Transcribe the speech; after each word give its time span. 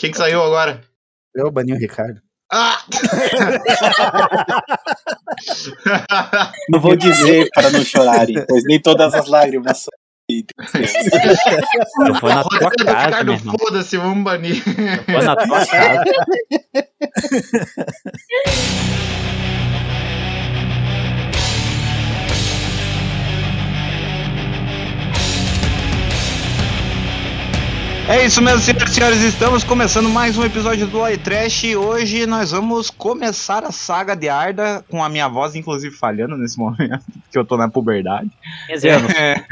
Quem 0.00 0.10
que 0.10 0.16
saiu 0.16 0.42
agora? 0.42 0.80
Eu 1.34 1.50
bani 1.50 1.74
o 1.74 1.78
Ricardo. 1.78 2.22
Ah! 2.50 2.78
Não 6.70 6.80
vou 6.80 6.96
dizer 6.96 7.50
para 7.54 7.68
não 7.70 7.84
chorarem, 7.84 8.42
pois 8.48 8.64
nem 8.64 8.80
todas 8.80 9.12
as 9.12 9.26
lágrimas 9.28 9.82
são. 9.82 9.92
Eu 10.30 12.14
vou 12.14 12.30
na 12.30 12.42
tua 12.42 12.58
casa, 12.58 12.74
Ricardo, 12.78 13.24
meu 13.26 13.34
irmão. 13.34 13.56
foda-se, 13.58 13.98
vamos 13.98 14.24
banir. 14.24 14.62
Eu 15.06 15.12
vou 15.12 15.22
na 15.22 15.36
tua 15.36 15.66
casa. 15.68 16.04
É 28.10 28.26
isso 28.26 28.42
mesmo, 28.42 28.60
senhoras 28.60 28.90
e 28.90 28.92
senhores, 28.92 29.22
estamos 29.22 29.62
começando 29.62 30.08
mais 30.08 30.36
um 30.36 30.44
episódio 30.44 30.84
do 30.88 30.98
Oi 30.98 31.16
Trash 31.16 31.62
e 31.62 31.76
hoje 31.76 32.26
nós 32.26 32.50
vamos 32.50 32.90
começar 32.90 33.62
a 33.62 33.70
saga 33.70 34.16
de 34.16 34.28
Arda, 34.28 34.84
com 34.90 35.04
a 35.04 35.08
minha 35.08 35.28
voz 35.28 35.54
inclusive 35.54 35.94
falhando 35.94 36.36
nesse 36.36 36.58
momento, 36.58 37.04
porque 37.22 37.38
eu 37.38 37.44
tô 37.44 37.56
na 37.56 37.68
puberdade. 37.68 38.28
15 38.66 38.88
anos. 38.88 39.12
É, 39.12 39.44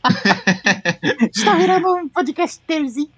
Está 1.36 1.54
virando 1.54 1.94
um 1.94 2.08
podcasterzinho. 2.08 3.10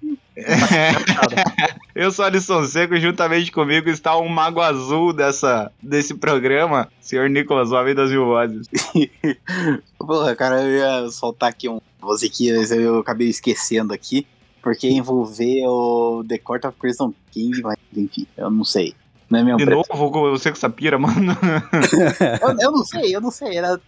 eu 1.95 2.11
sou 2.11 2.25
Alisson 2.25 2.65
Seco 2.65 2.95
e 2.95 2.99
juntamente 2.99 3.49
comigo 3.49 3.89
está 3.89 4.17
o 4.17 4.27
mago 4.27 4.59
azul 4.59 5.13
dessa, 5.13 5.71
desse 5.81 6.15
programa, 6.15 6.89
senhor 6.99 7.29
Nicolas, 7.29 7.71
o 7.71 7.75
homem 7.75 7.95
das 7.95 8.11
mil 8.11 8.25
vozes. 8.25 8.67
Porra, 9.97 10.35
cara, 10.35 10.61
eu 10.63 10.69
ia 10.69 11.09
soltar 11.09 11.47
aqui 11.49 11.69
um 11.69 11.79
musiquinha, 12.03 12.57
mas 12.57 12.71
eu 12.71 12.99
acabei 12.99 13.29
esquecendo 13.29 13.93
aqui. 13.93 14.27
Porque 14.63 14.89
envolver 14.89 15.67
o 15.67 16.23
The 16.27 16.39
Court 16.39 16.65
of 16.65 16.75
Crimson 16.79 17.13
King, 17.31 17.61
mas 17.61 17.77
enfim, 17.95 18.25
eu 18.35 18.49
não 18.49 18.63
sei. 18.63 18.95
Não 19.29 19.39
é 19.39 19.43
meu 19.43 19.57
De 19.57 19.65
preto. 19.65 19.85
novo, 19.93 20.09
com 20.09 20.21
você 20.31 20.49
com 20.49 20.57
essa 20.57 20.69
pira, 20.69 20.97
mano. 20.97 21.37
Eu, 22.41 22.55
eu 22.59 22.71
não 22.71 22.83
sei, 22.85 23.15
eu 23.15 23.21
não 23.21 23.29
sei. 23.29 23.57
Era. 23.57 23.79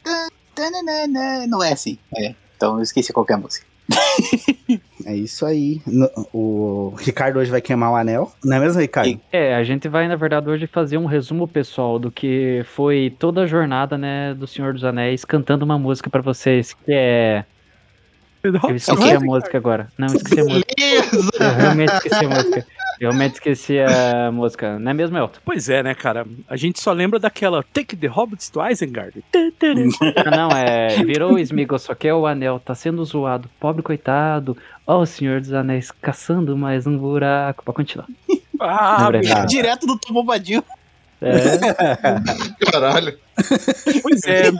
Não 1.47 1.64
é 1.64 1.72
assim. 1.73 1.97
É. 2.17 2.36
Então 2.58 2.75
eu 2.77 2.83
esqueci 2.83 3.11
qualquer 3.14 3.38
música. 3.38 3.66
É 5.05 5.16
isso 5.16 5.45
aí. 5.45 5.83
No- 5.86 6.09
o 6.33 6.95
Ricardo 6.97 7.38
hoje 7.38 7.52
vai 7.52 7.61
queimar 7.61 7.92
o 7.92 7.95
anel. 7.95 8.31
Não 8.44 8.58
é 8.58 8.59
mesmo, 8.59 8.81
Ricardo? 8.81 9.19
É, 9.31 9.53
a 9.53 9.64
gente 9.64 9.88
vai, 9.88 10.08
na 10.08 10.16
verdade, 10.16 10.49
hoje 10.49 10.66
fazer 10.66 10.97
um 10.97 11.05
resumo 11.05 11.47
pessoal 11.47 11.99
do 11.99 12.09
que 12.09 12.64
foi 12.66 13.16
toda 13.19 13.44
a 13.44 13.45
jornada, 13.45 13.99
né, 13.99 14.33
do 14.33 14.47
Senhor 14.47 14.73
dos 14.73 14.83
Anéis, 14.83 15.23
cantando 15.23 15.64
uma 15.64 15.77
música 15.77 16.09
pra 16.09 16.23
vocês, 16.23 16.73
que 16.73 16.92
é... 16.92 17.45
Eu 18.69 18.75
esqueci 18.75 19.11
a 19.11 19.19
música 19.19 19.57
agora. 19.57 19.88
Não, 19.97 20.07
esqueci 20.07 20.39
a 20.39 20.43
música. 20.43 20.73
Beleza! 20.77 21.31
Eu 21.39 21.53
realmente 21.55 21.93
esqueci 21.93 22.25
a 22.25 22.29
música. 22.29 22.67
Eu 22.99 23.09
realmente 23.09 23.33
esqueci 23.33 23.79
a 23.79 24.31
música. 24.31 24.79
Não 24.79 24.91
é 24.91 24.93
mesmo, 24.93 25.17
Elton? 25.17 25.39
Pois 25.43 25.67
é, 25.69 25.83
né, 25.83 25.93
cara? 25.93 26.25
A 26.47 26.55
gente 26.55 26.79
só 26.79 26.91
lembra 26.93 27.19
daquela 27.19 27.61
Take 27.73 27.95
the 27.97 28.07
Hobbits 28.07 28.49
to 28.49 28.65
Isengard. 28.65 29.23
Não, 30.31 30.49
não, 30.49 30.57
é... 30.57 31.03
Virou 31.03 31.33
o 31.33 31.39
Smeagol, 31.39 31.77
só 31.79 31.93
que 31.93 32.07
é 32.07 32.13
o 32.13 32.25
anel. 32.25 32.59
Tá 32.63 32.73
sendo 32.73 33.03
zoado. 33.03 33.49
Pobre 33.59 33.81
coitado. 33.83 34.55
Ó 34.87 34.99
o 35.02 35.05
Senhor 35.05 35.41
dos 35.41 35.52
Anéis 35.52 35.91
caçando 35.91 36.55
mais 36.55 36.87
um 36.87 36.97
buraco. 36.97 37.63
Pra 37.65 37.73
continuar. 37.73 38.07
Ah, 38.59 39.09
meu, 39.11 39.21
Ah. 39.35 39.45
Direto 39.45 39.85
do 39.85 39.97
Tom 39.99 40.13
Bombadil. 40.13 40.63
É, 41.21 42.71
Caralho. 42.71 43.17
pois 44.02 44.23
é. 44.25 44.49
O 44.49 44.57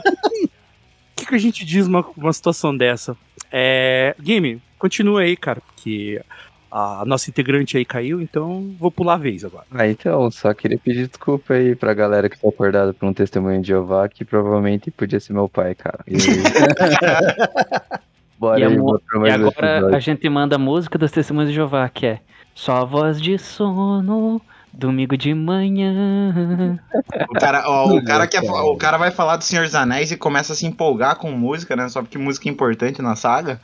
que, 1.14 1.26
que 1.26 1.34
a 1.34 1.38
gente 1.38 1.64
diz 1.64 1.86
numa 1.86 2.04
uma 2.16 2.32
situação 2.32 2.76
dessa? 2.76 3.16
É. 3.50 4.14
Game, 4.20 4.60
continua 4.78 5.22
aí, 5.22 5.36
cara, 5.36 5.60
porque 5.60 6.20
a 6.70 7.04
nossa 7.06 7.30
integrante 7.30 7.76
aí 7.76 7.84
caiu, 7.84 8.20
então 8.20 8.74
vou 8.78 8.90
pular 8.90 9.14
a 9.14 9.18
vez 9.18 9.44
agora. 9.44 9.64
Ah, 9.70 9.86
então, 9.86 10.30
só 10.30 10.52
queria 10.52 10.78
pedir 10.78 11.06
desculpa 11.06 11.54
aí 11.54 11.74
pra 11.74 11.94
galera 11.94 12.28
que 12.28 12.38
foi 12.38 12.50
acordada 12.50 12.92
por 12.92 13.06
um 13.06 13.14
testemunho 13.14 13.60
de 13.60 13.68
Jeová, 13.68 14.08
que 14.08 14.24
provavelmente 14.24 14.90
podia 14.90 15.20
ser 15.20 15.32
meu 15.32 15.48
pai, 15.48 15.74
cara. 15.74 16.00
E... 16.06 16.16
Bora 18.38 18.60
E 18.60 18.64
a 18.64 18.68
aí, 18.68 18.76
E 18.76 19.30
agora 19.30 19.96
a 19.96 20.00
gente 20.00 20.28
manda 20.28 20.56
a 20.56 20.58
música 20.58 20.98
dos 20.98 21.10
Testemunhos 21.10 21.48
de 21.50 21.54
Jeová, 21.54 21.88
que 21.88 22.06
é 22.06 22.20
Só 22.54 22.84
voz 22.84 23.20
de 23.20 23.38
sono, 23.38 24.40
domingo 24.76 25.16
de 25.16 25.32
manhã. 25.32 26.78
O 27.30 27.34
cara, 27.34 27.64
ó, 27.66 27.88
o, 27.88 28.04
cara 28.04 28.28
o 28.64 28.76
cara 28.76 28.98
vai 28.98 29.10
falar 29.10 29.36
do 29.36 29.44
Senhor 29.44 29.64
dos 29.64 29.74
Anéis 29.74 30.12
e 30.12 30.16
começa 30.16 30.52
a 30.52 30.56
se 30.56 30.66
empolgar 30.66 31.16
com 31.16 31.30
música, 31.30 31.74
né? 31.74 31.88
Só 31.88 32.02
porque 32.02 32.18
música 32.18 32.48
é 32.48 32.52
importante 32.52 33.00
na 33.00 33.16
saga. 33.16 33.60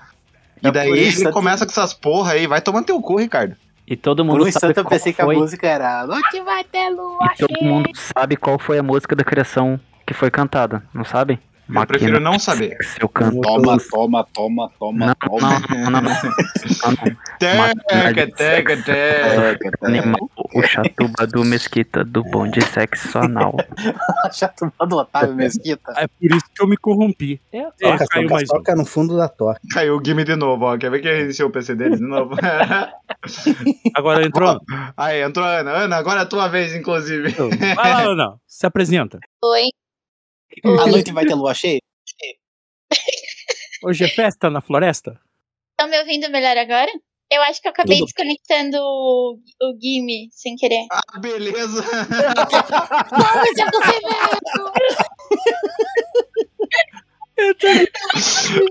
E 0.62 0.68
É 0.68 0.70
daí 0.70 0.88
por 0.88 0.96
isso 0.96 1.22
ele 1.22 1.32
começa 1.32 1.66
com 1.66 1.70
essas 1.70 1.92
porra 1.92 2.32
aí. 2.32 2.46
Vai 2.46 2.60
tomando 2.60 2.86
teu 2.86 3.00
cu, 3.00 3.18
Ricardo. 3.18 3.56
E 3.86 3.96
todo 3.96 4.24
Por 4.24 4.32
mundo 4.32 4.42
um 4.42 4.44
sabe 4.44 4.48
instante 4.48 4.76
eu 4.78 4.84
qual 4.84 4.90
pensei 4.90 5.12
que 5.12 5.20
a 5.20 5.24
foi, 5.24 5.36
música 5.36 5.66
era. 5.66 6.06
Noite 6.06 6.40
vai 6.42 6.64
ter 6.64 6.88
lua 6.88 7.18
e 7.34 7.36
todo 7.36 7.58
cheia." 7.58 7.70
mundo 7.70 7.90
sabe 7.94 8.36
qual 8.36 8.58
foi 8.58 8.78
a 8.78 8.82
música 8.82 9.14
da 9.14 9.24
criação 9.24 9.78
que 10.06 10.14
foi 10.14 10.30
cantada, 10.30 10.82
não 10.94 11.04
sabe? 11.04 11.38
Eu 11.74 11.86
prefiro 11.86 12.20
não 12.20 12.38
saber. 12.38 12.76
Eu 13.00 13.08
canto. 13.08 13.40
Toma, 13.40 13.78
toma, 13.90 14.26
toma, 14.32 14.70
toma, 14.78 15.06
Não, 15.06 15.14
toma. 15.14 15.60
não, 15.68 15.90
não, 15.90 15.90
não, 15.90 16.02
não. 16.02 16.12
Teca, 17.38 18.26
teca, 18.36 18.76
teca. 18.82 18.92
É, 18.92 19.56
o 20.54 20.62
chatuba 20.62 21.26
do 21.26 21.44
Mesquita 21.44 22.04
do 22.04 22.22
bonde 22.22 22.60
sexo 22.62 23.18
anal. 23.18 23.56
Tomou 24.56 24.88
do 24.88 24.96
Otávio 24.98 25.34
Mesquita. 25.34 25.92
É 25.96 26.06
por 26.06 26.36
isso 26.36 26.44
que 26.54 26.62
eu 26.62 26.68
me 26.68 26.76
corrompi. 26.76 27.40
É, 27.52 27.62
Toca, 27.80 28.06
caiu 28.06 28.22
toca, 28.28 28.34
mais 28.34 28.48
toca 28.48 28.76
no 28.76 28.84
fundo 28.84 29.16
da 29.16 29.28
toca. 29.28 29.60
Caiu 29.72 29.96
o 29.96 30.02
Gimme 30.04 30.24
de 30.24 30.36
novo, 30.36 30.64
ó. 30.66 30.76
Quer 30.78 30.90
ver 30.90 31.00
que 31.00 31.08
reiniciou 31.12 31.48
o 31.48 31.52
PC 31.52 31.74
dele 31.74 31.96
de 31.96 32.02
novo? 32.02 32.36
Agora 33.94 34.24
entrou. 34.24 34.60
aí, 34.96 35.22
entrou 35.22 35.44
a 35.44 35.58
Ana. 35.60 35.70
Ana, 35.72 35.96
agora 35.96 36.20
é 36.20 36.22
a 36.22 36.26
tua 36.26 36.48
vez, 36.48 36.74
inclusive. 36.74 37.30
Vai 37.76 37.90
lá, 37.90 38.02
Ana. 38.02 38.34
Se 38.46 38.66
apresenta. 38.66 39.18
Oi. 39.44 39.68
A 40.64 40.66
noite 40.86 41.12
vai 41.12 41.24
ter 41.24 41.34
lua 41.34 41.54
cheia? 41.54 41.80
Hoje 43.84 44.04
é 44.04 44.08
festa 44.08 44.50
na 44.50 44.60
floresta? 44.60 45.18
Estão 45.70 45.88
me 45.88 45.98
ouvindo 45.98 46.30
melhor 46.30 46.56
agora? 46.56 46.92
Eu 47.30 47.40
acho 47.42 47.62
que 47.62 47.68
eu 47.68 47.72
acabei 47.72 47.96
Tudo. 47.96 48.06
desconectando 48.06 48.76
o, 48.78 49.38
o 49.62 49.78
Gimme 49.80 50.28
sem 50.30 50.54
querer. 50.54 50.86
Ah, 50.90 51.18
beleza. 51.18 51.82
Vamos, 53.10 53.58
é 53.58 53.64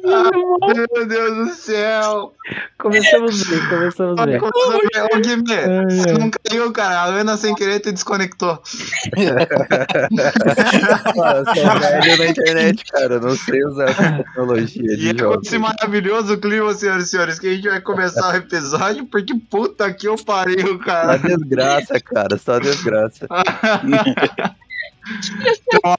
Ah, 0.06 0.30
meu 0.74 0.88
Deus 1.08 1.38
do 1.38 1.50
céu. 1.56 2.34
Começamos 2.78 3.44
bem, 3.44 3.60
começamos 3.70 4.26
bem. 4.26 4.40
Ô, 4.42 4.50
Guimê, 5.22 5.86
você 5.90 6.14
não 6.14 6.32
caiu, 6.32 6.72
cara. 6.72 7.02
A 7.02 7.06
Ana 7.06 7.38
sem 7.38 7.56
querer 7.56 7.80
te 7.80 7.92
desconectou. 7.92 8.62
Eu 9.16 9.28
sou 11.46 11.80
velho 11.80 12.18
na 12.18 12.28
internet, 12.28 12.84
cara. 12.86 13.14
Eu 13.16 13.22
não 13.22 13.36
sei 13.36 13.64
usar 13.66 13.90
essa 13.90 14.12
tecnologia 14.12 14.94
E 14.94 14.98
de 14.98 15.10
é 15.10 15.14
com 15.14 15.40
esse 15.42 15.58
maravilhoso 15.58 16.38
clima, 16.38 16.74
senhoras 16.74 17.06
e 17.06 17.10
senhores, 17.10 17.40
que 17.40 17.48
a 17.48 17.54
gente 17.54 17.70
vai 17.70 17.82
começar 17.82 18.34
o 18.34 18.38
episódio, 18.38 19.06
porque 19.06 19.34
puta 19.50 19.92
que 19.94 20.08
eu 20.08 20.16
pariu, 20.18 20.78
Só 20.78 20.80
cara. 20.80 21.18
desgraça, 21.18 22.00
cara. 22.00 22.38
Só 22.38 22.60
desgraça. 22.60 23.28
Então, 25.68 25.80
ó, 25.84 25.98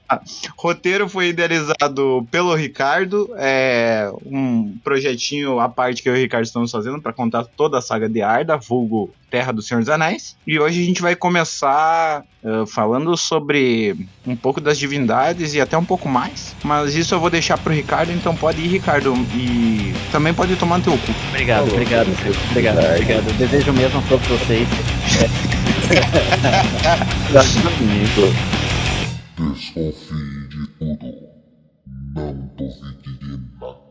roteiro 0.57 1.09
foi 1.09 1.29
idealizado 1.29 2.27
pelo 2.31 2.55
Ricardo, 2.55 3.29
é 3.35 4.11
um 4.25 4.75
projetinho 4.83 5.59
à 5.59 5.67
parte 5.67 6.01
que 6.01 6.09
eu 6.09 6.15
e 6.15 6.19
o 6.19 6.21
Ricardo 6.21 6.45
estamos 6.45 6.71
fazendo 6.71 7.01
para 7.01 7.13
contar 7.13 7.45
toda 7.45 7.77
a 7.77 7.81
saga 7.81 8.07
de 8.07 8.21
Arda, 8.21 8.57
vulgo 8.57 9.13
Terra 9.29 9.51
do 9.51 9.63
Senhor 9.63 9.79
dos 9.79 9.89
Anéis. 9.89 10.35
E 10.45 10.59
hoje 10.59 10.81
a 10.81 10.85
gente 10.85 11.01
vai 11.01 11.15
começar 11.15 12.23
ah, 12.45 12.65
falando 12.67 13.17
sobre 13.17 13.95
um 14.27 14.35
pouco 14.35 14.61
das 14.61 14.77
divindades 14.77 15.55
e 15.55 15.61
até 15.61 15.77
um 15.77 15.85
pouco 15.85 16.07
mais. 16.07 16.55
Mas 16.63 16.93
isso 16.93 17.15
eu 17.15 17.19
vou 17.19 17.31
deixar 17.31 17.57
pro 17.57 17.73
Ricardo, 17.73 18.11
então 18.11 18.35
pode 18.35 18.61
ir, 18.61 18.67
Ricardo, 18.67 19.13
e 19.33 19.93
também 20.11 20.33
pode 20.33 20.55
tomar 20.55 20.77
no 20.77 20.83
teu 20.83 20.93
cu. 20.93 21.11
Obrigado, 21.29 21.71
obrigado, 21.71 22.15
Silvio. 22.17 22.39
obrigado, 22.51 22.77
obrigado. 22.77 23.37
Desejo 23.37 23.71
o 23.71 23.73
mesmo 23.73 23.99
a 23.99 24.03
todos 24.03 24.27
vocês. 24.27 24.67
Desconfie 29.51 30.47
de 30.47 30.67
tudo. 30.79 31.29
Não 32.15 32.33
duvide 32.55 33.17
de 33.19 33.37
nada. 33.59 33.83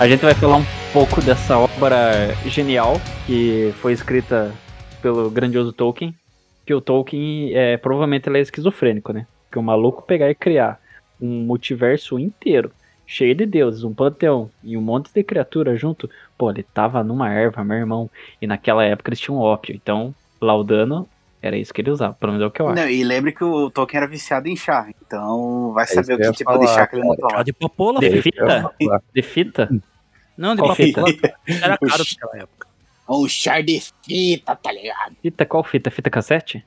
A 0.00 0.08
gente 0.08 0.22
vai 0.22 0.34
falar 0.34 0.56
um 0.56 0.64
pouco 0.92 1.20
dessa 1.20 1.58
obra 1.58 2.34
genial 2.46 2.94
que 3.26 3.74
foi 3.82 3.92
escrita 3.92 4.50
pelo 5.02 5.30
grandioso 5.30 5.72
Tolkien. 5.72 6.14
Que 6.64 6.72
o 6.72 6.80
Tolkien 6.80 7.54
é 7.54 7.76
provavelmente 7.76 8.28
ele 8.28 8.38
é 8.38 8.40
esquizofrênico, 8.40 9.12
né? 9.12 9.26
Que 9.50 9.58
o 9.58 9.62
maluco 9.62 10.02
pegar 10.02 10.30
e 10.30 10.34
criar 10.34 10.80
um 11.20 11.44
multiverso 11.44 12.18
inteiro, 12.18 12.72
cheio 13.12 13.34
de 13.34 13.44
deuses, 13.46 13.84
um 13.84 13.94
panteão 13.94 14.50
e 14.62 14.76
um 14.76 14.80
monte 14.80 15.12
de 15.12 15.22
criatura 15.22 15.76
junto. 15.76 16.08
Pô, 16.38 16.50
ele 16.50 16.62
tava 16.62 17.04
numa 17.04 17.30
erva, 17.30 17.62
meu 17.64 17.76
irmão. 17.76 18.10
E 18.40 18.46
naquela 18.46 18.84
época 18.84 19.10
eles 19.10 19.20
tinham 19.20 19.38
ópio. 19.38 19.74
Então, 19.74 20.14
Laudano 20.40 21.08
Era 21.40 21.56
isso 21.56 21.74
que 21.74 21.80
ele 21.82 21.90
usava, 21.90 22.14
pelo 22.14 22.32
menos 22.32 22.44
é 22.44 22.48
o 22.48 22.50
que 22.50 22.62
eu 22.62 22.68
acho. 22.68 22.80
Não, 22.80 22.88
e 22.88 23.04
lembre 23.04 23.32
que 23.32 23.44
o 23.44 23.70
Tolkien 23.70 23.98
era 24.02 24.08
viciado 24.10 24.48
em 24.48 24.56
chá, 24.56 24.88
então 25.04 25.72
vai 25.74 25.84
É 25.84 25.86
saber 25.86 26.14
o 26.14 26.18
que 26.18 26.32
tipo 26.32 26.56
de 26.58 26.66
falar, 26.66 26.66
chá 26.68 26.86
que 26.86 26.96
ele 26.96 27.04
não 27.04 27.16
toma. 27.16 27.44
de 27.44 27.52
papoula, 27.52 28.00
De 28.00 28.22
fita? 28.22 28.72
De 29.14 29.22
fita? 29.22 29.74
Não, 30.36 30.54
de 30.56 30.62
Qual 30.62 30.74
fita? 30.74 31.00
Era 31.60 31.78
caro 31.78 32.04
naquela 32.08 32.42
época. 32.44 32.68
Um 33.08 33.28
chá 33.28 33.60
de 33.60 33.80
fita, 34.06 34.56
tá 34.56 34.72
ligado? 34.72 35.16
Fita 35.22 35.44
qual 35.44 35.64
fita? 35.64 35.90
Fita 35.90 36.10
cassete? 36.10 36.64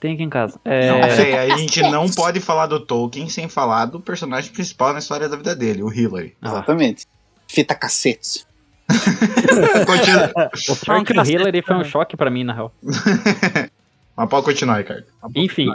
Tem 0.00 0.14
aqui 0.14 0.22
em 0.22 0.30
casa. 0.30 0.60
É, 0.64 0.90
Não 0.90 1.02
a 1.02 1.56
gente 1.58 1.82
não 1.82 2.08
pode 2.08 2.40
falar 2.40 2.66
do 2.66 2.78
Tolkien 2.78 3.28
sem 3.28 3.48
falar 3.48 3.86
do 3.86 4.00
personagem 4.00 4.52
principal 4.52 4.92
na 4.92 5.00
história 5.00 5.28
da 5.28 5.36
vida 5.36 5.56
dele, 5.56 5.82
o 5.82 5.92
Hillary. 5.92 6.36
Ah, 6.40 6.48
Exatamente. 6.48 7.06
Fita 7.48 7.74
cacete. 7.74 8.46
Continua. 9.86 10.50
o 10.68 10.76
pior 10.76 11.04
que 11.04 11.12
o 11.12 11.24
Hillary 11.24 11.62
foi 11.62 11.76
um 11.76 11.84
choque 11.84 12.16
pra 12.16 12.30
mim, 12.30 12.44
na 12.44 12.52
real. 12.52 12.72
Mas 14.16 14.28
pode 14.28 14.44
continuar, 14.44 14.78
Ricardo. 14.78 15.04
Enfim, 15.34 15.70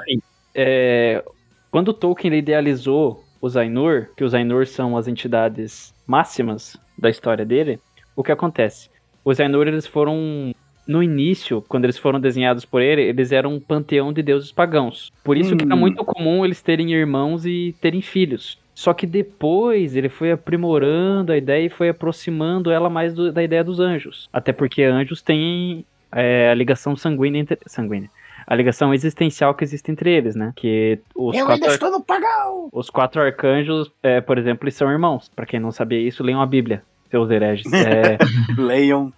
é, 0.53 1.23
quando 1.71 1.89
o 1.89 1.93
Tolkien 1.93 2.31
ele 2.31 2.39
idealizou 2.39 3.23
os 3.41 3.55
Ainur, 3.57 4.09
que 4.15 4.23
os 4.23 4.33
Ainur 4.33 4.65
são 4.67 4.97
as 4.97 5.07
entidades 5.07 5.93
máximas 6.07 6.77
da 6.97 7.09
história 7.09 7.45
dele, 7.45 7.79
o 8.15 8.23
que 8.23 8.31
acontece? 8.31 8.89
Os 9.23 9.39
Ainur 9.39 9.67
eles 9.67 9.87
foram 9.87 10.53
no 10.87 11.01
início, 11.01 11.63
quando 11.67 11.85
eles 11.85 11.97
foram 11.97 12.19
desenhados 12.19 12.65
por 12.65 12.81
ele, 12.81 13.01
eles 13.01 13.31
eram 13.31 13.53
um 13.53 13.59
panteão 13.59 14.11
de 14.11 14.21
deuses 14.21 14.51
pagãos. 14.51 15.11
Por 15.23 15.37
isso 15.37 15.55
que 15.55 15.63
era 15.63 15.75
Hum. 15.75 15.79
muito 15.79 16.03
comum 16.03 16.43
eles 16.43 16.61
terem 16.61 16.91
irmãos 16.93 17.45
e 17.45 17.75
terem 17.81 18.01
filhos. 18.01 18.57
Só 18.75 18.91
que 18.93 19.05
depois 19.05 19.95
ele 19.95 20.09
foi 20.09 20.31
aprimorando 20.31 21.31
a 21.31 21.37
ideia 21.37 21.65
e 21.65 21.69
foi 21.69 21.89
aproximando 21.89 22.71
ela 22.71 22.89
mais 22.89 23.13
do- 23.13 23.31
da 23.31 23.43
ideia 23.43 23.63
dos 23.63 23.79
anjos. 23.79 24.27
Até 24.33 24.51
porque 24.51 24.83
anjos 24.83 25.21
têm 25.21 25.85
é, 26.15 26.49
a 26.49 26.53
ligação 26.53 26.95
sanguínea 26.95 27.39
entre. 27.41 27.57
Sanguínea. 27.65 28.09
A 28.45 28.53
ligação 28.55 28.93
existencial 28.93 29.53
que 29.55 29.63
existe 29.63 29.89
entre 29.91 30.11
eles, 30.11 30.35
né? 30.35 30.51
Que 30.55 30.99
os 31.15 31.35
Eu 31.35 31.45
quatro, 31.45 31.63
ainda 31.63 31.73
estou 31.73 31.89
no 31.91 32.03
pagão! 32.03 32.67
os 32.71 32.89
quatro 32.89 33.21
arcanjos, 33.21 33.89
é, 34.03 34.19
por 34.21 34.37
exemplo, 34.37 34.65
eles 34.65 34.75
são 34.75 34.91
irmãos. 34.91 35.29
Pra 35.35 35.45
quem 35.45 35.59
não 35.59 35.71
sabia 35.71 35.99
isso, 35.99 36.21
leiam 36.23 36.41
a 36.41 36.45
Bíblia, 36.45 36.83
seus 37.09 37.31
hereges. 37.31 37.65
É, 37.73 38.17
Leiam. 38.57 39.11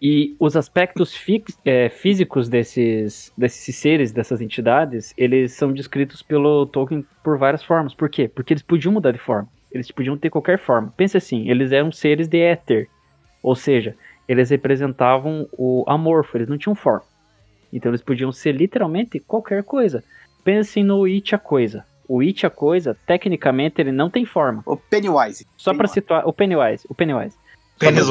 E 0.00 0.34
os 0.38 0.56
aspectos 0.56 1.14
fix- 1.14 1.58
é, 1.64 1.88
físicos 1.88 2.48
desses, 2.48 3.32
desses 3.36 3.76
seres, 3.76 4.12
dessas 4.12 4.40
entidades, 4.40 5.14
eles 5.16 5.52
são 5.52 5.72
descritos 5.72 6.22
pelo 6.22 6.66
Tolkien 6.66 7.06
por 7.22 7.38
várias 7.38 7.62
formas. 7.62 7.94
Por 7.94 8.08
quê? 8.08 8.28
Porque 8.28 8.52
eles 8.52 8.62
podiam 8.62 8.92
mudar 8.92 9.12
de 9.12 9.18
forma. 9.18 9.48
Eles 9.70 9.90
podiam 9.90 10.16
ter 10.18 10.30
qualquer 10.30 10.58
forma. 10.58 10.92
Pense 10.96 11.16
assim, 11.16 11.48
eles 11.48 11.70
eram 11.70 11.92
seres 11.92 12.26
de 12.26 12.40
éter. 12.40 12.88
Ou 13.42 13.54
seja, 13.54 13.94
eles 14.28 14.50
representavam 14.50 15.48
o 15.52 15.84
amorfo, 15.86 16.36
eles 16.36 16.48
não 16.48 16.58
tinham 16.58 16.74
forma. 16.74 17.04
Então 17.72 17.90
eles 17.90 18.02
podiam 18.02 18.32
ser 18.32 18.52
literalmente 18.52 19.20
qualquer 19.20 19.62
coisa. 19.62 20.02
Pensem 20.42 20.82
no 20.82 21.04
It 21.04 21.34
a 21.34 21.38
coisa. 21.38 21.84
O 22.08 22.20
It 22.20 22.44
a 22.44 22.50
coisa, 22.50 22.96
tecnicamente, 23.06 23.80
ele 23.80 23.92
não 23.92 24.10
tem 24.10 24.24
forma. 24.24 24.64
O 24.66 24.76
Pennywise. 24.76 25.46
Só 25.56 25.72
pra 25.72 25.86
situar 25.86 26.26
o 26.26 26.32
Pennywise, 26.32 26.84
o 26.88 26.94
Pennywise. 26.94 27.36
Pennywise. 27.78 28.10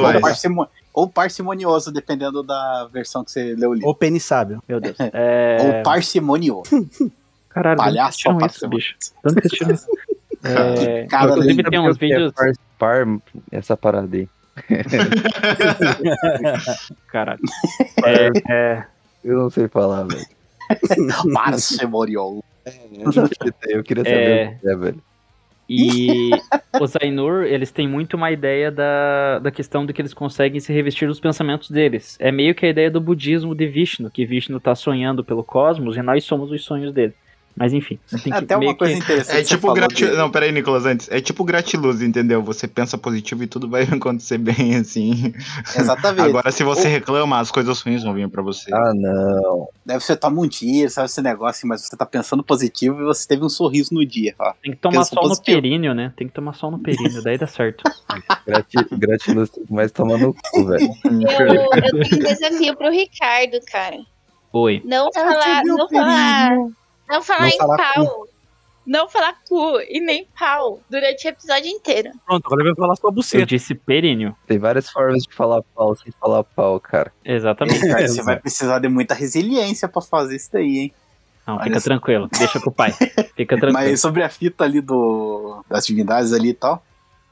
Ou, 0.93 1.07
parcimo- 1.07 1.49
ou 1.49 1.53
parcimonioso, 1.59 1.91
dependendo 1.91 2.41
da 2.43 2.87
versão 2.91 3.23
que 3.23 3.31
você 3.31 3.53
leu 3.55 3.71
o 3.71 3.73
livro. 3.73 3.87
Ou 3.87 3.95
pênis 3.95 4.23
sábio. 4.23 4.61
Meu 4.67 4.79
Deus. 4.79 4.97
É... 5.13 5.57
Ou 5.77 5.83
parcimonioso. 5.83 6.87
Caralho, 7.49 7.77
Palhaço 7.77 8.29
ou 8.29 8.45
isso, 8.45 8.67
bicho? 8.69 8.95
Onde 9.25 9.41
vocês 9.41 9.51
tiram 9.53 9.73
isso? 9.73 9.87
É, 10.41 11.05
Cara, 11.07 11.31
inclusive 11.31 11.53
lembra 11.55 11.69
tem 11.71 11.79
uns 11.81 11.97
que 11.97 12.05
é 12.05 12.07
vídeos. 12.07 12.31
Par, 12.33 12.53
par, 12.77 13.05
essa 13.51 13.75
parada 13.75 14.15
aí. 14.15 14.25
Caralho. 17.11 17.39
É, 18.05 18.29
é, 18.53 18.85
Eu 19.23 19.37
não 19.37 19.49
sei 19.49 19.67
falar, 19.67 20.03
velho. 20.03 20.25
Parcimonioso. 21.33 22.43
Eu 23.67 23.83
queria 23.83 24.03
saber 24.03 24.15
É. 24.39 24.47
o 24.55 24.59
que 24.59 24.67
é, 24.69 24.75
velho. 24.75 25.01
E 25.69 26.31
os 26.81 26.95
Ainur, 26.95 27.43
eles 27.43 27.71
têm 27.71 27.87
muito 27.87 28.17
uma 28.17 28.31
ideia 28.31 28.71
da, 28.71 29.39
da 29.39 29.51
questão 29.51 29.85
de 29.85 29.93
que 29.93 30.01
eles 30.01 30.13
conseguem 30.13 30.59
se 30.59 30.73
revestir 30.73 31.07
dos 31.07 31.19
pensamentos 31.19 31.69
deles. 31.69 32.17
É 32.19 32.31
meio 32.31 32.55
que 32.55 32.65
a 32.65 32.69
ideia 32.69 32.89
do 32.89 32.99
budismo 32.99 33.53
de 33.53 33.67
Vishnu, 33.67 34.09
que 34.09 34.25
Vishnu 34.25 34.59
tá 34.59 34.73
sonhando 34.73 35.23
pelo 35.23 35.43
cosmos 35.43 35.95
e 35.95 36.01
nós 36.01 36.23
somos 36.23 36.51
os 36.51 36.63
sonhos 36.63 36.91
dele. 36.91 37.13
Mas 37.55 37.73
enfim, 37.73 37.99
você 38.05 38.17
tem 38.17 38.31
que 38.31 38.39
Até 38.39 38.55
uma 38.55 38.75
coisa 38.75 38.93
que... 38.93 38.99
interessante. 38.99 39.37
É 39.37 39.41
que 39.41 39.47
tipo 39.47 39.61
falou 39.61 39.75
grati... 39.75 40.05
dele. 40.05 40.17
Não, 40.17 40.31
peraí, 40.31 40.51
Nicolas, 40.51 40.85
antes. 40.85 41.09
É 41.11 41.19
tipo 41.19 41.43
gratiluz, 41.43 42.01
entendeu? 42.01 42.41
Você 42.43 42.67
pensa 42.67 42.97
positivo 42.97 43.43
e 43.43 43.47
tudo 43.47 43.69
vai 43.69 43.83
acontecer 43.91 44.37
bem, 44.37 44.75
assim. 44.75 45.33
Exatamente. 45.75 46.29
Agora, 46.29 46.51
se 46.51 46.63
você 46.63 46.87
reclama, 46.87 47.39
as 47.39 47.51
coisas 47.51 47.81
ruins 47.81 48.03
vão 48.03 48.13
vir 48.13 48.29
pra 48.29 48.41
você. 48.41 48.73
Ah, 48.73 48.93
não. 48.95 49.67
Deve 49.85 50.03
ser 50.03 50.15
toma 50.15 50.41
um 50.41 50.47
tiro, 50.47 50.89
sabe 50.89 51.07
esse 51.07 51.21
negócio, 51.21 51.67
mas 51.67 51.81
você 51.81 51.97
tá 51.97 52.05
pensando 52.05 52.43
positivo 52.43 53.01
e 53.01 53.03
você 53.03 53.27
teve 53.27 53.43
um 53.43 53.49
sorriso 53.49 53.93
no 53.93 54.05
dia. 54.05 54.33
Ó. 54.39 54.53
Tem 54.63 54.71
que 54.71 54.77
tomar 54.79 54.99
pensa 54.99 55.15
sol 55.15 55.23
no 55.23 55.29
positivo. 55.29 55.61
períneo, 55.61 55.93
né? 55.93 56.13
Tem 56.15 56.27
que 56.27 56.33
tomar 56.33 56.53
sol 56.53 56.71
no 56.71 56.79
períneo, 56.79 57.21
daí 57.23 57.37
dá 57.37 57.47
certo. 57.47 57.83
Grati, 58.45 58.77
gratiluz, 58.91 59.51
mas 59.69 59.91
toma 59.91 60.17
no 60.17 60.33
cu, 60.33 60.65
velho. 60.65 60.89
Eu, 61.03 61.49
eu 61.49 62.07
tenho 62.07 62.21
um 62.21 62.23
desafio 62.23 62.75
pro 62.75 62.89
Ricardo, 62.89 63.59
cara. 63.69 63.97
Oi. 64.51 64.81
Não 64.83 65.11
falar, 65.13 65.63
não 65.63 65.87
falar, 65.89 66.57
não 67.09 67.21
falar 67.23 67.39
Não 67.41 67.47
em 67.47 67.57
falar 67.57 67.77
pau. 67.93 68.27
Não 68.85 69.07
falar 69.07 69.35
cu 69.47 69.79
e 69.87 69.99
nem 69.99 70.25
pau 70.37 70.79
durante 70.89 71.27
o 71.27 71.29
episódio 71.29 71.67
inteiro. 71.69 72.09
Pronto, 72.25 72.45
agora 72.47 72.63
vai 72.63 72.75
falar 72.75 72.95
sua 72.95 73.09
Eu 73.09 73.13
buceta. 73.13 73.45
disse 73.45 73.75
períneo. 73.75 74.35
Tem 74.47 74.57
várias 74.57 74.89
formas 74.89 75.23
de 75.23 75.33
falar 75.35 75.61
pau 75.75 75.95
sem 75.95 76.11
falar 76.19 76.43
pau, 76.43 76.79
cara. 76.79 77.11
Exatamente. 77.23 77.81
Cara, 77.87 78.07
você 78.07 78.23
vai 78.23 78.39
precisar 78.39 78.79
de 78.79 78.89
muita 78.89 79.13
resiliência 79.13 79.87
pra 79.87 80.01
fazer 80.01 80.37
isso 80.37 80.49
daí, 80.51 80.77
hein? 80.79 80.93
Não, 81.45 81.55
Olha 81.55 81.65
fica 81.65 81.81
tranquilo. 81.81 82.29
Deixa 82.35 82.59
com 82.59 82.69
o 82.69 82.73
pai. 82.73 82.91
Fica 83.35 83.57
tranquilo. 83.59 83.73
Mas 83.73 83.99
sobre 84.01 84.23
a 84.23 84.29
fita 84.29 84.63
ali 84.63 84.81
do, 84.81 85.63
das 85.69 85.85
divindades 85.85 86.33
ali 86.33 86.49
e 86.49 86.53
tal, 86.53 86.83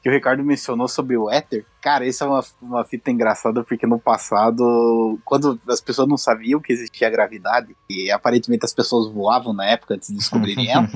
que 0.07 0.09
o 0.09 0.13
Ricardo 0.13 0.41
mencionou 0.41 0.87
sobre 0.87 1.17
o 1.17 1.29
éter, 1.29 1.65
cara, 1.81 2.07
isso 2.07 2.23
é 2.23 2.27
uma, 2.27 2.41
uma 2.61 2.85
fita 2.85 3.11
engraçada 3.11 3.61
porque 3.61 3.85
no 3.85 3.99
passado, 3.99 5.19
quando 5.25 5.59
as 5.67 5.81
pessoas 5.81 6.07
não 6.07 6.15
sabiam 6.15 6.61
que 6.61 6.71
existia 6.71 7.09
gravidade, 7.09 7.75
e 7.89 8.09
aparentemente 8.09 8.63
as 8.63 8.73
pessoas 8.73 9.13
voavam 9.13 9.53
na 9.53 9.65
época 9.65 9.95
antes 9.95 10.07
de 10.07 10.15
descobrirem 10.15 10.71
ela, 10.71 10.87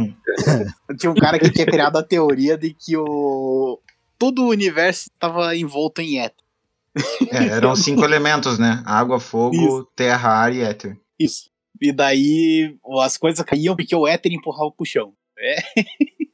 tinha 0.98 1.12
um 1.12 1.16
cara 1.16 1.38
que 1.38 1.50
tinha 1.50 1.66
criado 1.66 1.98
a 1.98 2.04
teoria 2.04 2.58
de 2.58 2.74
que 2.74 2.96
o 2.96 3.80
todo 4.18 4.44
o 4.44 4.50
universo 4.50 5.10
estava 5.14 5.54
envolto 5.58 6.00
em 6.00 6.20
éter. 6.20 6.46
É, 7.32 7.48
eram 7.48 7.76
cinco 7.76 8.06
elementos, 8.06 8.58
né? 8.58 8.82
Água, 8.86 9.20
fogo, 9.20 9.56
Isso. 9.56 9.88
terra, 9.94 10.30
ar 10.30 10.54
e 10.54 10.62
éter. 10.62 10.98
Isso. 11.20 11.50
E 11.82 11.92
daí 11.92 12.78
as 13.02 13.18
coisas 13.18 13.44
caíam 13.44 13.76
porque 13.76 13.96
o 13.96 14.08
éter 14.08 14.32
empurrava 14.32 14.72
pro 14.72 14.86
chão. 14.86 15.12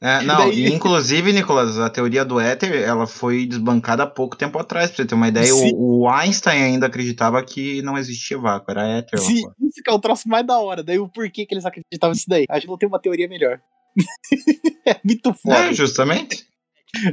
É, 0.00 0.20
não, 0.22 0.48
Daí- 0.48 0.66
e 0.66 0.72
inclusive, 0.72 1.32
Nicolas, 1.32 1.78
a 1.78 1.88
teoria 1.90 2.24
do 2.24 2.38
éter, 2.38 2.72
ela 2.82 3.06
foi 3.06 3.46
desbancada 3.46 4.02
há 4.02 4.06
pouco 4.06 4.36
tempo 4.36 4.58
atrás, 4.58 4.90
pra 4.90 4.96
você 4.96 5.06
ter 5.06 5.14
uma 5.14 5.28
ideia. 5.28 5.52
O, 5.54 6.02
o 6.02 6.08
Einstein 6.08 6.62
ainda 6.62 6.86
acreditava 6.86 7.42
que 7.42 7.82
não 7.82 7.96
existia 7.98 8.38
vácuo, 8.38 8.70
era 8.70 8.86
éter. 8.86 9.18
Sim, 9.18 9.42
isso 9.60 9.82
que 9.82 9.90
é 9.90 9.92
o 9.92 9.98
troço 9.98 10.28
mais 10.28 10.46
da 10.46 10.58
hora. 10.58 10.82
Daí 10.82 10.98
o 10.98 11.08
porquê 11.08 11.44
que 11.46 11.54
eles 11.54 11.64
acreditavam 11.64 12.12
nisso 12.12 12.26
daí? 12.28 12.44
A 12.48 12.58
gente 12.58 12.68
não 12.68 12.78
tem 12.78 12.88
uma 12.88 13.00
teoria 13.00 13.28
melhor. 13.28 13.60
é 14.86 14.96
muito 15.04 15.32
foda. 15.34 15.56
É, 15.56 15.72
justamente. 15.72 16.46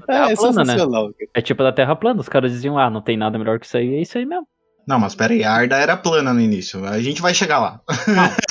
É, 0.07 0.31
é 0.31 0.35
plana, 0.35 0.63
né? 0.63 0.73
sensacional. 0.73 1.13
cara. 1.13 1.29
É 1.33 1.41
tipo 1.41 1.63
da 1.63 1.71
Terra 1.71 1.95
plana. 1.95 2.21
Os 2.21 2.29
caras 2.29 2.51
diziam, 2.51 2.77
ah, 2.77 2.89
não 2.89 3.01
tem 3.01 3.17
nada 3.17 3.37
melhor 3.37 3.59
que 3.59 3.65
isso 3.65 3.77
aí. 3.77 3.95
É 3.95 4.01
isso 4.01 4.17
aí 4.17 4.25
mesmo. 4.25 4.47
Não, 4.87 4.99
mas 4.99 5.15
peraí, 5.15 5.43
a 5.43 5.51
Arda 5.51 5.77
era 5.77 5.97
plana 5.97 6.31
no 6.31 6.39
início. 6.39 6.85
A 6.85 7.01
gente 7.01 7.21
vai 7.21 7.33
chegar 7.33 7.57
lá. 7.59 7.81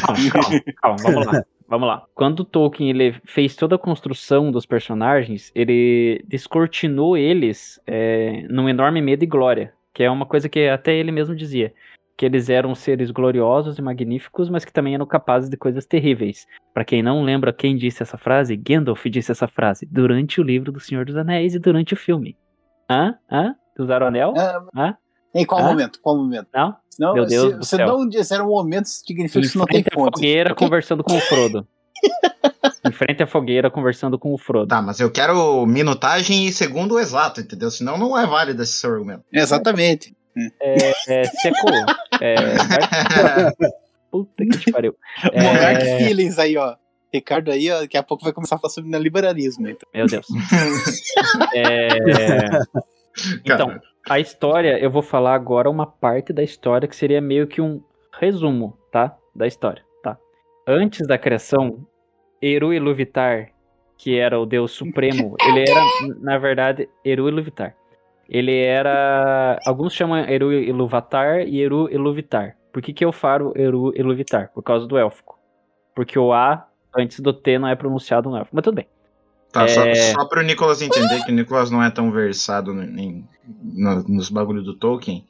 Calma, 0.05 0.31
calma, 0.31 0.61
calma. 0.83 0.97
Vamos 1.03 1.27
lá. 1.27 1.45
Vamos 1.75 1.89
lá. 1.89 2.05
Quando 2.15 2.45
Tolkien 2.45 2.89
ele 2.89 3.17
fez 3.25 3.57
toda 3.57 3.75
a 3.75 3.79
construção 3.79 4.53
dos 4.53 4.65
personagens, 4.65 5.51
ele 5.57 6.25
descortinou 6.29 7.17
eles 7.17 7.81
é, 7.85 8.47
num 8.49 8.69
enorme 8.69 9.03
medo 9.03 9.25
e 9.25 9.27
glória. 9.27 9.75
Que 9.93 10.05
é 10.05 10.11
uma 10.11 10.25
coisa 10.25 10.49
que 10.49 10.69
até 10.69 10.95
ele 10.95 11.11
mesmo 11.11 11.35
dizia. 11.35 11.75
Que 12.17 12.27
eles 12.27 12.49
eram 12.49 12.77
seres 12.77 13.11
gloriosos 13.11 13.77
e 13.77 13.83
magníficos, 13.83 14.49
mas 14.49 14.65
que 14.65 14.73
também 14.73 14.95
eram 14.95 15.05
capazes 15.05 15.51
de 15.51 15.57
coisas 15.57 15.85
terríveis. 15.85 16.47
Pra 16.73 16.85
quem 16.85 17.03
não 17.03 17.25
lembra 17.25 17.53
quem 17.53 17.75
disse 17.77 18.05
essa 18.05 18.17
frase, 18.17 18.55
Gandalf 18.55 19.05
disse 19.07 19.33
essa 19.33 19.49
frase 19.49 19.85
durante 19.91 20.41
o 20.41 20.45
livro 20.45 20.71
do 20.71 20.79
Senhor 20.79 21.05
dos 21.05 21.17
Anéis 21.17 21.57
e 21.57 21.59
durante 21.59 21.93
o 21.93 21.97
filme. 21.97 22.37
Hã? 22.89 23.17
Hã? 23.29 23.57
Usaram 23.77 24.07
o 24.07 24.09
anel? 24.11 24.33
Ah, 24.37 24.65
Hã? 24.77 24.97
Em 25.35 25.45
qual 25.45 25.61
Hã? 25.63 25.65
momento? 25.69 25.99
Qual 26.01 26.17
momento? 26.17 26.49
Não? 26.55 26.77
Senão, 26.91 27.15
Meu 27.15 27.27
Deus 27.27 27.51
se 27.53 27.59
do 27.59 27.65
você 27.65 27.77
céu. 27.77 27.87
não 27.89 28.09
disser 28.09 28.41
um 28.43 28.49
momento, 28.51 28.87
significa 28.87 29.41
que 29.41 29.57
Em 29.57 29.59
não 29.59 29.67
tem 29.67 29.83
fonte. 29.93 30.15
fogueira 30.17 30.55
conversando 30.55 31.03
com 31.03 31.17
o 31.17 31.21
Frodo. 31.21 31.67
em 32.87 32.93
frente 32.93 33.23
à 33.23 33.27
fogueira 33.27 33.71
conversando 33.71 34.19
com 34.19 34.33
o 34.33 34.39
Frodo. 34.39 34.69
Tá, 34.69 34.81
mas 34.81 35.01
eu 35.01 35.11
quero 35.11 35.67
minutagem 35.67 36.47
e 36.47 36.53
segundo 36.53 36.99
exato, 36.99 37.41
entendeu? 37.41 37.71
Senão 37.71 37.99
não 37.99 38.17
é 38.17 38.27
válido 38.27 38.63
esse 38.63 38.75
seu 38.75 38.93
argumento. 38.93 39.25
Exatamente. 39.33 40.17
É, 40.61 41.25
secou. 41.25 41.73
É, 42.21 42.35
Puta 44.11 44.45
que 44.45 44.59
te 44.59 44.71
pariu. 44.71 44.95
Monarch 45.33 45.85
É, 45.85 45.99
Feelings 45.99 46.39
aí, 46.39 46.57
ó. 46.57 46.77
Ricardo 47.13 47.51
aí, 47.51 47.71
ó, 47.71 47.81
daqui 47.81 47.97
a 47.97 48.03
pouco 48.03 48.23
vai 48.25 48.33
começar 48.33 48.57
a 48.57 48.59
falar 48.59 48.73
sobre 48.73 48.91
neoliberalismo. 48.91 49.69
Então. 49.69 49.89
meu 49.93 50.07
Deus. 50.07 50.27
É, 51.55 51.89
então, 53.45 53.69
Cara, 53.69 53.83
a 54.09 54.21
história, 54.21 54.79
eu 54.79 54.91
vou 54.91 55.03
falar 55.03 55.35
agora 55.35 55.71
uma 55.71 55.87
parte 55.87 56.33
da 56.33 56.43
história 56.43 56.89
que 56.89 56.97
seria 56.97 57.21
meio 57.21 57.47
que 57.47 57.61
um 57.61 57.83
resumo, 58.13 58.79
tá? 58.91 59.17
da 59.35 59.47
história, 59.47 59.83
tá? 60.03 60.17
Antes 60.67 61.07
da 61.07 61.19
criação, 61.19 61.87
Eru 62.41 62.73
Iluvatar, 62.73 63.51
que 63.99 64.17
era 64.17 64.39
o 64.39 64.47
deus 64.47 64.71
supremo, 64.73 65.37
ele 65.47 65.65
era, 65.69 65.81
na 66.21 66.39
verdade, 66.39 66.89
Eru 67.05 67.29
Iluvatar. 67.29 67.75
Ele 68.29 68.57
era. 68.57 69.59
Alguns 69.67 69.93
chamam 69.93 70.19
Eru 70.25 70.51
Iluvatar 70.53 71.41
e 71.41 71.61
Eru 71.61 71.91
Iluvitar. 71.91 72.57
Por 72.73 72.81
que, 72.81 72.93
que 72.93 73.05
eu 73.05 73.13
falo 73.13 73.53
Eru 73.55 73.93
Iluvitar? 73.95 74.51
Por 74.55 74.63
causa 74.63 74.87
do 74.87 74.97
élfico. 74.97 75.39
Porque 75.95 76.19
o 76.19 76.33
A 76.33 76.67
antes 76.97 77.21
do 77.21 77.35
T 77.35 77.59
não 77.59 77.69
é 77.69 77.77
pronunciado 77.77 78.31
no 78.31 78.37
élfico. 78.37 78.57
Mas 78.57 78.65
tudo 78.65 78.77
bem. 78.77 78.89
Tá, 79.55 79.69
só, 79.69 79.87
É. 79.87 80.13
só 80.13 80.25
pro 80.27 80.43
Nicolas 80.43 80.83
entender 80.83 81.25
que 81.25 81.31
o 81.31 81.35
Nicolas 81.35 81.71
não 81.71 81.83
é 81.83 81.89
tão 81.91 82.11
versado 82.11 82.73
em- 82.73 83.25
no- 83.63 84.03
nos 84.09 84.29
bagulhos 84.29 84.65
do 84.65 84.77
Tolkien. 84.77 85.25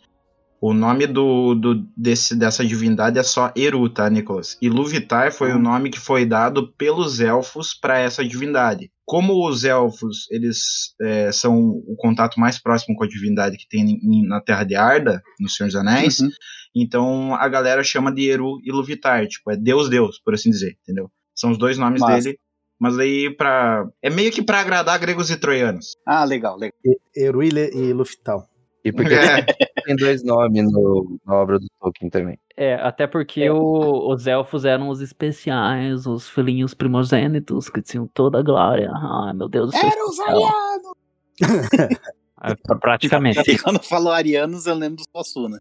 O 0.61 0.73
nome 0.73 1.07
do, 1.07 1.55
do- 1.55 1.87
desse, 1.95 2.35
dessa 2.35 2.65
divindade 2.65 3.19
é 3.19 3.23
só 3.23 3.53
Eru, 3.55 3.87
tá, 3.91 4.09
Nicolas? 4.09 4.57
E 4.63 4.71
Luvitar 4.71 5.31
foi 5.31 5.53
o 5.53 5.59
nome 5.59 5.91
que 5.91 5.99
foi 6.01 6.25
dado 6.25 6.73
pelos 6.73 7.21
elfos 7.21 7.75
para 7.75 7.99
essa 7.99 8.25
divindade. 8.25 8.91
Como 9.05 9.47
os 9.47 9.63
elfos, 9.63 10.27
eles 10.31 10.95
é, 11.03 11.31
são 11.31 11.55
o 11.87 11.95
contato 11.99 12.41
mais 12.41 12.59
próximo 12.59 12.97
com 12.97 13.05
a 13.05 13.09
divindade 13.09 13.59
que 13.59 13.69
tem 13.69 13.83
em- 13.83 14.27
na 14.27 14.41
Terra 14.41 14.65
de 14.65 14.75
Arda, 14.75 15.23
no 15.39 15.51
Senhor 15.51 15.67
dos 15.69 15.77
Anéis, 15.77 16.21
Uhum. 16.21 16.31
então 16.75 17.35
a 17.35 17.47
galera 17.47 17.85
chama 17.85 18.11
de 18.11 18.27
Eru 18.31 18.59
e 18.65 18.73
Luvitar, 18.73 19.27
tipo, 19.27 19.51
é 19.51 19.57
Deus 19.59 19.91
Deus, 19.91 20.19
por 20.25 20.33
assim 20.33 20.49
dizer, 20.49 20.79
entendeu? 20.83 21.11
São 21.35 21.51
os 21.51 21.59
dois 21.59 21.77
nomes 21.77 22.01
Massa. 22.01 22.23
dele, 22.23 22.39
mas 22.85 22.99
aí 22.99 23.35
pra. 23.35 23.87
É 24.03 24.11
meio 24.11 24.31
que 24.31 24.43
pra 24.43 24.61
agradar 24.61 24.99
gregos 24.99 25.31
e 25.31 25.37
troianos. 25.41 25.97
Ah, 26.07 26.23
legal, 26.25 26.57
legal. 26.59 26.77
Eru 27.17 27.43
e, 27.43 27.49
Le- 27.49 27.71
e 27.75 27.93
Luftal. 27.95 28.47
E 28.85 28.93
porque 28.93 29.15
É. 29.15 29.47
tem 29.87 29.97
dois 29.97 30.23
nomes 30.23 30.71
no, 30.71 31.19
na 31.27 31.35
obra 31.37 31.59
do 31.59 31.67
Tolkien 31.81 32.11
também. 32.11 32.39
É, 32.55 32.75
até 32.75 33.07
porque 33.07 33.49
o- 33.49 34.13
os 34.13 34.27
elfos 34.27 34.67
eram 34.67 34.91
os 34.91 35.01
especiais, 35.01 36.07
os 36.07 36.29
filhinhos 36.29 36.75
primogênitos 36.75 37.71
que 37.71 37.81
tinham 37.81 38.07
toda 38.07 38.41
a 38.41 38.43
glória. 38.43 38.91
Ai, 38.95 39.33
meu 39.33 39.49
Deus 39.49 39.71
do 39.71 39.77
céu. 39.79 39.89
Era 39.91 40.05
os 40.07 40.21
arianos! 40.21 40.95
É, 42.47 42.55
pra- 42.57 42.77
Praticamente. 42.77 43.41
E 43.51 43.57
quando 43.63 43.83
falou 43.83 44.13
arianos, 44.13 44.67
eu 44.67 44.75
lembro 44.75 44.97
dos 44.97 45.07
Suassuna. 45.11 45.59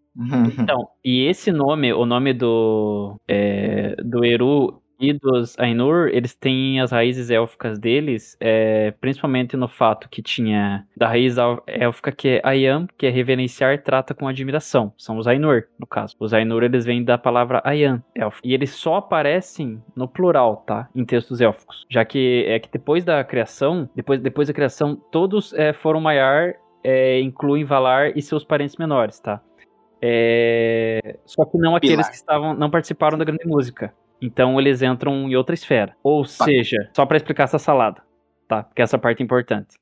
Então, 0.60 0.86
e 1.01 1.25
esse 1.27 1.50
nome, 1.50 1.94
o 1.94 2.06
nome 2.06 2.34
do, 2.34 3.15
é, 3.25 3.96
do 4.03 4.25
Eru 4.25 4.82
e 5.03 5.13
dos 5.13 5.57
Ainur, 5.60 6.07
eles 6.13 6.33
têm 6.33 6.79
as 6.79 6.91
raízes 6.91 7.29
élficas 7.29 7.77
deles, 7.77 8.38
é, 8.39 8.91
principalmente 9.01 9.57
no 9.57 9.67
fato 9.67 10.07
que 10.10 10.22
tinha 10.22 10.88
da 10.95 11.07
raiz 11.07 11.36
élfica 11.67 12.12
que 12.12 12.29
é 12.29 12.41
Ayam, 12.43 12.88
que 12.98 13.05
é 13.05 13.10
reverenciar, 13.10 13.83
trata 13.83 14.13
com 14.13 14.27
admiração. 14.27 14.93
São 14.98 15.17
os 15.17 15.27
Ainur, 15.27 15.63
no 15.77 15.86
caso. 15.86 16.15
Os 16.19 16.33
Ainur, 16.33 16.63
eles 16.63 16.86
vêm 16.86 17.03
da 17.03 17.17
palavra 17.17 17.62
Ayam, 17.65 18.01
élfico. 18.15 18.48
E 18.48 18.53
eles 18.53 18.72
só 18.72 18.95
aparecem 18.95 19.81
no 19.95 20.07
plural, 20.07 20.57
tá? 20.65 20.88
Em 20.95 21.03
textos 21.03 21.41
élficos. 21.41 21.86
Já 21.89 22.05
que 22.05 22.45
é 22.48 22.60
que 22.60 22.69
depois 22.72 23.03
da 23.03 23.24
criação, 23.24 23.89
depois, 23.95 24.22
depois 24.22 24.48
da 24.48 24.53
criação, 24.53 24.95
todos 25.12 25.53
é, 25.53 25.74
foram 25.74 26.00
Maiar, 26.00 26.55
é, 26.83 27.19
incluem 27.22 27.63
Valar 27.65 28.17
e 28.17 28.22
seus 28.22 28.43
parentes 28.43 28.77
menores, 28.77 29.19
tá? 29.19 29.41
É, 30.01 31.17
Só 31.25 31.45
que 31.45 31.57
não 31.57 31.77
aqueles 31.77 31.95
Pilar. 31.95 32.10
que 32.10 32.15
estavam, 32.17 32.53
não 32.53 32.69
participaram 32.69 33.17
da 33.17 33.24
grande 33.24 33.45
música. 33.48 33.93
Então 34.24 34.58
eles 34.58 34.82
entram 34.82 35.30
em 35.30 35.36
outra 35.36 35.53
esfera. 35.53 35.94
Ou 36.01 36.24
seja, 36.24 36.89
só 36.96 37.06
pra 37.06 37.18
explicar 37.18 37.44
essa 37.44 37.60
salada, 37.60 38.01
tá? 38.48 38.63
Porque 38.63 38.82
essa 38.82 38.98
parte 38.98 39.22
é 39.22 39.25
importante. 39.25 39.75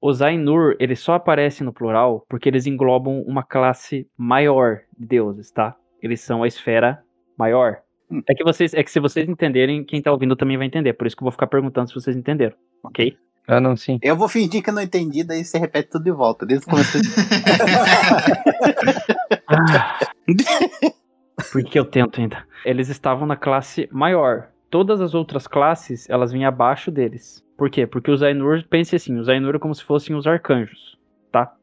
Os 0.00 0.22
Ainur, 0.22 0.76
eles 0.78 1.00
só 1.00 1.14
aparecem 1.14 1.64
no 1.64 1.72
plural 1.72 2.24
porque 2.28 2.48
eles 2.48 2.68
englobam 2.68 3.20
uma 3.22 3.42
classe 3.42 4.06
maior 4.16 4.82
de 4.96 5.06
deuses, 5.06 5.50
tá? 5.50 5.74
Eles 6.00 6.20
são 6.20 6.44
a 6.44 6.46
esfera 6.46 7.02
maior. 7.36 7.78
Hum. 8.08 8.22
É 8.28 8.34
que 8.34 8.44
vocês, 8.44 8.72
é 8.74 8.84
que 8.84 8.92
se 8.92 9.00
vocês 9.00 9.28
entenderem, 9.28 9.82
quem 9.82 10.00
tá 10.00 10.12
ouvindo 10.12 10.36
também 10.36 10.56
vai 10.56 10.68
entender. 10.68 10.92
Por 10.92 11.08
isso 11.08 11.16
que 11.16 11.22
eu 11.22 11.26
vou 11.26 11.32
ficar 11.32 11.48
perguntando 11.48 11.88
se 11.88 11.94
vocês 11.94 12.16
entenderam, 12.16 12.54
ok? 12.84 13.16
Ah, 13.48 13.60
não, 13.60 13.76
sim. 13.76 13.98
Eu 14.02 14.14
vou 14.14 14.28
fingir 14.28 14.62
que 14.62 14.70
eu 14.70 14.74
não 14.74 14.82
entendi, 14.82 15.24
daí 15.24 15.44
você 15.44 15.58
repete 15.58 15.90
tudo 15.90 16.04
de 16.04 16.12
volta, 16.12 16.46
desde 16.46 16.64
o 16.64 16.70
começo. 16.70 16.96
Porque 21.52 21.78
eu 21.78 21.84
tento 21.84 22.20
ainda. 22.20 22.44
Eles 22.64 22.88
estavam 22.88 23.26
na 23.26 23.36
classe 23.36 23.88
maior. 23.92 24.48
Todas 24.70 25.00
as 25.00 25.14
outras 25.14 25.46
classes, 25.46 26.08
elas 26.10 26.32
vinham 26.32 26.48
abaixo 26.48 26.90
deles. 26.90 27.44
Por 27.56 27.70
quê? 27.70 27.86
Porque 27.86 28.10
os 28.10 28.22
Ainur, 28.22 28.64
pense 28.68 28.96
assim, 28.96 29.16
os 29.18 29.28
Ainur 29.28 29.54
é 29.54 29.58
como 29.58 29.74
se 29.74 29.84
fossem 29.84 30.16
os 30.16 30.26
arcanjos, 30.26 30.98
tá? 31.30 31.54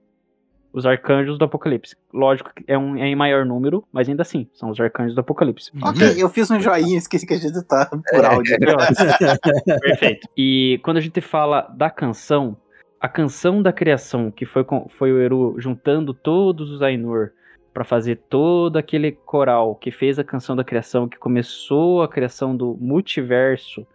Os 0.72 0.86
arcanjos 0.86 1.38
do 1.38 1.44
Apocalipse. 1.44 1.98
Lógico 2.14 2.50
que 2.56 2.64
é, 2.66 2.78
um, 2.78 2.96
é 2.96 3.06
em 3.08 3.16
maior 3.16 3.46
número, 3.46 3.84
mas 3.92 4.08
ainda 4.08 4.22
assim, 4.22 4.48
são 4.54 4.70
os 4.70 4.80
arcanjos 4.80 5.14
do 5.14 5.20
Apocalipse. 5.20 5.70
ok, 5.84 6.16
eu 6.24 6.30
fiz 6.30 6.50
um 6.50 6.62
joinha, 6.62 6.98
esqueci 6.98 7.28
que 7.28 7.34
a 7.34 7.38
gente 7.38 7.62
tá 7.68 7.90
por 8.10 8.24
áudio. 8.24 8.56
Perfeito. 9.82 10.28
E 10.38 10.80
quando 10.84 10.98
a 10.98 11.02
gente 11.02 11.20
fala 11.20 11.62
da 11.76 11.90
canção, 11.90 12.56
a 13.00 13.10
canção 13.10 13.62
da 13.62 13.74
criação, 13.74 14.32
que 14.32 14.46
foi, 14.46 14.64
com- 14.64 14.88
foi 14.98 15.12
o 15.12 15.20
Eru 15.20 15.56
juntando 15.58 16.14
todos 16.14 16.70
os 16.72 16.82
Ainur 16.82 17.32
para 17.74 17.84
fazer 17.84 18.18
todo 18.30 18.78
aquele 18.78 19.12
coral 19.12 19.76
que 19.76 19.92
fez 19.92 20.20
a 20.20 20.24
canção 20.24 20.56
da 20.56 20.64
criação, 20.64 21.08
que 21.08 21.18
começou 21.18 22.02
a 22.04 22.08
criação 22.08 22.56
do 22.56 22.78
multiverso, 22.80 23.86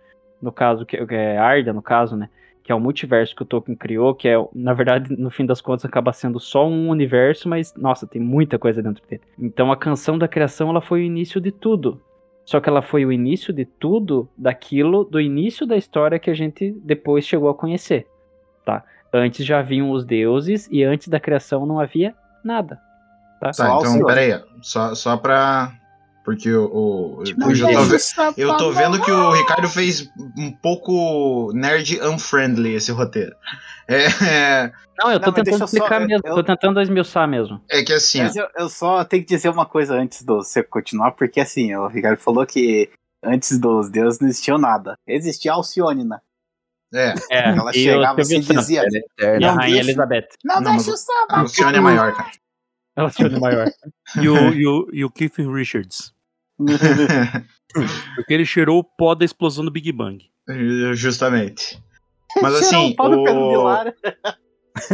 no 0.40 0.50
caso, 0.50 0.86
que 0.86 1.04
que 1.06 1.14
é 1.14 1.38
Arda, 1.38 1.72
no 1.72 1.82
caso, 1.82 2.16
né? 2.16 2.28
Que 2.62 2.72
é 2.72 2.74
o 2.74 2.80
multiverso 2.80 3.36
que 3.36 3.42
o 3.42 3.46
Tolkien 3.46 3.76
criou, 3.76 4.14
que 4.14 4.28
é, 4.28 4.34
na 4.54 4.72
verdade, 4.72 5.14
no 5.16 5.30
fim 5.30 5.46
das 5.46 5.60
contas, 5.60 5.84
acaba 5.84 6.12
sendo 6.12 6.40
só 6.40 6.66
um 6.66 6.88
universo, 6.88 7.48
mas, 7.48 7.74
nossa, 7.76 8.06
tem 8.06 8.20
muita 8.20 8.58
coisa 8.58 8.82
dentro 8.82 9.06
dele. 9.06 9.22
Então 9.38 9.70
a 9.70 9.76
canção 9.76 10.18
da 10.18 10.26
criação, 10.26 10.70
ela 10.70 10.80
foi 10.80 11.00
o 11.00 11.04
início 11.04 11.40
de 11.40 11.52
tudo. 11.52 12.00
Só 12.44 12.60
que 12.60 12.68
ela 12.68 12.80
foi 12.80 13.04
o 13.04 13.12
início 13.12 13.52
de 13.52 13.64
tudo 13.64 14.28
daquilo, 14.38 15.04
do 15.04 15.20
início 15.20 15.66
da 15.66 15.76
história 15.76 16.18
que 16.18 16.30
a 16.30 16.34
gente 16.34 16.70
depois 16.84 17.26
chegou 17.26 17.48
a 17.48 17.54
conhecer, 17.54 18.06
tá? 18.64 18.84
Antes 19.12 19.44
já 19.44 19.58
haviam 19.58 19.90
os 19.90 20.04
deuses 20.04 20.68
e 20.70 20.84
antes 20.84 21.08
da 21.08 21.18
criação 21.18 21.66
não 21.66 21.80
havia 21.80 22.14
nada, 22.44 22.78
tá? 23.40 23.46
Tá, 23.48 23.52
Só 23.52 23.64
então, 23.64 23.74
Alcione. 23.76 24.04
peraí. 24.06 24.42
Só, 24.62 24.94
só 24.94 25.16
pra. 25.16 25.72
Porque 26.24 26.52
o. 26.52 26.64
o- 26.66 27.22
Não, 27.36 27.50
eu, 27.50 27.54
já 27.54 27.68
tô, 27.68 27.82
ve- 27.84 27.96
eu 28.36 28.56
tô 28.56 28.72
vendo 28.72 29.00
que 29.00 29.10
o 29.12 29.30
Ricardo 29.30 29.68
fez 29.68 30.10
um 30.36 30.50
pouco 30.50 31.52
nerd 31.54 32.00
unfriendly 32.02 32.74
esse 32.74 32.90
roteiro. 32.90 33.34
É, 33.88 34.06
é, 34.28 34.72
Não, 34.98 35.12
eu 35.12 35.20
tô 35.20 35.26
Não, 35.26 35.32
tentando 35.34 35.58
só- 35.58 35.64
explicar 35.66 36.00
eu- 36.02 36.08
mesmo, 36.08 36.22
eu- 36.26 36.34
tô 36.34 36.42
tentando 36.42 36.80
esmiuçar 36.80 37.28
mesmo. 37.28 37.62
é 37.70 37.84
que 37.84 37.92
assim. 37.92 38.22
Mas 38.22 38.34
eu, 38.34 38.48
eu 38.58 38.68
só 38.68 39.04
tenho 39.04 39.22
que 39.24 39.32
dizer 39.36 39.48
uma 39.50 39.64
coisa 39.64 39.94
antes 39.94 40.22
de 40.22 40.26
você 40.26 40.64
continuar, 40.64 41.12
porque 41.12 41.38
assim, 41.38 41.72
o 41.76 41.86
Ricardo 41.86 42.18
falou 42.18 42.44
que 42.44 42.90
antes 43.24 43.56
dos 43.60 43.88
deuses 43.88 44.18
não 44.18 44.26
existia 44.28 44.58
nada. 44.58 44.96
Existia 45.06 45.52
Alcione, 45.52 46.02
né? 46.04 46.18
É, 46.92 47.14
É, 47.30 47.50
Ela 47.50 47.70
e 47.70 47.74
chegava 47.74 48.20
assim 48.20 48.38
e 48.38 48.42
Santos, 48.42 48.60
dizia: 48.66 48.80
Ela 48.80 48.88
é 49.34 49.38
e 49.40 49.44
a. 49.44 49.48
Não 49.48 49.54
Rainha 49.56 49.74
deixa- 49.76 49.90
Elizabeth. 49.90 50.28
Não, 50.44 50.60
Não, 50.60 50.72
deixa 50.76 50.90
o 50.90 50.96
samba. 50.96 51.26
a 51.28 51.42
Luciane 51.42 51.76
é 51.76 51.80
maior, 51.80 52.12
cara. 52.12 52.30
Ela 52.96 53.10
se 53.10 53.18
tornou 53.18 53.40
maior. 53.40 53.68
E 54.22 54.28
o, 54.28 54.52
e, 54.54 54.66
o, 54.66 54.88
e 54.92 55.04
o 55.04 55.10
Keith 55.10 55.36
Richards. 55.38 56.12
Porque 58.14 58.32
ele 58.32 58.46
cheirou 58.46 58.78
o 58.78 58.84
pó 58.84 59.14
da 59.14 59.24
explosão 59.24 59.64
do 59.64 59.70
Big 59.70 59.92
Bang. 59.92 60.24
Justamente. 60.94 61.78
Mas 62.40 62.54
assim, 62.54 62.94
o 62.98 63.84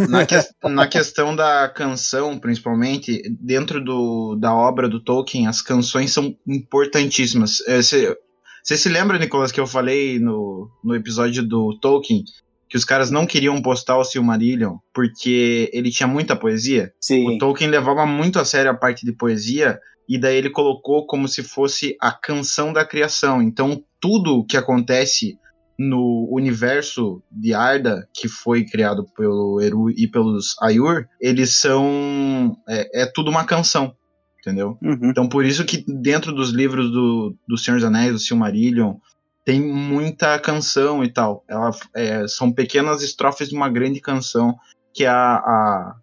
na, 0.08 0.26
que- 0.26 0.68
na 0.68 0.86
questão 0.86 1.34
da 1.34 1.68
canção, 1.68 2.38
principalmente, 2.38 3.22
dentro 3.40 3.82
do, 3.82 4.36
da 4.36 4.54
obra 4.54 4.88
do 4.88 5.00
Tolkien, 5.00 5.46
as 5.46 5.60
canções 5.60 6.12
são 6.12 6.36
importantíssimas. 6.46 7.58
Você 7.82 8.76
se 8.76 8.88
lembra, 8.88 9.18
Nicolas, 9.18 9.50
que 9.52 9.60
eu 9.60 9.66
falei 9.66 10.18
no, 10.18 10.70
no 10.84 10.94
episódio 10.94 11.42
do 11.46 11.78
Tolkien 11.80 12.24
que 12.72 12.78
os 12.78 12.86
caras 12.86 13.10
não 13.10 13.26
queriam 13.26 13.60
postar 13.60 13.98
o 13.98 14.04
Silmarillion 14.04 14.78
porque 14.94 15.68
ele 15.74 15.90
tinha 15.90 16.06
muita 16.06 16.34
poesia? 16.34 16.90
Sim. 16.98 17.28
O 17.28 17.36
Tolkien 17.36 17.68
levava 17.68 18.06
muito 18.06 18.38
a 18.38 18.46
sério 18.46 18.70
a 18.70 18.74
parte 18.74 19.04
de 19.04 19.12
poesia 19.12 19.78
e 20.08 20.18
daí 20.18 20.38
ele 20.38 20.48
colocou 20.48 21.06
como 21.06 21.28
se 21.28 21.42
fosse 21.42 21.94
a 22.00 22.10
canção 22.10 22.72
da 22.72 22.82
criação. 22.82 23.42
Então 23.42 23.84
tudo 24.00 24.46
que 24.46 24.56
acontece 24.56 25.38
no 25.78 26.26
universo 26.30 27.22
de 27.30 27.52
Arda, 27.52 28.08
que 28.14 28.26
foi 28.26 28.64
criado 28.64 29.04
pelo 29.14 29.60
Eru 29.60 29.90
e 29.90 30.08
pelos 30.08 30.56
Aiur, 30.62 31.04
eles 31.20 31.52
são 31.52 32.56
é, 32.66 33.02
é 33.02 33.06
tudo 33.06 33.30
uma 33.30 33.44
canção, 33.44 33.94
entendeu? 34.40 34.78
Uhum. 34.80 35.10
Então 35.10 35.28
por 35.28 35.44
isso 35.44 35.66
que 35.66 35.84
dentro 35.86 36.32
dos 36.32 36.48
livros 36.48 36.90
do, 36.90 37.36
do 37.46 37.58
Senhor 37.58 37.76
dos 37.76 37.84
Anéis, 37.84 38.12
do 38.12 38.18
Silmarillion, 38.18 38.94
tem 39.44 39.60
muita 39.60 40.38
canção 40.38 41.02
e 41.02 41.12
tal. 41.12 41.44
Ela, 41.48 41.70
é, 41.94 42.26
são 42.28 42.52
pequenas 42.52 43.02
estrofes 43.02 43.48
de 43.48 43.56
uma 43.56 43.68
grande 43.68 44.00
canção 44.00 44.56
que 44.94 45.04
é 45.04 45.08
a, 45.08 45.36
a, 45.36 45.94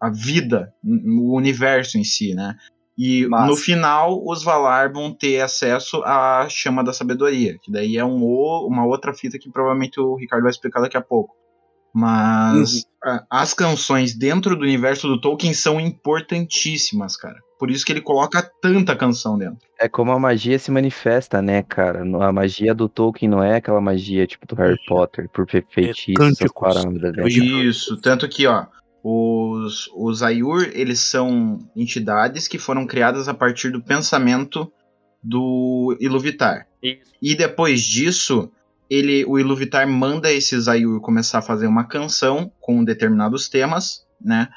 a 0.00 0.10
vida, 0.10 0.72
o 0.82 1.36
universo 1.36 1.98
em 1.98 2.04
si, 2.04 2.34
né? 2.34 2.56
E 2.96 3.26
Massa. 3.28 3.46
no 3.46 3.56
final, 3.56 4.20
os 4.26 4.42
Valar 4.42 4.92
vão 4.92 5.12
ter 5.14 5.40
acesso 5.40 6.02
à 6.04 6.48
chama 6.48 6.82
da 6.82 6.92
sabedoria, 6.92 7.56
que 7.62 7.70
daí 7.70 7.96
é 7.96 8.04
um, 8.04 8.24
uma 8.66 8.84
outra 8.84 9.14
fita 9.14 9.38
que 9.38 9.50
provavelmente 9.50 10.00
o 10.00 10.16
Ricardo 10.16 10.42
vai 10.42 10.50
explicar 10.50 10.80
daqui 10.80 10.96
a 10.96 11.02
pouco. 11.02 11.36
Mas 11.94 12.84
a- 13.04 13.24
as 13.30 13.54
canções 13.54 14.16
dentro 14.16 14.56
do 14.56 14.62
universo 14.62 15.06
do 15.06 15.20
Tolkien 15.20 15.54
são 15.54 15.80
importantíssimas, 15.80 17.16
cara. 17.16 17.38
Por 17.58 17.70
isso 17.70 17.84
que 17.84 17.92
ele 17.92 18.00
coloca 18.00 18.40
tanta 18.62 18.94
canção 18.94 19.36
dentro. 19.36 19.58
É 19.78 19.88
como 19.88 20.12
a 20.12 20.18
magia 20.18 20.58
se 20.58 20.70
manifesta, 20.70 21.42
né, 21.42 21.62
cara? 21.62 22.02
A 22.02 22.32
magia 22.32 22.74
do 22.74 22.88
Tolkien 22.88 23.28
não 23.28 23.42
é 23.42 23.56
aquela 23.56 23.80
magia 23.80 24.26
tipo 24.26 24.46
do 24.46 24.54
Harry 24.54 24.78
Potter, 24.86 25.28
por 25.28 25.48
fe- 25.50 25.64
feitiços, 25.68 26.32
essas 26.40 26.52
paradas. 26.52 27.12
né? 27.16 27.26
Isso, 27.28 27.96
tanto 28.00 28.28
que, 28.28 28.46
ó, 28.46 28.66
os, 29.02 29.90
os 29.96 30.22
Ayur, 30.22 30.70
eles 30.72 31.00
são 31.00 31.58
entidades 31.74 32.46
que 32.46 32.58
foram 32.58 32.86
criadas 32.86 33.28
a 33.28 33.34
partir 33.34 33.70
do 33.70 33.82
pensamento 33.82 34.70
do 35.22 35.96
Iluvatar. 36.00 36.66
Isso. 36.82 37.12
E 37.20 37.34
depois 37.34 37.82
disso, 37.82 38.50
ele, 38.88 39.24
o 39.24 39.38
Iluvatar 39.38 39.86
manda 39.88 40.32
esses 40.32 40.68
Ayur 40.68 41.00
começar 41.00 41.38
a 41.38 41.42
fazer 41.42 41.66
uma 41.66 41.84
canção 41.84 42.52
com 42.60 42.84
determinados 42.84 43.48
temas, 43.48 44.06
né? 44.20 44.48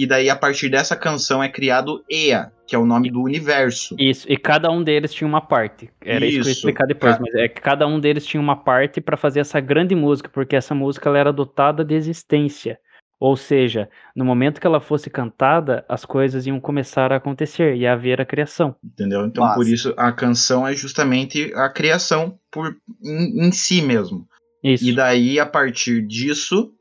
E 0.00 0.06
daí, 0.06 0.30
a 0.30 0.36
partir 0.36 0.68
dessa 0.68 0.94
canção, 0.94 1.42
é 1.42 1.48
criado 1.48 2.04
Ea, 2.08 2.52
que 2.68 2.76
é 2.76 2.78
o 2.78 2.86
nome 2.86 3.10
do 3.10 3.20
universo. 3.20 3.96
Isso, 3.98 4.30
e 4.30 4.36
cada 4.36 4.70
um 4.70 4.80
deles 4.80 5.12
tinha 5.12 5.26
uma 5.26 5.40
parte. 5.40 5.90
Era 6.00 6.24
isso, 6.24 6.34
que 6.34 6.38
eu 6.38 6.44
ia 6.46 6.52
Isso, 6.52 6.58
explicar 6.60 6.86
depois, 6.86 7.16
ca- 7.16 7.20
mas 7.20 7.34
é 7.34 7.48
que 7.48 7.60
cada 7.60 7.84
um 7.84 7.98
deles 7.98 8.24
tinha 8.24 8.40
uma 8.40 8.54
parte 8.54 9.00
pra 9.00 9.16
fazer 9.16 9.40
essa 9.40 9.58
grande 9.58 9.96
música, 9.96 10.30
porque 10.32 10.54
essa 10.54 10.72
música 10.72 11.08
ela 11.08 11.18
era 11.18 11.32
dotada 11.32 11.84
de 11.84 11.96
existência. 11.96 12.78
Ou 13.18 13.36
seja, 13.36 13.90
no 14.14 14.24
momento 14.24 14.60
que 14.60 14.66
ela 14.68 14.78
fosse 14.78 15.10
cantada, 15.10 15.84
as 15.88 16.04
coisas 16.04 16.46
iam 16.46 16.60
começar 16.60 17.12
a 17.12 17.16
acontecer, 17.16 17.74
ia 17.74 17.92
haver 17.92 18.20
a 18.20 18.24
criação. 18.24 18.76
Entendeu? 18.84 19.26
Então, 19.26 19.42
Massa. 19.42 19.56
por 19.56 19.66
isso, 19.66 19.92
a 19.96 20.12
canção 20.12 20.64
é 20.64 20.76
justamente 20.76 21.52
a 21.56 21.68
criação 21.68 22.38
por, 22.52 22.76
em, 23.02 23.48
em 23.48 23.50
si 23.50 23.82
mesmo. 23.82 24.28
Isso. 24.62 24.84
E 24.84 24.92
daí, 24.92 25.40
a 25.40 25.46
partir 25.46 26.06
disso, 26.06 26.72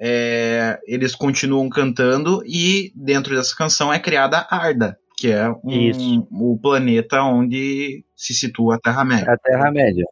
é, 0.00 0.78
eles 0.86 1.14
continuam 1.14 1.68
cantando 1.68 2.42
e 2.46 2.90
dentro 2.96 3.36
dessa 3.36 3.54
canção 3.54 3.92
é 3.92 3.98
criada 3.98 4.46
Arda, 4.50 4.98
que 5.16 5.30
é 5.30 5.48
um- 5.62 6.26
o 6.30 6.58
planeta 6.60 7.22
onde 7.22 8.02
se 8.16 8.32
situa 8.32 8.76
a 8.76 8.78
Terra-média. 8.78 9.30
A 9.30 9.36
Terra-média. 9.36 10.06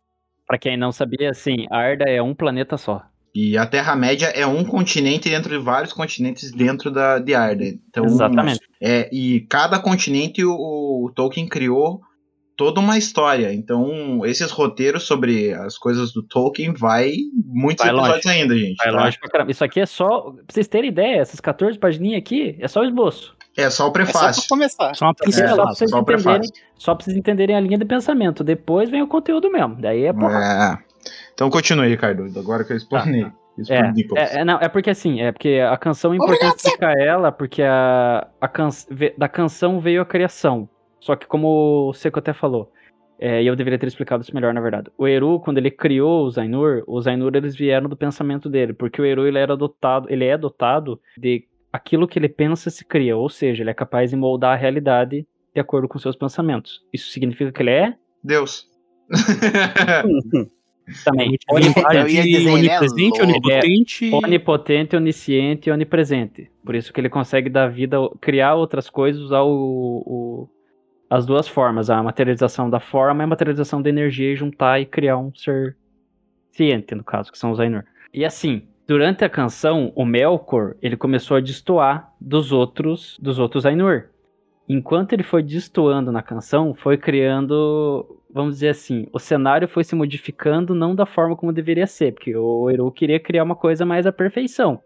Pra 0.47 0.59
quem 0.59 0.77
não 0.77 0.93
sabia, 0.93 1.31
assim, 1.31 1.67
Arda 1.71 2.05
é 2.09 2.21
um 2.23 2.35
planeta 2.35 2.77
só. 2.77 3.03
E 3.35 3.57
a 3.57 3.67
Terra-média 3.67 4.27
é 4.27 4.47
um 4.47 4.65
continente 4.65 5.29
dentro 5.29 5.51
de 5.51 5.63
vários 5.63 5.93
continentes 5.93 6.51
dentro 6.51 6.91
da, 6.91 7.19
de 7.19 7.35
Arda. 7.35 7.65
Então, 7.65 8.05
Exatamente. 8.05 8.61
É, 8.81 9.09
e 9.13 9.41
cada 9.43 9.79
continente 9.79 10.45
o, 10.45 10.53
o 11.05 11.13
Tolkien 11.15 11.47
criou 11.47 12.01
toda 12.59 12.81
uma 12.81 12.99
história. 12.99 13.55
Então, 13.55 14.21
esses 14.27 14.51
roteiros 14.51 15.05
sobre 15.05 15.55
as 15.55 15.79
coisas 15.79 16.13
do 16.13 16.23
Tolkien 16.23 16.75
vai 16.75 17.13
muitos 17.47 17.83
Vai 17.87 17.95
episódios 17.95 18.25
longe. 18.27 18.39
ainda, 18.39 18.55
gente. 18.59 18.77
Vai 18.77 18.93
tá? 18.93 19.05
longe 19.05 19.19
pra 19.19 19.31
caramba. 19.31 19.51
Isso 19.51 19.65
aqui 19.65 19.81
é 19.81 19.87
só. 19.87 20.21
Pra 20.33 20.43
vocês 20.51 20.69
terem 20.69 20.91
ideia, 20.91 21.21
essas 21.23 21.41
14 21.41 21.79
pagininhas 21.79 22.19
aqui 22.19 22.57
é 22.61 22.69
só 22.69 22.81
o 22.81 22.85
esboço. 22.85 23.35
É 23.57 23.63
só 23.63 23.65
o 23.65 23.67
É 23.67 23.71
só 23.71 23.91
prefácio. 23.91 24.43
pra 24.43 24.49
começar. 24.51 24.95
Só 24.95 25.07
uma 25.07 25.15
É, 25.23 25.31
só 25.31 25.55
pra 25.57 25.65
vocês 25.75 25.91
só 25.91 25.97
o 25.97 26.01
entenderem, 26.03 26.05
prefácio. 26.25 26.53
só 26.77 26.95
pra 26.95 27.05
vocês 27.05 27.17
entenderem 27.17 27.57
a 27.57 27.61
linha 27.61 27.79
de 27.79 27.85
pensamento. 27.87 28.45
Depois 28.45 28.91
vem 28.91 29.03
o 29.03 29.07
conteúdo 29.09 29.51
mesmo. 29.51 29.77
Daí 29.81 30.05
é 30.05 30.13
porra. 30.13 30.83
É. 30.85 30.99
Então 31.33 31.49
continue, 31.49 31.89
Ricardo. 31.89 32.25
Agora 32.39 32.65
que 32.65 32.73
eu 32.73 32.77
explanei. 32.77 33.27
Isso 33.57 33.73
É, 33.73 33.83
por 33.85 33.93
Nicholas. 33.95 34.31
é, 34.35 34.41
é, 34.41 34.45
não, 34.45 34.59
é 34.61 34.69
porque 34.69 34.91
assim, 34.91 35.21
é 35.21 35.33
porque 35.33 35.59
a 35.69 35.77
canção 35.77 36.13
é 36.13 36.17
importante 36.17 36.57
explicar 36.59 36.97
ela, 36.99 37.33
porque 37.33 37.63
a, 37.63 38.27
a 38.41 38.47
can, 38.49 38.69
da 39.17 39.29
canção 39.29 39.81
veio 39.81 40.01
a 40.03 40.05
criação. 40.07 40.69
Só 41.09 41.17
que 41.17 41.27
como 41.27 41.89
o 41.89 41.95
Seco 41.95 42.19
até 42.19 42.35
falou, 42.35 42.71
é, 43.19 43.43
e 43.43 43.47
eu 43.47 43.57
deveria 43.57 43.79
ter 43.79 43.87
explicado 43.87 44.23
isso 44.23 44.35
melhor, 44.35 44.53
na 44.53 44.61
verdade. 44.61 44.91
O 44.99 45.09
Eru, 45.09 45.41
quando 45.41 45.57
ele 45.57 45.71
criou 45.71 46.27
os 46.27 46.37
Ainur, 46.37 46.85
os 46.87 47.07
Ainur 47.07 47.35
eles 47.35 47.57
vieram 47.57 47.89
do 47.89 47.97
pensamento 47.97 48.47
dele, 48.51 48.75
porque 48.75 49.01
o 49.01 49.07
Eru 49.07 49.27
ele 49.27 49.39
era 49.39 49.57
dotado, 49.57 50.07
ele 50.11 50.27
é 50.27 50.37
dotado 50.37 51.01
de 51.17 51.47
aquilo 51.73 52.07
que 52.07 52.19
ele 52.19 52.29
pensa 52.29 52.69
se 52.69 52.85
cria, 52.85 53.17
ou 53.17 53.31
seja, 53.31 53.63
ele 53.63 53.71
é 53.71 53.75
capaz 53.75 54.11
de 54.11 54.17
moldar 54.17 54.53
a 54.53 54.61
realidade 54.61 55.27
de 55.55 55.59
acordo 55.63 55.89
com 55.89 55.99
seus 55.99 56.15
pensamentos. 56.15 56.83
Isso 56.93 57.11
significa 57.11 57.51
que 57.51 57.63
ele 57.63 57.71
é 57.71 57.95
Deus. 58.23 58.67
também 61.07 61.39
Divindade 61.55 61.97
Eu 61.97 62.09
ia 62.09 62.23
dizer, 62.23 62.53
ele 62.53 62.69
é 62.69 62.79
onipresente, 62.79 63.23
onipotente. 63.23 64.11
onipotente, 64.13 64.95
onisciente 64.97 65.71
e 65.71 65.73
onipresente. 65.73 66.51
Por 66.63 66.75
isso 66.75 66.93
que 66.93 67.01
ele 67.01 67.09
consegue 67.09 67.49
dar 67.49 67.69
vida, 67.69 67.97
criar 68.21 68.57
outras 68.57 68.91
coisas, 68.91 69.23
usar 69.23 69.41
o, 69.41 70.03
o- 70.07 70.58
as 71.11 71.25
duas 71.25 71.49
formas, 71.49 71.89
a 71.89 72.03
materialização 72.03 72.69
da 72.69 72.81
forma 72.81 73.23
e 73.23 73.25
a 73.25 73.29
materialização 73.29 73.81
da 73.81 73.89
energia 73.89 74.33
e 74.33 74.37
juntar 74.37 74.81
e 74.81 74.87
criar 74.87 75.17
um 75.17 75.35
ser 75.35 75.77
ciente, 76.53 76.95
no 76.95 77.05
caso, 77.05 77.33
que 77.33 77.39
são 77.39 77.51
os 77.51 77.61
Ainur. 77.61 77.85
E 78.13 78.25
assim, 78.25 78.69
durante 78.87 79.25
a 79.25 79.29
canção, 79.29 79.93
o 79.95 80.05
Melkor, 80.05 80.75
ele 80.83 80.97
começou 80.97 81.37
a 81.37 81.41
destoar 81.41 82.13
dos 82.21 82.53
outros, 82.53 83.19
dos 83.21 83.39
outros 83.39 83.65
Ainur. 83.65 84.05
Enquanto 84.69 85.15
ele 85.15 85.23
foi 85.23 85.43
destoando 85.43 86.13
na 86.13 86.23
canção, 86.23 86.75
foi 86.75 86.99
criando, 86.99 88.21
vamos 88.31 88.57
dizer 88.57 88.69
assim, 88.69 89.07
o 89.13 89.19
cenário 89.19 89.67
foi 89.67 89.83
se 89.83 89.95
modificando 89.95 90.75
não 90.75 90.95
da 90.95 91.07
forma 91.07 91.35
como 91.35 91.55
deveria 91.55 91.87
ser, 91.87 92.13
porque 92.13 92.37
o 92.37 92.69
Eru 92.69 92.93
queria 92.93 93.19
criar 93.19 93.45
uma 93.45 93.57
coisa 93.57 93.87
mais 93.87 94.07
à 94.07 94.13
perfeição. 94.13 94.79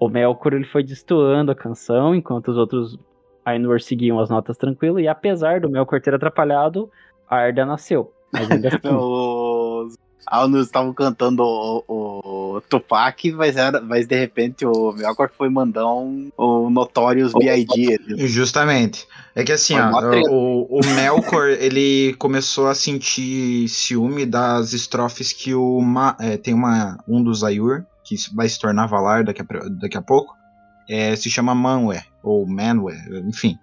O 0.00 0.08
Melkor 0.08 0.54
ele 0.54 0.64
foi 0.64 0.82
destoando 0.82 1.52
a 1.52 1.54
canção, 1.54 2.14
enquanto 2.14 2.48
os 2.48 2.56
outros 2.56 2.98
Ainur 3.44 3.80
seguiam 3.80 4.20
as 4.20 4.30
notas 4.30 4.56
tranquilo, 4.56 5.00
e 5.00 5.08
apesar 5.08 5.60
do 5.60 5.68
Melkor 5.68 6.00
ter 6.00 6.14
atrapalhado, 6.14 6.90
a 7.28 7.36
Arda 7.36 7.66
nasceu. 7.66 8.12
Mas 8.32 8.50
ainda 8.50 8.68
assim, 8.68 8.88
Os 8.94 9.96
alunos 10.26 10.66
estavam 10.66 10.94
cantando 10.94 11.42
o, 11.42 12.56
o 12.56 12.60
Tupac, 12.62 13.32
mas, 13.32 13.56
era, 13.56 13.80
mas 13.80 14.06
de 14.06 14.18
repente 14.18 14.64
o 14.64 14.92
Melkor 14.92 15.30
foi 15.36 15.48
mandar 15.48 15.86
um, 15.86 16.30
o 16.36 16.70
Notorious 16.70 17.34
ali. 17.34 17.48
Justamente. 18.28 19.06
É 19.34 19.42
que 19.42 19.52
assim, 19.52 19.74
ó, 19.78 19.90
o, 20.30 20.78
o 20.78 20.80
Melkor, 20.94 21.48
ele 21.58 22.14
começou 22.18 22.68
a 22.68 22.74
sentir 22.74 23.68
ciúme 23.68 24.24
das 24.24 24.72
estrofes 24.72 25.32
que 25.32 25.54
o 25.54 25.80
Ma- 25.80 26.16
é, 26.20 26.36
tem 26.36 26.54
uma 26.54 26.98
um 27.08 27.22
dos 27.22 27.42
Ayur, 27.42 27.84
que 28.04 28.14
vai 28.34 28.48
se 28.48 28.58
tornar 28.60 28.86
Valar 28.86 29.24
daqui 29.24 29.42
a, 29.42 29.46
daqui 29.80 29.96
a 29.96 30.02
pouco, 30.02 30.34
é, 30.88 31.16
se 31.16 31.30
chama 31.30 31.54
Manwë, 31.54 32.02
ou 32.22 32.46
Manwë, 32.46 33.26
enfim. 33.28 33.58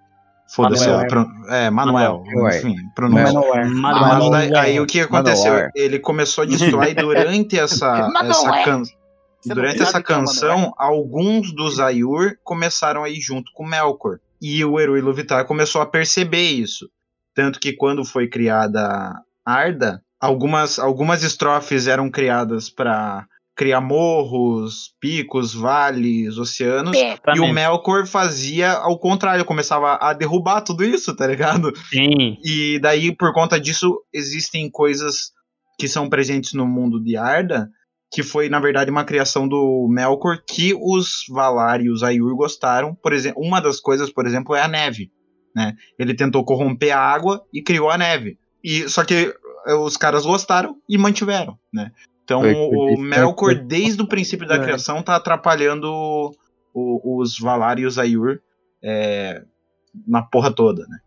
Foda-se. 0.52 0.86
Manuel. 0.88 1.26
É, 1.48 1.70
Manuel, 1.70 2.24
Manuel. 2.26 2.56
enfim, 2.58 2.76
pronúncia. 2.94 3.32
Manowar. 3.32 3.70
Mas 3.70 4.30
daí- 4.30 4.56
aí 4.56 4.80
o 4.80 4.86
que 4.86 5.00
aconteceu? 5.00 5.52
Manowar. 5.52 5.70
Ele 5.76 5.98
começou 6.00 6.42
a 6.42 6.46
destoar 6.46 6.88
e 6.88 6.94
durante 6.94 7.56
essa, 7.58 8.10
essa 8.24 8.64
can- 8.64 8.82
Você 8.82 9.48
não 9.48 9.54
Durante 9.54 9.80
essa 9.82 9.98
é 9.98 10.02
canção, 10.02 10.74
alguns 10.76 11.52
dos 11.54 11.78
Ayur 11.80 12.36
começaram 12.44 13.02
a 13.04 13.08
ir 13.08 13.20
junto 13.20 13.50
com 13.54 13.64
Melkor. 13.64 14.18
E 14.42 14.62
o 14.64 14.78
Eru 14.78 14.98
Iluvatar 14.98 15.46
começou 15.46 15.80
a 15.80 15.86
perceber 15.86 16.42
isso. 16.50 16.90
Tanto 17.34 17.58
que 17.60 17.72
quando 17.72 18.04
foi 18.04 18.26
criada 18.28 19.14
Arda, 19.46 20.02
algumas, 20.20 20.78
algumas 20.78 21.22
estrofes 21.22 21.86
eram 21.86 22.10
criadas 22.10 22.68
para 22.68 23.24
criar 23.60 23.82
morros, 23.82 24.94
picos, 24.98 25.52
vales, 25.52 26.38
oceanos. 26.38 26.96
E 27.36 27.40
o. 27.40 27.52
Melkor 27.52 28.06
fazia 28.06 28.72
ao 28.72 28.98
contrário, 28.98 29.44
começava 29.44 29.98
a 30.00 30.14
derrubar 30.14 30.62
tudo 30.62 30.82
isso, 30.82 31.14
tá 31.14 31.26
ligado? 31.26 31.70
Sim, 31.90 32.38
E 32.42 32.78
daí, 32.80 33.14
por 33.14 33.34
conta 33.34 33.60
disso, 33.60 34.02
existem 34.14 34.70
coisas 34.70 35.30
que 35.78 35.86
são 35.86 36.08
presentes 36.08 36.54
no 36.54 36.66
mundo 36.66 37.04
de 37.04 37.18
Arda, 37.18 37.68
que 38.10 38.22
foi, 38.22 38.48
na 38.48 38.58
verdade, 38.58 38.90
uma 38.90 39.04
criação 39.04 39.46
do 39.46 39.86
Melkor 39.90 40.38
que 40.48 40.72
os 40.74 41.26
Valar 41.28 41.82
e 41.82 41.90
os 41.90 42.02
Aiur 42.02 42.34
gostaram. 42.34 42.94
Por 42.94 43.12
exemplo, 43.12 43.42
uma 43.44 43.60
das 43.60 43.78
coisas, 43.78 44.10
por 44.10 44.26
exemplo, 44.26 44.54
é 44.54 44.62
a 44.62 44.68
neve. 44.68 45.10
Né? 45.54 45.74
Ele 45.98 46.14
tentou 46.14 46.46
corromper 46.46 46.96
a 46.96 46.98
água 46.98 47.44
e 47.52 47.60
criou 47.60 47.90
a 47.90 47.98
neve. 47.98 48.38
E 48.64 48.88
Só 48.88 49.04
que 49.04 49.34
eh, 49.66 49.74
os 49.74 49.98
caras 49.98 50.24
gostaram 50.24 50.76
e 50.88 50.96
mantiveram. 50.96 51.58
Né? 51.70 51.90
Então, 52.38 52.42
o 52.70 52.92
isso 52.92 53.02
Melkor, 53.02 53.54
desde 53.54 54.00
o 54.02 54.06
princípio 54.06 54.46
da 54.46 54.56
É. 54.56 54.58
criação, 54.62 55.02
tá 55.02 55.16
atrapalhando 55.16 56.30
o- 56.72 57.18
os 57.20 57.38
Valar 57.38 57.78
e 57.78 57.86
os 57.86 57.98
Aiur 57.98 58.40
eh, 58.82 59.42
na 60.06 60.22
porra 60.22 60.52
toda. 60.52 60.86
Né? 60.86 60.98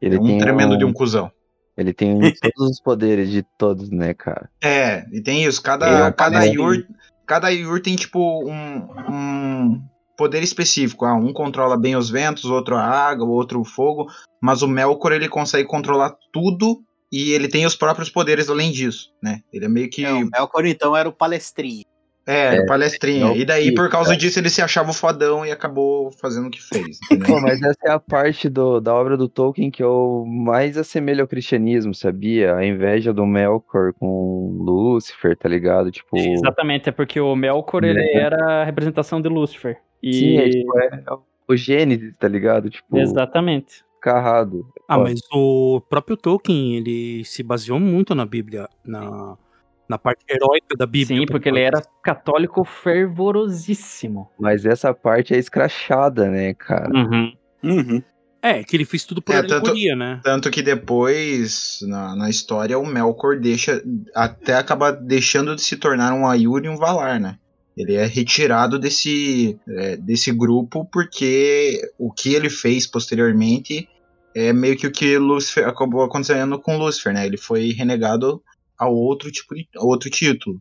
Ele 0.00 0.16
é 0.16 0.20
um 0.20 0.24
tem 0.24 0.38
tremendo 0.38 0.74
um- 0.74 0.78
de 0.78 0.84
um 0.84 0.92
cuzão. 0.92 1.30
Ele 1.76 1.92
tem 1.92 2.18
todos 2.54 2.70
os 2.70 2.80
poderes 2.80 3.30
de 3.30 3.42
todos, 3.58 3.90
né, 3.90 4.14
cara? 4.14 4.48
É, 4.62 5.04
e 5.12 5.20
tem 5.20 5.44
isso. 5.44 5.62
Cada, 5.62 6.08
é 6.08 6.12
cada. 6.12 6.44
Yur, 6.46 6.86
cada 7.26 7.48
Yur 7.50 7.80
tem, 7.80 7.96
tipo, 7.96 8.44
um, 8.44 8.88
um 9.10 9.82
poder 10.16 10.42
específico. 10.42 11.04
Ah, 11.04 11.14
um 11.14 11.32
controla 11.32 11.76
bem 11.78 11.96
os 11.96 12.10
ventos, 12.10 12.44
outro 12.44 12.76
a 12.76 12.82
água, 12.84 13.26
outro 13.26 13.60
o 13.60 13.64
fogo. 13.64 14.06
Mas 14.40 14.62
o 14.62 14.68
Melkor, 14.68 15.12
ele 15.12 15.28
consegue 15.28 15.66
controlar 15.66 16.14
tudo 16.32 16.82
e 17.10 17.32
ele 17.32 17.48
tem 17.48 17.66
os 17.66 17.74
próprios 17.74 18.08
poderes 18.08 18.48
além 18.48 18.70
disso, 18.70 19.12
né? 19.22 19.40
Ele 19.52 19.64
é 19.64 19.68
meio 19.68 19.90
que... 19.90 20.04
É, 20.04 20.12
o 20.12 20.30
Melkor, 20.30 20.66
então, 20.66 20.96
era 20.96 21.08
o 21.08 21.12
palestrinho. 21.12 21.84
É, 22.26 22.56
É, 22.56 22.66
palestrinha. 22.66 23.26
não 23.26 23.36
E 23.36 23.44
daí, 23.44 23.74
por 23.74 23.88
causa 23.88 24.16
disso, 24.16 24.38
ele 24.38 24.50
se 24.50 24.62
achava 24.62 24.90
o 24.90 24.94
fodão 24.94 25.44
e 25.44 25.50
acabou 25.50 26.12
fazendo 26.12 26.46
o 26.46 26.50
que 26.50 26.62
fez. 26.62 26.98
Pô, 27.26 27.40
mas 27.40 27.60
essa 27.60 27.78
é 27.86 27.90
a 27.90 27.98
parte 27.98 28.48
do, 28.48 28.80
da 28.80 28.94
obra 28.94 29.16
do 29.16 29.28
Tolkien 29.28 29.70
que 29.70 29.82
eu 29.82 30.24
mais 30.28 30.76
assemelho 30.76 31.22
ao 31.22 31.28
cristianismo, 31.28 31.94
sabia? 31.94 32.54
A 32.54 32.64
inveja 32.64 33.12
do 33.12 33.26
Melkor 33.26 33.92
com 33.94 34.56
Lúcifer, 34.60 35.36
tá 35.36 35.48
ligado? 35.48 35.90
Tipo, 35.90 36.16
exatamente, 36.16 36.88
é 36.88 36.92
porque 36.92 37.20
o 37.20 37.34
Melkor 37.34 37.84
ele 37.84 37.98
Né? 37.98 38.12
era 38.12 38.60
a 38.60 38.64
representação 38.64 39.20
de 39.20 39.28
Lúcifer. 39.28 39.78
E... 40.02 40.12
sim, 40.12 40.38
é, 40.38 40.48
tipo, 40.48 40.78
é 40.78 41.02
o 41.48 41.56
Gênesis, 41.56 42.14
tá 42.16 42.28
ligado? 42.28 42.70
Tipo, 42.70 42.96
Exatamente. 42.96 43.82
Escarrado. 44.00 44.66
Ah, 44.88 44.98
Ó, 44.98 45.02
mas 45.02 45.20
o 45.32 45.80
próprio 45.88 46.16
Tolkien, 46.16 46.76
ele 46.76 47.24
se 47.24 47.42
baseou 47.42 47.78
muito 47.78 48.14
na 48.14 48.24
Bíblia, 48.24 48.66
na, 48.84 49.36
na 49.88 49.98
parte 49.98 50.24
heróica 50.28 50.74
da 50.76 50.86
Bíblia. 50.86 51.20
Sim, 51.20 51.26
porque 51.26 51.48
ele 51.48 51.60
era 51.60 51.82
católico 52.02 52.64
fervorosíssimo. 52.64 54.30
Mas 54.38 54.64
essa 54.64 54.92
parte 54.94 55.34
é 55.34 55.38
escrachada, 55.38 56.28
né, 56.30 56.54
cara? 56.54 56.90
Uhum. 56.92 57.32
Uhum. 57.62 58.02
É, 58.42 58.64
que 58.64 58.74
ele 58.74 58.86
fez 58.86 59.04
tudo 59.04 59.20
por 59.20 59.34
É, 59.34 59.42
tanto- 59.42 59.52
alegoria, 59.52 59.94
né? 59.94 60.18
Tanto 60.24 60.50
que 60.50 60.62
depois, 60.62 61.78
na, 61.82 62.16
na 62.16 62.30
história, 62.30 62.78
o 62.78 62.86
Melkor 62.86 63.38
deixa. 63.38 63.82
Até 64.14 64.54
acaba 64.54 64.90
deixando 64.90 65.54
de 65.54 65.60
se 65.60 65.76
tornar 65.76 66.14
um 66.14 66.26
Ayur 66.26 66.64
e 66.64 66.68
um 66.70 66.76
Valar, 66.78 67.20
né? 67.20 67.36
Ele 67.80 67.94
é 67.94 68.04
retirado 68.06 68.78
desse, 68.78 69.58
é, 69.68 69.96
desse 69.96 70.32
grupo 70.32 70.84
porque 70.84 71.80
o 71.98 72.12
que 72.12 72.34
ele 72.34 72.50
fez 72.50 72.86
posteriormente 72.86 73.88
é 74.34 74.52
meio 74.52 74.76
que 74.76 74.86
o 74.86 74.92
que 74.92 75.18
Lúcifer 75.18 75.66
acabou 75.66 76.02
acontecendo 76.02 76.58
com 76.58 76.76
Lúcifer, 76.76 77.12
né? 77.12 77.26
Ele 77.26 77.36
foi 77.36 77.72
renegado 77.72 78.42
a 78.78 78.88
outro 78.88 79.30
tipo 79.30 79.54
de 79.54 79.68
a 79.76 79.84
outro 79.84 80.10
título. 80.10 80.60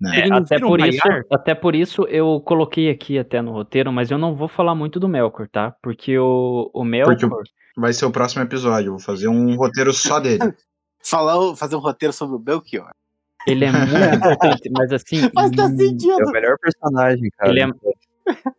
Né? 0.00 0.26
Não 0.28 0.38
até 0.38 0.58
por 0.58 0.80
isso, 0.80 1.08
até 1.30 1.54
por 1.54 1.74
isso 1.74 2.02
eu 2.08 2.40
coloquei 2.40 2.88
aqui 2.88 3.18
até 3.18 3.42
no 3.42 3.52
roteiro, 3.52 3.92
mas 3.92 4.10
eu 4.10 4.16
não 4.16 4.34
vou 4.34 4.48
falar 4.48 4.74
muito 4.74 4.98
do 4.98 5.08
Melkor, 5.08 5.46
tá? 5.46 5.74
Porque 5.82 6.18
o, 6.18 6.70
o 6.72 6.84
Melkor, 6.84 7.18
Porque 7.18 7.50
Vai 7.76 7.92
ser 7.92 8.04
o 8.04 8.10
próximo 8.10 8.42
episódio. 8.42 8.88
eu 8.88 8.92
Vou 8.92 9.00
fazer 9.00 9.28
um 9.28 9.56
roteiro 9.56 9.92
só 9.92 10.20
dele. 10.20 10.38
Falar, 11.02 11.56
fazer 11.56 11.76
um 11.76 11.80
roteiro 11.80 12.12
sobre 12.12 12.36
o 12.36 12.38
Belchior. 12.38 12.90
Ele 13.46 13.64
é 13.64 13.72
muito 13.72 14.16
importante, 14.16 14.70
mas 14.76 14.92
assim, 14.92 15.28
Faz 15.34 15.50
tá 15.52 15.66
hum, 15.66 15.76
É 16.20 16.24
o 16.24 16.32
melhor 16.32 16.56
personagem, 16.58 17.30
cara. 17.36 17.50
ele 17.50 17.60
é, 17.60 17.68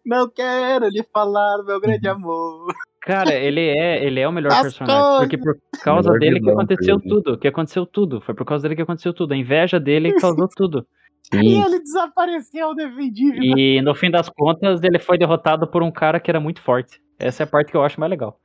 Não 0.05 0.29
quero 0.29 0.87
lhe 0.89 1.03
falar, 1.13 1.63
meu 1.63 1.79
grande 1.79 2.07
amor. 2.07 2.73
cara, 3.01 3.33
ele 3.33 3.61
é, 3.61 4.03
ele 4.05 4.19
é 4.19 4.27
o 4.27 4.31
melhor 4.31 4.51
As 4.51 4.61
personagem, 4.63 5.01
coisas. 5.01 5.19
porque 5.19 5.37
por 5.37 5.83
causa 5.83 6.11
dele 6.13 6.39
que 6.39 6.49
aconteceu 6.49 6.99
tudo, 6.99 7.37
que 7.37 7.47
aconteceu 7.47 7.85
tudo, 7.85 8.21
foi 8.21 8.35
por 8.35 8.45
causa 8.45 8.63
dele 8.63 8.75
que 8.75 8.81
aconteceu 8.81 9.13
tudo, 9.13 9.33
a 9.33 9.37
inveja 9.37 9.79
dele 9.79 10.13
causou 10.19 10.47
tudo. 10.55 10.85
E 11.33 11.37
Sim, 11.37 11.63
ele 11.63 11.79
desapareceu, 11.79 12.75
defendido. 12.75 13.41
E 13.41 13.81
no 13.81 13.95
fim 13.95 14.11
das 14.11 14.27
contas, 14.27 14.83
ele 14.83 14.99
foi 14.99 15.17
derrotado 15.17 15.65
por 15.67 15.81
um 15.81 15.91
cara 15.91 16.19
que 16.19 16.29
era 16.29 16.39
muito 16.39 16.61
forte. 16.61 16.99
Essa 17.17 17.43
é 17.43 17.45
a 17.45 17.47
parte 17.47 17.71
que 17.71 17.77
eu 17.77 17.83
acho 17.83 17.99
mais 17.99 18.09
legal. 18.09 18.37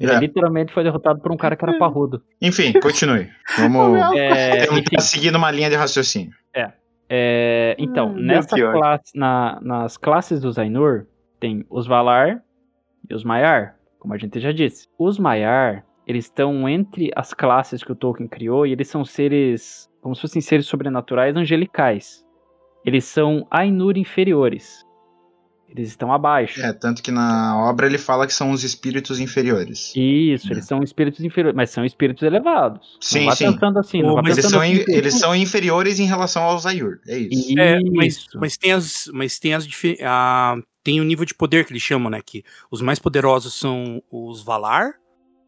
Ele 0.00 0.10
É. 0.12 0.18
literalmente 0.18 0.72
foi 0.72 0.82
derrotado 0.82 1.20
por 1.20 1.30
um 1.32 1.36
cara 1.36 1.54
que 1.54 1.64
era 1.64 1.76
parrudo. 1.78 2.22
Enfim, 2.40 2.72
continue. 2.80 3.28
Vamos 3.58 4.00
É, 4.16 4.66
tentar 4.66 5.00
seguir 5.00 5.30
numa 5.30 5.50
linha 5.50 5.68
de 5.70 5.76
raciocínio. 5.76 6.32
É, 7.14 7.74
então, 7.78 8.12
Hum, 8.12 8.20
nessa 8.22 8.56
classe, 8.56 9.18
na- 9.18 9.58
nas 9.60 9.98
classes 9.98 10.40
dos 10.40 10.58
Ainur, 10.58 11.04
tem 11.38 11.62
os 11.68 11.86
Valar 11.86 12.42
e 13.10 13.14
os 13.14 13.22
Maiar, 13.22 13.76
como 13.98 14.14
a 14.14 14.16
gente 14.16 14.40
já 14.40 14.50
disse. 14.50 14.88
Os 14.98 15.18
Maiar, 15.18 15.84
eles 16.06 16.24
estão 16.24 16.66
entre 16.66 17.10
as 17.14 17.34
classes 17.34 17.84
que 17.84 17.92
o 17.92 17.94
Tolkien 17.94 18.26
criou 18.26 18.66
e 18.66 18.72
eles 18.72 18.88
são 18.88 19.04
seres, 19.04 19.90
como 20.00 20.14
se 20.14 20.22
fossem 20.22 20.40
seres 20.40 20.64
sobrenaturais 20.64 21.36
angelicais. 21.36 22.24
Eles 22.82 23.04
são 23.04 23.46
Ainur 23.50 23.98
inferiores. 23.98 24.82
Eles 25.74 25.88
estão 25.88 26.12
abaixo. 26.12 26.60
É, 26.60 26.72
tanto 26.72 27.02
que 27.02 27.10
na 27.10 27.56
obra 27.58 27.86
ele 27.86 27.96
fala 27.96 28.26
que 28.26 28.34
são 28.34 28.50
os 28.50 28.62
espíritos 28.62 29.18
inferiores. 29.18 29.92
Isso, 29.96 30.52
eles 30.52 30.66
são 30.66 30.82
espíritos 30.82 31.24
inferiores, 31.24 31.56
mas 31.56 31.70
são 31.70 31.84
espíritos 31.84 32.22
elevados. 32.22 32.98
Sim, 33.00 33.20
não 33.20 33.26
vá 33.26 33.36
sim. 33.36 33.52
pensando 33.52 33.78
assim, 33.78 34.00
Pô, 34.02 34.06
não 34.08 34.14
vá 34.16 34.22
mas 34.22 34.36
Eles 34.38 34.50
são, 34.50 34.60
assim. 34.60 34.84
eles 34.88 35.14
são 35.18 35.34
inferiores 35.34 35.98
em 35.98 36.04
relação 36.06 36.42
aos 36.42 36.66
Ayur. 36.66 36.98
É 37.08 37.16
isso. 37.16 37.58
É, 37.58 37.80
mas, 37.90 38.16
Isso. 38.16 38.38
mas 38.38 38.56
tem 38.58 38.72
as. 38.72 39.10
Mas 39.14 39.38
tem 39.38 39.54
as 39.54 39.66
ah, 40.02 40.56
tem 40.84 41.00
o 41.00 41.04
nível 41.04 41.24
de 41.24 41.34
poder 41.34 41.64
que 41.64 41.72
eles 41.72 41.82
chamam, 41.82 42.10
né? 42.10 42.20
Que 42.24 42.42
os 42.70 42.82
mais 42.82 42.98
poderosos 42.98 43.54
são 43.54 44.02
os 44.10 44.42
Valar, 44.42 44.92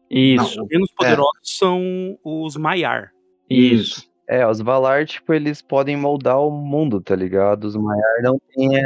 Isso, 0.09 0.61
os 0.61 0.67
menos 0.67 0.91
poderosos 0.97 1.33
são 1.43 2.17
os 2.23 2.55
Maiar. 2.57 3.11
isso. 3.49 4.07
é, 4.27 4.47
os 4.47 4.59
Valar, 4.59 5.05
tipo, 5.05 5.33
eles 5.33 5.61
podem 5.61 5.95
moldar 5.97 6.39
o 6.39 6.49
mundo, 6.49 6.99
tá 7.01 7.15
ligado? 7.15 7.65
Os 7.65 7.75
Maiar 7.75 8.21
não 8.23 8.39
tem. 8.55 8.75
é, 8.77 8.81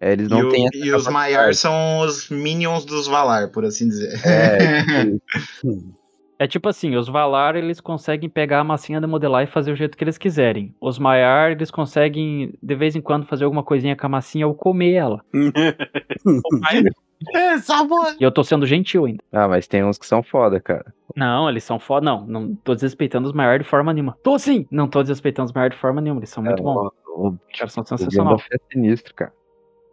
é, 0.00 0.12
eles 0.12 0.28
não 0.28 0.40
e 0.40 0.42
o- 0.44 0.48
têm 0.50 0.68
e 0.74 0.92
os. 0.92 1.06
Maiar 1.08 1.54
são 1.54 2.00
os 2.00 2.28
minions 2.30 2.84
dos 2.84 3.06
Valar, 3.06 3.48
por 3.50 3.64
assim 3.64 3.88
dizer. 3.88 4.20
É, 4.26 5.04
tipo, 5.04 5.22
É 6.40 6.46
tipo 6.46 6.68
assim, 6.68 6.94
os 6.94 7.08
Valar 7.08 7.56
eles 7.56 7.80
conseguem 7.80 8.28
pegar 8.30 8.60
a 8.60 8.64
massinha 8.64 9.00
de 9.00 9.06
modelar 9.08 9.42
e 9.42 9.46
fazer 9.48 9.72
o 9.72 9.76
jeito 9.76 9.98
que 9.98 10.04
eles 10.04 10.16
quiserem. 10.16 10.72
Os 10.80 10.96
Maiar 10.96 11.50
eles 11.50 11.68
conseguem 11.68 12.54
de 12.62 12.74
vez 12.76 12.94
em 12.94 13.00
quando 13.00 13.26
fazer 13.26 13.44
alguma 13.44 13.64
coisinha 13.64 13.96
com 13.96 14.06
a 14.06 14.08
massinha 14.08 14.46
ou 14.46 14.54
comer 14.54 14.92
ela. 14.92 15.20
É, 17.34 17.58
sabor. 17.58 18.14
E 18.20 18.22
eu 18.22 18.30
tô 18.30 18.44
sendo 18.44 18.64
gentil 18.64 19.04
ainda. 19.04 19.20
ah, 19.32 19.48
mas 19.48 19.66
tem 19.66 19.82
uns 19.84 19.98
que 19.98 20.06
são 20.06 20.22
foda, 20.22 20.60
cara. 20.60 20.94
Não, 21.16 21.48
eles 21.50 21.64
são 21.64 21.76
foda. 21.80 22.04
Não, 22.04 22.24
não 22.24 22.54
tô 22.54 22.74
desrespeitando 22.76 23.26
os 23.26 23.34
Maiar 23.34 23.58
de 23.58 23.64
forma 23.64 23.92
nenhuma. 23.92 24.16
Tô 24.22 24.38
sim! 24.38 24.64
Não 24.70 24.86
tô 24.86 25.02
desrespeitando 25.02 25.46
os 25.46 25.52
Maiar 25.52 25.70
de 25.70 25.76
forma 25.76 26.00
nenhuma. 26.00 26.20
Eles 26.20 26.30
são 26.30 26.44
muito 26.44 26.60
É, 26.60 26.62
bons. 26.62 26.92
O, 27.08 27.26
o, 27.26 27.28
Os 27.30 27.58
caras 27.58 27.72
são 27.72 27.82
o 27.82 27.86
sensacionais. 27.88 28.16
Gandalf 28.16 28.46
é 28.52 28.56
sinistro, 28.72 29.12
cara. 29.16 29.32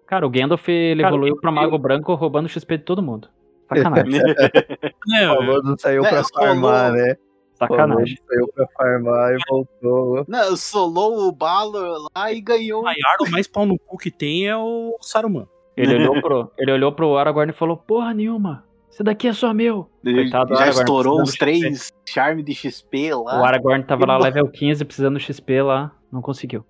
Cara, 0.07 0.25
o 0.25 0.29
Gandalf 0.29 0.67
ele 0.69 1.01
Cara, 1.01 1.13
evoluiu 1.15 1.35
pra 1.39 1.49
eu- 1.49 1.55
Mago 1.55 1.77
Branco 1.77 2.13
roubando 2.13 2.45
o 2.45 2.49
XP 2.49 2.77
de 2.77 2.83
todo 2.83 3.01
mundo. 3.01 3.27
Sacanagem. 3.67 4.21
É, 5.17 5.29
O 5.31 5.35
Famoso 5.37 5.75
saiu 5.79 6.05
É, 6.05 6.09
pra 6.09 6.23
solou. 6.23 6.47
farmar, 6.47 6.91
né? 6.91 7.15
Sacanagem. 7.55 8.17
O 8.21 8.27
saiu 8.33 8.47
pra 8.53 8.67
farmar 8.77 9.33
e 9.33 9.37
voltou. 9.49 10.25
Não, 10.27 10.55
solou 10.57 11.27
o 11.27 11.31
Balor 11.31 12.07
lá 12.15 12.31
e 12.31 12.41
ganhou. 12.41 12.83
Maiar, 12.83 13.17
o 13.21 13.31
mais 13.31 13.47
pau 13.47 13.65
no 13.65 13.77
cu 13.79 13.97
que 13.97 14.11
tem 14.11 14.47
é 14.47 14.55
o 14.57 14.95
Saruman. 15.01 15.47
Ele 15.77 15.95
olhou 15.95 16.21
pro, 16.21 16.51
ele 16.57 16.71
olhou 16.71 16.91
pro 16.91 17.17
Aragorn 17.17 17.49
e 17.51 17.55
falou: 17.55 17.75
Porra 17.77 18.13
nenhuma, 18.13 18.63
esse 18.89 19.03
daqui 19.03 19.27
é 19.27 19.33
só 19.33 19.53
meu. 19.53 19.89
Coitado 20.03 20.49
do 20.49 20.55
já 20.55 20.61
Aragorn, 20.63 20.79
estourou 20.83 21.21
uns 21.21 21.31
de 21.33 21.37
três 21.39 21.91
charmes 22.07 22.45
de 22.45 22.53
XP 22.53 23.13
lá. 23.13 23.41
O 23.41 23.43
Aragorn 23.45 23.83
tava 23.83 24.05
lá 24.05 24.17
level 24.17 24.47
15 24.49 24.83
precisando 24.85 25.13
do 25.15 25.19
XP 25.19 25.61
lá, 25.61 25.91
não 26.11 26.21
conseguiu. 26.21 26.63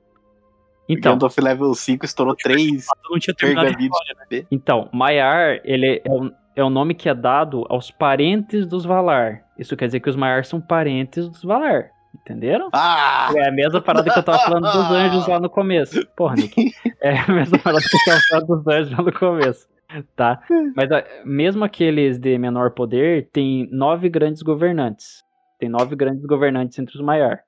Então, 0.88 1.13
Então, 1.13 1.13
Gandalf 1.13 1.38
level 1.39 1.74
5 1.74 2.06
estourou 2.06 2.36
três 2.36 2.86
Eu 3.04 3.12
não 3.12 3.19
tinha 3.19 3.34
terminado 3.34 3.69
história. 3.69 4.48
então, 4.52 4.89
Maiar, 4.93 5.60
ele 5.63 6.02
é 6.04 6.12
o, 6.12 6.32
é 6.56 6.63
o 6.63 6.69
nome 6.69 6.93
que 6.93 7.10
é 7.10 7.13
dado 7.15 7.65
aos 7.69 7.89
parentes 7.91 8.67
dos 8.67 8.86
Valar. 8.86 9.43
Isso 9.58 9.76
quer 9.76 9.88
dizer 9.88 10.00
que 10.00 10.10
os 10.10 10.15
Maiar 10.15 10.45
são 10.45 10.62
parentes 10.62 11.28
dos 11.28 11.43
Valar. 11.43 11.89
Entenderam? 12.13 12.69
Ah! 12.74 13.30
É 13.36 13.50
a 13.50 13.52
mesma 13.52 13.82
parada 13.82 14.10
que 14.12 14.17
eu 14.17 14.24
tava 14.24 14.39
falando 14.39 14.63
dos 14.71 14.91
anjos 14.91 15.28
lá 15.28 15.39
no 15.39 15.50
começo. 15.50 16.06
Porra, 16.15 16.36
Nick. 16.36 16.71
É 17.02 17.17
a 17.19 17.28
mesma 17.28 17.58
parada 17.60 17.84
que 17.84 17.95
eu 17.95 18.00
tava 18.06 18.21
falando 18.30 18.48
dos 18.48 18.67
anjos 18.67 18.91
lá 18.98 19.04
no 19.04 19.12
começo. 19.12 19.67
Tá? 20.15 20.41
Mas 20.76 20.89
mesmo 21.26 21.63
aqueles 21.63 22.17
de 22.17 22.38
menor 22.38 22.71
poder, 22.71 23.30
tem 23.32 23.67
nove 23.71 24.10
grandes 24.10 24.41
governantes. 24.41 25.24
Tem 25.60 25.69
nove 25.69 25.95
grandes 25.95 26.26
governantes 26.26 26.78
entre 26.80 26.95
os 26.95 27.02
Maiar. 27.04 27.41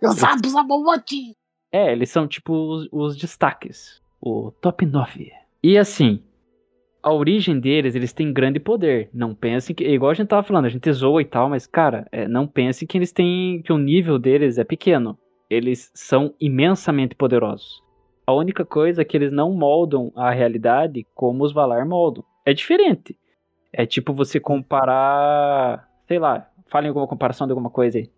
Eu 0.00 0.12
Sabamote! 0.12 1.34
É, 1.72 1.92
eles 1.92 2.10
são 2.10 2.26
tipo 2.26 2.52
os, 2.52 2.88
os 2.92 3.16
destaques. 3.16 4.02
O 4.20 4.50
top 4.50 4.86
9. 4.86 5.32
E 5.62 5.76
assim, 5.76 6.22
a 7.02 7.12
origem 7.12 7.60
deles, 7.60 7.94
eles 7.94 8.12
têm 8.12 8.32
grande 8.32 8.58
poder. 8.58 9.08
Não 9.14 9.32
pensem 9.32 9.74
que. 9.74 9.84
Igual 9.84 10.10
a 10.10 10.14
gente 10.14 10.26
tava 10.26 10.42
falando, 10.42 10.64
a 10.64 10.68
gente 10.68 10.90
zoa 10.92 11.22
e 11.22 11.24
tal, 11.24 11.48
mas, 11.48 11.64
cara, 11.64 12.06
é, 12.10 12.26
não 12.26 12.48
pensem 12.48 12.86
que 12.86 12.98
eles 12.98 13.12
têm. 13.12 13.62
que 13.62 13.72
o 13.72 13.78
nível 13.78 14.18
deles 14.18 14.58
é 14.58 14.64
pequeno. 14.64 15.16
Eles 15.48 15.90
são 15.94 16.34
imensamente 16.40 17.14
poderosos. 17.14 17.80
A 18.26 18.32
única 18.32 18.64
coisa 18.64 19.02
é 19.02 19.04
que 19.04 19.16
eles 19.16 19.30
não 19.30 19.52
moldam 19.52 20.10
a 20.16 20.32
realidade 20.32 21.06
como 21.14 21.44
os 21.44 21.52
Valar 21.52 21.86
moldam. 21.86 22.24
É 22.44 22.52
diferente. 22.52 23.16
É 23.72 23.86
tipo 23.86 24.12
você 24.12 24.40
comparar. 24.40 25.88
Sei 26.08 26.18
lá, 26.18 26.50
falem 26.66 26.88
alguma 26.88 27.06
comparação 27.06 27.46
de 27.46 27.52
alguma 27.52 27.70
coisa 27.70 27.98
aí. 27.98 28.10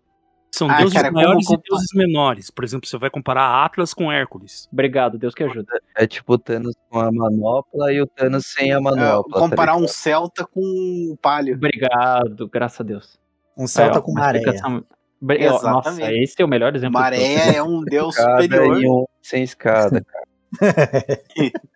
São 0.51 0.69
Ah, 0.69 0.77
deuses 0.77 0.93
cara, 0.93 1.09
como 1.09 1.21
maiores 1.23 1.45
compa- 1.47 1.61
e 1.65 1.69
deuses 1.69 1.87
menores. 1.93 2.49
Por 2.49 2.63
exemplo, 2.63 2.87
você 2.89 2.97
vai 2.97 3.09
comparar 3.09 3.63
Atlas 3.65 3.93
com 3.93 4.11
Hércules. 4.11 4.67
Obrigado, 4.73 5.17
Deus 5.17 5.33
que 5.35 5.43
ajuda. 5.43 5.79
É 5.95 6.07
tipo 6.07 6.33
o 6.33 6.37
Thanos 6.37 6.75
com 6.89 6.99
a 6.99 7.11
manopla 7.11 7.93
e 7.93 8.01
o 8.01 8.07
Thanos 8.07 8.45
sem 8.47 8.71
a 8.73 8.77
É, 8.77 8.79
manopla. 8.79 9.39
comparar 9.39 9.73
tá 9.73 9.77
um? 9.77 9.87
Celta 9.87 10.45
com 10.45 10.59
um 10.61 11.15
palio. 11.21 11.55
Obrigado, 11.55 12.47
graças 12.49 12.81
a 12.81 12.83
Deus. 12.83 13.19
Um 13.57 13.67
Celta 13.67 13.99
ó, 13.99 14.01
com 14.01 14.11
maré. 14.13 14.39
explicação- 14.39 14.83
Nossa, 15.21 16.11
esse 16.13 16.41
é 16.41 16.45
o 16.45 16.47
melhor 16.47 16.75
exemplo. 16.75 16.99
Maré 16.99 17.55
é 17.55 17.61
um 17.63 17.81
deus 17.85 18.17
Escada 18.17 18.41
superior. 18.43 19.01
um 19.01 19.05
sem 19.21 19.43
escada, 19.43 20.03
cara. 20.03 20.25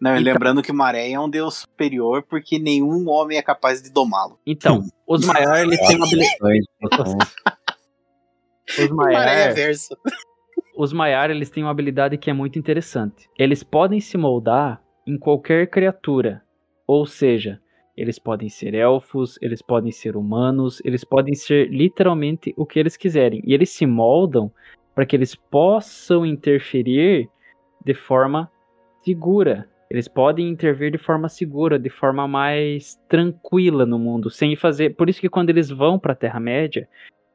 Não, 0.00 0.16
e 0.16 0.20
Então- 0.20 0.32
lembrando 0.32 0.62
que 0.62 0.72
Maré 0.72 1.10
é 1.10 1.20
um 1.20 1.28
deus 1.28 1.58
superior 1.58 2.22
porque 2.22 2.58
nenhum 2.58 3.08
homem 3.08 3.36
é 3.38 3.42
capaz 3.42 3.82
de 3.82 3.90
domá-lo. 3.90 4.38
Então, 4.46 4.82
os 5.06 5.24
Maiar, 5.26 5.60
eles 5.60 5.78
têm 5.86 5.96
uma 5.96 6.06
habilidade. 6.06 6.66
Os 8.78 8.88
Maiar, 8.90 9.54
verso. 9.54 9.96
os 10.76 10.92
Maiar, 10.92 11.30
eles 11.30 11.50
têm 11.50 11.64
uma 11.64 11.70
habilidade 11.70 12.16
que 12.16 12.30
é 12.30 12.32
muito 12.32 12.58
interessante. 12.58 13.28
Eles 13.38 13.62
podem 13.62 14.00
se 14.00 14.16
moldar 14.16 14.82
em 15.06 15.18
qualquer 15.18 15.68
criatura. 15.68 16.42
Ou 16.86 17.06
seja, 17.06 17.60
eles 17.96 18.18
podem 18.18 18.48
ser 18.48 18.74
elfos, 18.74 19.38
eles 19.42 19.60
podem 19.60 19.92
ser 19.92 20.16
humanos, 20.16 20.80
eles 20.84 21.04
podem 21.04 21.34
ser 21.34 21.68
literalmente 21.68 22.54
o 22.56 22.64
que 22.64 22.78
eles 22.78 22.96
quiserem. 22.96 23.42
E 23.44 23.52
eles 23.52 23.70
se 23.70 23.86
moldam 23.86 24.50
para 24.94 25.04
que 25.06 25.14
eles 25.14 25.34
possam 25.34 26.24
interferir 26.24 27.28
de 27.84 27.94
forma 27.94 28.50
segura. 29.02 29.68
Eles 29.90 30.06
podem 30.06 30.48
intervir 30.48 30.92
de 30.92 30.98
forma 30.98 31.28
segura, 31.28 31.78
de 31.78 31.90
forma 31.90 32.28
mais 32.28 32.96
tranquila 33.08 33.84
no 33.84 33.98
mundo, 33.98 34.30
sem 34.30 34.54
fazer. 34.54 34.94
Por 34.94 35.08
isso 35.10 35.20
que 35.20 35.28
quando 35.28 35.50
eles 35.50 35.68
vão 35.68 35.98
pra 35.98 36.14
Terra-média, 36.14 36.88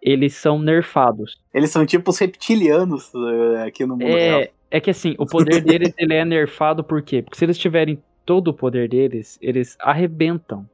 eles 0.06 0.36
são 0.36 0.60
nerfados. 0.60 1.36
Eles 1.52 1.72
são 1.72 1.84
tipo 1.84 2.12
os 2.12 2.20
reptilianos 2.20 3.12
eh, 3.16 3.64
aqui 3.64 3.84
no 3.88 3.98
mundo 3.98 4.06
real. 4.06 4.42
É, 4.42 4.52
é 4.70 4.80
que 4.80 4.92
assim, 4.92 5.16
o 5.18 5.26
poder 5.26 5.62
deles 5.66 5.94
ele 5.98 6.14
é 6.14 6.24
nerfado 6.24 6.84
por 6.84 7.02
quê? 7.02 7.24
Porque 7.24 7.36
se 7.38 7.44
eles 7.44 7.58
tiverem 7.58 8.02
todo 8.24 8.50
o 8.50 8.54
poder 8.54 8.88
deles, 8.88 9.40
eles 9.42 9.76
arrebentam. 9.80 10.70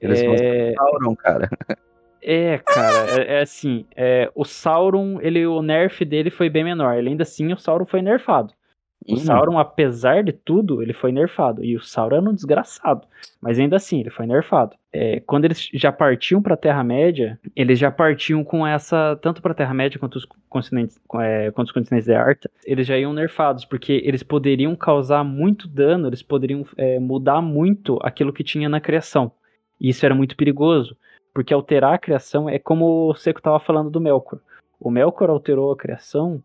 Eles 0.00 0.22
É, 0.22 0.74
Sauron, 0.76 1.16
cara. 1.16 1.48
é, 2.22 2.58
cara, 2.58 3.22
é, 3.22 3.38
é 3.38 3.40
assim, 3.40 3.86
é, 3.96 4.30
o 4.34 4.44
Sauron, 4.44 5.18
ele, 5.22 5.46
o 5.46 5.62
nerf 5.62 6.04
dele 6.04 6.30
foi 6.30 6.50
bem 6.50 6.62
menor. 6.62 6.94
Ele, 6.98 7.08
ainda 7.08 7.22
assim, 7.22 7.50
o 7.52 7.58
Sauron 7.58 7.86
foi 7.86 8.02
nerfado. 8.02 8.52
O 9.14 9.16
Sauron, 9.16 9.58
apesar 9.58 10.22
de 10.22 10.32
tudo, 10.32 10.82
ele 10.82 10.92
foi 10.92 11.10
nerfado. 11.10 11.64
E 11.64 11.76
o 11.76 11.80
Sauron 11.80 12.16
era 12.16 12.30
um 12.30 12.34
desgraçado. 12.34 13.06
Mas 13.40 13.58
ainda 13.58 13.76
assim, 13.76 14.00
ele 14.00 14.10
foi 14.10 14.26
nerfado. 14.26 14.76
É, 14.92 15.20
quando 15.20 15.46
eles 15.46 15.68
já 15.72 15.90
partiam 15.90 16.42
pra 16.42 16.56
Terra-média, 16.56 17.38
eles 17.56 17.78
já 17.78 17.90
partiam 17.90 18.44
com 18.44 18.66
essa. 18.66 19.18
Tanto 19.22 19.40
pra 19.40 19.54
Terra-média 19.54 19.98
quanto 19.98 20.16
os 20.16 20.26
continentes, 20.48 21.00
é, 21.20 21.50
quanto 21.52 21.68
os 21.68 21.72
continentes 21.72 22.06
de 22.06 22.14
Arta, 22.14 22.50
eles 22.64 22.86
já 22.86 22.98
iam 22.98 23.12
nerfados, 23.12 23.64
porque 23.64 24.02
eles 24.04 24.22
poderiam 24.22 24.76
causar 24.76 25.24
muito 25.24 25.66
dano, 25.66 26.08
eles 26.08 26.22
poderiam 26.22 26.66
é, 26.76 26.98
mudar 26.98 27.40
muito 27.40 27.98
aquilo 28.02 28.32
que 28.32 28.44
tinha 28.44 28.68
na 28.68 28.80
criação. 28.80 29.32
E 29.80 29.88
isso 29.88 30.04
era 30.04 30.14
muito 30.14 30.36
perigoso. 30.36 30.96
Porque 31.32 31.54
alterar 31.54 31.94
a 31.94 31.98
criação 31.98 32.48
é 32.48 32.58
como 32.58 33.10
o 33.10 33.14
Seco 33.14 33.40
tava 33.40 33.60
falando 33.60 33.90
do 33.90 34.00
Melkor. 34.00 34.40
O 34.80 34.90
Melkor 34.90 35.30
alterou 35.30 35.72
a 35.72 35.76
criação 35.76 36.42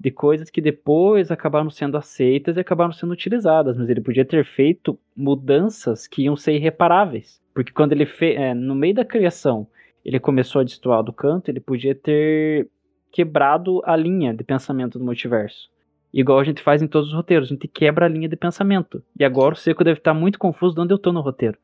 de 0.00 0.10
coisas 0.10 0.48
que 0.48 0.62
depois 0.62 1.30
acabaram 1.30 1.68
sendo 1.68 1.98
aceitas 1.98 2.56
e 2.56 2.60
acabaram 2.60 2.90
sendo 2.90 3.12
utilizadas, 3.12 3.76
mas 3.76 3.90
ele 3.90 4.00
podia 4.00 4.24
ter 4.24 4.46
feito 4.46 4.98
mudanças 5.14 6.06
que 6.08 6.22
iam 6.22 6.34
ser 6.34 6.54
irreparáveis, 6.54 7.38
porque 7.52 7.70
quando 7.70 7.92
ele 7.92 8.06
fez, 8.06 8.56
no 8.56 8.74
meio 8.74 8.94
da 8.94 9.04
criação, 9.04 9.66
ele 10.02 10.18
começou 10.18 10.62
a 10.62 10.64
destoar 10.64 11.02
do 11.02 11.12
canto, 11.12 11.50
ele 11.50 11.60
podia 11.60 11.94
ter 11.94 12.66
quebrado 13.12 13.82
a 13.84 13.94
linha 13.94 14.32
de 14.32 14.42
pensamento 14.42 14.98
do 14.98 15.04
multiverso. 15.04 15.68
Igual 16.14 16.38
a 16.38 16.44
gente 16.44 16.62
faz 16.62 16.80
em 16.80 16.88
todos 16.88 17.08
os 17.08 17.14
roteiros, 17.14 17.48
a 17.48 17.52
gente 17.52 17.68
quebra 17.68 18.06
a 18.06 18.08
linha 18.08 18.28
de 18.28 18.36
pensamento. 18.36 19.02
E 19.18 19.24
agora 19.24 19.52
o 19.54 19.56
Seco 19.56 19.84
deve 19.84 19.98
estar 19.98 20.14
muito 20.14 20.38
confuso 20.38 20.74
de 20.74 20.80
onde 20.80 20.94
eu 20.94 20.98
tô 20.98 21.12
no 21.12 21.20
roteiro. 21.20 21.58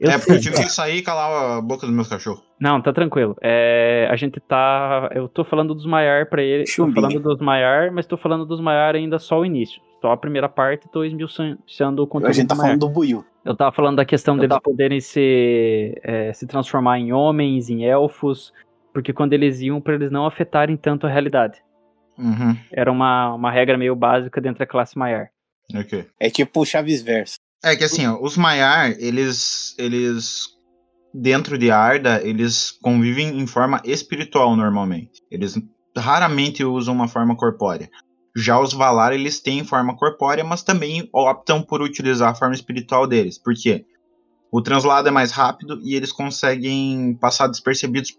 Eu 0.00 0.10
é, 0.10 0.16
porque 0.18 0.32
eu 0.32 0.42
sei. 0.42 0.52
tive 0.52 0.64
que 0.64 0.72
sair 0.72 0.96
e 0.98 1.02
calar 1.02 1.58
a 1.58 1.60
boca 1.60 1.86
dos 1.86 1.94
meus 1.94 2.08
cachorros. 2.08 2.42
Não, 2.58 2.80
tá 2.80 2.90
tranquilo. 2.92 3.36
É, 3.42 4.08
a 4.10 4.16
gente 4.16 4.40
tá. 4.40 5.10
Eu 5.14 5.28
tô 5.28 5.44
falando 5.44 5.74
dos 5.74 5.84
Maiar 5.84 6.26
pra 6.28 6.42
ele. 6.42 6.64
Tô 6.64 6.90
falando 6.90 7.20
dos 7.20 7.38
Maiar, 7.40 7.92
mas 7.92 8.06
tô 8.06 8.16
falando 8.16 8.46
dos 8.46 8.60
Maiar 8.60 8.94
ainda 8.94 9.18
só 9.18 9.38
o 9.40 9.44
início. 9.44 9.80
Só 10.00 10.10
a 10.12 10.16
primeira 10.16 10.48
parte 10.48 10.88
tô 10.90 11.04
esmiuçando 11.04 12.02
o 12.02 12.06
conteúdo 12.06 12.30
A 12.30 12.32
gente 12.32 12.48
tá 12.48 12.54
do 12.54 12.60
falando 12.62 12.80
do 12.80 12.88
Buiu. 12.88 13.22
Eu 13.44 13.54
tava 13.54 13.72
falando 13.72 13.96
da 13.96 14.04
questão 14.06 14.34
Eu 14.36 14.40
deles 14.40 14.50
tava- 14.50 14.62
poderem 14.62 15.00
se, 15.00 15.94
é, 16.02 16.32
se 16.32 16.46
transformar 16.46 16.98
em 16.98 17.12
homens, 17.12 17.68
em 17.68 17.84
elfos, 17.84 18.52
porque 18.94 19.12
quando 19.12 19.34
eles 19.34 19.60
iam, 19.60 19.80
pra 19.80 19.94
eles 19.94 20.10
não 20.10 20.24
afetarem 20.26 20.76
tanto 20.78 21.06
a 21.06 21.10
realidade. 21.10 21.58
Uhum. 22.18 22.56
Era 22.72 22.90
uma, 22.90 23.34
uma 23.34 23.50
regra 23.50 23.76
meio 23.76 23.94
básica 23.94 24.40
dentro 24.40 24.58
da 24.60 24.66
classe 24.66 24.96
Maiar. 24.98 25.28
Ok. 25.74 26.06
É 26.18 26.30
tipo 26.30 26.60
o 26.60 26.64
Chaves 26.66 27.02
Verso. 27.02 27.36
É 27.62 27.76
que 27.76 27.84
assim, 27.84 28.06
ó, 28.06 28.18
os 28.20 28.36
Maiar, 28.36 28.92
eles. 28.98 29.74
eles. 29.78 30.58
Dentro 31.12 31.58
de 31.58 31.72
Arda, 31.72 32.22
eles 32.22 32.70
convivem 32.70 33.40
em 33.40 33.46
forma 33.46 33.82
espiritual 33.84 34.54
normalmente. 34.54 35.20
Eles 35.28 35.60
raramente 35.96 36.64
usam 36.64 36.94
uma 36.94 37.08
forma 37.08 37.36
corpórea. 37.36 37.90
Já 38.36 38.60
os 38.60 38.72
Valar, 38.72 39.12
eles 39.12 39.40
têm 39.40 39.64
forma 39.64 39.96
corpórea, 39.96 40.44
mas 40.44 40.62
também 40.62 41.08
optam 41.12 41.62
por 41.62 41.82
utilizar 41.82 42.30
a 42.30 42.34
forma 42.34 42.54
espiritual 42.54 43.08
deles. 43.08 43.38
Por 43.38 43.54
quê? 43.54 43.84
O 44.52 44.62
translado 44.62 45.08
é 45.08 45.10
mais 45.10 45.32
rápido 45.32 45.80
e 45.82 45.96
eles 45.96 46.12
conseguem 46.12 47.18
passar 47.20 47.48
despercebidos 47.48 48.16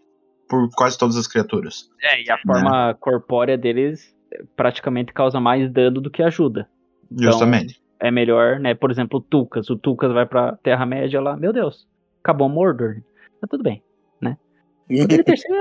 por 0.50 0.70
quase 0.76 0.98
todas 0.98 1.16
as 1.16 1.28
criaturas. 1.28 1.90
É, 2.02 2.22
e 2.22 2.30
a 2.30 2.38
forma 2.40 2.94
corpórea 3.00 3.58
deles 3.58 4.14
praticamente 4.56 5.14
causa 5.14 5.40
mais 5.40 5.72
dano 5.72 6.02
do 6.02 6.10
que 6.10 6.22
ajuda. 6.22 6.70
Então, 7.10 7.32
Justamente. 7.32 7.81
É 8.02 8.10
melhor, 8.10 8.60
né? 8.60 8.74
Por 8.74 8.90
exemplo, 8.90 9.20
o 9.20 9.22
Tucas. 9.22 9.70
O 9.70 9.78
Tucas 9.78 10.12
vai 10.12 10.26
pra 10.26 10.58
Terra-média 10.64 11.22
lá, 11.22 11.38
meu 11.38 11.54
Deus, 11.54 11.88
acabou 12.20 12.50
Mordor. 12.50 12.98
Mas 13.40 13.50
tudo 13.50 13.64
bem, 13.64 13.84
né? 14.20 14.38
Poderia 14.88 15.24
ter 15.24 15.38
sido 15.38 15.54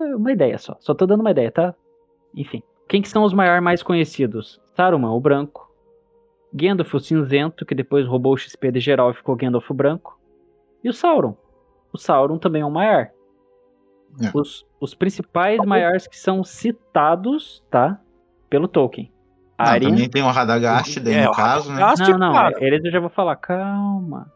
é, 0.00 0.16
uma 0.16 0.32
ideia 0.32 0.56
só. 0.56 0.74
Só 0.80 0.94
tô 0.94 1.06
dando 1.06 1.20
uma 1.20 1.30
ideia, 1.30 1.52
tá? 1.52 1.74
Enfim. 2.34 2.62
Quem 2.88 3.02
que 3.02 3.08
são 3.08 3.22
os 3.24 3.34
maiores 3.34 3.62
mais 3.62 3.82
conhecidos? 3.82 4.60
Saruman, 4.74 5.12
o 5.12 5.20
branco. 5.20 5.70
Gandalf, 6.52 6.94
o 6.94 6.98
cinzento, 6.98 7.64
que 7.64 7.74
depois 7.74 8.06
roubou 8.06 8.32
o 8.32 8.36
XP 8.36 8.72
de 8.72 8.80
geral 8.80 9.10
e 9.10 9.14
ficou 9.14 9.36
Gandalf 9.36 9.70
o 9.70 9.74
branco. 9.74 10.18
E 10.82 10.88
o 10.88 10.92
Sauron. 10.92 11.36
O 11.92 11.98
Sauron 11.98 12.38
também 12.38 12.62
é 12.62 12.66
um 12.66 12.70
maior. 12.70 13.10
É. 14.20 14.30
Os, 14.34 14.66
os 14.80 14.94
principais 14.94 15.58
maiores 15.64 16.06
que 16.06 16.18
são 16.18 16.42
citados, 16.42 17.62
tá? 17.70 18.00
Pelo 18.48 18.66
Tolkien. 18.68 19.11
Não, 19.64 19.72
Arya. 19.72 19.88
também 19.90 20.08
tem 20.08 20.22
o 20.22 20.30
Radagast, 20.30 21.00
daí 21.00 21.14
É, 21.14 21.24
no 21.26 21.32
caso, 21.32 21.70
né? 21.72 21.80
Radagast, 21.80 22.10
Não, 22.12 22.18
não, 22.18 22.32
cara. 22.32 22.54
eles 22.60 22.84
eu 22.84 22.90
já 22.92 23.00
vou 23.00 23.10
falar. 23.10 23.36
Calma. 23.36 24.26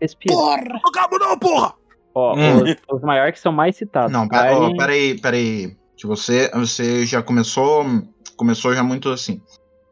Respira. 0.00 0.34
Porra! 0.34 0.80
Acabou 0.88 1.18
não, 1.18 1.38
porra! 1.38 1.74
Ó, 2.14 2.34
Hum. 2.36 2.62
os, 2.64 2.76
os 2.96 3.02
maiores 3.02 3.34
que 3.34 3.40
são 3.40 3.52
mais 3.52 3.76
citados. 3.76 4.10
Não, 4.12 4.26
pera, 4.28 4.56
ó, 4.58 4.64
Arya- 4.66 4.76
peraí, 4.76 5.20
peraí. 5.20 5.76
Você, 6.04 6.50
você 6.54 7.04
já 7.06 7.22
começou. 7.22 7.84
Começou 8.36 8.74
já 8.74 8.82
muito 8.82 9.10
assim. 9.10 9.40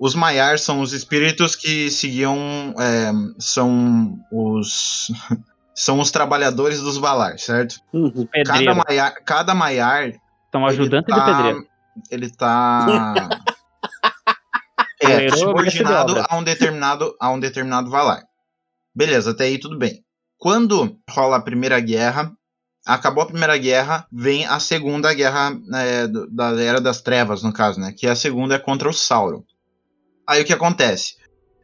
Os 0.00 0.14
Maiar 0.14 0.58
são 0.58 0.80
os 0.80 0.92
espíritos 0.92 1.54
que 1.56 1.90
seguiam. 1.90 2.74
é, 2.78 3.10
são 3.38 4.18
os. 4.32 5.08
São 5.80 6.00
os 6.00 6.10
trabalhadores 6.10 6.80
dos 6.80 6.96
Valar, 6.98 7.38
certo? 7.38 7.76
Uhum. 7.92 8.10
Cada 8.10 8.28
pedreiro. 8.58 8.76
Maiar, 8.88 9.14
cada 9.24 9.54
Maiar 9.54 10.10
São 10.50 10.66
ajudantes 10.66 11.08
ele 11.14 11.20
tá, 11.20 11.24
de 11.30 11.36
pedreiro. 11.36 11.66
Ele 12.10 12.30
tá. 12.30 13.28
é, 15.12 15.30
subordinado 15.30 16.24
a 16.28 16.36
um, 16.36 16.42
determinado, 16.42 17.16
a 17.20 17.30
um 17.30 17.40
determinado 17.40 17.90
Valar. 17.90 18.22
Beleza, 18.94 19.30
até 19.30 19.44
aí 19.44 19.58
tudo 19.58 19.78
bem. 19.78 20.02
Quando 20.36 20.96
rola 21.10 21.36
a 21.36 21.42
Primeira 21.42 21.80
Guerra, 21.80 22.32
acabou 22.86 23.22
a 23.22 23.26
Primeira 23.26 23.56
Guerra, 23.56 24.06
vem 24.10 24.46
a 24.46 24.58
Segunda 24.60 25.12
Guerra 25.12 25.58
é, 25.74 26.06
da 26.30 26.60
Era 26.60 26.80
das 26.80 27.00
Trevas, 27.00 27.42
no 27.42 27.52
caso, 27.52 27.80
né? 27.80 27.92
Que 27.92 28.06
a 28.06 28.16
segunda 28.16 28.54
é 28.54 28.58
contra 28.58 28.88
o 28.88 28.92
Sauron. 28.92 29.42
Aí 30.26 30.42
o 30.42 30.44
que 30.44 30.52
acontece? 30.52 31.16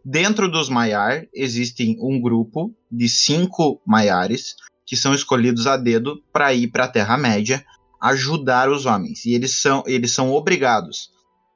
Dentro 0.04 0.50
dos 0.50 0.68
Maiar, 0.68 1.26
existem 1.33 1.96
um 2.00 2.20
grupo 2.20 2.74
de 2.90 3.09
cinco 3.09 3.80
Maiares 3.87 4.57
que 4.87 4.96
são 4.96 5.14
escolhidos 5.14 5.66
a 5.66 5.76
dedo 5.76 6.22
para 6.33 6.52
ir 6.52 6.68
para 6.68 6.85
a 6.85 6.88
Terra-média 6.88 7.64
ajudar 8.00 8.68
os 8.68 8.85
homens. 8.85 9.24
E 9.24 9.33
eles 9.33 9.61
são, 9.61 9.83
eles 9.87 10.12
são 10.12 10.30
obrigados 10.33 11.13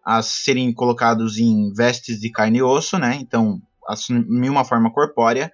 a 0.09 0.23
serem 0.23 0.73
colocados 0.73 1.37
em 1.37 1.71
vestes 1.75 2.19
de 2.19 2.31
carne 2.31 2.61
e 2.61 2.63
osso, 2.63 2.99
né? 2.99 3.19
Então, 3.21 3.61
assumir 3.87 4.49
uma 4.49 4.65
forma 4.65 4.91
corpórea. 4.91 5.53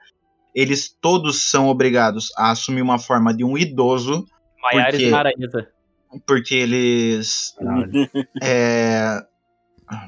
Eles 0.54 0.88
todos 0.88 1.50
são 1.50 1.66
obrigados 1.66 2.30
a 2.38 2.52
assumir 2.52 2.80
uma 2.80 2.96
forma 2.96 3.34
de 3.34 3.42
um 3.42 3.58
idoso, 3.58 4.24
Maiares 4.62 5.00
quê? 5.00 5.10
Maranhita. 5.10 5.68
porque 6.24 6.54
eles. 6.54 7.52
É... 8.40 9.24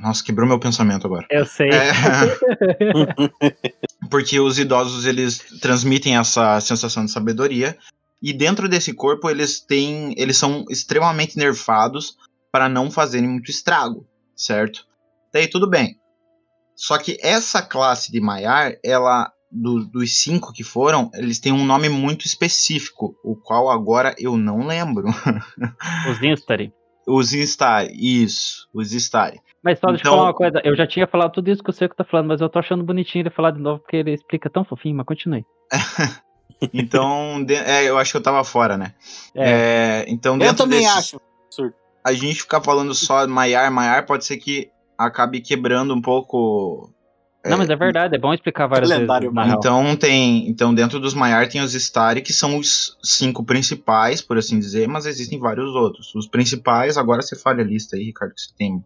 Nossa, 0.00 0.22
quebrou 0.22 0.46
meu 0.46 0.60
pensamento 0.60 1.08
agora. 1.08 1.26
Eu 1.28 1.44
sei. 1.44 1.68
É, 1.68 1.92
porque 4.08 4.38
os 4.38 4.60
idosos 4.60 5.06
eles 5.06 5.38
transmitem 5.60 6.16
essa 6.16 6.60
sensação 6.60 7.04
de 7.04 7.10
sabedoria 7.10 7.76
e 8.22 8.32
dentro 8.32 8.68
desse 8.68 8.94
corpo 8.94 9.28
eles 9.28 9.58
têm 9.58 10.14
eles 10.16 10.36
são 10.36 10.64
extremamente 10.70 11.36
nerfados 11.36 12.16
para 12.52 12.68
não 12.68 12.92
fazerem 12.92 13.28
muito 13.28 13.50
estrago, 13.50 14.06
certo? 14.36 14.86
Daí 15.32 15.48
tudo 15.48 15.68
bem. 15.68 15.96
Só 16.74 16.98
que 16.98 17.16
essa 17.22 17.62
classe 17.62 18.12
de 18.12 18.20
Maiar, 18.20 18.74
ela 18.84 19.32
do- 19.50 19.84
dos 19.86 20.18
cinco 20.18 20.52
que 20.52 20.62
foram, 20.62 21.10
eles 21.14 21.38
têm 21.40 21.52
um 21.52 21.64
nome 21.64 21.88
muito 21.88 22.26
específico, 22.26 23.16
o 23.24 23.34
qual 23.34 23.70
agora 23.70 24.14
eu 24.18 24.36
não 24.36 24.66
lembro. 24.66 25.06
Os 26.10 26.22
Instari. 26.22 26.72
Os 27.08 27.32
Instari, 27.32 27.92
isso, 28.24 28.68
os 28.74 28.92
Instari. 28.92 29.40
Mas 29.62 29.78
só 29.78 29.86
deixa 29.88 30.02
eu 30.02 30.08
Então- 30.10 30.12
falar 30.18 30.26
uma 30.28 30.34
coisa. 30.34 30.60
Eu 30.64 30.76
já 30.76 30.86
tinha 30.86 31.06
falado 31.06 31.32
tudo 31.32 31.48
isso 31.50 31.62
que 31.62 31.70
o 31.70 31.72
Seco 31.72 31.94
tá 31.94 32.04
falando, 32.04 32.26
mas 32.28 32.40
eu 32.40 32.48
tô 32.48 32.58
achando 32.58 32.82
bonitinho 32.84 33.22
ele 33.22 33.30
falar 33.30 33.52
de 33.52 33.60
novo, 33.60 33.78
porque 33.80 33.96
ele 33.96 34.12
explica 34.12 34.50
tão 34.50 34.64
fofinho, 34.64 34.96
mas 34.96 35.06
continue. 35.06 35.44
Então, 36.72 37.44
de- 37.44 37.54
é, 37.54 37.84
eu 37.84 37.98
acho 37.98 38.12
que 38.12 38.16
eu 38.16 38.22
tava 38.22 38.42
fora, 38.42 38.78
né? 38.78 38.94
É. 39.34 39.50
É, 39.50 40.04
então, 40.08 40.38
Eu 40.40 40.54
também 40.56 40.80
desses- 40.80 40.96
acho. 40.96 41.20
A 42.06 42.12
gente 42.12 42.42
ficar 42.42 42.60
falando 42.60 42.94
só 42.94 43.26
Maiar, 43.26 43.68
Maiar, 43.72 44.06
pode 44.06 44.24
ser 44.24 44.36
que 44.36 44.70
acabe 44.96 45.40
quebrando 45.40 45.92
um 45.92 46.00
pouco. 46.00 46.88
Não, 47.44 47.58
mas 47.58 47.68
é 47.68 47.74
verdade, 47.74 48.14
é 48.14 48.18
bom 48.18 48.32
explicar 48.32 48.68
várias 48.68 48.88
Lendário 48.88 49.32
vezes. 49.32 49.54
Então 49.54 49.96
tem, 49.96 50.48
então 50.48 50.72
dentro 50.72 51.00
dos 51.00 51.14
Maiar 51.14 51.48
tem 51.48 51.60
os 51.60 51.74
Stari, 51.74 52.22
que 52.22 52.32
são 52.32 52.58
os 52.58 52.96
cinco 53.02 53.44
principais, 53.44 54.22
por 54.22 54.38
assim 54.38 54.56
dizer, 54.56 54.86
mas 54.86 55.04
existem 55.04 55.40
vários 55.40 55.74
outros. 55.74 56.14
Os 56.14 56.28
principais, 56.28 56.96
agora 56.96 57.22
você 57.22 57.34
fala 57.34 57.60
a 57.60 57.64
lista 57.64 57.96
aí, 57.96 58.04
Ricardo, 58.04 58.34
que 58.34 58.40
você 58.40 58.54
tem 58.56 58.84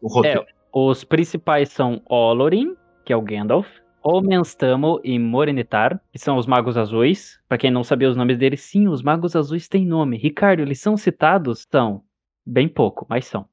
o 0.00 0.06
roteiro. 0.06 0.44
Os 0.72 1.02
principais 1.02 1.70
são 1.70 2.00
Olorin, 2.08 2.76
que 3.04 3.12
é 3.12 3.16
o 3.16 3.22
Gandalf, 3.22 3.66
Omenstamo 4.00 5.00
e 5.02 5.18
Morinitar, 5.18 6.00
que 6.12 6.20
são 6.20 6.36
os 6.36 6.46
magos 6.46 6.76
azuis. 6.76 7.40
Pra 7.48 7.58
quem 7.58 7.70
não 7.70 7.82
sabia 7.82 8.08
os 8.08 8.16
nomes 8.16 8.38
deles, 8.38 8.60
sim, 8.60 8.86
os 8.86 9.02
magos 9.02 9.34
azuis 9.34 9.68
têm 9.68 9.84
nome. 9.84 10.16
Ricardo, 10.16 10.60
eles 10.60 10.80
são 10.80 10.96
citados? 10.96 11.66
São. 11.70 12.02
Bem 12.44 12.68
pouco, 12.68 13.06
mas 13.08 13.26
são. 13.26 13.46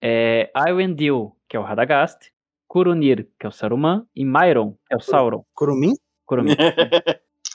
É, 0.00 0.50
Iwendil, 0.68 1.36
que 1.48 1.56
é 1.56 1.60
o 1.60 1.62
Radagast. 1.62 2.32
Kurunir, 2.68 3.28
que 3.38 3.46
é 3.46 3.48
o 3.48 3.52
Saruman. 3.52 4.06
E 4.14 4.24
Myron, 4.24 4.72
que 4.86 4.94
é 4.94 4.96
o 4.96 5.00
Sauron. 5.00 5.44
Curumim? 5.54 5.92
Kurumir. 6.24 6.56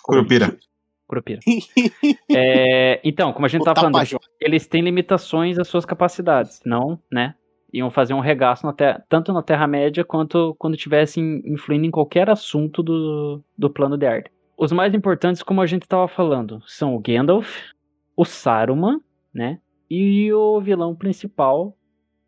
Curupira. 0.04 0.58
Curupira. 1.08 1.40
É, 2.38 3.00
então, 3.04 3.32
como 3.32 3.46
a 3.46 3.50
gente 3.50 3.62
O 3.62 3.66
tava 3.66 3.80
falando, 3.80 3.98
eles 4.42 4.68
têm 4.68 4.82
limitações 4.82 5.58
às 5.58 5.68
suas 5.68 5.86
capacidades, 5.86 6.60
não, 6.66 7.00
né? 7.10 7.36
Iam 7.72 7.90
fazer 7.90 8.14
um 8.14 8.20
regaço 8.20 8.66
na 8.66 8.74
terra, 8.74 9.06
tanto 9.08 9.32
na 9.32 9.42
Terra-média 9.42 10.04
quanto 10.04 10.56
quando 10.58 10.76
tivessem 10.76 11.42
influindo 11.46 11.86
em 11.86 11.92
qualquer 11.92 12.30
assunto 12.30 12.84
do, 12.84 13.42
do 13.58 13.70
plano 13.70 13.98
de 13.98 14.06
Arda. 14.06 14.30
Os 14.58 14.72
mais 14.72 14.94
importantes, 14.94 15.44
como 15.44 15.62
a 15.62 15.66
gente 15.66 15.88
tava 15.88 16.08
falando, 16.08 16.62
são 16.66 16.96
o 16.96 17.00
Gandalf, 17.00 17.72
o 18.18 18.26
Saruman, 18.26 19.00
né? 19.34 19.60
E 19.90 20.32
o 20.34 20.60
vilão 20.60 20.96
principal 20.96 21.76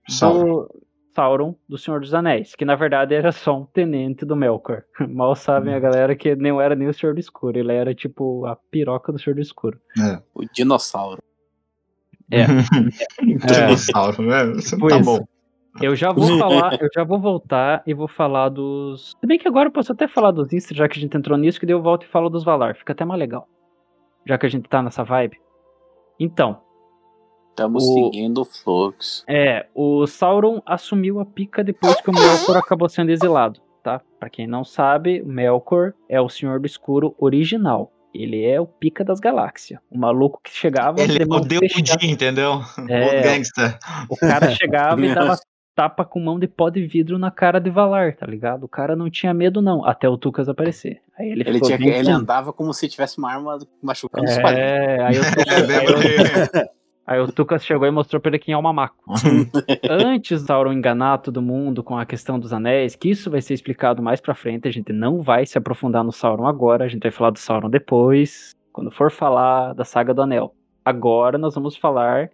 Sauron. 0.08 0.44
do 0.46 0.82
Sauron 1.16 1.56
do 1.68 1.78
Senhor 1.78 2.00
dos 2.00 2.14
Anéis, 2.14 2.56
que 2.56 2.64
na 2.64 2.76
verdade 2.76 3.16
era 3.16 3.32
só 3.32 3.58
um 3.60 3.66
tenente 3.66 4.24
do 4.26 4.36
Melkor. 4.36 4.84
Mal 5.10 5.36
sabem 5.36 5.74
a 5.74 5.80
galera 5.80 6.16
que 6.16 6.36
não 6.36 6.62
era 6.62 6.76
nem 6.76 6.88
o 6.88 6.94
Senhor 6.94 7.14
do 7.14 7.20
Escuro, 7.20 7.58
ele 7.58 7.74
era 7.74 7.94
tipo 7.96 8.46
a 8.46 8.56
piroca 8.56 9.12
do 9.12 9.18
Senhor 9.20 9.36
do 9.36 9.42
Escuro. 9.42 9.80
É. 10.00 10.22
O 10.36 10.46
dinossauro. 10.54 11.22
É. 12.30 12.46
Dinossauro, 13.22 14.22
né? 14.22 14.54
Tipo 14.62 14.88
Tá 14.90 14.98
isso. 15.00 15.06
bom. 15.06 15.26
Eu 15.82 15.96
já 15.96 16.12
vou 16.12 16.28
falar, 16.40 16.82
eu 16.82 16.90
já 16.94 17.04
vou 17.04 17.20
voltar 17.20 17.84
e 17.86 17.94
vou 17.94 18.08
falar 18.08 18.50
dos. 18.50 19.16
Se 19.20 19.28
bem 19.28 19.38
que 19.40 19.48
agora 19.48 19.68
eu 19.70 19.72
posso 19.72 19.92
até 19.92 20.08
falar 20.08 20.32
dos 20.32 20.52
Istra, 20.52 20.76
já 20.76 20.88
que 20.90 20.98
a 20.98 21.02
gente 21.02 21.16
entrou 21.16 21.38
nisso, 21.38 21.60
que 21.60 21.66
daí 21.66 21.74
eu 21.74 21.82
volto 21.82 22.04
e 22.04 22.08
falo 22.08 22.30
dos 22.30 22.44
Valar. 22.44 22.76
Fica 22.76 22.94
até 22.94 23.06
mais 23.06 23.20
legal. 23.20 23.48
Já 24.26 24.38
que 24.38 24.46
a 24.46 24.50
gente 24.50 24.68
tá 24.68 24.82
nessa 24.82 25.04
vibe. 25.04 25.40
Então, 26.20 26.62
Estamos 27.58 27.84
O- 27.84 27.94
seguindo 28.12 28.42
o 28.42 28.46
fluxo. 28.46 29.24
é, 29.28 29.66
o 29.74 30.06
Sauron 30.06 30.62
assumiu 30.64 31.20
a 31.20 31.26
pica 31.26 31.64
depois 31.64 32.00
que 32.00 32.10
o 32.12 32.14
Melkor 32.14 32.58
acabou 32.64 32.88
sendo 32.88 33.10
exilado, 33.10 33.60
tá? 33.82 34.00
Pra 34.20 34.30
quem 34.30 34.46
não 34.46 34.64
sabe, 34.64 35.24
o 35.24 35.28
Melkor 35.28 35.94
é 36.08 36.22
o 36.22 36.30
Senhor 36.30 36.60
do 36.60 36.68
Escuro 36.68 37.16
original. 37.18 37.92
Ele 38.14 38.46
é 38.46 38.62
o 38.62 38.68
pica 38.68 39.04
das 39.04 39.20
galáxias. 39.20 39.80
O 39.92 39.98
maluco 39.98 40.40
que 40.44 40.52
chegava 40.52 41.02
Ele 41.02 41.24
é 41.24 41.26
o 41.26 41.40
Deus 41.40 41.64
entendeu? 42.04 42.62
É. 42.88 43.20
O 43.20 43.24
gangster. 43.24 43.78
O 44.08 44.16
cara 44.16 44.52
chegava 44.52 45.04
e 45.04 45.14
dava 45.16 45.36
tapa 45.76 46.06
com 46.06 46.20
mão 46.20 46.40
de 46.40 46.48
pó 46.48 46.70
de 46.70 46.82
vidro 46.84 47.18
na 47.18 47.32
cara 47.32 47.60
de 47.60 47.70
Valar, 47.72 48.16
tá 48.16 48.26
ligado? 48.28 48.64
O 48.66 48.68
cara 48.68 48.96
não 48.96 49.10
tinha 49.10 49.34
medo, 49.34 49.62
não, 49.64 49.84
até 49.84 50.08
o 50.08 50.18
Tucas 50.18 50.48
aparecer. 50.48 51.02
Aí 51.18 51.30
ele, 51.32 51.42
Ele, 51.42 51.54
ficou 51.54 51.76
tinha, 51.76 51.98
ele 51.98 52.12
andava 52.12 52.54
como 52.54 52.72
se 52.74 52.88
tivesse 52.88 53.18
uma 53.18 53.32
arma 53.32 53.60
machucando 53.82 54.26
os. 54.26 54.38
É, 54.38 55.02
aí 55.04 55.18
o, 55.20 55.24
Tucas, 55.24 55.48
aí, 55.54 55.62
lembra 55.64 55.98
o, 55.98 56.00
dele. 56.02 56.70
Aí 57.08 57.20
o 57.20 57.32
Tucas 57.32 57.66
chegou 57.66 57.88
e 57.88 57.92
mostrou 57.92 58.22
pra 58.22 58.30
ele 58.30 58.40
quem 58.40 58.54
é 58.54 58.58
o 58.58 58.62
mamaco. 58.62 58.98
Antes 59.90 60.42
do 60.42 60.48
Sauron 60.48 60.74
enganar 60.74 61.20
todo 61.20 61.42
mundo 61.42 61.82
com 61.82 61.98
a 61.98 62.06
questão 62.06 62.38
dos 62.38 62.52
anéis, 62.52 62.96
que 62.96 63.10
isso 63.10 63.32
vai 63.32 63.42
ser 63.42 63.54
explicado 63.54 64.04
mais 64.04 64.20
pra 64.20 64.36
frente, 64.36 64.68
a 64.68 64.72
gente 64.72 64.92
não 64.92 65.22
vai 65.22 65.46
se 65.46 65.58
aprofundar 65.58 66.04
no 66.04 66.12
Sauron 66.12 66.46
agora, 66.46 66.86
a 66.86 66.88
gente 66.88 67.04
vai 67.04 67.12
falar 67.12 67.30
do 67.30 67.40
Sauron 67.40 67.70
depois, 67.70 68.52
quando 68.74 68.92
for 68.92 69.10
falar 69.10 69.74
da 69.74 69.86
saga 69.86 70.14
do 70.14 70.22
Anel. 70.22 70.54
Agora 70.84 71.38
nós 71.38 71.56
vamos 71.56 71.76
falar 71.76 72.30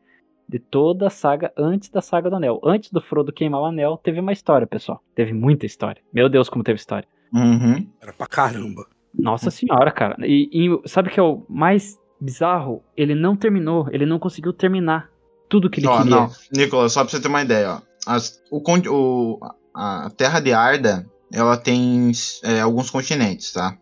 de 0.48 0.60
toda 0.60 1.08
a 1.08 1.10
saga 1.10 1.52
antes 1.58 1.90
da 1.90 2.02
saga 2.02 2.30
do 2.30 2.36
Anel. 2.36 2.60
Antes 2.64 2.92
do 2.92 3.02
Frodo 3.02 3.32
queimar 3.32 3.62
o 3.62 3.66
anel, 3.66 3.98
teve 3.98 4.20
uma 4.20 4.32
história, 4.32 4.68
pessoal. 4.68 5.02
Teve 5.16 5.34
muita 5.34 5.66
história. 5.66 6.02
Meu 6.14 6.30
Deus, 6.30 6.50
como 6.50 6.64
teve 6.64 6.78
história. 6.78 7.08
Uhum. 7.34 7.88
Era 8.02 8.14
pra 8.14 8.28
caramba. 8.28 8.86
Nossa 9.18 9.50
senhora, 9.50 9.92
cara. 9.92 10.16
E, 10.20 10.50
e 10.52 10.88
sabe 10.88 11.10
o 11.10 11.12
que 11.12 11.20
é 11.20 11.24
o 11.24 11.46
mais 11.50 11.98
bizarro? 12.20 12.84
Ele 12.96 13.16
não 13.16 13.36
terminou, 13.36 13.88
ele 13.92 14.06
não 14.06 14.20
conseguiu 14.20 14.54
terminar 14.54 15.10
tudo 15.50 15.70
que 15.70 15.80
ele 15.80 15.88
Ó, 15.88 15.98
queria. 15.98 16.10
não, 16.16 16.32
Nicolas, 16.52 16.94
só 16.94 17.02
pra 17.04 17.12
você 17.12 17.20
ter 17.20 17.28
uma 17.28 17.42
ideia, 17.42 17.74
ó. 17.76 17.82
As- 18.06 18.42
o, 18.52 18.62
o- 18.90 19.40
a 19.74 20.10
Terra 20.16 20.40
de 20.40 20.52
Arda, 20.54 21.06
ela 21.32 21.58
tem 21.58 22.12
é, 22.44 22.60
alguns 22.62 22.90
continentes, 22.90 23.52
tá? 23.54 23.78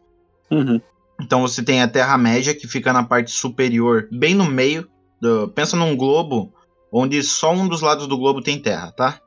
Uhum. 0.49 0.79
Então 1.21 1.41
você 1.41 1.61
tem 1.63 1.81
a 1.81 1.87
Terra-média, 1.87 2.53
que 2.55 2.67
fica 2.67 2.91
na 2.91 3.03
parte 3.03 3.31
superior, 3.31 4.07
bem 4.11 4.33
no 4.35 4.45
meio. 4.45 4.87
do- 5.21 5.47
pensa 5.49 5.77
num 5.77 5.95
globo, 5.95 6.51
onde 6.91 7.21
só 7.21 7.53
um 7.53 7.67
dos 7.67 7.81
lados 7.81 8.07
do 8.07 8.17
globo 8.17 8.41
tem 8.41 8.59
terra, 8.59 8.91
tá? 8.91 9.19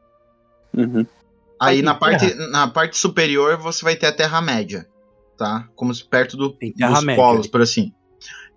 Uhum. 0.77 1.07
Aí 1.61 1.83
na 1.83 1.95
parte, 1.95 2.35
na 2.51 2.67
parte 2.67 2.97
superior 2.99 3.57
você 3.59 3.85
vai 3.85 3.95
ter 3.95 4.07
a 4.07 4.12
Terra-média, 4.12 4.87
tá? 5.38 5.69
Como 5.77 5.95
se 5.95 6.05
perto 6.05 6.37
do, 6.37 6.49
dos 6.49 6.59
Terra-média. 6.77 7.23
polos, 7.23 7.47
por 7.47 7.62
assim. 7.62 7.93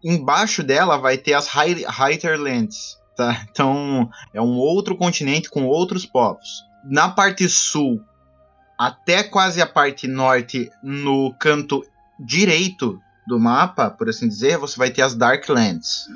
Embaixo 0.09 0.63
dela 0.63 0.97
vai 0.97 1.17
ter 1.17 1.33
as 1.33 1.49
Hinterlands, 1.53 2.97
tá? 3.15 3.45
Então 3.51 4.09
é 4.33 4.41
um 4.41 4.57
outro 4.57 4.95
continente 4.95 5.49
com 5.49 5.65
outros 5.65 6.05
povos. 6.05 6.63
Na 6.85 7.09
parte 7.09 7.49
sul, 7.49 8.01
até 8.79 9.21
quase 9.21 9.61
a 9.61 9.67
parte 9.67 10.07
norte, 10.07 10.71
no 10.81 11.33
canto 11.33 11.83
direito 12.17 12.97
do 13.27 13.37
mapa, 13.37 13.89
por 13.89 14.07
assim 14.07 14.29
dizer, 14.29 14.57
você 14.57 14.77
vai 14.77 14.89
ter 14.89 15.01
as 15.01 15.13
Darklands, 15.13 16.07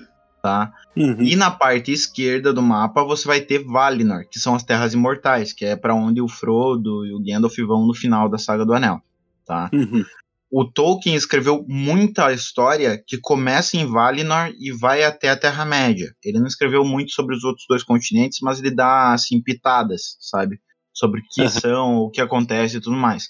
tá? 0.41 0.71
Uhum. 0.95 1.21
E 1.21 1.35
na 1.35 1.51
parte 1.51 1.91
esquerda 1.91 2.53
do 2.53 2.61
mapa 2.61 3.03
você 3.03 3.27
vai 3.27 3.41
ter 3.41 3.65
Valinor, 3.65 4.25
que 4.29 4.39
são 4.39 4.55
as 4.55 4.63
Terras 4.63 4.93
Imortais, 4.93 5.51
que 5.51 5.65
é 5.65 5.75
pra 5.75 5.93
onde 5.93 6.21
o 6.21 6.29
Frodo 6.29 7.05
e 7.05 7.13
o 7.13 7.19
Gandalf 7.19 7.57
vão 7.67 7.85
no 7.85 7.93
final 7.93 8.29
da 8.29 8.37
Saga 8.37 8.65
do 8.65 8.73
Anel, 8.73 9.01
tá? 9.45 9.69
Uhum. 9.73 10.05
O 10.51 10.65
Tolkien 10.65 11.15
escreveu 11.15 11.63
muita 11.65 12.33
história 12.33 13.01
que 13.07 13.17
começa 13.17 13.77
em 13.77 13.85
Valinor 13.85 14.51
e 14.59 14.69
vai 14.69 15.01
até 15.01 15.29
a 15.29 15.37
Terra-média. 15.37 16.13
Ele 16.21 16.39
não 16.39 16.45
escreveu 16.47 16.83
muito 16.83 17.13
sobre 17.13 17.33
os 17.33 17.45
outros 17.45 17.65
dois 17.69 17.83
continentes, 17.83 18.39
mas 18.41 18.59
ele 18.59 18.69
dá, 18.69 19.13
assim, 19.13 19.41
pitadas, 19.41 20.17
sabe? 20.19 20.59
Sobre 20.93 21.21
o 21.21 21.23
que 21.31 21.47
são, 21.47 21.99
o 21.99 22.09
que 22.09 22.19
acontece 22.19 22.77
e 22.77 22.81
tudo 22.81 22.97
mais. 22.97 23.29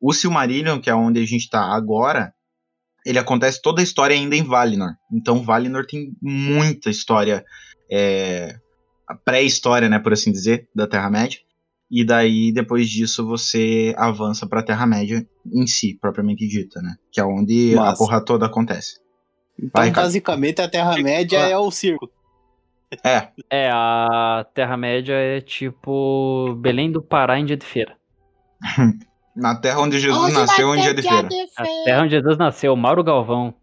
O 0.00 0.14
Silmarillion, 0.14 0.80
que 0.80 0.88
é 0.88 0.94
onde 0.94 1.20
a 1.20 1.26
gente 1.26 1.50
tá 1.50 1.60
agora, 1.60 2.32
ele 3.04 3.18
acontece 3.18 3.60
toda 3.60 3.82
a 3.82 3.84
história 3.84 4.16
ainda 4.16 4.34
em 4.34 4.42
Valinor. 4.42 4.94
Então 5.12 5.44
Valinor 5.44 5.84
tem 5.84 6.16
muita 6.22 6.88
história, 6.88 7.44
é, 7.92 8.56
a 9.06 9.14
pré-história, 9.14 9.90
né, 9.90 9.98
por 9.98 10.14
assim 10.14 10.32
dizer, 10.32 10.66
da 10.74 10.86
Terra-média. 10.86 11.38
E 11.90 12.02
daí, 12.06 12.50
depois 12.52 12.88
disso, 12.88 13.26
você 13.26 13.94
avança 13.98 14.46
pra 14.46 14.62
Terra-média 14.62 15.28
em 15.52 15.66
si, 15.66 15.98
propriamente 16.00 16.46
dita, 16.46 16.80
né? 16.80 16.96
Que 17.10 17.20
é 17.20 17.24
onde 17.24 17.74
a 17.74 17.82
Massa. 17.82 17.98
porra 17.98 18.24
toda 18.24 18.46
acontece. 18.46 19.00
Então, 19.58 19.70
Vai, 19.82 19.90
basicamente, 19.90 20.60
a 20.60 20.68
Terra-média 20.68 21.38
é 21.38 21.56
o 21.56 21.70
circo. 21.70 22.10
É, 23.02 23.28
É, 23.50 23.70
a 23.72 24.46
Terra-média 24.54 25.14
é 25.14 25.40
tipo 25.40 26.54
Belém 26.58 26.90
do 26.90 27.02
Pará 27.02 27.38
em 27.38 27.44
dia 27.44 27.56
de 27.56 27.66
feira. 27.66 27.96
na 29.34 29.56
terra 29.56 29.80
onde 29.80 29.98
Jesus 29.98 30.22
Onde 30.22 30.32
nasceu 30.34 30.72
ter 30.74 30.82
dia 30.82 30.94
de 30.94 31.02
feira. 31.02 31.28
de 31.28 31.46
A 31.56 31.64
terra 31.84 32.02
onde 32.02 32.10
Jesus 32.10 32.38
nasceu, 32.38 32.76
Mauro 32.76 33.02
Galvão, 33.02 33.54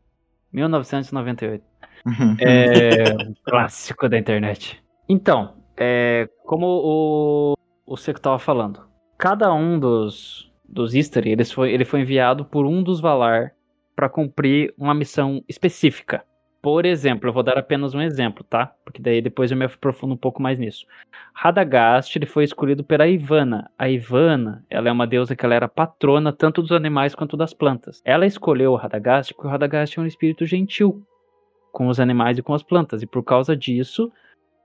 1998. 0.51 1.63
Uhum. 2.05 2.35
É 2.39 3.13
um 3.27 3.33
clássico 3.45 4.09
da 4.09 4.17
internet. 4.17 4.83
Então, 5.07 5.55
é, 5.77 6.27
como 6.45 6.65
o, 6.67 7.53
o 7.85 7.97
Seco 7.97 8.19
tava 8.19 8.39
falando, 8.39 8.81
cada 9.17 9.53
um 9.53 9.79
dos, 9.79 10.50
dos 10.71 10.95
Istari, 10.95 11.31
eles 11.31 11.51
foi, 11.51 11.71
ele 11.71 11.85
foi 11.85 12.01
enviado 12.01 12.45
por 12.45 12.65
um 12.65 12.81
dos 12.81 13.01
Valar 13.01 13.53
para 13.95 14.09
cumprir 14.09 14.73
uma 14.77 14.93
missão 14.93 15.43
específica. 15.47 16.23
Por 16.61 16.85
exemplo, 16.85 17.27
eu 17.27 17.33
vou 17.33 17.41
dar 17.41 17.57
apenas 17.57 17.95
um 17.95 18.01
exemplo, 18.01 18.43
tá? 18.43 18.71
Porque 18.85 19.01
daí 19.01 19.19
depois 19.19 19.49
eu 19.49 19.57
me 19.57 19.65
aprofundo 19.65 20.13
um 20.13 20.17
pouco 20.17 20.41
mais 20.41 20.59
nisso. 20.59 20.85
Radagast 21.33 22.15
ele 22.15 22.27
foi 22.27 22.43
escolhido 22.43 22.83
pela 22.83 23.07
Ivana. 23.07 23.69
A 23.77 23.89
Ivana, 23.89 24.63
ela 24.69 24.87
é 24.87 24.91
uma 24.91 25.07
deusa 25.07 25.35
que 25.35 25.43
ela 25.43 25.55
era 25.55 25.67
patrona 25.67 26.31
tanto 26.31 26.61
dos 26.61 26.71
animais 26.71 27.15
quanto 27.15 27.35
das 27.35 27.53
plantas. 27.53 28.01
Ela 28.05 28.27
escolheu 28.27 28.73
o 28.73 28.75
Radagast 28.75 29.33
porque 29.33 29.47
o 29.47 29.49
Radagast 29.49 29.97
é 29.97 30.01
um 30.03 30.05
espírito 30.05 30.45
gentil 30.45 31.03
com 31.71 31.87
os 31.87 31.99
animais 31.99 32.37
e 32.37 32.43
com 32.43 32.53
as 32.53 32.61
plantas. 32.61 33.01
E 33.01 33.07
por 33.07 33.23
causa 33.23 33.57
disso, 33.57 34.11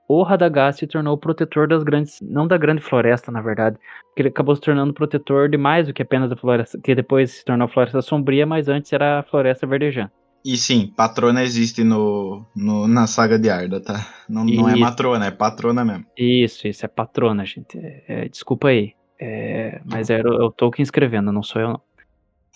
o 0.09 0.23
Radagast 0.23 0.81
se 0.81 0.87
tornou 0.87 1.15
o 1.15 1.19
protetor 1.19 1.67
das 1.69 1.83
grandes, 1.83 2.19
não 2.23 2.46
da 2.46 2.57
grande 2.57 2.81
floresta, 2.81 3.33
na 3.33 3.40
verdade, 3.40 3.77
porque 4.09 4.23
ele 4.23 4.29
acabou 4.29 4.54
se 4.54 4.61
tornando 4.63 4.94
protetor 4.94 5.48
de 5.48 5.57
mais 5.57 5.87
do 5.87 5.92
que 5.92 6.02
apenas 6.02 6.31
a 6.31 6.37
floresta, 6.37 6.79
que 6.83 6.94
depois 6.94 7.33
se 7.33 7.44
tornou 7.44 7.65
a 7.67 7.69
floresta 7.69 8.00
sombria, 8.02 8.46
mas 8.46 8.69
antes 8.69 8.92
era 8.92 9.21
a 9.21 9.23
floresta 9.23 9.67
verdejante. 9.67 10.13
E 10.44 10.57
sim, 10.57 10.92
patrona 10.96 11.42
existe 11.42 11.83
no, 11.83 12.46
no- 12.54 12.87
na 12.87 13.09
saga 13.09 13.37
de 13.37 13.50
Arda, 13.50 13.81
tá? 13.81 14.07
Não, 14.29 14.44
não 14.44 14.69
é 14.69 14.77
matrona, 14.77 15.27
é 15.27 15.31
patrona 15.33 15.85
mesmo. 15.85 16.04
Isso, 16.17 16.69
isso 16.69 16.85
é 16.85 16.88
patrona, 16.88 17.44
gente. 17.44 17.77
É, 17.77 18.04
é, 18.07 18.29
desculpa 18.29 18.69
aí. 18.69 18.92
É, 19.21 19.81
mas 19.85 20.09
era 20.09 20.29
o, 20.31 20.35
é 20.35 20.44
o 20.44 20.52
Tolkien 20.52 20.85
escrevendo, 20.85 21.33
não 21.33 21.42
sou 21.42 21.61
eu 21.61 21.69
não. 21.71 21.81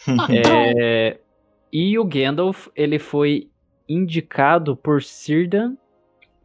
É, 0.33 1.19
e 1.73 1.99
o 1.99 2.05
Gandalf, 2.05 2.69
ele 2.77 2.99
foi 2.99 3.49
indicado 3.89 4.77
por 4.77 5.03
Círdan 5.03 5.75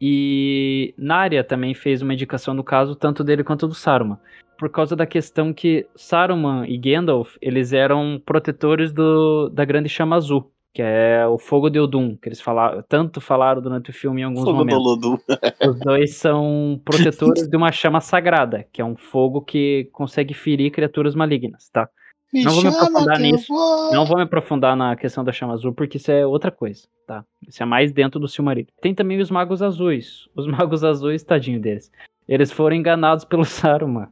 E 0.00 0.94
Narya 0.98 1.42
também 1.42 1.74
fez 1.74 2.02
uma 2.02 2.12
indicação 2.12 2.52
no 2.54 2.64
caso, 2.64 2.94
tanto 2.94 3.24
dele 3.24 3.44
quanto 3.44 3.66
do 3.66 3.74
Saruman. 3.74 4.18
Por 4.58 4.70
causa 4.70 4.96
da 4.96 5.06
questão 5.06 5.52
que 5.52 5.86
Saruman 5.94 6.66
e 6.66 6.78
Gandalf, 6.78 7.36
eles 7.40 7.72
eram 7.72 8.20
protetores 8.24 8.92
do, 8.92 9.48
da 9.50 9.64
Grande 9.64 9.88
Chama 9.88 10.16
Azul, 10.16 10.50
que 10.72 10.82
é 10.82 11.26
o 11.26 11.38
Fogo 11.38 11.70
de 11.70 11.80
Odum, 11.80 12.16
que 12.16 12.28
eles 12.28 12.40
falaram, 12.40 12.82
tanto 12.86 13.20
falaram 13.20 13.62
durante 13.62 13.90
o 13.90 13.92
filme 13.92 14.20
em 14.20 14.24
alguns 14.24 14.44
Fogo 14.44 14.52
do 14.52 14.58
momentos. 14.58 14.84
Lodum. 14.84 15.18
Os 15.70 15.80
dois 15.80 16.16
são 16.16 16.80
protetores 16.84 17.48
de 17.48 17.56
uma 17.56 17.72
chama 17.72 18.00
sagrada, 18.00 18.66
que 18.72 18.80
é 18.80 18.84
um 18.84 18.96
fogo 18.96 19.40
que 19.40 19.88
consegue 19.92 20.34
ferir 20.34 20.70
criaturas 20.70 21.14
malignas, 21.14 21.68
tá? 21.70 21.88
Me 22.32 22.42
Não 22.44 22.52
vou 22.52 22.62
me 22.62 22.68
aprofundar 22.68 23.18
nisso. 23.20 23.46
vou. 23.54 23.92
Não 23.92 24.04
vou 24.04 24.16
me 24.16 24.22
aprofundar 24.24 24.76
na 24.76 24.96
questão 24.96 25.22
da 25.24 25.32
chama 25.32 25.52
azul, 25.54 25.72
porque 25.72 25.96
isso 25.96 26.10
é 26.10 26.26
outra 26.26 26.50
coisa, 26.50 26.86
tá? 27.06 27.24
Isso 27.46 27.62
é 27.62 27.66
mais 27.66 27.92
dentro 27.92 28.18
do 28.18 28.26
Silmarillion. 28.28 28.68
Tem 28.80 28.94
também 28.94 29.18
os 29.20 29.30
magos 29.30 29.62
azuis. 29.62 30.28
Os 30.34 30.46
magos 30.48 30.82
azuis, 30.84 31.22
tadinho 31.22 31.60
deles. 31.60 31.90
Eles 32.28 32.50
foram 32.50 32.74
enganados 32.76 33.24
pelo 33.24 33.44
Saruman. 33.46 34.08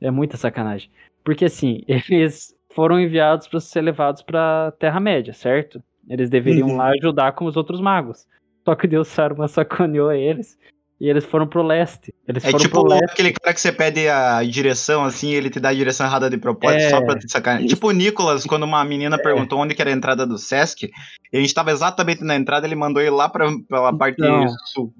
É 0.00 0.10
muita 0.10 0.36
sacanagem. 0.36 0.90
Porque 1.24 1.46
assim, 1.46 1.82
eles 1.88 2.54
foram 2.70 3.00
enviados 3.00 3.48
para 3.48 3.60
ser 3.60 3.80
levados 3.80 4.20
pra 4.22 4.72
Terra-média, 4.78 5.32
certo? 5.32 5.82
Eles 6.08 6.28
deveriam 6.28 6.68
Uhum. 6.68 6.76
lá 6.76 6.88
ajudar 6.90 7.32
com 7.32 7.46
os 7.46 7.56
outros 7.56 7.80
magos. 7.80 8.26
Só 8.64 8.74
que 8.74 8.86
Deus 8.86 9.08
Saruman 9.08 9.48
sacaneou 9.48 10.12
eles 10.12 10.58
e 11.00 11.08
eles 11.08 11.24
foram 11.24 11.46
pro 11.46 11.62
leste. 11.62 12.14
Eles 12.26 12.44
É 12.44 12.48
foram 12.50 12.62
tipo 12.62 12.80
pro 12.80 12.88
leste. 12.88 13.04
aquele 13.12 13.32
cara 13.32 13.52
que 13.52 13.60
você 13.60 13.72
pede 13.72 14.08
a 14.08 14.42
direção, 14.44 15.04
assim, 15.04 15.32
ele 15.32 15.50
te 15.50 15.58
dá 15.60 15.70
a 15.70 15.74
direção 15.74 16.06
errada 16.06 16.30
de 16.30 16.36
propósito, 16.38 16.82
É. 16.82 16.90
só 16.90 17.00
pra 17.02 17.18
te 17.18 17.30
sacanear. 17.30 17.66
Tipo 17.68 17.88
o 17.88 17.92
Nicolas, 17.92 18.44
quando 18.44 18.62
uma 18.62 18.84
menina 18.84 19.18
perguntou 19.18 19.58
onde 19.58 19.74
que 19.74 19.82
era 19.82 19.90
a 19.90 19.94
entrada 19.94 20.26
do 20.26 20.38
Sesc, 20.38 20.90
e 21.32 21.36
a 21.36 21.40
gente 21.40 21.52
tava 21.54 21.70
exatamente 21.72 22.22
na 22.22 22.34
entrada, 22.36 22.66
ele 22.66 22.74
mandou 22.76 23.02
ir 23.02 23.10
lá 23.10 23.28
pra, 23.28 23.46
pela 23.68 23.96
parte 23.96 24.16
Então. 24.20 24.46
sul. 24.72 24.92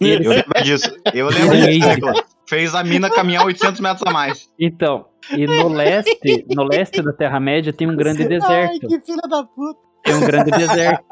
E 0.00 0.06
eles- 0.08 0.26
Eu 0.26 0.32
lembro 0.32 0.62
disso. 0.62 0.90
Eu 1.12 1.28
lembro 1.28 1.56
disso, 1.56 1.88
Nicolas. 1.88 2.22
Fez 2.48 2.74
a 2.74 2.84
mina 2.84 3.08
caminhar 3.10 3.44
800 3.46 3.80
metros 3.80 4.02
a 4.06 4.10
mais. 4.10 4.48
Então, 4.58 5.06
e 5.36 5.46
no 5.46 5.68
leste, 5.68 6.44
no 6.54 6.64
leste 6.64 7.00
da 7.02 7.12
Terra-média 7.12 7.72
tem 7.72 7.88
um 7.90 7.96
grande 7.96 8.22
Ai, 8.22 8.28
deserto. 8.28 8.88
que 8.88 9.00
filha 9.00 9.22
da 9.28 9.42
puta. 9.44 9.80
Tem 10.02 10.14
um 10.14 10.20
grande 10.20 10.50
deserto. 10.56 11.04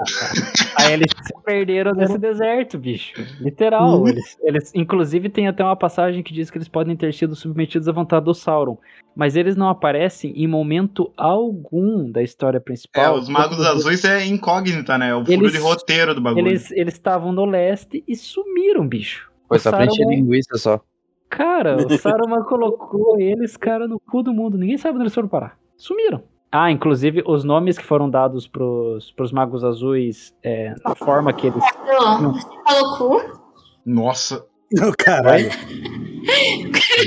Aí 0.77 0.93
eles 0.95 1.13
se 1.23 1.33
perderam 1.45 1.93
nesse 1.93 2.19
deserto, 2.19 2.79
bicho. 2.79 3.13
Literal. 3.41 4.07
Eles, 4.09 4.37
eles, 4.43 4.73
inclusive, 4.75 5.29
tem 5.29 5.47
até 5.49 5.63
uma 5.65 5.77
passagem 5.77 6.23
que 6.23 6.33
diz 6.33 6.51
que 6.51 6.59
eles 6.59 6.69
podem 6.69 6.97
ter 6.97 7.13
sido 7.15 7.35
submetidos 7.37 7.89
à 7.89 7.93
vontade 7.93 8.25
do 8.25 8.35
Sauron. 8.35 8.77
Mas 9.15 9.37
eles 9.37 9.57
não 9.57 9.69
aparecem 9.69 10.33
em 10.37 10.47
momento 10.47 11.13
algum 11.17 12.11
da 12.11 12.23
história 12.23 12.59
É, 12.59 12.61
principal. 12.61 13.15
os 13.17 13.29
magos 13.29 13.61
azuis 13.65 14.05
é 14.05 14.25
incógnita, 14.27 14.97
né? 14.99 15.15
O 15.15 15.25
furo 15.25 15.33
Eles- 15.43 15.53
de 15.53 15.59
roteiro 15.59 16.15
do 16.15 16.21
bagulho. 16.21 16.47
Eles 16.49 16.71
eles 16.73 16.95
estavam 16.95 17.33
no 17.33 17.45
leste 17.45 18.03
e 18.07 18.17
sumiram, 18.17 18.87
bicho. 18.87 19.31
Foi 19.49 19.59
só 19.59 19.71
pra 19.71 19.85
encher 19.85 20.07
linguiça 20.07 20.57
só. 20.57 20.81
Cara, 21.29 21.77
o 21.77 21.89
Saruman 21.99 22.43
colocou 22.45 23.21
eles, 23.21 23.57
cara, 23.57 23.87
no 23.87 24.01
cu 24.01 24.23
do 24.23 24.33
mundo. 24.33 24.57
Ninguém 24.59 24.79
sabe 24.79 24.95
onde 24.95 25.05
eles 25.05 25.15
foram 25.15 25.29
parar. 25.29 25.57
Sumiram. 25.77 26.23
Ah, 26.53 26.71
inclusive, 26.71 27.23
os 27.27 27.45
nomes 27.45 27.79
que 27.79 27.85
foram 27.85 28.11
dados 28.11 28.47
pros, 28.49 29.13
pros 29.13 29.31
magos 29.31 29.63
azuis, 29.65 30.35
é, 30.43 30.75
na 30.85 30.95
forma 30.97 31.33
que 31.33 31.47
eles... 31.47 31.63
Não, 31.87 32.33
você 32.33 32.47
falou 32.67 32.99
cu? 32.99 33.41
Nossa. 33.87 34.45
Não, 34.73 34.93
caralho. 34.99 35.49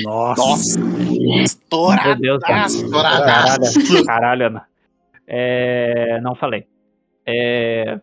Nossa. 0.03 0.41
Nossa. 0.41 0.79
Meu 0.79 1.43
Estourado. 1.43 2.21
Deus, 2.21 2.39
cara. 2.43 2.67
Caralho, 2.91 4.05
caralho, 4.05 4.47
Ana. 4.47 4.65
É, 5.27 6.19
não 6.21 6.35
falei. 6.35 6.65
É, 7.25 7.99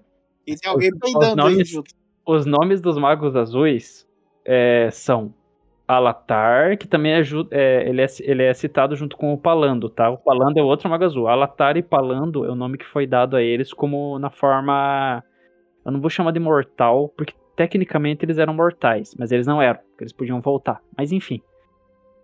E 0.46 0.56
tem 0.56 0.70
alguém 0.70 0.90
Os- 1.02 1.14
os 1.14 1.24
aí 1.24 1.34
nomes- 1.36 1.68
junto. 1.68 1.94
os 2.26 2.46
nomes 2.46 2.80
dos 2.80 2.96
magos 2.98 3.36
azuis 3.36 4.06
é, 4.44 4.88
são 4.92 5.32
Alatar, 5.96 6.76
que 6.78 6.86
também 6.86 7.12
é, 7.12 7.22
ju- 7.22 7.48
é, 7.50 7.88
ele, 7.88 8.02
é, 8.02 8.06
ele 8.20 8.42
é 8.42 8.54
citado 8.54 8.94
junto 8.96 9.16
com 9.16 9.32
o 9.32 9.38
Palando, 9.38 9.88
tá? 9.88 10.08
O 10.10 10.18
Palando 10.18 10.58
é 10.58 10.62
outro 10.62 10.88
mago 10.88 11.04
azul. 11.04 11.28
Alatar 11.28 11.76
e 11.76 11.82
Palando 11.82 12.44
é 12.44 12.50
o 12.50 12.54
nome 12.54 12.78
que 12.78 12.86
foi 12.86 13.06
dado 13.06 13.36
a 13.36 13.42
eles 13.42 13.72
como 13.72 14.18
na 14.18 14.30
forma. 14.30 15.22
Eu 15.84 15.92
não 15.92 16.00
vou 16.00 16.10
chamar 16.10 16.30
de 16.32 16.40
mortal, 16.40 17.08
porque 17.16 17.34
tecnicamente 17.56 18.24
eles 18.24 18.38
eram 18.38 18.54
mortais, 18.54 19.14
mas 19.18 19.32
eles 19.32 19.46
não 19.46 19.60
eram, 19.60 19.80
porque 19.90 20.04
eles 20.04 20.12
podiam 20.12 20.40
voltar. 20.40 20.80
Mas 20.96 21.12
enfim. 21.12 21.40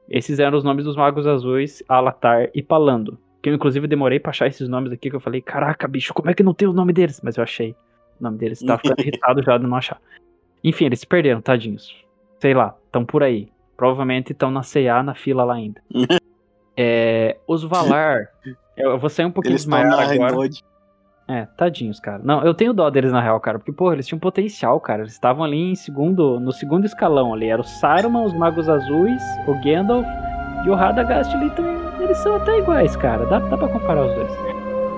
Esses 0.08 0.38
eram 0.38 0.56
os 0.56 0.62
nomes 0.64 0.84
dos 0.84 0.96
magos 0.96 1.26
azuis, 1.26 1.82
Alatar 1.88 2.48
e 2.54 2.62
Palando. 2.62 3.18
Que 3.42 3.50
eu, 3.50 3.54
inclusive, 3.54 3.86
demorei 3.88 4.20
pra 4.20 4.30
achar 4.30 4.46
esses 4.46 4.68
nomes 4.68 4.92
aqui, 4.92 5.10
que 5.10 5.16
eu 5.16 5.20
falei, 5.20 5.40
caraca, 5.40 5.86
bicho, 5.88 6.14
como 6.14 6.30
é 6.30 6.34
que 6.34 6.42
não 6.42 6.54
tem 6.54 6.68
o 6.68 6.72
nome 6.72 6.92
deles? 6.92 7.20
Mas 7.22 7.36
eu 7.36 7.42
achei 7.42 7.72
o 8.20 8.22
nome 8.22 8.38
deles. 8.38 8.60
Tava 8.62 8.78
ficando 8.82 9.00
irritado 9.00 9.42
já 9.42 9.58
de 9.58 9.66
não 9.66 9.76
achar. 9.76 10.00
Enfim, 10.62 10.86
eles 10.86 11.00
se 11.00 11.06
perderam, 11.06 11.40
tadinhos. 11.40 12.04
Sei 12.40 12.54
lá, 12.54 12.76
estão 12.86 13.04
por 13.04 13.22
aí. 13.22 13.48
Provavelmente 13.76 14.32
estão 14.32 14.50
na 14.50 14.62
CA 14.62 15.02
na 15.02 15.14
fila 15.14 15.44
lá 15.44 15.54
ainda. 15.54 15.80
É, 16.78 17.38
os 17.48 17.64
Valar. 17.64 18.28
Eu 18.76 18.98
vou 18.98 19.08
sair 19.08 19.24
um 19.24 19.30
pouquinho 19.30 19.54
Eles 19.54 19.64
na 19.64 19.78
agora. 19.78 20.36
É, 21.28 21.46
tadinhos, 21.56 21.98
cara. 21.98 22.20
Não, 22.22 22.44
eu 22.44 22.54
tenho 22.54 22.72
dó 22.72 22.88
deles 22.88 23.10
na 23.10 23.20
real, 23.20 23.40
cara. 23.40 23.58
Porque, 23.58 23.72
porra, 23.72 23.94
eles 23.94 24.06
tinham 24.06 24.18
potencial, 24.18 24.78
cara. 24.78 25.02
Eles 25.02 25.12
estavam 25.12 25.42
ali 25.42 25.72
em 25.72 25.74
segundo, 25.74 26.38
no 26.38 26.52
segundo 26.52 26.84
escalão 26.84 27.32
ali. 27.34 27.46
Era 27.46 27.60
o 27.60 27.64
Saruman, 27.64 28.24
os 28.24 28.34
Magos 28.34 28.68
Azuis, 28.68 29.22
o 29.46 29.54
Gandalf 29.64 30.06
e 30.64 30.70
o 30.70 30.74
Radagast 30.74 31.34
ali. 31.34 31.46
Então, 31.46 31.64
eles 32.00 32.18
são 32.18 32.36
até 32.36 32.58
iguais, 32.58 32.94
cara. 32.94 33.24
Dá, 33.26 33.38
dá 33.40 33.56
pra 33.56 33.68
comparar 33.68 34.06
os 34.06 34.14
dois. 34.14 34.30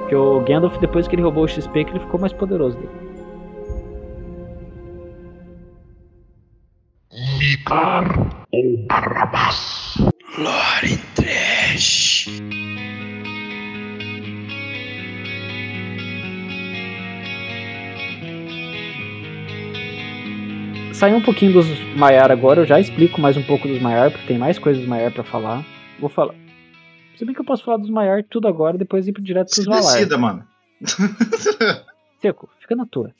Porque 0.01 0.17
o 0.17 0.41
Gandalf, 0.41 0.77
depois 0.79 1.09
que 1.09 1.15
ele 1.15 1.23
roubou 1.23 1.45
o 1.45 1.49
XP, 1.49 1.85
que 1.85 1.93
ele 1.93 2.01
ficou 2.01 2.21
mais 2.21 2.33
poderoso 2.33 2.77
dele. 2.77 3.08
Micar 7.39 8.47
ou 8.51 8.77
Barrabás? 8.89 9.95
Lore 10.37 10.97
Trash. 11.15 12.27
Sair 20.93 21.15
um 21.15 21.23
pouquinho 21.23 21.53
dos 21.53 21.67
Maiar 21.97 22.33
agora, 22.33 22.63
eu 22.63 22.67
já 22.67 22.81
explico 22.81 23.21
mais 23.21 23.37
um 23.37 23.43
pouco 23.45 23.69
dos 23.69 23.81
Maiar, 23.81 24.11
porque 24.11 24.27
tem 24.27 24.37
mais 24.37 24.59
coisas 24.59 24.81
dos 24.81 24.89
Maiar 24.89 25.13
pra 25.13 25.23
falar. 25.23 25.65
Vou 26.01 26.09
falar. 26.09 26.35
Se 27.17 27.25
bem 27.25 27.33
que 27.33 27.41
eu 27.41 27.45
posso 27.45 27.63
falar 27.65 27.77
dos 27.77 27.89
Maiar 27.91 28.25
tudo 28.29 28.49
agora, 28.49 28.77
depois 28.77 29.07
ir 29.07 29.13
direto 29.21 29.51
pros 29.51 29.63
Se 29.63 29.65
Valar. 29.65 29.81
decida, 29.81 30.19
mano. 30.19 30.45
Seco, 32.21 32.49
fica 32.59 32.75
na 32.75 32.85
tua. 32.85 33.13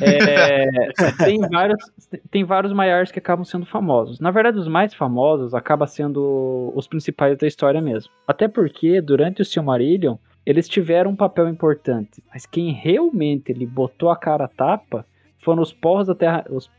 É, 0.00 0.92
tem, 1.24 1.40
vários, 1.40 1.90
tem 2.30 2.44
vários 2.44 2.72
maiores 2.72 3.10
que 3.10 3.18
acabam 3.18 3.44
sendo 3.44 3.66
famosos. 3.66 4.20
Na 4.20 4.30
verdade, 4.30 4.58
os 4.58 4.68
mais 4.68 4.94
famosos 4.94 5.54
acabam 5.54 5.86
sendo 5.86 6.72
os 6.74 6.86
principais 6.86 7.36
da 7.36 7.46
história 7.46 7.80
mesmo. 7.80 8.12
Até 8.26 8.48
porque, 8.48 9.00
durante 9.00 9.42
o 9.42 9.44
Silmarillion, 9.44 10.16
eles 10.46 10.68
tiveram 10.68 11.10
um 11.10 11.16
papel 11.16 11.48
importante. 11.48 12.22
Mas 12.32 12.46
quem 12.46 12.72
realmente 12.72 13.50
ele 13.50 13.66
botou 13.66 14.10
a 14.10 14.16
cara 14.16 14.44
a 14.44 14.48
tapa 14.48 15.06
foram 15.38 15.62
os 15.62 15.72
povos 15.72 16.06
da 16.06 16.14
Terra... 16.14 16.44
Os, 16.48 16.70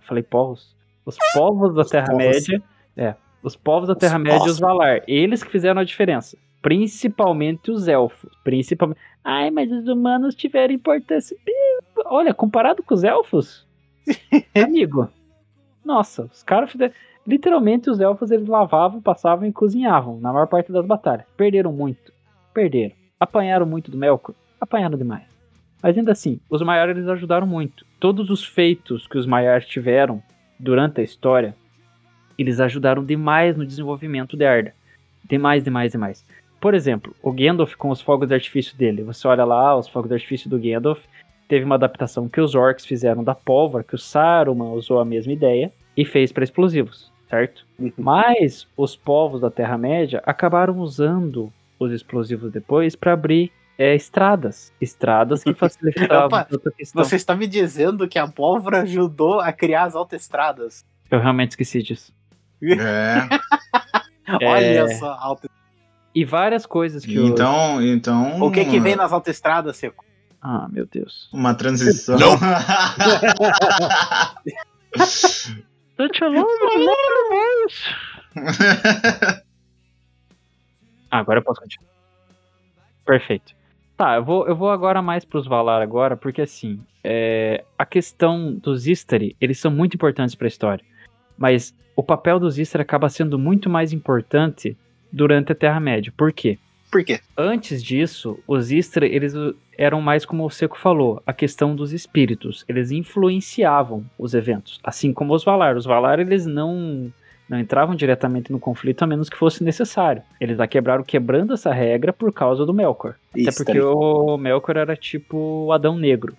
falei 0.00 0.22
povos? 0.22 0.76
Os 1.06 1.16
povos 1.34 1.74
da 1.74 1.84
Terra-média. 1.84 2.62
É, 2.96 3.14
os 3.42 3.56
povos 3.56 3.88
da 3.88 3.94
Terra-média 3.94 4.46
e 4.46 4.50
os 4.50 4.60
Valar. 4.60 5.02
Eles 5.08 5.42
que 5.42 5.50
fizeram 5.50 5.80
a 5.80 5.84
diferença. 5.84 6.36
Principalmente 6.62 7.70
os 7.70 7.88
elfos. 7.88 8.30
Principalmente... 8.44 9.00
Ai, 9.24 9.50
mas 9.50 9.70
os 9.70 9.86
humanos 9.88 10.34
tiveram 10.34 10.72
importância. 10.72 11.36
Olha, 12.06 12.32
comparado 12.32 12.82
com 12.82 12.94
os 12.94 13.04
elfos, 13.04 13.66
amigo. 14.54 15.08
Nossa, 15.84 16.24
os 16.32 16.42
caras 16.42 16.70
fizeram. 16.70 16.94
Literalmente, 17.26 17.88
os 17.88 18.00
elfos 18.00 18.30
eles 18.30 18.48
lavavam, 18.48 19.00
passavam 19.00 19.46
e 19.46 19.52
cozinhavam 19.52 20.18
na 20.18 20.32
maior 20.32 20.46
parte 20.46 20.72
das 20.72 20.84
batalhas. 20.84 21.26
Perderam 21.36 21.72
muito. 21.72 22.12
Perderam. 22.52 22.94
Apanharam 23.18 23.66
muito 23.66 23.90
do 23.90 23.96
Melkor. 23.96 24.34
Apanharam 24.60 24.98
demais. 24.98 25.26
Mas 25.82 25.96
ainda 25.96 26.12
assim, 26.12 26.40
os 26.48 26.62
maiores 26.62 26.96
eles 26.96 27.08
ajudaram 27.08 27.46
muito. 27.46 27.84
Todos 27.98 28.30
os 28.30 28.44
feitos 28.44 29.06
que 29.06 29.18
os 29.18 29.26
maiores 29.26 29.66
tiveram 29.66 30.22
durante 30.58 31.00
a 31.00 31.04
história, 31.04 31.54
eles 32.38 32.60
ajudaram 32.60 33.04
demais 33.04 33.56
no 33.56 33.66
desenvolvimento 33.66 34.36
de 34.36 34.44
Arda. 34.44 34.74
Demais, 35.28 35.62
demais, 35.62 35.92
demais. 35.92 36.26
Por 36.62 36.74
exemplo, 36.74 37.12
o 37.20 37.32
Gandalf 37.32 37.74
com 37.74 37.90
os 37.90 38.00
fogos 38.00 38.28
de 38.28 38.34
artifício 38.34 38.76
dele. 38.76 39.02
Você 39.02 39.26
olha 39.26 39.44
lá, 39.44 39.76
os 39.76 39.88
fogos 39.88 40.08
de 40.08 40.14
artifício 40.14 40.48
do 40.48 40.60
Gandalf. 40.60 41.04
Teve 41.48 41.64
uma 41.64 41.74
adaptação 41.74 42.28
que 42.28 42.40
os 42.40 42.54
orcs 42.54 42.86
fizeram 42.86 43.24
da 43.24 43.34
pólvora, 43.34 43.82
que 43.82 43.96
o 43.96 43.98
Saruman 43.98 44.70
usou 44.70 45.00
a 45.00 45.04
mesma 45.04 45.32
ideia 45.32 45.72
e 45.96 46.04
fez 46.04 46.30
para 46.30 46.44
explosivos, 46.44 47.10
certo? 47.28 47.66
Mas 47.98 48.68
os 48.76 48.94
povos 48.94 49.40
da 49.40 49.50
Terra-média 49.50 50.22
acabaram 50.24 50.78
usando 50.78 51.52
os 51.80 51.90
explosivos 51.90 52.52
depois 52.52 52.94
para 52.94 53.12
abrir 53.12 53.50
é, 53.76 53.96
estradas. 53.96 54.72
Estradas 54.80 55.42
que 55.42 55.52
facilitavam 55.58 56.26
Opa. 56.26 56.46
Você 56.94 57.16
está 57.16 57.34
me 57.34 57.48
dizendo 57.48 58.06
que 58.06 58.20
a 58.20 58.28
pólvora 58.28 58.82
ajudou 58.82 59.40
a 59.40 59.52
criar 59.52 59.82
as 59.82 59.96
autoestradas? 59.96 60.86
Eu 61.10 61.18
realmente 61.18 61.50
esqueci 61.50 61.82
disso. 61.82 62.14
É. 62.62 63.26
Olha 64.46 64.88
só, 64.96 65.12
auto... 65.20 65.50
E 66.14 66.24
várias 66.24 66.66
coisas 66.66 67.04
que 67.04 67.18
Então, 67.18 67.80
então. 67.82 68.42
O 68.42 68.50
que 68.50 68.64
que 68.64 68.78
vem 68.78 68.96
nas 68.96 69.12
autoestradas, 69.12 69.76
Seco? 69.76 70.04
Ah, 70.42 70.68
meu 70.70 70.86
Deus. 70.86 71.28
Uma 71.32 71.54
transição. 71.54 72.18
Such 75.96 76.24
a 76.24 76.28
long 76.28 76.46
Ah, 81.10 81.18
agora 81.18 81.38
eu 81.38 81.44
posso 81.44 81.60
continuar. 81.60 81.90
Perfeito. 83.04 83.54
Tá, 83.96 84.16
eu 84.16 84.24
vou, 84.24 84.48
eu 84.48 84.56
vou 84.56 84.70
agora 84.70 85.00
mais 85.00 85.24
pros 85.24 85.46
Valar 85.46 85.80
agora, 85.80 86.16
porque 86.16 86.42
assim, 86.42 86.82
é, 87.04 87.64
a 87.78 87.86
questão 87.86 88.54
dos 88.54 88.88
Istari, 88.88 89.36
eles 89.40 89.60
são 89.60 89.70
muito 89.70 89.94
importantes 89.94 90.34
pra 90.34 90.48
história. 90.48 90.84
Mas 91.38 91.72
o 91.94 92.02
papel 92.02 92.40
dos 92.40 92.58
Istari 92.58 92.82
acaba 92.82 93.08
sendo 93.08 93.38
muito 93.38 93.70
mais 93.70 93.92
importante 93.92 94.76
durante 95.12 95.52
a 95.52 95.54
Terra-média. 95.54 96.12
Por 96.16 96.32
quê? 96.32 96.58
Por 96.90 97.04
quê? 97.04 97.20
Antes 97.36 97.82
disso, 97.82 98.38
os 98.46 98.70
Istra, 98.70 99.06
eles 99.06 99.34
eram 99.78 100.00
mais 100.00 100.24
como 100.24 100.44
o 100.44 100.50
Seco 100.50 100.78
falou, 100.78 101.22
a 101.26 101.32
questão 101.32 101.74
dos 101.74 101.92
espíritos. 101.92 102.64
Eles 102.68 102.90
influenciavam 102.90 104.04
os 104.18 104.34
eventos, 104.34 104.78
assim 104.84 105.12
como 105.12 105.34
os 105.34 105.42
Valar. 105.42 105.76
Os 105.76 105.86
Valar, 105.86 106.20
eles 106.20 106.46
não 106.46 107.12
não 107.48 107.58
entravam 107.58 107.94
diretamente 107.94 108.50
no 108.50 108.58
conflito 108.58 109.02
a 109.02 109.06
menos 109.06 109.28
que 109.28 109.36
fosse 109.36 109.62
necessário. 109.62 110.22
Eles 110.40 110.58
a 110.58 110.66
quebraram 110.66 111.02
quebrando 111.04 111.52
essa 111.52 111.72
regra 111.72 112.12
por 112.12 112.32
causa 112.32 112.64
do 112.64 112.72
Melkor. 112.72 113.16
Até 113.30 113.40
Isso, 113.40 113.64
porque 113.64 113.78
tá 113.78 113.90
o 113.90 114.38
Melkor 114.38 114.76
era 114.78 114.96
tipo 114.96 115.66
o 115.66 115.72
Adão 115.72 115.98
Negro. 115.98 116.34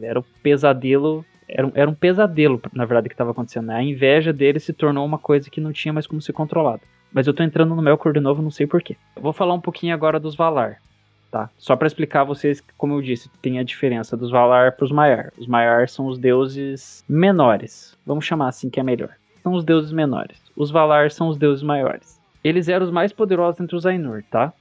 Era 0.00 0.18
o 0.18 0.24
pesadelo. 0.42 1.24
Era 1.48 1.66
um, 1.66 1.72
era 1.74 1.90
um 1.90 1.94
pesadelo, 1.94 2.60
na 2.72 2.84
verdade, 2.84 3.08
que 3.08 3.14
estava 3.14 3.32
acontecendo. 3.32 3.70
A 3.70 3.82
inveja 3.82 4.32
dele 4.32 4.58
se 4.58 4.72
tornou 4.72 5.04
uma 5.04 5.18
coisa 5.18 5.50
que 5.50 5.60
não 5.60 5.72
tinha 5.72 5.92
mais 5.92 6.06
como 6.06 6.22
ser 6.22 6.32
controlada. 6.32 6.80
Mas 7.12 7.26
eu 7.26 7.34
tô 7.34 7.42
entrando 7.42 7.74
no 7.74 7.82
Melkor 7.82 8.12
de 8.12 8.20
novo, 8.20 8.42
não 8.42 8.50
sei 8.50 8.66
porquê. 8.66 8.96
Eu 9.14 9.22
vou 9.22 9.32
falar 9.32 9.54
um 9.54 9.60
pouquinho 9.60 9.94
agora 9.94 10.20
dos 10.20 10.36
Valar, 10.36 10.80
tá? 11.30 11.48
Só 11.56 11.76
para 11.76 11.86
explicar 11.86 12.22
a 12.22 12.24
vocês, 12.24 12.62
como 12.76 12.94
eu 12.94 13.02
disse, 13.02 13.30
tem 13.40 13.58
a 13.58 13.62
diferença 13.62 14.16
dos 14.16 14.30
Valar 14.30 14.72
pros 14.72 14.92
Maiar. 14.92 15.32
Os 15.38 15.46
Maiar 15.46 15.88
são 15.88 16.06
os 16.06 16.18
deuses 16.18 17.04
menores. 17.08 17.96
Vamos 18.04 18.24
chamar 18.24 18.48
assim 18.48 18.68
que 18.68 18.80
é 18.80 18.82
melhor. 18.82 19.10
São 19.42 19.54
os 19.54 19.64
deuses 19.64 19.92
menores. 19.92 20.40
Os 20.56 20.70
Valar 20.70 21.10
são 21.10 21.28
os 21.28 21.36
deuses 21.36 21.62
maiores. 21.62 22.20
Eles 22.42 22.68
eram 22.68 22.84
os 22.84 22.92
mais 22.92 23.12
poderosos 23.12 23.60
entre 23.60 23.76
os 23.76 23.86
Ainur, 23.86 24.22
tá? 24.30 24.52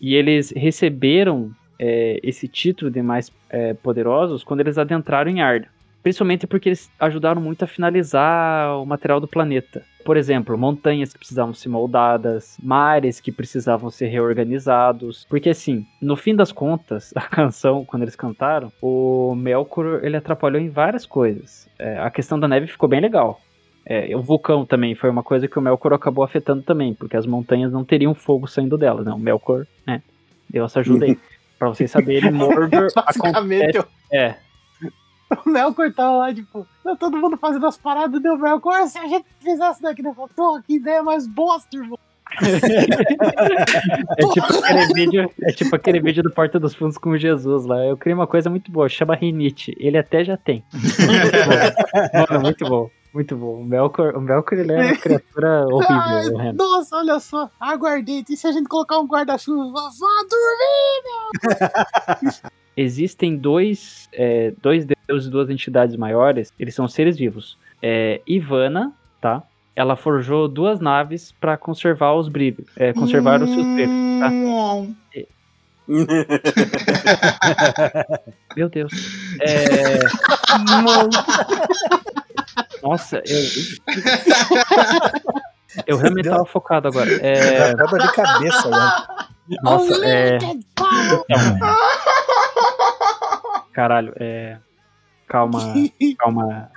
E 0.00 0.14
eles 0.14 0.52
receberam 0.56 1.50
é, 1.78 2.20
esse 2.22 2.46
título 2.46 2.90
de 2.90 3.02
mais 3.02 3.32
é, 3.48 3.72
poderosos 3.74 4.44
quando 4.44 4.60
eles 4.60 4.76
adentraram 4.76 5.30
em 5.30 5.40
Arda. 5.40 5.68
Principalmente 6.02 6.46
porque 6.46 6.70
eles 6.70 6.90
ajudaram 6.98 7.42
muito 7.42 7.62
a 7.62 7.66
finalizar 7.66 8.76
o 8.78 8.86
material 8.86 9.20
do 9.20 9.28
planeta. 9.28 9.82
Por 10.04 10.16
exemplo, 10.16 10.56
montanhas 10.56 11.12
que 11.12 11.18
precisavam 11.18 11.52
ser 11.52 11.68
moldadas, 11.68 12.56
mares 12.62 13.20
que 13.20 13.30
precisavam 13.30 13.90
ser 13.90 14.06
reorganizados. 14.06 15.26
Porque 15.28 15.50
assim, 15.50 15.86
no 16.00 16.16
fim 16.16 16.34
das 16.34 16.52
contas, 16.52 17.12
a 17.16 17.20
canção, 17.22 17.84
quando 17.84 18.02
eles 18.02 18.16
cantaram, 18.16 18.72
o 18.80 19.34
Melkor 19.34 20.00
ele 20.02 20.16
atrapalhou 20.16 20.60
em 20.60 20.70
várias 20.70 21.04
coisas. 21.04 21.68
É, 21.78 21.98
a 21.98 22.10
questão 22.10 22.40
da 22.40 22.48
neve 22.48 22.66
ficou 22.66 22.88
bem 22.88 23.00
legal. 23.00 23.40
É, 23.84 24.14
o 24.14 24.22
vulcão 24.22 24.64
também 24.64 24.94
foi 24.94 25.10
uma 25.10 25.22
coisa 25.22 25.48
que 25.48 25.58
o 25.58 25.62
Melkor 25.62 25.92
acabou 25.92 26.24
afetando 26.24 26.62
também, 26.62 26.94
porque 26.94 27.16
as 27.16 27.26
montanhas 27.26 27.72
não 27.72 27.84
teriam 27.84 28.14
fogo 28.14 28.46
saindo 28.46 28.78
delas, 28.78 29.04
né? 29.04 29.12
O 29.12 29.18
Melkor, 29.18 29.66
né? 29.86 30.02
Deu 30.48 30.64
essa 30.64 30.80
ajuda 30.80 31.04
aí. 31.04 31.18
pra 31.58 31.68
vocês 31.68 31.90
saberem, 31.90 32.30
Mordor 32.30 32.88
acontece... 32.96 33.86
É, 34.10 34.36
o 35.46 35.48
Melkor 35.48 35.92
tava 35.92 36.16
lá, 36.16 36.34
tipo, 36.34 36.66
tá 36.82 36.96
todo 36.96 37.16
mundo 37.16 37.36
fazendo 37.36 37.66
as 37.66 37.76
paradas, 37.76 38.20
deu 38.20 38.34
o 38.34 38.38
Melkor, 38.38 38.86
se 38.88 38.98
a 38.98 39.06
gente 39.06 39.26
fizesse 39.40 39.80
daqui, 39.80 40.02
né? 40.02 40.12
Pô, 40.34 40.60
que 40.60 40.74
ideia 40.74 41.02
mais 41.02 41.26
bosta, 41.26 41.76
irmão. 41.76 41.98
é, 44.18 44.22
tipo 44.32 44.46
aquele 44.46 44.86
vídeo, 44.94 45.30
é 45.42 45.52
tipo 45.52 45.74
aquele 45.74 46.00
vídeo 46.00 46.22
do 46.22 46.30
Porta 46.30 46.60
dos 46.60 46.74
Fundos 46.74 46.96
com 46.96 47.16
Jesus 47.16 47.64
lá. 47.64 47.84
Eu 47.84 47.96
criei 47.96 48.14
uma 48.14 48.26
coisa 48.26 48.48
muito 48.48 48.70
boa, 48.70 48.88
chama 48.88 49.16
Rinite. 49.16 49.74
Ele 49.78 49.98
até 49.98 50.22
já 50.24 50.36
tem. 50.36 50.62
Mano, 52.14 52.42
muito 52.42 52.64
bom. 52.68 52.88
Muito 53.12 53.36
bom. 53.36 53.60
O 53.60 53.64
Melkor, 53.64 54.16
o 54.16 54.20
Melkor 54.20 54.58
ele 54.58 54.72
é 54.72 54.76
uma 54.76 54.96
criatura 54.96 55.66
horrível. 55.66 55.96
Ai, 55.96 56.28
o 56.28 56.36
Renan. 56.36 56.52
nossa, 56.52 56.96
olha 56.96 57.18
só, 57.18 57.50
aguardente. 57.58 58.32
E 58.32 58.36
se 58.36 58.46
a 58.46 58.52
gente 58.52 58.68
colocar 58.68 59.00
um 59.00 59.06
guarda-chuva? 59.06 59.72
Vá 59.72 60.24
dormir, 60.30 61.02
meu! 62.22 62.32
Existem 62.76 63.36
dois, 63.36 64.08
é, 64.12 64.54
dois 64.62 64.86
deuses 65.10 65.28
e 65.28 65.30
duas 65.30 65.50
entidades 65.50 65.96
maiores. 65.96 66.52
Eles 66.58 66.74
são 66.74 66.86
seres 66.86 67.16
vivos. 67.18 67.58
É, 67.82 68.20
Ivana, 68.26 68.92
tá? 69.20 69.42
Ela 69.74 69.96
forjou 69.96 70.46
duas 70.46 70.80
naves 70.80 71.32
para 71.40 71.56
conservar 71.56 72.14
os 72.14 72.28
brilhos. 72.28 72.66
É, 72.76 72.92
conservar 72.92 73.42
os 73.42 73.50
seus 73.50 73.64
brilhos, 73.64 74.20
tá? 74.20 74.30
Meu 78.56 78.68
Deus. 78.68 78.92
É... 79.40 79.98
Nossa, 82.82 83.20
eu. 83.26 83.42
Eu 85.86 85.96
realmente 85.96 86.28
tava 86.28 86.44
focado 86.44 86.86
agora. 86.88 87.10
É... 87.26 87.74
Dor 87.74 87.98
de 87.98 88.12
cabeça, 88.12 88.68
né? 88.68 88.92
Nossa, 89.62 90.06
é. 90.06 90.36
Então, 90.36 90.60
Caralho, 93.72 94.12
é. 94.16 94.58
Calma, 95.30 95.60
calma. 96.18 96.70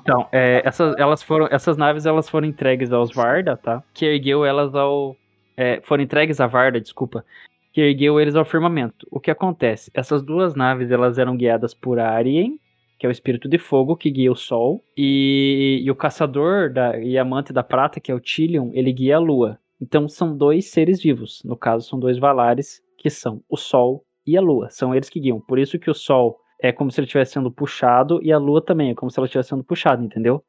Então, 0.00 0.26
é, 0.32 0.62
essas, 0.64 0.96
elas 0.98 1.22
foram, 1.22 1.46
essas 1.50 1.76
naves 1.76 2.06
elas 2.06 2.26
foram 2.26 2.46
entregues 2.46 2.90
aos 2.90 3.14
Varda, 3.14 3.54
tá? 3.54 3.84
Que 3.92 4.06
ergueu 4.06 4.46
elas 4.46 4.74
ao. 4.74 5.14
é, 5.54 5.78
foram 5.82 6.02
entregues 6.02 6.40
a 6.40 6.46
Varda, 6.46 6.80
desculpa. 6.80 7.22
Que 7.70 7.82
ergueu 7.82 8.18
eles 8.18 8.34
ao 8.34 8.46
firmamento. 8.46 9.06
O 9.10 9.20
que 9.20 9.30
acontece? 9.30 9.90
Essas 9.92 10.22
duas 10.22 10.54
naves 10.54 10.90
elas 10.90 11.18
eram 11.18 11.36
guiadas 11.36 11.74
por 11.74 11.98
Arien, 11.98 12.58
que 12.98 13.04
é 13.04 13.08
o 13.10 13.12
espírito 13.12 13.46
de 13.46 13.58
fogo 13.58 13.94
que 13.94 14.10
guia 14.10 14.32
o 14.32 14.36
sol, 14.36 14.82
e, 14.96 15.82
e 15.84 15.90
o 15.90 15.94
caçador 15.94 16.72
da, 16.72 16.98
e 16.98 17.18
amante 17.18 17.52
da 17.52 17.62
prata, 17.62 18.00
que 18.00 18.10
é 18.10 18.14
o 18.14 18.20
Tilion, 18.20 18.70
ele 18.72 18.90
guia 18.90 19.16
a 19.16 19.20
lua. 19.20 19.58
Então 19.78 20.08
são 20.08 20.34
dois 20.34 20.70
seres 20.70 21.02
vivos. 21.02 21.42
No 21.44 21.58
caso, 21.58 21.86
são 21.86 21.98
dois 21.98 22.16
valares, 22.16 22.82
que 22.96 23.10
são 23.10 23.42
o 23.50 23.56
sol 23.58 24.02
e 24.26 24.34
a 24.34 24.40
lua. 24.40 24.70
São 24.70 24.94
eles 24.94 25.10
que 25.10 25.20
guiam. 25.20 25.40
Por 25.40 25.58
isso 25.58 25.78
que 25.78 25.90
o 25.90 25.94
sol 25.94 26.38
é 26.62 26.72
como 26.72 26.90
se 26.90 27.00
ele 27.00 27.06
estivesse 27.06 27.32
sendo 27.32 27.50
puxado 27.50 28.20
e 28.22 28.32
a 28.32 28.38
lua 28.38 28.64
também 28.64 28.90
é 28.90 28.94
como 28.94 29.10
se 29.10 29.18
ela 29.18 29.26
estivesse 29.26 29.48
sendo 29.50 29.64
puxada, 29.64 30.02
entendeu? 30.02 30.42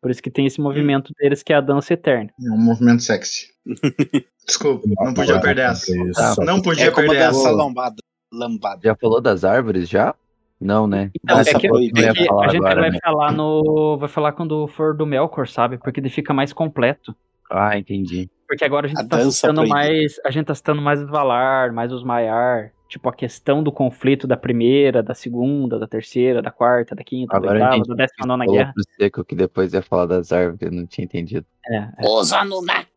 Por 0.00 0.10
isso 0.10 0.22
que 0.22 0.30
tem 0.30 0.46
esse 0.46 0.60
movimento 0.60 1.12
deles 1.18 1.42
que 1.42 1.52
é 1.52 1.56
a 1.56 1.60
dança 1.60 1.92
eterna. 1.92 2.30
É 2.40 2.50
um 2.52 2.58
movimento 2.58 3.02
sexy. 3.02 3.48
Desculpa, 4.46 4.86
não 5.00 5.12
podia 5.12 5.40
perder 5.40 5.62
essa. 5.62 5.90
Isso. 5.90 6.40
Não 6.44 6.62
podia 6.62 6.86
É 6.86 6.90
como 6.92 7.08
perder 7.08 7.24
essa. 7.30 7.50
lambada. 7.50 7.96
lambada. 8.32 8.80
Já 8.84 8.94
falou 8.94 9.20
das 9.20 9.44
árvores 9.44 9.88
já? 9.88 10.14
Não, 10.60 10.86
né? 10.86 11.10
Então, 11.22 11.38
Essa 11.38 11.50
é 11.50 11.54
que, 11.58 11.66
é 11.66 11.70
que 11.70 11.76
a 12.08 12.12
gente 12.12 12.28
agora, 12.30 12.80
vai 12.80 12.90
né? 12.90 12.98
falar 13.02 13.32
no. 13.32 13.98
Vai 13.98 14.08
falar 14.08 14.32
quando 14.32 14.66
for 14.68 14.96
do 14.96 15.04
Melkor, 15.04 15.46
sabe? 15.48 15.76
Porque 15.76 16.00
ele 16.00 16.08
fica 16.08 16.32
mais 16.32 16.52
completo. 16.52 17.14
Ah, 17.50 17.76
entendi. 17.76 18.30
Porque 18.48 18.64
agora 18.64 18.86
a 18.86 18.88
gente 18.88 19.00
A 19.00 19.06
tá 19.06 19.30
citando 19.30 19.66
mais. 19.66 20.18
A 20.24 20.30
gente 20.30 20.46
tá 20.46 20.54
citando 20.54 20.80
mais 20.80 21.02
os 21.02 21.10
Valar, 21.10 21.72
mais 21.72 21.92
os 21.92 22.02
Maiar. 22.02 22.72
Tipo, 22.88 23.08
a 23.08 23.12
questão 23.12 23.62
do 23.62 23.72
conflito 23.72 24.26
da 24.26 24.36
primeira, 24.36 25.02
da 25.02 25.12
segunda, 25.14 25.78
da 25.78 25.88
terceira, 25.88 26.40
da 26.40 26.52
quarta, 26.52 26.94
da 26.94 27.02
quinta, 27.02 27.36
Agora 27.36 27.58
da 27.58 27.64
oitava, 27.70 27.82
da 27.88 27.94
décima 27.94 28.26
nona 28.26 28.44
falou 28.44 28.58
guerra. 28.58 28.72
Seco 28.96 29.24
que 29.24 29.34
depois 29.34 29.72
ia 29.72 29.82
falar 29.82 30.06
das 30.06 30.30
árvores, 30.32 30.62
eu 30.62 30.70
não 30.70 30.86
tinha 30.86 31.04
entendido. 31.04 31.44
É, 31.68 31.76
é. 31.76 31.92
Os 32.08 32.32
Anunnaki. 32.32 32.88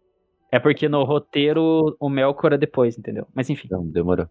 É 0.52 0.60
porque 0.60 0.88
no 0.90 1.04
roteiro 1.04 1.96
o 2.00 2.10
Melkor 2.10 2.54
é 2.54 2.58
depois, 2.58 2.98
entendeu? 2.98 3.28
Mas 3.34 3.50
enfim. 3.50 3.68
Então, 3.68 3.86
demorou. 3.86 4.28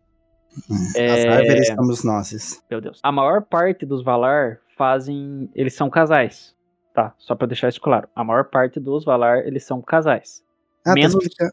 As 0.71 0.95
É, 0.97 1.29
árvores 1.29 1.67
somos 1.69 2.05
nós. 2.05 2.63
Meu 2.71 2.81
Deus. 2.81 3.01
A 3.03 3.13
maior 3.13 3.43
parte 3.43 3.85
dos 3.85 4.03
Valar 4.03 4.59
fazem. 4.77 5.49
Eles 5.55 5.75
são 5.75 5.91
casais. 5.91 6.57
Tá? 6.95 7.15
Só 7.19 7.35
pra 7.37 7.47
deixar 7.47 7.69
isso 7.69 7.81
claro. 7.81 8.09
A 8.15 8.25
maior 8.25 8.45
parte 8.47 8.81
dos 8.81 9.05
Valar, 9.05 9.47
eles 9.47 9.65
são 9.65 9.81
casais. 9.81 10.43
Ah, 10.85 10.95
Menos 10.95 11.15
tá. 11.37 11.49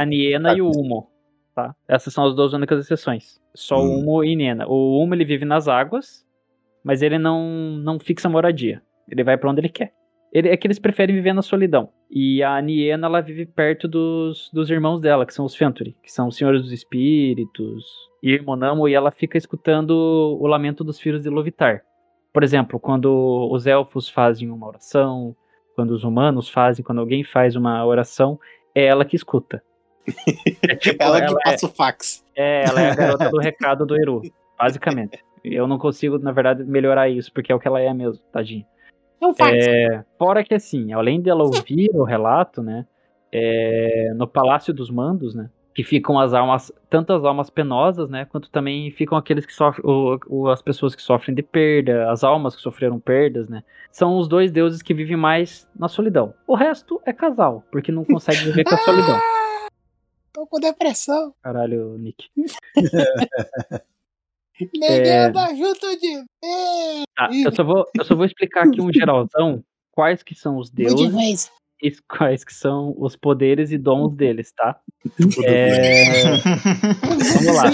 A 0.00 0.04
Niena 0.04 0.54
e 0.54 0.62
o 0.62 0.70
Humo. 0.70 1.10
Tá? 1.56 1.74
Essas 1.88 2.12
são 2.12 2.26
as 2.26 2.34
duas 2.36 2.52
únicas 2.52 2.78
exceções. 2.84 3.40
Só 3.54 3.78
o 3.78 3.80
Hum. 3.82 4.00
Humo 4.00 4.22
e 4.22 4.36
Niena. 4.36 4.68
O 4.68 5.02
Humo 5.02 5.14
ele 5.14 5.24
vive 5.24 5.46
nas 5.46 5.68
águas, 5.68 6.22
mas 6.84 7.00
ele 7.00 7.18
não, 7.18 7.42
não 7.82 7.98
fixa 7.98 8.28
moradia. 8.28 8.82
Ele 9.08 9.24
vai 9.24 9.38
pra 9.38 9.50
onde 9.50 9.62
ele 9.62 9.70
quer. 9.70 9.94
Ele, 10.30 10.50
é 10.50 10.56
que 10.58 10.66
eles 10.66 10.78
preferem 10.78 11.16
viver 11.16 11.32
na 11.32 11.40
solidão. 11.40 11.88
E 12.10 12.42
a 12.42 12.60
Niena, 12.60 13.06
ela 13.06 13.22
vive 13.22 13.46
perto 13.46 13.88
dos, 13.88 14.50
dos 14.52 14.68
irmãos 14.68 15.00
dela, 15.00 15.24
que 15.24 15.32
são 15.32 15.46
os 15.46 15.56
Fenturi, 15.56 15.96
que 16.02 16.12
são 16.12 16.28
os 16.28 16.36
Senhores 16.36 16.60
dos 16.60 16.72
Espíritos, 16.72 17.86
e 18.22 18.38
Monamo, 18.40 18.86
e 18.86 18.92
ela 18.92 19.10
fica 19.10 19.38
escutando 19.38 19.92
o 20.38 20.46
lamento 20.46 20.84
dos 20.84 21.00
filhos 21.00 21.22
de 21.22 21.30
Lovitar. 21.30 21.82
Por 22.34 22.44
exemplo, 22.44 22.78
quando 22.78 23.48
os 23.50 23.66
elfos 23.66 24.10
fazem 24.10 24.50
uma 24.50 24.66
oração, 24.66 25.34
quando 25.74 25.92
os 25.92 26.04
humanos 26.04 26.50
fazem, 26.50 26.84
quando 26.84 26.98
alguém 26.98 27.24
faz 27.24 27.56
uma 27.56 27.84
oração, 27.86 28.38
é 28.74 28.84
ela 28.84 29.06
que 29.06 29.16
escuta. 29.16 29.62
É 30.68 30.74
tipo, 30.76 31.02
Ela 31.02 31.20
que 31.20 31.26
ela 31.26 31.38
é- 31.44 31.50
passa 31.50 31.66
o 31.66 31.68
fax. 31.68 32.24
é, 32.34 32.64
ela 32.64 32.80
é 32.80 32.90
a 32.90 32.94
garota 32.96 33.28
do 33.30 33.38
recado 33.38 33.84
do 33.86 33.96
Eru, 34.00 34.22
basicamente. 34.58 35.18
Eu 35.44 35.66
não 35.66 35.78
consigo, 35.78 36.18
na 36.18 36.32
verdade, 36.32 36.64
melhorar 36.64 37.08
isso, 37.08 37.32
porque 37.32 37.52
é 37.52 37.54
o 37.54 37.58
que 37.60 37.68
ela 37.68 37.80
é 37.80 37.92
mesmo, 37.94 38.22
tadinha. 38.32 38.66
É 39.20 39.26
um 39.26 39.34
fax. 39.34 39.52
É, 39.66 40.04
fora 40.18 40.42
que 40.44 40.54
assim, 40.54 40.92
além 40.92 41.20
dela 41.20 41.44
ouvir 41.44 41.90
o 41.94 42.02
relato, 42.04 42.62
né? 42.62 42.84
é, 43.32 44.12
no 44.16 44.26
Palácio 44.26 44.72
dos 44.72 44.90
Mandos, 44.90 45.34
né? 45.34 45.50
que 45.74 45.84
ficam 45.84 46.18
as 46.18 46.32
almas, 46.32 46.72
tanto 46.88 47.12
as 47.12 47.22
almas 47.22 47.50
penosas, 47.50 48.08
né, 48.08 48.24
quanto 48.24 48.48
também 48.50 48.90
ficam 48.92 49.18
aqueles 49.18 49.44
que 49.44 49.52
sofrem, 49.52 49.84
o, 49.86 50.18
o- 50.26 50.48
as 50.48 50.62
pessoas 50.62 50.94
que 50.94 51.02
sofrem 51.02 51.34
de 51.34 51.42
perda, 51.42 52.10
as 52.10 52.24
almas 52.24 52.56
que 52.56 52.62
sofreram 52.62 52.98
perdas, 52.98 53.46
né. 53.46 53.62
São 53.92 54.16
os 54.16 54.26
dois 54.26 54.50
deuses 54.50 54.80
que 54.80 54.94
vivem 54.94 55.18
mais 55.18 55.68
na 55.78 55.86
solidão. 55.86 56.32
O 56.46 56.54
resto 56.54 56.98
é 57.04 57.12
casal, 57.12 57.62
porque 57.70 57.92
não 57.92 58.06
consegue 58.06 58.38
viver 58.44 58.64
com 58.64 58.74
a 58.74 58.78
solidão. 58.78 59.20
Tô 60.36 60.46
com 60.46 60.60
depressão. 60.60 61.32
Caralho, 61.42 61.96
Nick. 61.96 62.28
Ninguém 64.60 65.08
É. 65.08 65.24
anda 65.24 65.54
junto 65.54 65.98
de 65.98 66.14
mim. 66.14 66.26
Tá, 67.16 67.30
eu 67.32 67.50
só 67.54 67.64
vou, 67.64 67.86
eu 67.98 68.04
só 68.04 68.14
vou 68.14 68.26
explicar 68.26 68.66
aqui 68.66 68.82
um 68.82 68.92
geralzão 68.92 69.64
quais 69.92 70.22
que 70.22 70.34
são 70.34 70.58
os 70.58 70.70
De 70.70 70.84
deuses 70.84 71.50
e 71.82 71.90
quais 72.06 72.44
que 72.44 72.52
são 72.52 72.94
os 72.98 73.16
poderes 73.16 73.72
e 73.72 73.78
dons 73.78 74.14
deles, 74.14 74.52
tá? 74.52 74.78
É, 75.42 76.36
Vamos 76.36 77.56
lá. 77.56 77.70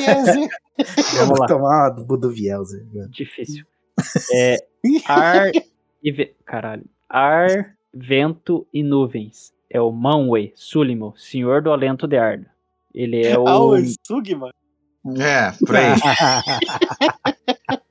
Vamos 1.19 1.41
lá. 1.41 1.47
Tomar 1.49 1.89
uma 1.89 1.91
do 1.91 2.05
Budovielzer. 2.05 2.87
Difícil. 3.11 3.67
É 4.33 4.57
ar 5.09 5.51
e 6.01 6.13
ve... 6.13 6.37
caralho. 6.45 6.85
Ar, 7.09 7.77
vento 7.93 8.69
e 8.73 8.85
nuvens. 8.85 9.52
É 9.75 9.81
o 9.81 9.91
Manwë 9.91 10.53
Sulimo, 10.55 11.15
Senhor 11.17 11.63
do 11.63 11.73
Alento 11.73 12.07
de 12.07 12.19
Arda. 12.19 12.47
Ele 12.95 13.25
é 13.25 13.39
o 13.41 13.49
Ah, 13.49 13.59
o 13.59 13.77
Sugma. 14.07 14.51
É, 15.19 15.51
por 15.65 15.75
aí. 15.75 15.95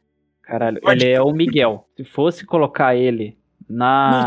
caralho, 0.44 0.80
ele 0.84 1.10
é 1.10 1.22
o 1.22 1.32
Miguel. 1.32 1.86
Se 1.98 2.04
fosse 2.04 2.46
colocar 2.46 2.96
ele 2.96 3.36
na 3.68 4.26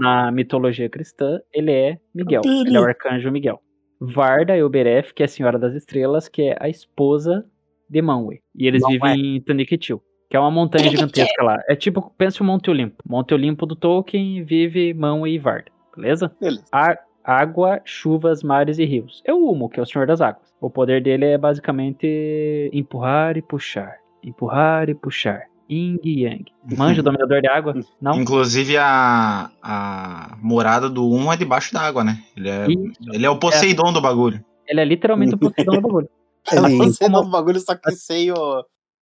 na 0.00 0.30
mitologia 0.32 0.88
cristã, 0.88 1.40
ele 1.52 1.70
é 1.70 1.98
Miguel. 2.14 2.42
Ele 2.44 2.76
é 2.76 2.80
o 2.80 2.84
arcanjo 2.84 3.30
Miguel. 3.30 3.60
Varda 4.00 4.56
e 4.56 4.62
Oberef, 4.62 5.12
que 5.12 5.22
é 5.22 5.26
a 5.26 5.28
Senhora 5.28 5.58
das 5.58 5.74
Estrelas, 5.74 6.28
que 6.28 6.42
é 6.42 6.56
a 6.58 6.68
esposa 6.68 7.44
de 7.88 8.00
Manwë. 8.00 8.40
E 8.56 8.66
eles 8.66 8.82
Manwë. 8.82 8.90
vivem 8.92 9.36
em 9.36 9.40
Tanikitil, 9.42 10.02
que 10.28 10.36
é 10.36 10.40
uma 10.40 10.50
montanha 10.50 10.88
gigantesca 10.90 11.42
lá. 11.42 11.62
É 11.68 11.76
tipo, 11.76 12.10
pensa 12.16 12.42
o 12.42 12.46
Monte 12.46 12.70
Olimpo. 12.70 13.02
Monte 13.06 13.34
Olimpo 13.34 13.66
do 13.66 13.76
Tolkien 13.76 14.42
vive 14.42 14.94
Manwë 14.94 15.28
e 15.34 15.38
Varda, 15.38 15.70
beleza? 15.96 16.30
Beleza. 16.40 16.64
A- 16.72 16.98
água, 17.22 17.80
chuvas, 17.84 18.42
mares 18.42 18.78
e 18.78 18.84
rios. 18.84 19.22
É 19.26 19.32
o 19.32 19.50
Humo, 19.50 19.68
que 19.68 19.78
é 19.78 19.82
o 19.82 19.86
Senhor 19.86 20.06
das 20.06 20.20
Águas. 20.20 20.48
O 20.60 20.70
poder 20.70 21.02
dele 21.02 21.26
é 21.26 21.38
basicamente 21.38 22.70
empurrar 22.72 23.36
e 23.36 23.42
puxar. 23.42 23.96
Empurrar 24.22 24.88
e 24.88 24.94
puxar. 24.94 25.42
Ying 25.70 25.98
e 26.02 26.22
Yang. 26.24 26.46
Manja 26.76 27.00
o 27.00 27.04
dominador 27.04 27.40
de 27.40 27.48
água? 27.48 27.74
Não? 28.00 28.14
Inclusive 28.14 28.76
a, 28.76 29.50
a 29.62 30.36
morada 30.42 30.88
do 30.90 31.08
1 31.08 31.32
é 31.32 31.36
debaixo 31.36 31.72
d'água, 31.72 32.02
né? 32.02 32.18
Ele 32.36 32.48
é, 32.48 32.66
Isso. 32.68 32.92
ele 33.12 33.26
é 33.26 33.30
o 33.30 33.38
Poseidon 33.38 33.92
do 33.92 34.00
bagulho. 34.00 34.44
Ele 34.66 34.80
é 34.80 34.84
literalmente 34.84 35.34
o 35.34 35.38
Poseidon 35.38 35.72
do 35.76 35.80
bagulho. 35.82 36.08
Ele, 36.50 36.76
Você 36.78 37.08
dá 37.08 37.20
um 37.20 37.30
bagulho 37.30 37.60
só 37.60 37.74
que 37.76 37.90
sem 37.94 38.32
o, 38.32 38.64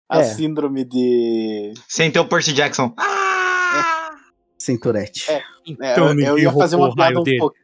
a 0.10 0.20
É. 0.20 0.24
síndrome 0.24 0.84
de. 0.86 1.74
Sem 1.88 2.10
ter 2.10 2.20
o 2.20 2.26
Percy 2.28 2.54
Jackson. 2.54 2.94
Cinturete. 4.66 5.32
É, 5.32 5.42
Então, 5.66 6.12
eu, 6.12 6.20
eu 6.20 6.40
ia 6.40 6.52
fazer 6.52 6.76
uma 6.76 6.90
o 6.90 6.96
piada 6.96 7.20
um 7.20 7.24
dele. 7.24 7.38
pouco. 7.38 7.56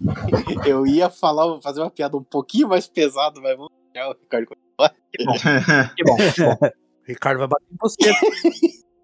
Eu 0.64 0.86
ia 0.86 1.10
falar, 1.10 1.60
fazer 1.60 1.80
uma 1.82 1.90
piada 1.90 2.16
um 2.16 2.22
pouquinho 2.22 2.68
mais 2.68 2.88
pesada, 2.88 3.38
mas 3.38 3.54
vamos 3.54 3.70
deixar 3.92 4.08
o 4.08 4.16
Ricardo 4.18 4.46
continuar. 4.46 4.94
Que 5.12 5.24
bom. 5.24 5.34
Que 5.94 6.04
bom. 6.04 6.16
que 6.34 6.42
bom. 6.42 6.56
Ricardo 7.06 7.38
vai 7.38 7.48
bater 7.48 7.66
em 7.70 7.76
você. 7.78 8.12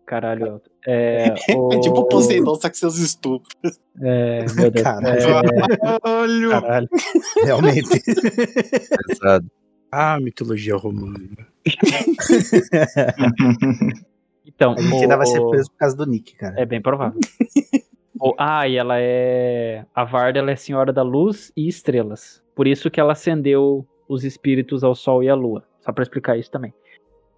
Caralho, 0.07 0.47
Elton. 0.47 0.71
É, 0.87 1.35
o... 1.55 1.69
É 1.75 1.81
tipo 1.81 2.09
Poseidon, 2.09 2.55
só 2.55 2.71
que 2.71 2.79
seus 2.79 2.97
estupros. 2.97 3.79
É, 4.01 4.47
meu 4.55 4.71
Deus. 4.71 4.83
Caralho. 4.85 5.21
É, 5.21 5.99
Olha. 6.09 6.61
caralho. 6.61 6.89
Realmente. 7.45 7.89
Pesado. 9.09 9.51
Ah, 9.93 10.19
mitologia 10.19 10.77
romana. 10.77 11.47
Então, 14.47 14.73
A 14.73 14.81
gente 14.81 14.95
o- 14.95 15.01
ainda 15.03 15.17
vai 15.17 15.27
ser 15.27 15.41
preso 15.49 15.71
por 15.71 15.77
causa 15.79 15.97
do 15.97 16.07
Nick, 16.07 16.35
cara. 16.37 16.55
É 16.59 16.65
bem 16.65 16.81
provável. 16.81 17.19
O- 18.19 18.35
ah, 18.39 18.67
e 18.67 18.77
ela 18.77 18.95
é. 18.99 19.85
A 19.95 20.03
Varda 20.03 20.39
ela 20.39 20.51
é 20.51 20.57
senhora 20.57 20.91
da 20.91 21.03
luz 21.03 21.53
e 21.55 21.69
estrelas. 21.69 22.43
Por 22.55 22.67
isso 22.67 22.91
que 22.91 22.99
ela 22.99 23.13
acendeu 23.13 23.87
os 24.09 24.25
espíritos 24.25 24.83
ao 24.83 24.95
sol 24.95 25.23
e 25.23 25.29
à 25.29 25.35
lua. 25.35 25.63
Só 25.81 25.93
pra 25.93 26.03
explicar 26.03 26.35
isso 26.39 26.51
também. 26.51 26.73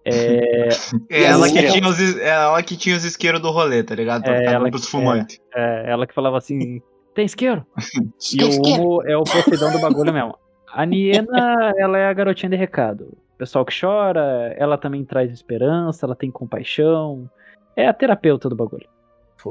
É, 0.05 0.69
É 1.11 1.23
ela, 1.23 1.49
que 1.49 1.67
tinha 1.67 1.85
os, 1.85 2.17
é 2.17 2.29
ela 2.29 2.63
que 2.63 2.77
tinha 2.77 2.95
os 2.95 3.03
isqueiros 3.03 3.41
do 3.41 3.51
rolê, 3.51 3.83
tá 3.83 3.93
ligado? 3.93 4.23
Pra 4.23 4.33
É, 4.35 4.37
ficar 4.39 4.51
ela 4.51 4.59
dando 4.63 4.71
pros 4.71 4.85
que- 4.85 4.91
fumantes. 4.91 5.39
é, 5.53 5.91
ela 5.91 6.07
que 6.07 6.13
falava 6.13 6.37
assim: 6.37 6.81
tem 7.13 7.25
isqueiro? 7.25 7.65
E 8.33 8.41
o 8.41 8.49
Humo 8.61 9.03
é 9.05 9.17
o 9.17 9.23
Poseidon 9.25 9.71
do 9.73 9.81
bagulho 9.81 10.13
mesmo. 10.13 10.33
A 10.71 10.85
Niena, 10.85 11.73
ela 11.77 11.97
é 11.97 12.07
a 12.07 12.13
garotinha 12.13 12.49
de 12.51 12.55
recado. 12.55 13.17
Pessoal 13.39 13.63
que 13.65 13.73
chora, 13.79 14.53
ela 14.57 14.77
também 14.77 15.05
traz 15.05 15.31
esperança, 15.31 16.05
ela 16.05 16.13
tem 16.15 16.29
compaixão. 16.29 17.29
É 17.73 17.87
a 17.87 17.93
terapeuta 17.93 18.49
do 18.49 18.55
bagulho. 18.55 18.85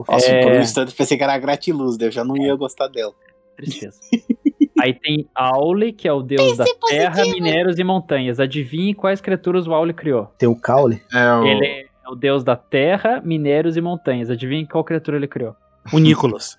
Nossa, 0.07 0.31
É. 0.31 0.43
por 0.43 0.53
um 0.53 0.61
instante 0.61 0.91
eu 0.91 0.97
pensei 0.97 1.17
que 1.17 1.25
era 1.25 1.33
a 1.33 1.39
Gratiluz, 1.39 1.97
eu 1.99 2.11
já 2.11 2.23
não 2.23 2.37
ia 2.37 2.55
gostar 2.55 2.89
dela. 2.89 3.15
Tristeza. 3.57 3.99
Aí 4.79 4.93
tem 4.93 5.27
Aule, 5.35 5.91
que 5.93 6.07
é 6.07 6.13
o 6.13 6.23
deus 6.23 6.59
da 6.59 6.65
terra, 6.89 7.25
minérios 7.25 7.79
e 7.79 7.85
montanhas. 7.85 8.39
Adivinhe 8.39 8.93
quais 8.95 9.21
criaturas 9.23 9.67
o 9.67 9.73
Aule 9.73 9.95
criou. 9.95 10.27
Tem 10.39 10.49
o 10.49 10.55
caule. 10.55 11.03
É 11.13 11.33
o... 11.33 11.45
Ele 11.47 11.67
é 11.67 11.87
o 12.11 12.15
deus 12.15 12.45
da 12.45 12.55
terra, 12.55 13.21
minérios 13.25 13.77
e 13.77 13.81
montanhas. 13.81 14.31
Adivinhe 14.31 14.67
qual 14.69 14.85
criatura 14.85 15.17
ele 15.17 15.27
criou. 15.27 15.57
O 15.93 15.99
Nicolas. 15.99 16.57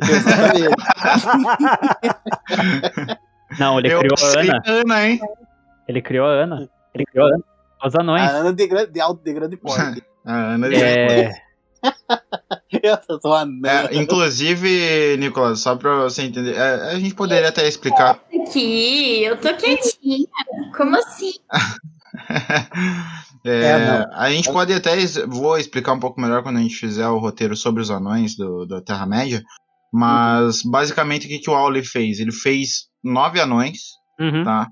Exatamente. 0.00 0.70
Não, 3.58 3.78
ele 3.78 3.92
Eu 3.92 3.98
criou 3.98 4.14
a 4.22 4.40
Ana. 4.40 4.62
Ana, 4.64 5.08
hein? 5.08 5.20
Ele 5.90 6.00
criou 6.00 6.24
a 6.24 6.30
Ana. 6.30 6.70
Ele 6.94 7.04
criou 7.04 7.26
a 7.26 7.34
Ana. 7.34 7.44
Os 7.84 7.94
anões. 7.96 8.22
A 8.22 8.36
Ana 8.36 8.52
de, 8.52 8.66
grande, 8.68 8.92
de 8.92 9.00
alto 9.00 9.24
de 9.24 9.32
grande 9.32 9.56
porte. 9.56 10.02
A 10.24 10.52
Ana 10.54 10.68
É, 10.68 11.30
eu 12.82 13.20
sou 13.20 13.32
a. 13.32 13.46
É, 13.64 13.96
inclusive, 13.96 15.16
Nicolas, 15.16 15.60
só 15.60 15.74
pra 15.74 16.02
você 16.02 16.24
entender, 16.24 16.54
é, 16.54 16.90
a 16.92 16.98
gente 16.98 17.14
poderia 17.14 17.48
até 17.48 17.66
explicar. 17.66 18.20
Aqui, 18.42 19.24
eu 19.24 19.34
tô 19.38 19.48
quietinha. 19.56 20.26
Como 20.76 20.96
assim? 20.96 21.32
É, 23.42 23.60
É, 23.62 24.06
a 24.12 24.30
gente 24.30 24.52
pode 24.52 24.70
até. 24.74 24.94
Vou 25.26 25.56
explicar 25.56 25.94
um 25.94 25.98
pouco 25.98 26.20
melhor 26.20 26.42
quando 26.42 26.58
a 26.58 26.60
gente 26.60 26.76
fizer 26.76 27.08
o 27.08 27.18
roteiro 27.18 27.56
sobre 27.56 27.80
os 27.80 27.90
anões 27.90 28.36
do, 28.36 28.66
da 28.66 28.82
Terra-média. 28.82 29.42
Mas, 29.90 30.62
basicamente, 30.62 31.24
o 31.24 31.28
que, 31.30 31.38
que 31.38 31.48
o 31.48 31.54
Auli 31.54 31.82
fez? 31.82 32.20
Ele 32.20 32.32
fez 32.32 32.90
nove 33.02 33.40
anões, 33.40 33.78
uhum. 34.20 34.44
tá? 34.44 34.68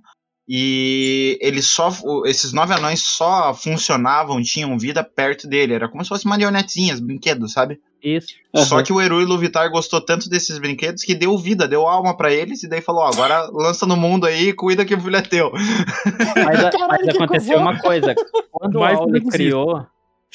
E 0.48 1.38
ele 1.42 1.60
só. 1.60 1.90
Esses 2.24 2.52
nove 2.54 2.72
anões 2.72 3.02
só 3.02 3.52
funcionavam, 3.52 4.40
tinham 4.42 4.78
vida 4.78 5.04
perto 5.04 5.46
dele. 5.46 5.74
Era 5.74 5.88
como 5.88 6.02
se 6.02 6.08
fossem 6.08 6.28
marionetinhas, 6.28 7.00
brinquedos, 7.00 7.52
sabe? 7.52 7.78
Isso. 8.02 8.28
Só 8.54 8.80
que 8.82 8.92
o 8.92 9.00
Eru 9.00 9.20
Iluvitar 9.20 9.68
gostou 9.70 10.00
tanto 10.00 10.30
desses 10.30 10.58
brinquedos 10.58 11.02
que 11.02 11.14
deu 11.14 11.36
vida, 11.36 11.66
deu 11.68 11.86
alma 11.86 12.16
pra 12.16 12.32
eles, 12.32 12.62
e 12.62 12.68
daí 12.68 12.80
falou: 12.80 13.02
ó, 13.02 13.08
agora 13.08 13.48
lança 13.52 13.84
no 13.84 13.96
mundo 13.96 14.24
aí 14.24 14.48
e 14.48 14.52
cuida 14.54 14.84
que 14.86 14.94
o 14.94 15.00
filho 15.00 15.16
é 15.16 15.20
teu. 15.20 15.50
Mas, 15.52 16.64
a- 16.64 16.88
mas 16.88 17.08
aconteceu 17.08 17.58
uma 17.58 17.78
coisa. 17.78 18.14
Quando 18.50 18.78
o 18.80 19.06
negociista. 19.06 19.30
criou. 19.32 19.86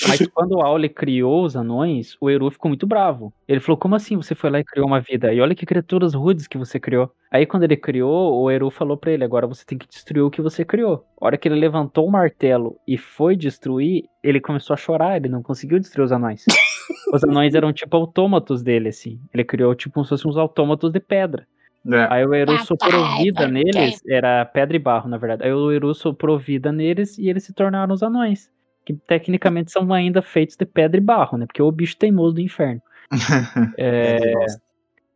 Mas 0.08 0.20
quando 0.34 0.54
o 0.54 0.62
Aule 0.62 0.90
criou 0.90 1.44
os 1.46 1.56
anões, 1.56 2.18
o 2.20 2.30
Eru 2.30 2.50
ficou 2.50 2.70
muito 2.70 2.88
bravo. 2.88 3.34
Ele 3.48 3.60
falou: 3.60 3.78
Como 3.78 3.96
assim 3.96 4.16
você 4.16 4.34
foi 4.34 4.50
lá 4.50 4.60
e 4.60 4.64
criou 4.64 4.88
uma 4.88 5.00
vida? 5.00 5.34
E 5.34 5.40
olha 5.40 5.56
que 5.56 5.66
criaturas 5.66 6.14
rudes 6.14 6.48
que 6.48 6.58
você 6.58 6.80
criou. 6.80 7.12
Aí 7.32 7.46
quando 7.46 7.64
ele 7.64 7.78
criou, 7.78 8.42
o 8.42 8.50
Eru 8.50 8.70
falou 8.70 8.98
pra 8.98 9.12
ele: 9.12 9.24
Agora 9.24 9.46
você 9.46 9.66
tem 9.66 9.78
que 9.78 9.88
destruir 9.88 10.24
o 10.24 10.32
que 10.32 10.42
você 10.42 10.66
criou. 10.66 11.06
A 11.22 11.26
hora 11.26 11.38
que 11.38 11.48
ele 11.48 11.60
levantou 11.60 12.08
o 12.08 12.12
martelo 12.12 12.78
e 12.88 12.98
foi 12.98 13.36
destruir, 13.36 14.06
ele 14.24 14.42
começou 14.42 14.74
a 14.74 14.78
chorar. 14.78 15.18
Ele 15.18 15.30
não 15.30 15.44
conseguiu 15.44 15.80
destruir 15.80 16.06
os 16.06 16.12
anões. 16.12 16.46
os 17.14 17.24
anões 17.24 17.54
eram 17.54 17.72
tipo 17.72 17.96
autômatos 17.96 18.64
dele, 18.64 18.90
assim. 18.90 19.20
Ele 19.34 19.44
criou 19.44 19.76
tipo 19.76 19.94
como 19.94 20.06
se 20.06 20.10
fossem 20.10 20.30
uns 20.30 20.38
autômatos 20.38 20.92
de 20.92 21.00
pedra. 21.00 21.46
É. 21.86 22.08
Aí 22.10 22.26
o 22.26 22.34
Eru 22.34 22.54
Papai, 22.54 22.66
soprou 22.66 23.18
vida 23.18 23.42
papai. 23.46 23.52
neles, 23.52 24.02
era 24.08 24.46
pedra 24.46 24.76
e 24.76 24.80
barro, 24.80 25.10
na 25.10 25.18
verdade. 25.18 25.44
Aí 25.44 25.52
o 25.54 25.70
Eru 25.70 25.94
soprou 25.94 26.40
vida 26.40 26.72
neles 26.72 27.18
e 27.18 27.30
eles 27.30 27.44
se 27.44 27.54
tornaram 27.54 27.94
os 27.94 28.02
anões. 28.02 28.50
Que 28.86 28.94
tecnicamente 28.94 29.72
são 29.72 29.92
ainda 29.94 30.22
feitos 30.22 30.56
de 30.56 30.66
pedra 30.66 30.98
e 30.98 31.02
barro, 31.02 31.38
né? 31.38 31.46
Porque 31.46 31.62
é 31.62 31.64
o 31.64 31.72
bicho 31.72 31.98
teimoso 31.98 32.36
do 32.36 32.42
inferno. 32.42 32.82
É, 33.78 34.46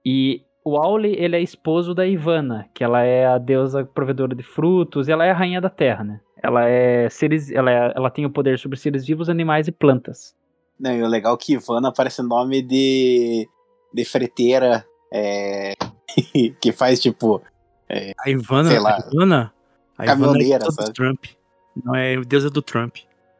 e 0.05 0.41
o 0.63 0.77
Aule, 0.77 1.15
ele 1.17 1.35
é 1.35 1.41
esposo 1.41 1.93
da 1.93 2.05
Ivana, 2.05 2.67
que 2.73 2.83
ela 2.83 3.03
é 3.03 3.25
a 3.25 3.37
deusa 3.37 3.85
provedora 3.85 4.35
de 4.35 4.43
frutos, 4.43 5.07
e 5.07 5.11
ela 5.11 5.25
é 5.25 5.31
a 5.31 5.33
rainha 5.33 5.61
da 5.61 5.69
terra, 5.69 6.03
né? 6.03 6.19
Ela 6.43 6.67
é 6.67 7.09
seres, 7.09 7.51
ela, 7.51 7.71
é- 7.71 7.93
ela 7.95 8.09
tem 8.09 8.25
o 8.25 8.29
poder 8.29 8.59
sobre 8.59 8.77
seres 8.77 9.05
vivos, 9.05 9.29
animais 9.29 9.67
e 9.67 9.71
plantas. 9.71 10.35
Não, 10.79 10.93
e 10.95 11.01
o 11.01 11.07
legal 11.07 11.33
é 11.33 11.37
que 11.37 11.53
Ivana 11.53 11.91
parece 11.91 12.21
nome 12.21 12.61
de, 12.61 13.47
de 13.93 14.05
freteira 14.05 14.85
é, 15.11 15.73
que 16.61 16.71
faz 16.71 16.99
tipo. 16.99 17.41
A 18.25 18.29
Ivana, 18.29 18.69
Sei 18.69 18.79
lá. 18.79 18.97
a 18.97 18.99
Ivana, 18.99 19.53
a 19.97 20.05
Ivana 20.05 20.43
é 20.43 20.59
do? 20.59 20.93
Trump. 20.93 21.25
Não 21.83 21.95
é 21.95 22.19
deusa 22.21 22.49
do 22.49 22.61
Trump. 22.61 22.97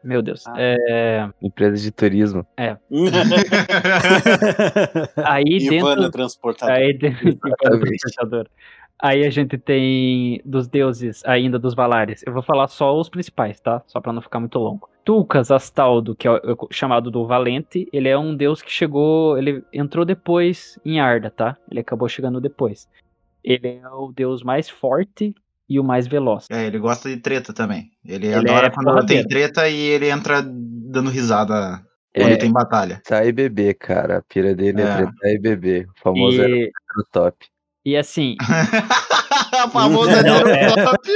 Meu 0.08 0.22
Deus. 0.22 0.46
Ah. 0.46 0.54
É, 0.56 1.28
Empresa 1.42 1.76
de 1.76 1.90
turismo. 1.90 2.46
aí 5.22 5.44
Ivana 5.44 5.96
dentro 5.96 6.10
transportadora. 6.10 6.78
Aí, 6.78 6.92
dentro-. 6.96 8.50
Aí 9.00 9.26
a 9.26 9.30
gente 9.30 9.58
tem 9.58 10.40
dos 10.46 10.66
deuses 10.66 11.22
ainda 11.26 11.58
dos 11.58 11.74
Valares. 11.74 12.22
Eu 12.26 12.32
vou 12.32 12.42
falar 12.42 12.68
só 12.68 12.98
os 12.98 13.10
principais, 13.10 13.60
tá? 13.60 13.82
Só 13.86 14.00
pra 14.00 14.12
não 14.14 14.22
ficar 14.22 14.40
muito 14.40 14.58
longo. 14.58 14.88
Tulkas 15.04 15.50
Astaldo, 15.50 16.16
que 16.16 16.26
é 16.26 16.30
o- 16.32 16.68
chamado 16.70 17.10
do 17.10 17.26
Valente, 17.26 17.86
ele 17.92 18.08
é 18.08 18.16
um 18.18 18.34
deus 18.34 18.62
que 18.62 18.72
chegou, 18.72 19.36
ele 19.36 19.62
entrou 19.74 20.06
depois 20.06 20.78
em 20.86 21.00
Arda, 21.00 21.30
tá? 21.30 21.54
Ele 21.70 21.80
acabou 21.80 22.08
chegando 22.08 22.40
depois. 22.40 22.88
Ele 23.44 23.68
é 23.84 23.88
o 23.90 24.10
deus 24.10 24.42
mais 24.42 24.70
forte 24.70 25.34
e 25.68 25.78
o 25.78 25.84
mais 25.84 26.06
veloz. 26.06 26.46
É, 26.50 26.66
ele 26.66 26.78
gosta 26.78 27.08
de 27.08 27.16
treta 27.18 27.52
também. 27.52 27.90
Ele, 28.04 28.26
Ele 28.26 28.34
adora 28.34 28.68
é 28.68 28.70
quando 28.70 28.88
ela 28.90 29.04
tem 29.06 29.26
treta 29.26 29.68
e 29.68 29.76
ele 29.78 30.08
entra 30.10 30.42
dando 30.42 31.10
risada 31.10 31.82
quando 32.14 32.32
É. 32.32 32.36
tem 32.36 32.50
batalha. 32.52 33.00
Sai 33.06 33.28
e 33.28 33.32
beber, 33.32 33.74
cara. 33.74 34.18
A 34.18 34.22
pira 34.22 34.54
dele 34.54 34.80
é, 34.80 34.84
É. 34.84 34.96
tretar 34.96 35.30
e 35.30 35.38
beber. 35.38 35.86
O 35.96 36.00
famoso 36.02 36.40
era 36.40 36.50
E, 36.50 36.66
o 36.98 37.02
top. 37.12 37.36
e 37.84 37.96
assim, 37.96 38.36
A 39.52 39.68
famosa 39.68 40.22
Não, 40.22 40.36
Zero 40.36 40.48
é. 40.50 40.68
Top. 40.84 41.08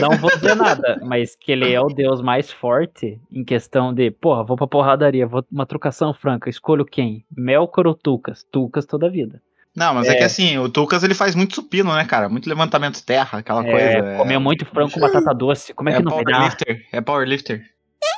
não 0.00 0.10
vou 0.18 0.30
dizer 0.30 0.54
nada, 0.54 1.00
mas 1.02 1.34
que 1.36 1.52
ele 1.52 1.72
é 1.72 1.80
o 1.80 1.88
deus 1.88 2.20
mais 2.22 2.50
forte 2.50 3.20
em 3.30 3.44
questão 3.44 3.92
de, 3.92 4.10
porra, 4.10 4.44
vou 4.44 4.56
pra 4.56 4.66
porradaria, 4.66 5.26
vou 5.26 5.44
uma 5.50 5.66
trocação 5.66 6.14
franca, 6.14 6.48
escolho 6.48 6.84
quem? 6.84 7.24
Melkor 7.36 7.86
ou 7.86 7.94
Tulkas? 7.94 8.44
Tulkas 8.50 8.86
toda 8.86 9.06
a 9.06 9.10
vida. 9.10 9.42
Não, 9.80 9.94
mas 9.94 10.06
é. 10.08 10.10
É. 10.10 10.14
que 10.16 10.24
assim, 10.24 10.58
o 10.58 10.68
Tulkas 10.68 11.02
ele 11.02 11.14
faz 11.14 11.34
muito 11.34 11.54
supino, 11.54 11.94
né, 11.94 12.04
cara? 12.04 12.28
Muito 12.28 12.46
levantamento 12.46 12.96
de 12.96 13.02
terra, 13.02 13.38
aquela 13.38 13.66
É, 13.66 13.70
coisa. 14.02 14.16
comeu 14.18 14.38
muito 14.38 14.66
frango 14.66 14.90
com 14.92 15.00
batata 15.00 15.34
doce, 15.34 15.72
como 15.72 15.88
é, 15.88 15.94
é 15.94 15.96
que 15.96 16.02
não 16.02 16.12
vai 16.16 16.24
dar? 16.24 16.32
powerlifter. 16.32 16.86
É 16.92 17.00
powerlifter. 17.00 17.62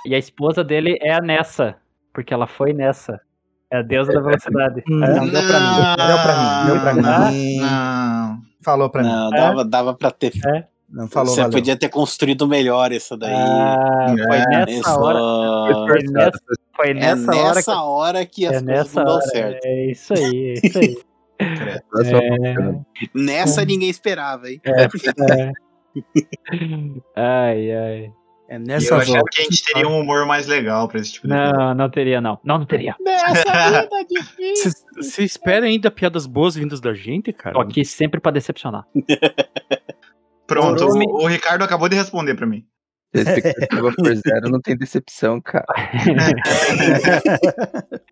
E 0.04 0.12
a 0.14 0.18
esposa 0.18 0.64
dele 0.64 0.98
é 1.00 1.12
a 1.14 1.20
Nessa, 1.20 1.76
porque 2.12 2.34
ela 2.34 2.48
foi 2.48 2.72
Nessa. 2.72 3.20
É 3.70 3.78
a 3.78 3.82
deusa 3.82 4.12
da 4.12 4.20
velocidade. 4.20 4.82
Hum. 4.90 5.04
É. 5.04 5.14
Não, 5.14 5.28
deu 5.28 5.42
pra 5.46 5.60
mim. 5.60 5.76
Deu 6.06 6.18
pra 6.18 6.34
mim. 6.34 6.66
Deu 6.66 6.80
pra 6.80 6.94
mim. 7.30 7.56
Não. 7.60 8.38
Falou 8.60 8.90
pra 8.90 9.02
mim. 9.02 9.08
Não, 9.08 9.30
dava, 9.30 9.64
dava 9.64 9.94
pra 9.94 10.10
ter. 10.10 10.32
Não 10.90 11.08
falou, 11.08 11.32
Você 11.32 11.40
valeu. 11.40 11.52
podia 11.56 11.74
ter 11.76 11.88
construído 11.88 12.46
melhor 12.46 12.92
isso 12.92 13.16
daí. 13.16 13.32
Ah, 13.32 14.14
foi 14.28 14.36
É, 14.36 14.66
nessa 14.66 14.98
hora. 15.00 15.18
Foi 15.86 16.02
nessa, 16.02 16.38
foi 16.76 16.90
É 16.90 16.94
nessa, 16.94 17.26
nessa, 17.30 17.72
hora 17.82 18.18
hora, 18.18 18.26
que, 18.26 18.42
que, 18.42 18.46
as 18.46 18.56
é 18.56 18.62
coisas 18.62 18.84
nessa 18.84 19.00
não 19.00 19.06
dão 19.06 19.20
certo. 19.22 19.64
É 19.64 19.90
isso 19.90 20.12
aí, 20.12 20.54
é 20.62 20.66
isso 20.66 20.78
aí. 20.78 20.96
É. 21.42 21.80
Nessa 23.14 23.64
ninguém 23.64 23.90
esperava, 23.90 24.48
hein? 24.50 24.60
É. 24.64 24.88
Ai, 27.14 27.70
ai. 27.72 28.12
É 28.48 28.56
Eu 28.56 28.60
nessa 28.60 28.96
achava 28.96 29.18
hora. 29.18 29.24
que 29.30 29.40
a 29.40 29.44
gente 29.44 29.62
teria 29.64 29.88
um 29.88 29.98
humor 30.00 30.26
mais 30.26 30.46
legal 30.46 30.88
pra 30.88 31.00
esse 31.00 31.12
tipo 31.12 31.26
de 31.26 31.34
coisa. 31.34 31.52
Não, 31.52 31.74
não 31.74 31.90
teria, 31.90 32.20
não. 32.20 32.38
Não, 32.44 32.58
não 32.58 32.66
teria. 32.66 32.94
Nessa 33.00 33.80
vida 33.80 33.88
difícil. 34.08 34.70
Você 34.96 35.22
espera 35.24 35.66
ainda 35.66 35.90
piadas 35.90 36.26
boas 36.26 36.54
vindas 36.54 36.80
da 36.80 36.92
gente, 36.94 37.32
cara? 37.32 37.54
Tô 37.54 37.60
aqui 37.60 37.84
sempre 37.84 38.20
pra 38.20 38.32
decepcionar. 38.32 38.86
Pronto, 40.46 40.84
o, 40.84 41.24
o 41.24 41.26
Ricardo 41.26 41.62
acabou 41.62 41.88
de 41.88 41.96
responder 41.96 42.34
pra 42.34 42.46
mim. 42.46 42.64
Se 43.14 43.20
expectativa 43.22 43.92
for 43.92 44.14
zero, 44.16 44.50
não 44.50 44.60
tem 44.60 44.76
decepção, 44.76 45.40
cara. 45.40 45.66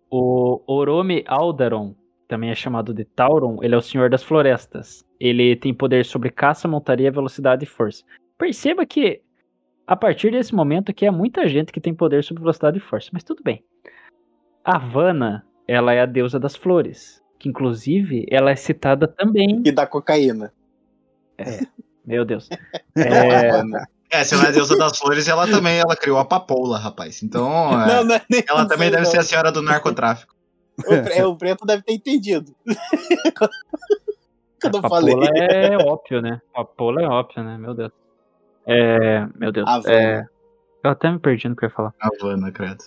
O 0.09 0.61
Oromi 0.67 1.23
Aldaron, 1.27 1.95
também 2.31 2.49
é 2.49 2.55
chamado 2.55 2.93
de 2.93 3.03
Tauron, 3.03 3.59
ele 3.61 3.75
é 3.75 3.77
o 3.77 3.81
senhor 3.81 4.09
das 4.09 4.23
florestas. 4.23 5.03
Ele 5.19 5.53
tem 5.53 5.73
poder 5.73 6.05
sobre 6.05 6.29
caça, 6.29 6.65
montaria, 6.65 7.11
velocidade 7.11 7.65
e 7.65 7.67
força. 7.67 8.05
Perceba 8.37 8.85
que, 8.85 9.21
a 9.85 9.97
partir 9.97 10.31
desse 10.31 10.55
momento 10.55 10.91
aqui, 10.91 11.05
é 11.05 11.11
muita 11.11 11.45
gente 11.49 11.73
que 11.73 11.81
tem 11.81 11.93
poder 11.93 12.23
sobre 12.23 12.41
velocidade 12.41 12.77
e 12.77 12.79
força, 12.79 13.09
mas 13.11 13.21
tudo 13.21 13.43
bem. 13.43 13.61
A 14.63 14.77
Vanna, 14.77 15.45
ela 15.67 15.91
é 15.91 15.99
a 15.99 16.05
deusa 16.05 16.39
das 16.39 16.55
flores, 16.55 17.21
que 17.37 17.49
inclusive 17.49 18.25
ela 18.31 18.49
é 18.49 18.55
citada 18.55 19.09
também. 19.09 19.61
E 19.65 19.69
da 19.69 19.85
cocaína. 19.85 20.53
Meu 22.05 22.23
Deus. 22.23 22.47
É, 22.95 23.51
Mano. 23.51 23.77
É, 24.09 24.23
se 24.23 24.35
ela 24.35 24.47
é 24.47 24.51
deusa 24.53 24.77
das 24.77 24.97
flores, 24.97 25.27
ela 25.27 25.47
também 25.47 25.79
ela 25.79 25.95
criou 25.95 26.17
a 26.17 26.25
papoula, 26.25 26.77
rapaz. 26.77 27.23
Então, 27.23 27.71
é, 27.83 27.87
Não, 27.87 28.03
não 28.05 28.15
é 28.15 28.21
ela 28.47 28.67
também 28.67 28.89
deve 28.89 29.05
ser 29.05 29.19
a 29.19 29.23
senhora 29.23 29.51
do 29.51 29.61
narcotráfico. 29.61 30.33
O, 30.87 30.93
é, 31.13 31.25
o 31.25 31.35
preto 31.35 31.65
deve 31.65 31.83
ter 31.83 31.93
entendido. 31.93 32.55
Quando 34.61 34.77
eu 34.77 34.81
falei. 34.89 35.15
É 35.35 35.75
óbvio, 35.77 36.21
né? 36.21 36.39
Papoula 36.53 37.01
é 37.01 37.07
óbvio, 37.07 37.43
né? 37.43 37.57
Meu 37.57 37.73
Deus. 37.73 37.91
É, 38.67 39.25
meu 39.35 39.51
Deus. 39.51 39.67
É, 39.87 40.23
eu 40.83 40.91
até 40.91 41.11
me 41.11 41.19
perdi 41.19 41.49
no 41.49 41.55
que 41.55 41.65
eu 41.65 41.69
ia 41.69 41.75
falar. 41.75 41.93
Havana, 41.99 42.51
credo. 42.51 42.83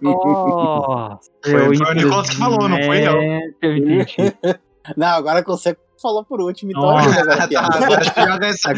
Nossa, 0.00 1.30
Foi- 1.44 1.68
o 1.68 1.94
Nicolas 1.94 2.30
que 2.30 2.36
falou, 2.36 2.68
não 2.68 2.82
foi 2.82 3.06
eu. 3.06 3.22
infelizmente, 3.22 3.56
Eu 3.62 4.26
entendi. 4.26 4.36
Não, 4.96 5.08
agora 5.08 5.42
que 5.42 5.48
você 5.48 5.76
falou 6.00 6.24
por 6.24 6.40
último, 6.40 6.70
então 6.70 6.82
Nossa. 6.82 7.08
ajuda 7.08 7.20
agora 7.20 7.34
a 7.34 7.38
Tá, 7.38 7.48
piada. 7.48 7.84
agora 7.84 8.04
joga 8.04 8.46
essa, 8.46 8.72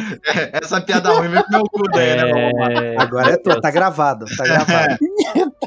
essa 0.52 0.80
piada 0.80 1.10
ruim 1.10 1.28
vem 1.28 1.42
pro 1.42 1.50
meu 1.52 1.62
cu 1.64 1.82
daí, 1.92 2.16
né? 2.16 2.50
É, 2.94 2.96
Agora 3.00 3.30
é 3.32 3.36
tua, 3.36 3.60
tá 3.60 3.70
gravado, 3.70 4.24
tá 4.36 4.44
gravado. 4.44 4.96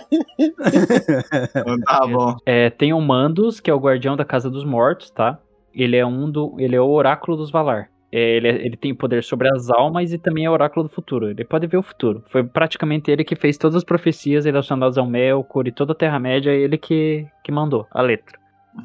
Então 1.56 1.80
Tá 1.86 2.08
bom. 2.08 2.36
é, 2.46 2.70
tem 2.70 2.94
o 2.94 3.02
Mandos, 3.02 3.60
que 3.60 3.70
é 3.70 3.74
o 3.74 3.80
guardião 3.80 4.16
da 4.16 4.26
Casa 4.26 4.50
dos 4.50 4.64
Mortos, 4.66 5.10
tá? 5.10 5.38
Ele 5.74 5.96
é 5.98 6.06
um 6.06 6.30
do. 6.30 6.56
Ele 6.60 6.76
é 6.76 6.82
o 6.82 6.90
oráculo 6.90 7.36
dos 7.38 7.50
Valar. 7.52 7.90
É, 8.12 8.20
ele, 8.38 8.48
é- 8.48 8.66
ele 8.66 8.78
tem 8.78 8.94
poder 8.94 9.24
sobre 9.24 9.50
as 9.50 9.70
almas 9.72 10.14
e 10.14 10.20
também 10.20 10.46
é 10.46 10.50
oráculo 10.50 10.88
do 10.88 10.94
futuro. 10.94 11.30
Ele 11.32 11.44
pode 11.44 11.66
ver 11.66 11.78
o 11.78 11.84
futuro. 11.84 12.24
Foi 12.30 12.44
praticamente 12.44 13.10
ele 13.10 13.24
que 13.24 13.36
fez 13.36 13.58
todas 13.58 13.76
as 13.78 13.84
profecias 13.84 14.46
relacionadas 14.46 14.98
ao 15.00 15.08
Melkor 15.08 15.68
e 15.68 15.72
toda 15.72 15.94
a 15.94 15.96
Terra-média, 15.96 16.52
ele 16.52 16.78
que, 16.78 17.26
que 17.44 17.52
mandou 17.52 17.88
a 17.92 18.02
letra. 18.04 18.38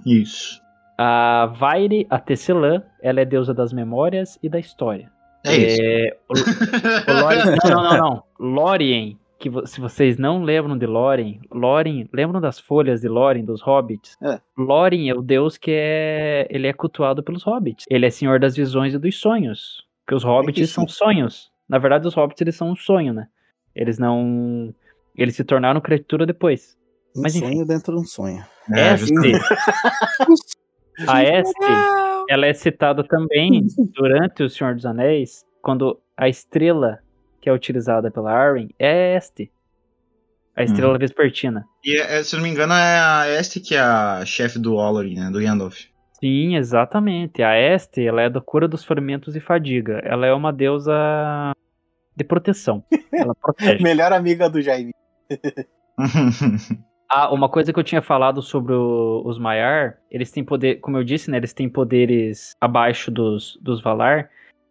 Isso. 0.06 0.60
A 0.98 1.46
Vaire, 1.46 2.06
a 2.10 2.18
Tecelã, 2.18 2.82
ela 3.00 3.20
é 3.20 3.24
deusa 3.24 3.54
das 3.54 3.72
memórias 3.72 4.36
e 4.42 4.48
da 4.48 4.58
história. 4.58 5.10
É 5.46 5.56
isso. 5.56 5.80
É, 5.80 6.16
o, 6.28 7.12
o 7.12 7.20
Lórien, 7.22 7.44
não, 7.64 7.70
não, 7.70 7.82
não, 7.82 7.98
não. 7.98 8.24
Lórien, 8.40 9.18
que 9.38 9.48
se 9.66 9.80
vocês 9.80 10.18
não 10.18 10.42
lembram 10.42 10.76
de 10.76 10.86
Lórien, 10.86 11.40
Lórien, 11.52 12.08
lembram 12.12 12.40
das 12.40 12.58
folhas 12.58 13.00
de 13.00 13.08
Lórien, 13.08 13.44
dos 13.44 13.62
hobbits? 13.62 14.16
É. 14.20 14.40
Lórien 14.58 15.08
é 15.08 15.14
o 15.14 15.22
deus 15.22 15.56
que 15.56 15.70
é, 15.70 16.48
ele 16.50 16.66
é 16.66 16.72
cultuado 16.72 17.22
pelos 17.22 17.44
hobbits. 17.44 17.86
Ele 17.88 18.04
é 18.04 18.10
senhor 18.10 18.40
das 18.40 18.56
visões 18.56 18.92
e 18.92 18.98
dos 18.98 19.16
sonhos. 19.16 19.86
Porque 20.04 20.16
os 20.16 20.24
hobbits 20.24 20.62
isso. 20.64 20.74
são 20.74 20.88
sonhos. 20.88 21.52
Na 21.68 21.78
verdade, 21.78 22.08
os 22.08 22.14
hobbits 22.14 22.40
eles 22.40 22.56
são 22.56 22.70
um 22.70 22.76
sonho, 22.76 23.12
né? 23.12 23.28
Eles 23.72 23.98
não, 23.98 24.74
eles 25.14 25.36
se 25.36 25.44
tornaram 25.44 25.80
criatura 25.80 26.26
depois. 26.26 26.76
Um 27.16 27.22
Mas 27.22 27.36
enfim. 27.36 27.52
sonho 27.52 27.66
dentro 27.66 27.94
de 27.94 28.00
um 28.00 28.04
sonho. 28.04 28.44
É, 28.74 28.94
Este, 28.94 29.14
justamente. 29.14 29.44
a 31.06 31.22
Este, 31.22 31.54
ela 32.28 32.46
é 32.46 32.52
citada 32.52 33.04
também 33.04 33.66
durante 33.94 34.42
o 34.42 34.50
Senhor 34.50 34.74
dos 34.74 34.86
Anéis, 34.86 35.44
quando 35.62 36.00
a 36.16 36.28
estrela 36.28 36.98
que 37.40 37.48
é 37.48 37.52
utilizada 37.52 38.10
pela 38.10 38.32
Arwen 38.32 38.70
é 38.78 39.16
Este. 39.16 39.50
A 40.56 40.64
estrela 40.64 40.98
vespertina. 40.98 41.64
E, 41.84 41.96
é, 42.00 42.20
se 42.24 42.34
eu 42.34 42.38
não 42.38 42.44
me 42.44 42.52
engano, 42.52 42.72
é 42.72 42.98
a 42.98 43.28
Este 43.28 43.60
que 43.60 43.76
é 43.76 43.80
a 43.80 44.24
chefe 44.26 44.58
do 44.58 44.74
Olory, 44.74 45.14
né? 45.14 45.30
Do 45.30 45.40
Gandalf. 45.40 45.84
Sim, 46.18 46.56
exatamente. 46.56 47.44
A 47.44 47.56
Este, 47.56 48.04
ela 48.04 48.22
é 48.22 48.28
da 48.28 48.40
cura 48.40 48.66
dos 48.66 48.84
ferimentos 48.84 49.36
e 49.36 49.40
fadiga. 49.40 50.00
Ela 50.04 50.26
é 50.26 50.32
uma 50.32 50.52
deusa 50.52 50.92
de 52.16 52.24
proteção. 52.24 52.82
Ela 53.14 53.34
protege. 53.36 53.82
Melhor 53.82 54.12
amiga 54.12 54.50
do 54.50 54.60
Jaime. 54.60 54.92
Ah, 57.10 57.32
uma 57.32 57.48
coisa 57.48 57.72
que 57.72 57.78
eu 57.78 57.84
tinha 57.84 58.02
falado 58.02 58.42
sobre 58.42 58.74
o- 58.74 59.22
os 59.24 59.38
Maiar, 59.38 59.98
eles 60.10 60.30
têm 60.30 60.44
poder, 60.44 60.76
como 60.80 60.96
eu 60.98 61.04
disse, 61.04 61.30
né, 61.30 61.38
eles 61.38 61.54
têm 61.54 61.68
poderes 61.68 62.54
abaixo 62.60 63.10
dos, 63.10 63.58
dos 63.62 63.80
Valar. 63.80 64.28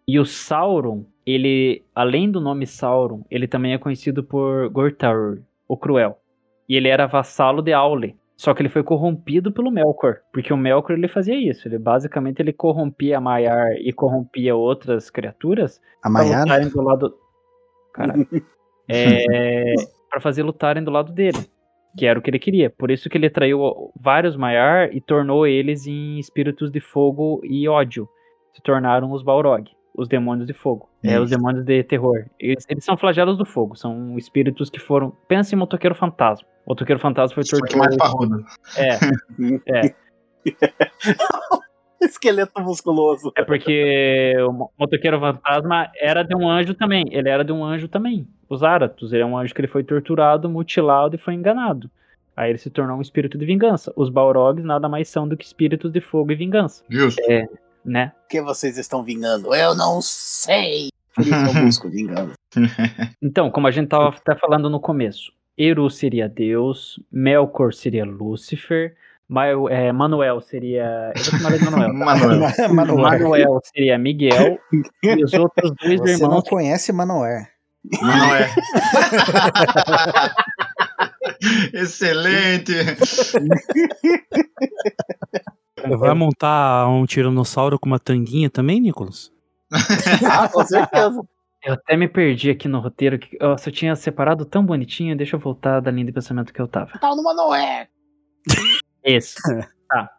E 0.08 0.20
o 0.20 0.26
Sauron, 0.26 1.04
ele, 1.26 1.84
além 1.96 2.30
do 2.32 2.40
nome 2.40 2.66
Sauron, 2.68 3.24
ele 3.30 3.48
também 3.48 3.74
é 3.74 3.78
conhecido 3.78 4.24
por 4.24 4.70
Gortaur, 4.70 5.40
o 5.68 5.76
Cruel. 5.76 6.18
E 6.70 6.76
ele 6.76 6.88
era 6.88 7.08
vassalo 7.08 7.62
de 7.62 7.74
Aule. 7.74 8.16
Só 8.36 8.54
que 8.54 8.62
ele 8.62 8.70
foi 8.70 8.84
corrompido 8.84 9.52
pelo 9.52 9.72
Melkor, 9.72 10.18
porque 10.32 10.54
o 10.54 10.58
Melkor 10.58 10.96
ele 10.96 11.08
fazia 11.08 11.36
isso. 11.36 11.68
Ele 11.68 11.80
basicamente 11.80 12.40
ele 12.40 12.54
corrompia 12.54 13.18
a 13.18 13.22
Maiar 13.22 13.72
e 13.80 13.92
corrompia 13.92 14.56
outras 14.56 15.10
criaturas 15.10 15.82
A 16.04 16.10
pra 16.12 16.22
lutarem 16.42 16.70
do 16.70 16.82
lado. 16.84 17.16
Caralho. 17.94 18.28
É, 18.90 19.74
para 20.10 20.22
fazer 20.22 20.44
lutarem 20.44 20.82
do 20.82 20.90
lado 20.92 21.12
dele, 21.12 21.40
que 21.98 22.06
era 22.06 22.18
o 22.20 22.22
que 22.22 22.30
ele 22.30 22.40
queria. 22.40 22.70
Por 22.70 22.92
isso 22.92 23.10
que 23.10 23.18
ele 23.18 23.30
traiu 23.30 23.92
vários 24.00 24.36
Maiar 24.36 24.90
e 24.96 25.02
tornou 25.02 25.48
eles 25.48 25.88
em 25.88 26.20
espíritos 26.20 26.72
de 26.72 26.80
fogo 26.80 27.42
e 27.44 27.68
ódio. 27.68 28.08
Se 28.54 28.62
tornaram 28.62 29.12
os 29.12 29.24
Balrog, 29.24 29.70
os 29.96 30.08
demônios 30.08 30.48
de 30.48 30.54
fogo. 30.54 30.90
É, 31.04 31.20
os 31.20 31.30
demônios 31.30 31.66
de 31.66 31.84
terror. 31.84 32.26
Eles, 32.40 32.66
eles 32.70 32.84
são 32.86 32.96
flagelos 32.98 33.38
do 33.38 33.46
fogo, 33.46 33.76
são 33.76 34.18
espíritos 34.18 34.70
que 34.70 34.80
foram. 34.80 35.12
Pensa 35.28 35.56
em 35.56 35.58
motoqueiro 35.58 35.96
fantasma. 35.96 36.48
O 36.66 36.72
motoqueiro 36.72 37.00
fantasma 37.00 37.34
foi 37.36 37.44
que 37.44 37.78
mais 37.78 37.96
torturado. 37.96 37.98
parrudo. 37.98 38.46
É, 38.78 38.98
é. 39.86 39.96
Esqueleto 42.02 42.62
musculoso. 42.62 43.32
É 43.36 43.44
porque 43.44 44.34
o 44.48 44.52
mo- 44.54 44.72
motoqueiro 44.78 45.20
fantasma 45.20 45.90
era 46.00 46.24
de 46.24 46.36
um 46.36 46.48
anjo 46.48 46.74
também. 46.76 47.04
Ele 47.10 47.28
era 47.28 47.44
de 47.44 47.52
um 47.52 47.64
anjo 47.64 47.88
também. 47.88 48.28
Os 48.50 48.64
Aratos. 48.64 49.14
Ele 49.14 49.22
é 49.24 49.26
um 49.26 49.38
anjo 49.38 49.54
que 49.54 49.62
ele 49.62 49.68
foi 49.68 49.84
torturado, 49.84 50.50
mutilado 50.50 51.16
e 51.16 51.20
foi 51.20 51.34
enganado. 51.34 51.90
Aí 52.36 52.52
ele 52.52 52.58
se 52.60 52.70
tornou 52.70 52.98
um 52.98 53.02
espírito 53.02 53.38
de 53.38 53.46
vingança. 53.46 53.92
Os 53.96 54.10
Balrogs 54.10 54.64
nada 54.64 54.88
mais 54.88 55.10
são 55.10 55.28
do 55.28 55.36
que 55.36 55.44
espíritos 55.46 55.92
de 55.92 56.00
fogo 56.00 56.32
e 56.32 56.36
vingança. 56.36 56.84
Justo. 56.90 57.22
né? 57.84 58.12
Por 58.22 58.28
que 58.30 58.42
vocês 58.42 58.78
estão 58.78 59.04
vingando? 59.04 59.54
Eu 59.56 59.74
não 59.76 60.00
sei. 60.02 60.90
Por 61.16 61.24
isso 61.26 61.34
eu 61.34 61.64
busco 61.64 61.90
vingança. 61.90 62.34
Então, 63.22 63.50
como 63.52 63.68
a 63.68 63.72
gente 63.72 63.88
tava 63.88 64.10
até 64.10 64.36
falando 64.36 64.70
no 64.70 64.80
começo, 64.80 65.32
Eru 65.58 65.90
seria 65.90 66.30
Deus, 66.30 67.00
Melkor 67.12 67.74
seria 67.74 68.06
Lúcifer, 68.06 68.96
Mael- 69.28 69.68
é, 69.70 69.92
Manuel 69.92 70.40
seria. 70.40 71.12
Eu 71.16 71.24
vou 71.24 71.40
chamar 71.40 71.58
de 71.58 71.64
Manuel. 71.66 71.88
tá? 71.88 71.94
Manuel. 71.94 72.40
Manoel. 72.74 72.98
Manuel 73.20 73.60
seria 73.64 73.98
Miguel 73.98 74.60
e 75.04 75.24
os 75.24 75.34
outros 75.34 75.72
dois 75.82 76.00
Você 76.00 76.22
não 76.24 76.30
irmãos. 76.30 76.50
conhece 76.50 76.94
Manoel. 78.02 78.48
Manoel. 79.88 80.36
Excelente. 81.74 82.74
Vai 85.98 86.14
montar 86.14 86.88
um 86.90 87.06
tiranossauro 87.06 87.80
com 87.80 87.88
uma 87.88 88.00
tanguinha 88.00 88.50
também, 88.50 88.80
Nicolas? 88.80 89.32
Ah, 90.26 90.48
com 90.48 90.64
certeza. 90.66 91.22
Eu 91.64 91.74
até 91.74 91.98
me 91.98 92.08
perdi 92.08 92.50
aqui 92.50 92.68
no 92.68 92.80
roteiro. 92.80 93.20
Que, 93.20 93.38
eu 93.40 93.56
tinha 93.72 93.96
separado 93.96 94.46
tão 94.46 94.66
bonitinho. 94.66 95.18
Deixa 95.18 95.36
eu 95.36 95.40
voltar 95.40 95.80
da 95.82 95.92
linha 95.92 96.06
de 96.06 96.12
pensamento 96.14 96.54
que 96.54 96.62
eu 96.62 96.68
tava. 96.68 96.98
Tá 97.00 97.16
no 97.16 97.24
Manoé. 97.24 97.90
Isso. 99.04 99.36
tá. 99.90 100.10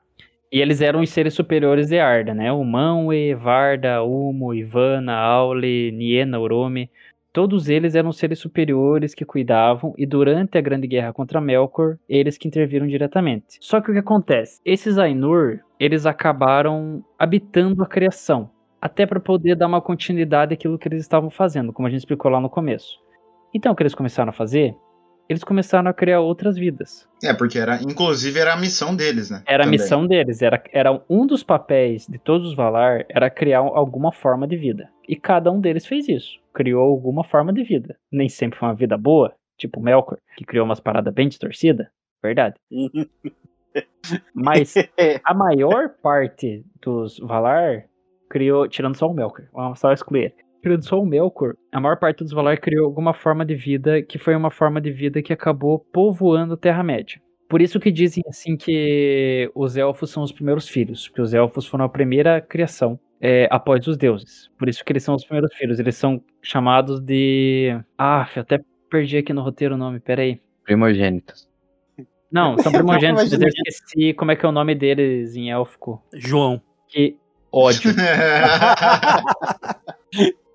E 0.53 0.61
eles 0.61 0.81
eram 0.81 1.01
os 1.01 1.11
seres 1.11 1.35
superiores 1.35 1.89
de 1.89 1.99
Arda, 1.99 2.35
né? 2.35 2.51
O 2.53 2.65
Manwe, 2.65 3.35
Varda, 3.35 4.03
Umo, 4.03 4.55
Ivana, 4.55 5.15
Aule, 5.15 5.93
Niena, 5.93 6.39
Urome. 6.39 6.91
Todos 7.39 7.69
eles 7.69 7.95
eram 7.95 8.11
seres 8.11 8.41
superiores 8.41 9.15
que 9.15 9.25
cuidavam, 9.25 9.95
e 9.97 10.05
durante 10.05 10.59
a 10.59 10.61
Grande 10.61 10.89
Guerra 10.89 11.13
contra 11.13 11.41
Melkor, 11.41 11.97
eles 12.09 12.37
que 12.37 12.49
interviram 12.49 12.85
diretamente. 12.85 13.59
Só 13.61 13.81
que 13.81 13.93
o 13.93 13.95
que 13.95 14.01
acontece? 14.01 14.61
Esses 14.65 14.99
Ainur, 14.99 15.61
eles 15.79 16.05
acabaram 16.05 17.01
habitando 17.17 17.81
a 17.81 17.87
criação, 17.87 18.51
até 18.83 19.07
para 19.07 19.21
poder 19.21 19.55
dar 19.55 19.69
uma 19.69 19.81
continuidade 19.81 20.53
àquilo 20.53 20.77
que 20.77 20.89
eles 20.89 21.01
estavam 21.01 21.31
fazendo, 21.31 21.73
como 21.73 21.87
a 21.87 21.91
gente 21.93 22.01
explicou 22.01 22.29
lá 22.29 22.41
no 22.41 22.51
começo. 22.51 22.99
Então, 23.55 23.71
o 23.71 23.77
que 23.77 23.85
eles 23.85 23.95
começaram 23.95 24.31
a 24.31 24.33
fazer? 24.33 24.75
Eles 25.29 25.45
começaram 25.45 25.91
a 25.91 25.93
criar 25.93 26.21
outras 26.21 26.57
vidas. 26.57 27.07
É, 27.23 27.35
porque 27.35 27.59
era, 27.59 27.83
inclusive 27.83 28.39
era 28.39 28.55
a 28.55 28.57
missão 28.57 28.97
deles, 28.97 29.31
né? 29.31 29.43
Era 29.47 29.65
a 29.65 29.67
Também. 29.67 29.79
missão 29.79 30.07
deles, 30.07 30.41
era, 30.41 30.63
era 30.73 31.03
um 31.09 31.27
dos 31.27 31.43
papéis 31.43 32.07
de 32.07 32.19
todos 32.19 32.47
os 32.49 32.55
Valar 32.55 33.05
era 33.09 33.29
criar 33.29 33.59
alguma 33.59 34.11
forma 34.11 34.49
de 34.49 34.57
vida. 34.57 34.89
E 35.07 35.17
cada 35.17 35.51
um 35.51 35.61
deles 35.61 35.87
fez 35.87 36.09
isso, 36.09 36.39
criou 36.55 36.83
alguma 36.83 37.23
forma 37.25 37.53
de 37.53 37.63
vida. 37.63 37.97
Nem 38.11 38.29
sempre 38.29 38.59
foi 38.59 38.69
uma 38.69 38.75
vida 38.75 38.97
boa, 38.97 39.35
tipo 39.59 39.81
o 39.81 39.83
Melkor, 39.83 40.19
que 40.37 40.45
criou 40.45 40.65
umas 40.65 40.81
paradas 40.81 41.13
bem 41.13 41.29
distorcidas, 41.29 41.89
verdade. 42.23 42.55
Mas 44.35 44.75
a 45.25 45.35
maior 45.35 45.91
parte 46.03 46.65
dos 46.81 47.19
Valar 47.19 47.85
criou, 48.31 48.67
tirando 48.69 48.97
só 48.97 49.07
o 49.07 49.15
Melkor, 49.15 49.47
vamos 49.53 49.79
só 49.79 49.93
excluir. 49.93 50.35
Só 50.81 51.01
o 51.01 51.07
Melkor, 51.07 51.55
a 51.73 51.81
maior 51.81 51.97
parte 51.99 52.23
dos 52.23 52.33
Valar 52.33 52.61
criou 52.61 52.85
alguma 52.85 53.15
forma 53.15 53.45
de 53.45 53.55
vida 53.55 54.03
que 54.03 54.19
foi 54.19 54.35
uma 54.35 54.51
forma 54.51 54.81
de 54.81 54.91
vida 54.91 55.23
que 55.23 55.33
acabou 55.33 55.79
povoando 55.79 56.55
a 56.55 56.57
Terra-média. 56.57 57.21
Por 57.49 57.63
isso 57.63 57.81
que 57.81 57.91
dizem 57.91 58.23
assim 58.29 58.57
que 58.57 59.51
os 59.55 59.77
elfos 59.77 60.11
são 60.11 60.23
os 60.23 60.33
primeiros 60.33 60.69
filhos, 60.69 61.09
porque 61.09 61.23
os 61.23 61.33
elfos 61.33 61.67
foram 61.67 61.87
a 61.87 61.89
primeira 61.89 62.43
criação 62.43 63.01
é, 63.21 63.49
após 63.51 63.87
os 63.87 63.97
deuses. 63.97 64.51
Por 64.59 64.69
isso 64.69 64.85
que 64.85 64.93
eles 64.93 65.03
são 65.03 65.15
os 65.15 65.25
primeiros 65.25 65.55
filhos. 65.55 65.79
Eles 65.79 65.97
são 65.97 66.23
chamados 66.43 67.01
de. 67.01 67.75
Ah, 67.97 68.29
eu 68.37 68.43
até 68.43 68.61
perdi 68.91 69.17
aqui 69.17 69.33
no 69.33 69.43
roteiro 69.43 69.77
o 69.77 69.79
nome, 69.79 69.99
peraí. 69.99 70.41
Primogênitos. 70.65 71.49
Não, 72.31 72.59
são 72.59 72.71
primogênitos, 72.73 73.31
mas 73.31 73.41
eu 73.41 73.49
esqueci 73.49 74.13
como 74.13 74.31
é 74.31 74.37
que 74.37 74.45
é 74.45 74.49
o 74.49 74.53
nome 74.53 74.75
deles 74.75 75.35
em 75.35 75.51
élfico. 75.51 76.03
João. 76.13 76.61
Que 76.87 77.17
ódio. 77.51 77.93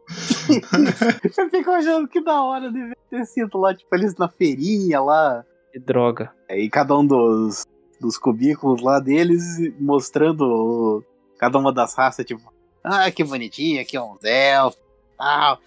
Eu 1.38 1.50
fico 1.50 1.72
achando 1.72 2.08
que 2.08 2.22
da 2.22 2.42
hora 2.42 2.72
de 2.72 2.94
ter 3.10 3.26
sido 3.26 3.58
lá, 3.58 3.74
tipo, 3.76 3.94
eles 3.96 4.16
na 4.16 4.28
feirinha 4.28 5.02
lá. 5.02 5.44
Que 5.72 5.80
droga. 5.80 6.32
Aí 6.50 6.70
cada 6.70 6.98
um 6.98 7.06
dos, 7.06 7.64
dos 8.00 8.18
cubículos 8.18 8.82
lá 8.82 9.00
deles 9.00 9.44
mostrando 9.80 11.04
cada 11.38 11.58
uma 11.58 11.74
das 11.74 11.96
raças, 11.96 12.26
tipo, 12.26 12.54
ah, 12.84 13.10
que 13.12 13.24
bonitinho, 13.24 13.82
aqui 13.82 13.98
é 13.98 14.02
um 14.02 14.18
elfos 14.22 14.84
tal. 15.18 15.60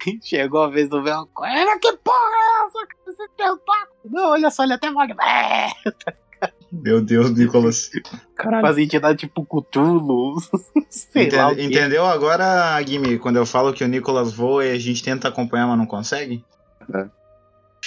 Chegou 0.22 0.62
a 0.62 0.68
vez 0.68 0.88
do 0.88 0.98
"Olha 0.98 1.78
que 1.78 1.92
porra 1.98 2.16
é 2.16 2.66
essa? 2.66 2.88
Esse 3.08 3.28
tentáculo? 3.36 3.96
Não, 4.04 4.30
olha 4.30 4.50
só, 4.50 4.64
ele 4.64 4.72
é 4.72 4.76
até 4.76 4.90
magno. 4.90 5.16
É, 6.72 6.82
Meu 6.82 7.00
Deus, 7.00 7.30
Nicolas. 7.36 7.90
Caralho. 8.34 8.62
Faz 8.62 8.78
entidade 8.78 9.18
tipo 9.18 9.44
Cthulhu. 9.44 10.34
Sei 10.88 11.26
Entende- 11.26 11.36
lá 11.36 11.52
entendeu 11.52 12.04
agora, 12.06 12.82
Gimi, 12.82 13.18
quando 13.18 13.36
eu 13.36 13.46
falo 13.46 13.72
que 13.72 13.84
o 13.84 13.88
Nicolas 13.88 14.32
voa 14.32 14.64
e 14.64 14.72
a 14.72 14.78
gente 14.78 15.02
tenta 15.02 15.28
acompanhar, 15.28 15.66
mas 15.66 15.78
não 15.78 15.86
consegue? 15.86 16.44
É, 16.92 17.08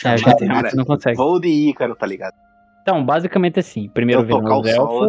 a 0.04 0.18
gente, 0.18 0.48
Cara, 0.48 0.60
a 0.60 0.64
gente 0.64 0.76
não 0.76 0.86
consegue. 0.86 1.18
Voo 1.18 1.40
de 1.40 1.48
Ícaro, 1.48 1.96
tá 1.96 2.06
ligado? 2.06 2.34
Então, 2.82 3.04
basicamente 3.04 3.60
assim. 3.60 3.90
Primeiro 3.90 4.22
Eu 4.22 4.26
vieram 4.26 4.60
os 4.60 4.68
elfos. 4.68 5.08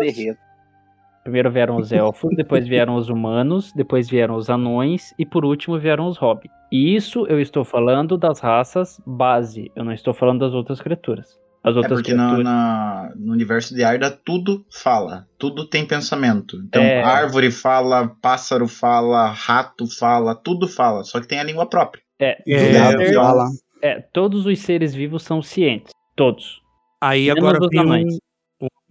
Primeiro 1.22 1.50
vieram 1.50 1.76
os 1.76 1.90
elfos, 1.90 2.36
depois 2.36 2.68
vieram 2.68 2.94
os 2.94 3.08
humanos, 3.08 3.72
depois 3.74 4.08
vieram 4.08 4.36
os 4.36 4.48
anões 4.48 5.12
e 5.18 5.26
por 5.26 5.44
último 5.44 5.76
vieram 5.76 6.06
os 6.06 6.16
hobbits. 6.16 6.54
E 6.70 6.94
isso 6.94 7.26
eu 7.26 7.40
estou 7.40 7.64
falando 7.64 8.16
das 8.16 8.38
raças 8.38 9.00
base, 9.04 9.72
eu 9.74 9.84
não 9.84 9.92
estou 9.92 10.14
falando 10.14 10.40
das 10.40 10.54
outras 10.54 10.80
criaturas. 10.80 11.36
As 11.66 11.74
É 11.74 11.78
outras 11.78 11.98
porque 11.98 12.14
na- 12.14 12.38
na- 12.38 13.12
no 13.16 13.32
universo 13.32 13.74
de 13.74 13.82
Arda 13.82 14.08
tudo 14.08 14.64
fala, 14.70 15.26
tudo 15.36 15.68
tem 15.68 15.84
pensamento. 15.84 16.56
Então, 16.64 16.80
É. 16.80 17.02
árvore 17.02 17.50
fala, 17.50 18.06
pássaro 18.22 18.68
fala, 18.68 19.26
rato 19.32 19.86
fala, 19.98 20.32
tudo 20.36 20.68
fala, 20.68 21.02
só 21.02 21.20
que 21.20 21.26
tem 21.26 21.40
a 21.40 21.42
língua 21.42 21.66
própria. 21.68 22.00
É, 22.20 22.38
É, 22.48 23.12
Fala. 23.14 23.46
é, 23.82 24.00
todos 24.00 24.46
os 24.46 24.58
seres 24.60 24.94
vivos 24.94 25.24
são 25.24 25.42
cientes. 25.42 25.90
Todos. 26.14 26.62
Aí 27.00 27.26
Menos 27.26 27.38
agora 27.44 27.68
vem 27.68 27.80
um, 27.80 27.82
anões. 27.82 28.18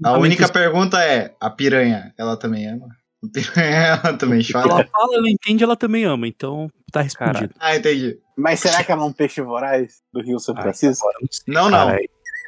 A 0.04 0.18
única 0.18 0.48
pergunta 0.50 1.02
é: 1.02 1.34
a 1.40 1.50
piranha, 1.50 2.14
ela 2.20 2.36
também 2.38 2.68
ama? 2.68 2.88
A 3.24 3.28
piranha, 3.34 3.76
ela 4.04 4.18
também 4.18 4.42
chora? 4.44 4.70
Ela 4.70 4.86
fala, 4.86 5.16
ela 5.16 5.30
entende, 5.30 5.64
ela 5.64 5.76
também 5.78 6.04
ama. 6.04 6.28
Então 6.28 6.70
tá 6.92 7.02
respondido. 7.02 7.54
Ah, 7.60 7.76
entendi. 7.76 8.20
Mas 8.38 8.60
será 8.60 8.84
que 8.84 8.92
ela 8.92 9.02
é 9.02 9.06
um 9.06 9.14
peixe 9.14 9.42
voraz 9.42 10.02
do 10.14 10.22
Rio 10.22 10.38
São 10.40 10.54
Ai, 10.58 10.62
Francisco? 10.64 11.08
não 11.22 11.28
sei, 11.32 11.54
Não, 11.54 11.70
não. 11.70 11.98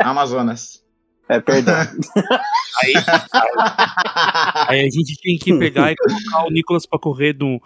Amazonas. 0.01 0.83
É, 1.29 1.39
perdão. 1.39 1.75
Aí, 2.83 2.93
aí 4.67 4.79
a 4.81 4.89
gente 4.89 5.15
tinha 5.15 5.39
que 5.39 5.57
pegar 5.57 5.91
e 5.91 5.95
colocar 5.95 6.45
o 6.45 6.51
Nicolas 6.51 6.85
pra 6.85 6.99
correr 6.99 7.33
do, 7.33 7.59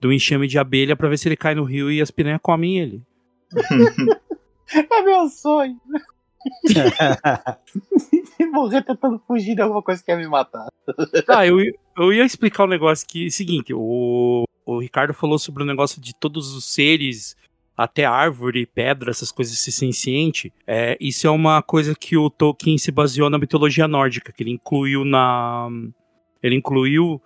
do 0.00 0.10
enxame 0.10 0.48
de 0.48 0.58
abelha 0.58 0.96
pra 0.96 1.06
ver 1.06 1.18
se 1.18 1.28
ele 1.28 1.36
cai 1.36 1.54
no 1.54 1.64
rio 1.64 1.90
e 1.90 2.00
as 2.00 2.10
piranhas 2.10 2.40
comem 2.42 2.78
ele. 2.78 3.02
é 4.72 5.02
meu 5.02 5.28
sonho. 5.28 5.78
Morrer 8.52 8.82
tentando 8.82 9.22
fugir 9.26 9.54
de 9.54 9.60
alguma 9.60 9.82
coisa 9.82 10.00
que 10.00 10.06
quer 10.06 10.16
me 10.16 10.26
matar. 10.26 10.66
Ah, 11.28 11.46
eu, 11.46 11.58
eu 11.98 12.12
ia 12.12 12.24
explicar 12.24 12.64
um 12.64 12.68
negócio 12.68 13.06
que, 13.06 13.30
seguinte, 13.30 13.74
o, 13.74 14.44
o 14.64 14.78
Ricardo 14.78 15.12
falou 15.12 15.38
sobre 15.38 15.62
o 15.62 15.66
negócio 15.66 16.00
de 16.00 16.14
todos 16.14 16.54
os 16.54 16.72
seres, 16.72 17.36
até 17.76 18.04
árvore, 18.04 18.66
pedra, 18.66 19.10
essas 19.10 19.32
coisas 19.32 19.58
se 19.58 19.72
senciente. 19.72 20.52
É, 20.66 20.96
isso 21.00 21.26
é 21.26 21.30
uma 21.30 21.60
coisa 21.62 21.94
que 21.94 22.16
o 22.16 22.30
Tolkien 22.30 22.78
se 22.78 22.92
baseou 22.92 23.28
na 23.28 23.38
mitologia 23.38 23.88
nórdica, 23.88 24.32
que 24.32 24.42
ele 24.42 24.50
incluiu 24.50 25.04
na. 25.04 25.68
Ele 26.42 26.54
incluiu 26.56 27.20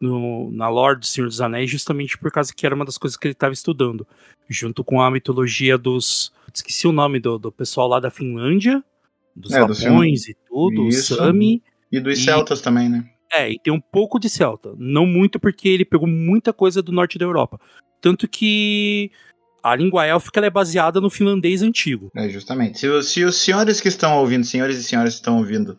no, 0.00 0.50
na 0.50 0.68
lore 0.68 0.98
do 1.00 1.06
Senhor 1.06 1.26
dos 1.26 1.40
Anéis 1.40 1.70
justamente 1.70 2.18
por 2.18 2.30
causa 2.30 2.52
que 2.54 2.66
era 2.66 2.74
uma 2.74 2.84
das 2.84 2.98
coisas 2.98 3.16
que 3.16 3.26
ele 3.26 3.32
estava 3.32 3.54
estudando. 3.54 4.06
Junto 4.48 4.84
com 4.84 5.00
a 5.00 5.10
mitologia 5.10 5.78
dos. 5.78 6.32
Esqueci 6.52 6.86
o 6.86 6.92
nome 6.92 7.18
do, 7.18 7.38
do 7.38 7.50
pessoal 7.52 7.88
lá 7.88 7.98
da 8.00 8.10
Finlândia, 8.10 8.82
dos 9.34 9.52
É, 9.52 9.64
do 9.64 9.72
Lapões 9.72 10.28
e 10.28 10.36
tudo, 10.48 10.88
Isso. 10.88 11.14
o 11.14 11.16
Sami. 11.18 11.62
E 11.90 12.00
dos 12.00 12.18
E- 12.18 12.22
celtas 12.22 12.60
também, 12.60 12.88
né? 12.88 13.08
É, 13.32 13.50
e 13.50 13.58
tem 13.58 13.72
um 13.72 13.80
pouco 13.80 14.18
de 14.20 14.28
celta. 14.30 14.72
Não 14.78 15.04
muito, 15.04 15.40
porque 15.40 15.68
ele 15.68 15.84
pegou 15.84 16.06
muita 16.06 16.52
coisa 16.52 16.80
do 16.80 16.92
norte 16.92 17.18
da 17.18 17.24
Europa. 17.24 17.60
Tanto 18.00 18.28
que 18.28 19.10
a 19.70 19.76
língua 19.76 20.04
élfica 20.06 20.40
ela 20.40 20.46
é 20.46 20.50
baseada 20.50 21.00
no 21.00 21.10
finlandês 21.10 21.62
antigo. 21.62 22.10
É, 22.16 22.28
justamente. 22.28 22.78
Se, 22.78 22.88
os- 22.88 23.08
se 23.12 23.24
os 23.24 23.36
senhores 23.36 23.80
que 23.80 23.88
estão 23.88 24.18
ouvindo, 24.18 24.44
senhores 24.44 24.78
e 24.78 24.82
senhoras 24.84 25.14
que 25.14 25.20
estão 25.20 25.38
ouvindo, 25.38 25.76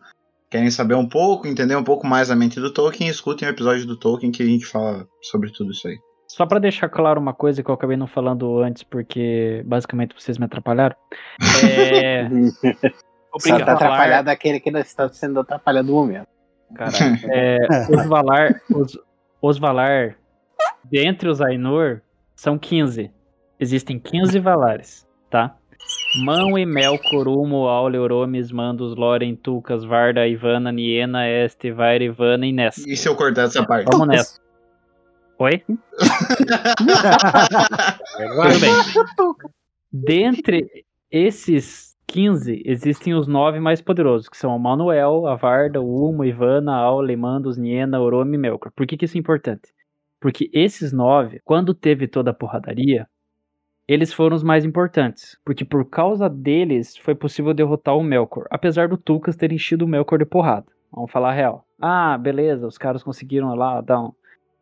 querem 0.50 0.70
saber 0.70 0.94
um 0.94 1.08
pouco, 1.08 1.46
entender 1.46 1.76
um 1.76 1.84
pouco 1.84 2.06
mais 2.06 2.30
a 2.30 2.36
mente 2.36 2.60
do 2.60 2.72
Tolkien, 2.72 3.08
escutem 3.10 3.48
o 3.48 3.50
episódio 3.50 3.86
do 3.86 3.96
Tolkien 3.98 4.32
que 4.32 4.42
a 4.42 4.46
gente 4.46 4.66
fala 4.66 5.06
sobre 5.22 5.50
tudo 5.52 5.70
isso 5.72 5.86
aí. 5.88 5.96
Só 6.30 6.44
pra 6.44 6.58
deixar 6.58 6.88
claro 6.90 7.18
uma 7.20 7.32
coisa 7.32 7.62
que 7.62 7.70
eu 7.70 7.74
acabei 7.74 7.96
não 7.96 8.06
falando 8.06 8.60
antes, 8.60 8.82
porque 8.82 9.62
basicamente 9.66 10.14
vocês 10.14 10.36
me 10.38 10.44
atrapalharam. 10.44 10.94
É. 11.64 12.28
Só 13.40 13.50
tá 13.50 13.54
Obrigado. 13.54 13.68
atrapalhado 13.70 14.28
aquele 14.30 14.58
que 14.60 14.70
está 14.70 15.08
sendo 15.08 15.40
atrapalhado 15.40 15.88
no 15.88 15.94
momento. 15.94 16.26
Caralho. 16.74 17.18
É, 17.32 17.58
os 17.90 18.06
Valar, 18.06 18.60
os, 18.70 18.98
os 19.40 19.58
Valar, 19.58 20.16
dentre 20.84 21.28
os 21.28 21.40
Ainur, 21.40 22.00
são 22.34 22.58
15. 22.58 23.10
Existem 23.60 23.98
15 23.98 24.38
Valares, 24.38 25.06
tá? 25.28 25.56
Mão 26.24 26.58
e 26.58 26.64
Melkor, 26.64 27.28
Umo, 27.28 27.66
Aule, 27.66 27.98
Oromes, 27.98 28.50
Mandos, 28.52 28.94
Loren, 28.94 29.34
Tucas, 29.34 29.84
Varda, 29.84 30.26
Ivana, 30.26 30.72
Niena, 30.72 31.28
Este, 31.28 31.72
Vaira, 31.72 32.04
Ivana 32.04 32.46
e 32.46 32.52
Ness. 32.52 32.78
E 32.86 32.96
se 32.96 33.08
eu 33.08 33.16
cortar 33.16 33.42
essa 33.44 33.64
parte? 33.64 33.88
Vamos 33.90 34.08
nessa. 34.08 34.40
Oi? 35.38 35.62
Tudo 35.66 35.76
bem. 38.60 38.72
Dentre 39.92 40.84
esses 41.10 41.96
15, 42.06 42.62
existem 42.64 43.14
os 43.14 43.26
nove 43.26 43.60
mais 43.60 43.80
poderosos, 43.80 44.28
que 44.28 44.36
são 44.36 44.54
o 44.54 44.58
Manuel, 44.58 45.26
a 45.26 45.36
Varda, 45.36 45.80
o 45.80 46.08
Umo, 46.08 46.24
Ivana, 46.24 46.74
Aule, 46.74 47.16
Mandos, 47.16 47.56
Niena, 47.56 48.00
Oromi 48.00 48.36
e 48.36 48.38
Melkor. 48.38 48.72
Por 48.74 48.86
que, 48.86 48.96
que 48.96 49.04
isso 49.04 49.16
é 49.16 49.20
importante? 49.20 49.72
Porque 50.20 50.50
esses 50.52 50.92
nove, 50.92 51.40
quando 51.44 51.74
teve 51.74 52.08
toda 52.08 52.30
a 52.30 52.34
porradaria, 52.34 53.06
eles 53.88 54.12
foram 54.12 54.36
os 54.36 54.42
mais 54.42 54.64
importantes. 54.64 55.36
Porque 55.44 55.64
por 55.64 55.84
causa 55.86 56.28
deles 56.28 56.96
foi 56.98 57.14
possível 57.14 57.52
derrotar 57.54 57.96
o 57.96 58.02
Melkor, 58.04 58.46
apesar 58.50 58.86
do 58.88 58.96
Tulkas 58.96 59.34
ter 59.36 59.50
enchido 59.52 59.84
o 59.84 59.88
Melkor 59.88 60.18
de 60.18 60.26
porrada. 60.26 60.66
Vamos 60.92 61.10
falar 61.10 61.30
a 61.30 61.34
real. 61.34 61.64
Ah, 61.80 62.16
beleza, 62.18 62.66
os 62.66 62.76
caras 62.78 63.02
conseguiram 63.02 63.54
lá 63.54 63.80
dar 63.80 64.00
um, 64.00 64.12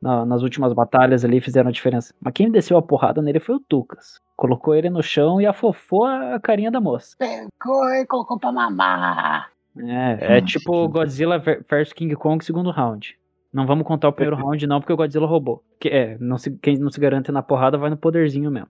na- 0.03 0.25
nas 0.27 0.43
últimas 0.43 0.73
batalhas 0.73 1.25
ali 1.25 1.41
fizeram 1.41 1.69
a 1.69 1.73
diferença. 1.73 2.15
Mas 2.21 2.33
quem 2.35 2.51
desceu 2.51 2.77
a 2.77 2.83
porrada 2.83 3.21
nele 3.23 3.41
foi 3.41 3.55
o 3.57 3.61
Tucas. 3.61 4.21
Colocou 4.37 4.75
ele 4.75 4.91
no 4.91 5.03
chão 5.03 5.41
e 5.41 5.47
afofou 5.47 6.05
a 6.05 6.39
carinha 6.41 6.71
da 6.71 6.81
moça. 6.81 7.17
Pegou 7.19 7.89
e 7.95 8.05
colocou 8.07 8.39
pra 8.39 8.53
mamar. 8.53 9.51
É, 9.79 10.39
é 10.39 10.41
tipo 10.41 10.89
Godzilla 10.89 11.39
ver- 11.39 11.65
versus 11.69 11.93
King 11.93 12.15
Kong 12.17 12.45
segundo 12.45 12.71
round. 12.71 13.19
Não 13.53 13.67
vamos 13.67 13.87
contar 13.87 14.09
o 14.09 14.13
primeiro 14.13 14.37
round 14.43 14.67
não, 14.67 14.81
porque 14.81 14.93
o 14.93 14.97
Godzilla 14.97 15.27
roubou. 15.27 15.63
Que, 15.81 15.89
é, 15.89 16.17
não 16.21 16.37
se- 16.39 16.57
quem 16.59 16.77
não 16.79 16.91
se 16.91 17.01
garante 17.01 17.31
na 17.33 17.43
porrada 17.43 17.79
vai 17.79 17.89
no 17.89 17.97
poderzinho 17.97 18.51
mesmo. 18.51 18.69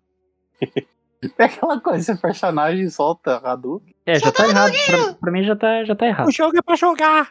É 1.39 1.45
aquela 1.45 1.81
coisa, 1.81 2.13
esse 2.13 2.21
personagem 2.21 2.89
solta 2.91 3.39
Hadouken. 3.43 3.95
É, 4.05 4.19
já 4.19 4.31
tá 4.31 4.47
errado. 4.49 4.73
Pra, 4.87 5.15
pra 5.15 5.33
mim 5.33 5.43
já 5.43 5.57
tá, 5.57 5.83
já 5.83 5.97
tá 5.97 6.07
errado. 6.07 6.29
O 6.29 6.31
jogo 6.31 6.57
é 6.57 6.63
pra 6.63 6.77
jogar. 6.77 7.31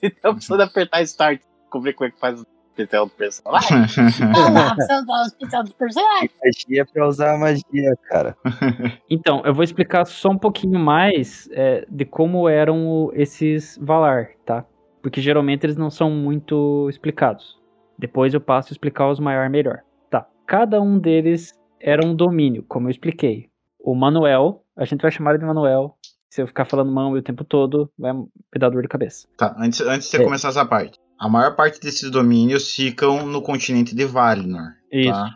Tem 0.00 0.12
a 0.24 0.30
opção 0.30 0.56
de 0.56 0.62
apertar 0.62 1.02
Start, 1.02 1.42
descobrir 1.62 1.92
como 1.92 2.08
é 2.08 2.10
que 2.10 2.18
faz 2.18 2.40
o 2.40 2.46
especial 2.70 3.06
do 3.06 3.12
personagem. 3.12 3.76
Olá, 4.34 4.72
opção 4.72 5.04
do 5.04 5.12
especial 5.26 5.62
dos 5.64 5.72
personagens. 5.74 6.30
Magia 6.42 6.86
pra 6.86 7.06
usar 7.06 7.34
a 7.34 7.38
magia, 7.38 7.94
cara. 8.08 8.36
Então, 9.08 9.42
eu 9.44 9.54
vou 9.54 9.62
explicar 9.62 10.04
só 10.06 10.30
um 10.30 10.38
pouquinho 10.38 10.78
mais 10.80 11.48
é, 11.52 11.86
de 11.88 12.04
como 12.06 12.48
eram 12.48 12.86
o- 12.88 13.12
esses 13.14 13.78
Valar, 13.80 14.30
tá? 14.46 14.64
Porque 15.02 15.20
geralmente 15.20 15.64
eles 15.64 15.76
não 15.76 15.90
são 15.90 16.10
muito 16.10 16.88
explicados. 16.88 17.60
Depois 17.98 18.32
eu 18.34 18.40
passo 18.40 18.70
a 18.70 18.72
explicar 18.72 19.08
os 19.08 19.20
maior 19.20 19.48
melhor. 19.50 19.80
Tá. 20.10 20.26
Cada 20.46 20.80
um 20.80 20.98
deles 20.98 21.52
era 21.80 22.04
um 22.06 22.14
domínio, 22.14 22.64
como 22.68 22.86
eu 22.86 22.90
expliquei. 22.90 23.48
O 23.78 23.94
Manuel, 23.94 24.64
a 24.76 24.84
gente 24.84 25.02
vai 25.02 25.10
chamar 25.10 25.30
ele 25.30 25.40
de 25.40 25.44
Manuel. 25.46 25.96
Se 26.28 26.42
eu 26.42 26.46
ficar 26.46 26.64
falando 26.64 26.92
mão 26.92 27.12
o 27.12 27.22
tempo 27.22 27.44
todo, 27.44 27.90
vai 27.98 28.12
me 28.12 28.26
dar 28.58 28.68
dor 28.68 28.82
de 28.82 28.88
cabeça. 28.88 29.26
Tá, 29.36 29.54
antes, 29.58 29.80
antes 29.80 30.06
de 30.06 30.10
você 30.10 30.22
É. 30.22 30.24
começar 30.24 30.48
essa 30.48 30.66
parte. 30.66 30.98
A 31.18 31.28
maior 31.28 31.56
parte 31.56 31.80
desses 31.80 32.10
domínios 32.10 32.74
ficam 32.74 33.24
no 33.26 33.40
continente 33.40 33.94
de 33.94 34.04
Valinor. 34.04 34.72
Isso. 34.92 35.10
Tá? 35.12 35.30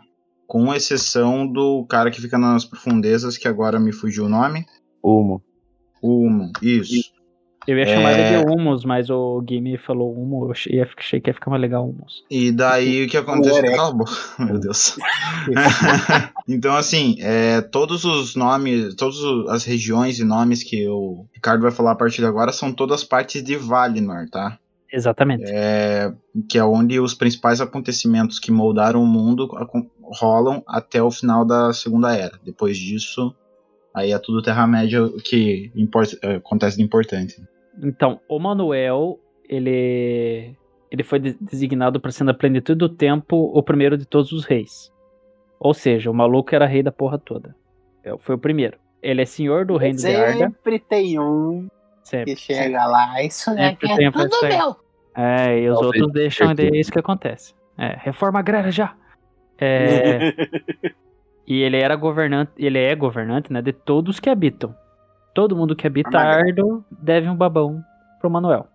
Com 0.45 0.73
exceção 0.73 1.47
do 1.47 1.85
cara 1.85 2.11
que 2.11 2.21
fica 2.21 2.37
nas 2.37 2.65
profundezas, 2.65 3.37
que 3.37 3.47
agora 3.47 3.79
me 3.79 3.91
fugiu 3.91 4.25
o 4.25 4.29
nome. 4.29 4.65
Umo. 5.03 5.41
Humo, 6.03 6.51
isso. 6.61 7.11
Eu 7.67 7.77
ia 7.77 7.85
chamar 7.85 8.11
É. 8.11 8.33
ele 8.33 8.43
de 8.45 8.51
Humus, 8.51 8.83
mas 8.83 9.09
o 9.09 9.43
Gimme 9.47 9.77
falou 9.77 10.11
Humo, 10.11 10.45
eu 10.45 10.51
achei, 10.51 10.83
que 11.21 11.29
ia 11.29 11.33
ficar 11.33 11.51
mais 11.51 11.61
legal 11.61 11.87
Humus. 11.87 12.23
E 12.29 12.51
daí 12.51 13.05
o 13.05 13.07
que 13.09 13.15
acontece? 13.17 13.57
Ereco. 13.59 13.75
Cala 13.75 13.89
a 13.89 13.93
boca, 13.93 14.11
meu 14.39 14.59
Deus. 14.59 14.95
então, 16.47 16.75
assim, 16.75 17.17
é, 17.19 17.61
todos 17.61 18.03
os 18.05 18.35
nomes, 18.35 18.95
todas 18.95 19.17
as 19.49 19.63
regiões 19.63 20.19
e 20.19 20.23
nomes 20.23 20.63
que 20.63 20.87
o 20.87 21.25
Ricardo 21.33 21.61
vai 21.61 21.71
falar 21.71 21.91
a 21.91 21.95
partir 21.95 22.21
de 22.21 22.25
agora 22.27 22.51
são 22.51 22.73
todas 22.73 23.03
partes 23.03 23.43
de 23.43 23.55
Valinor, 23.55 24.27
tá? 24.31 24.57
Exatamente. 24.91 25.43
É, 25.47 26.11
que 26.49 26.57
é 26.57 26.63
onde 26.63 26.99
os 26.99 27.13
principais 27.13 27.61
acontecimentos 27.61 28.39
que 28.39 28.51
moldaram 28.51 29.01
o 29.01 29.07
mundo 29.07 29.47
rolam 30.19 30.61
até 30.67 31.01
o 31.01 31.09
final 31.09 31.45
da 31.45 31.71
Segunda 31.71 32.13
Era. 32.13 32.37
Depois 32.43 32.77
disso, 32.77 33.33
aí 33.95 34.11
é 34.11 34.19
tudo 34.19 34.41
Terra-média 34.41 35.07
que 35.23 35.71
importa- 35.75 36.17
é, 36.21 36.35
acontece 36.35 36.75
de 36.75 36.83
importante. 36.83 37.35
Então, 37.81 38.19
o 38.27 38.39
Manuel, 38.39 39.19
ele 39.47 40.55
ele 40.89 41.03
foi 41.03 41.19
de- 41.19 41.37
designado 41.39 41.99
para 42.01 42.11
ser 42.11 42.23
na 42.25 42.33
plenitude 42.33 42.77
do 42.77 42.89
tempo 42.89 43.35
o 43.53 43.63
primeiro 43.63 43.97
de 43.97 44.05
todos 44.05 44.31
os 44.33 44.43
reis. 44.45 44.91
Ou 45.59 45.73
seja, 45.73 46.11
o 46.11 46.13
maluco 46.13 46.53
era 46.53 46.65
rei 46.65 46.83
da 46.83 46.91
porra 46.91 47.17
toda. 47.17 47.55
É, 48.03 48.13
Foi 48.17 48.35
o 48.35 48.37
primeiro. 48.37 48.77
Ele 49.01 49.21
é 49.21 49.25
senhor 49.25 49.65
do 49.65 49.77
reino 49.77 49.97
de 49.99 50.13
Arda. 50.13 50.37
Sempre 50.37 50.79
tem 50.79 51.19
um 51.19 51.67
Sempre. 52.03 52.35
que 52.35 52.41
chega 52.41 52.85
lá. 52.85 53.23
Isso 53.23 53.51
Sempre 53.51 53.87
daqui 53.87 53.95
tem 53.95 54.07
é 54.07 54.11
tudo 54.11 54.37
meu. 54.43 54.75
É, 55.15 55.59
e 55.59 55.69
os 55.69 55.79
Talvez 55.79 56.01
outros 56.01 56.13
deixam, 56.13 56.51
e 56.57 56.61
é 56.61 56.79
isso 56.79 56.91
que 56.91 56.99
acontece. 56.99 57.53
É, 57.77 57.95
reforma 57.99 58.39
agrária 58.39 58.71
já. 58.71 58.95
É, 59.59 60.33
e 61.47 61.61
ele 61.61 61.77
era 61.77 61.95
governante, 61.95 62.51
ele 62.57 62.79
é 62.79 62.95
governante, 62.95 63.51
né, 63.53 63.61
de 63.61 63.71
todos 63.71 64.19
que 64.19 64.29
habitam. 64.29 64.75
Todo 65.33 65.55
mundo 65.55 65.75
que 65.75 65.87
habita 65.87 66.11
Magrelo. 66.11 66.47
Ardo 66.47 66.85
deve 66.91 67.29
um 67.29 67.35
babão 67.35 67.83
pro 68.19 68.29
Manuel. 68.29 68.67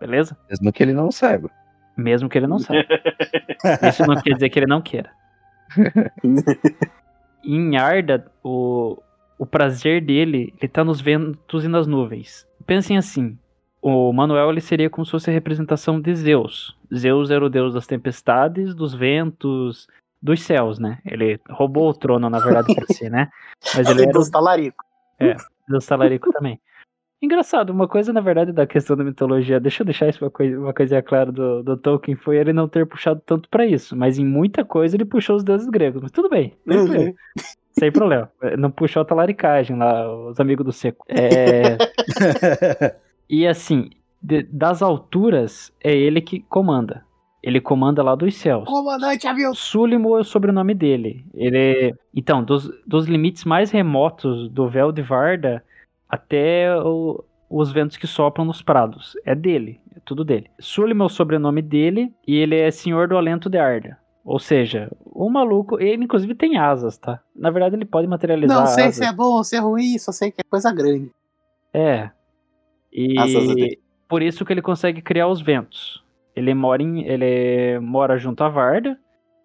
Beleza? 0.00 0.36
Mesmo 0.48 0.72
que 0.72 0.82
ele 0.82 0.92
não 0.92 1.10
saiba. 1.10 1.50
Mesmo 1.96 2.28
que 2.28 2.38
ele 2.38 2.46
não 2.46 2.58
saiba. 2.58 2.88
Isso 3.88 4.06
não 4.06 4.14
quer 4.16 4.34
dizer 4.34 4.48
que 4.48 4.58
ele 4.58 4.66
não 4.66 4.80
queira. 4.80 5.10
em 7.44 7.76
Arda, 7.76 8.30
o, 8.42 8.96
o 9.38 9.44
prazer 9.44 10.04
dele, 10.04 10.54
ele 10.60 10.68
tá 10.68 10.84
nos 10.84 11.00
ventos 11.00 11.64
e 11.64 11.68
nas 11.68 11.86
nuvens. 11.86 12.46
Pensem 12.64 12.96
assim, 12.96 13.36
o 13.82 14.12
Manuel 14.12 14.50
ele 14.50 14.60
seria 14.60 14.90
como 14.90 15.04
se 15.04 15.10
fosse 15.10 15.30
a 15.30 15.32
representação 15.32 16.00
de 16.00 16.14
Zeus. 16.14 16.76
Zeus 16.94 17.30
era 17.30 17.44
o 17.44 17.48
deus 17.48 17.74
das 17.74 17.86
tempestades, 17.86 18.74
dos 18.74 18.94
ventos, 18.94 19.88
dos 20.20 20.42
céus, 20.42 20.78
né? 20.78 20.98
Ele 21.04 21.40
roubou 21.50 21.88
o 21.88 21.94
trono, 21.94 22.28
na 22.28 22.38
verdade, 22.38 22.74
pra 22.74 22.86
si, 22.86 23.08
né? 23.08 23.28
Mas 23.74 23.88
ele 23.88 24.02
era 24.02 24.10
o 24.10 24.12
dos 24.12 24.30
talarico. 24.30 24.84
Deus 25.68 25.86
talarico 25.86 26.30
também. 26.32 26.60
Engraçado, 27.20 27.70
uma 27.70 27.88
coisa, 27.88 28.12
na 28.12 28.20
verdade, 28.20 28.52
da 28.52 28.64
questão 28.64 28.96
da 28.96 29.02
mitologia, 29.02 29.58
deixa 29.58 29.82
eu 29.82 29.84
deixar 29.84 30.08
isso 30.08 30.24
uma, 30.24 30.30
coisa, 30.30 30.56
uma 30.56 30.72
coisinha 30.72 31.02
clara 31.02 31.32
do, 31.32 31.64
do 31.64 31.76
Tolkien, 31.76 32.16
foi 32.16 32.36
ele 32.36 32.52
não 32.52 32.68
ter 32.68 32.86
puxado 32.86 33.20
tanto 33.26 33.48
pra 33.48 33.66
isso, 33.66 33.96
mas 33.96 34.18
em 34.20 34.24
muita 34.24 34.64
coisa 34.64 34.96
ele 34.96 35.04
puxou 35.04 35.34
os 35.34 35.42
deuses 35.42 35.68
gregos, 35.68 36.00
mas 36.00 36.12
tudo 36.12 36.28
bem, 36.28 36.56
tranquilo, 36.64 37.14
sem 37.76 37.90
problema. 37.90 38.30
Não 38.56 38.70
puxou 38.70 39.02
a 39.02 39.04
talaricagem 39.04 39.76
lá, 39.76 40.08
os 40.28 40.38
amigos 40.38 40.64
do 40.64 40.70
seco. 40.72 41.04
É, 41.08 41.76
e 43.28 43.44
assim, 43.48 43.90
de- 44.22 44.44
das 44.44 44.80
alturas, 44.80 45.72
é 45.82 45.92
ele 45.92 46.20
que 46.20 46.38
comanda. 46.42 47.04
Ele 47.42 47.60
comanda 47.60 48.02
lá 48.02 48.14
dos 48.14 48.34
céus. 48.36 48.64
Comandante 48.68 49.26
avião. 49.26 49.54
Súlimo 49.54 50.16
é 50.16 50.20
o 50.20 50.24
sobrenome 50.24 50.74
dele. 50.74 51.24
Ele, 51.34 51.94
então, 52.14 52.42
dos, 52.42 52.68
dos 52.86 53.06
limites 53.06 53.44
mais 53.44 53.70
remotos 53.70 54.48
do 54.50 54.68
véu 54.68 54.90
de 54.90 55.02
Varda 55.02 55.62
até 56.08 56.74
o- 56.82 57.22
os 57.48 57.70
ventos 57.70 57.96
que 57.96 58.06
sopram 58.06 58.44
nos 58.44 58.60
prados. 58.60 59.14
É 59.24 59.34
dele, 59.34 59.80
é 59.96 60.00
tudo 60.04 60.24
dele. 60.24 60.50
Súlimo 60.58 61.04
é 61.04 61.06
o 61.06 61.08
sobrenome 61.08 61.62
dele 61.62 62.12
e 62.26 62.36
ele 62.36 62.56
é 62.56 62.70
senhor 62.70 63.06
do 63.08 63.16
alento 63.16 63.48
de 63.48 63.56
Arda. 63.58 63.96
Ou 64.24 64.38
seja, 64.38 64.90
o 65.06 65.30
maluco, 65.30 65.80
ele 65.80 66.04
inclusive 66.04 66.34
tem 66.34 66.58
asas, 66.58 66.98
tá? 66.98 67.20
Na 67.34 67.50
verdade 67.50 67.76
ele 67.76 67.84
pode 67.86 68.06
materializar 68.06 68.58
Não 68.58 68.66
sei 68.66 68.84
asas. 68.84 68.96
se 68.96 69.04
é 69.04 69.12
bom 69.12 69.36
ou 69.36 69.44
se 69.44 69.56
é 69.56 69.60
ruim, 69.60 69.96
só 69.96 70.12
sei 70.12 70.30
que 70.30 70.40
é 70.40 70.44
coisa 70.50 70.70
grande. 70.72 71.10
É. 71.72 72.10
E 72.92 73.18
Asas 73.18 73.46
dele. 73.54 73.78
por 74.08 74.22
isso 74.22 74.44
que 74.44 74.52
ele 74.52 74.60
consegue 74.60 75.00
criar 75.00 75.28
os 75.28 75.40
ventos. 75.40 76.04
Ele 76.38 76.54
mora 76.54 76.80
em, 76.80 77.04
ele 77.04 77.80
mora 77.80 78.16
junto 78.16 78.44
à 78.44 78.48
Varda, 78.48 78.96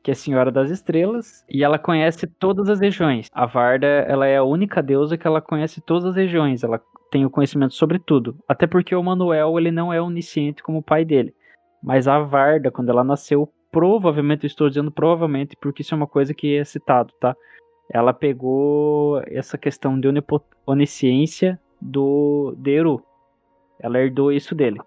que 0.03 0.11
é 0.11 0.13
Senhora 0.13 0.51
das 0.51 0.69
Estrelas, 0.69 1.43
e 1.49 1.63
ela 1.63 1.79
conhece 1.79 2.27
todas 2.27 2.69
as 2.69 2.79
regiões. 2.79 3.29
A 3.33 3.47
Varda, 3.47 3.87
ela 3.87 4.27
é 4.27 4.37
a 4.37 4.43
única 4.43 4.79
deusa 4.79 5.17
que 5.17 5.25
ela 5.25 5.41
conhece 5.41 5.81
todas 5.81 6.05
as 6.05 6.15
regiões, 6.15 6.63
ela 6.63 6.79
tem 7.09 7.25
o 7.25 7.31
conhecimento 7.31 7.73
sobre 7.73 7.97
tudo. 7.97 8.37
Até 8.47 8.67
porque 8.67 8.95
o 8.95 9.01
Manuel, 9.01 9.57
ele 9.57 9.71
não 9.71 9.91
é 9.91 9.99
onisciente 9.99 10.61
como 10.61 10.77
o 10.79 10.83
pai 10.83 11.03
dele. 11.03 11.33
Mas 11.81 12.07
a 12.07 12.19
Varda, 12.19 12.69
quando 12.69 12.89
ela 12.89 13.03
nasceu, 13.03 13.49
provavelmente, 13.71 14.43
eu 14.43 14.47
estou 14.47 14.69
dizendo 14.69 14.91
provavelmente, 14.91 15.57
porque 15.59 15.81
isso 15.81 15.95
é 15.95 15.97
uma 15.97 16.07
coisa 16.07 16.31
que 16.31 16.57
é 16.57 16.63
citado, 16.63 17.11
tá? 17.19 17.35
Ela 17.89 18.13
pegou 18.13 19.19
essa 19.25 19.57
questão 19.57 19.99
de 19.99 20.07
onisciência 20.67 21.59
do 21.81 22.53
de. 22.55 23.01
Ela 23.79 23.99
herdou 23.99 24.31
isso 24.31 24.53
dele. 24.53 24.79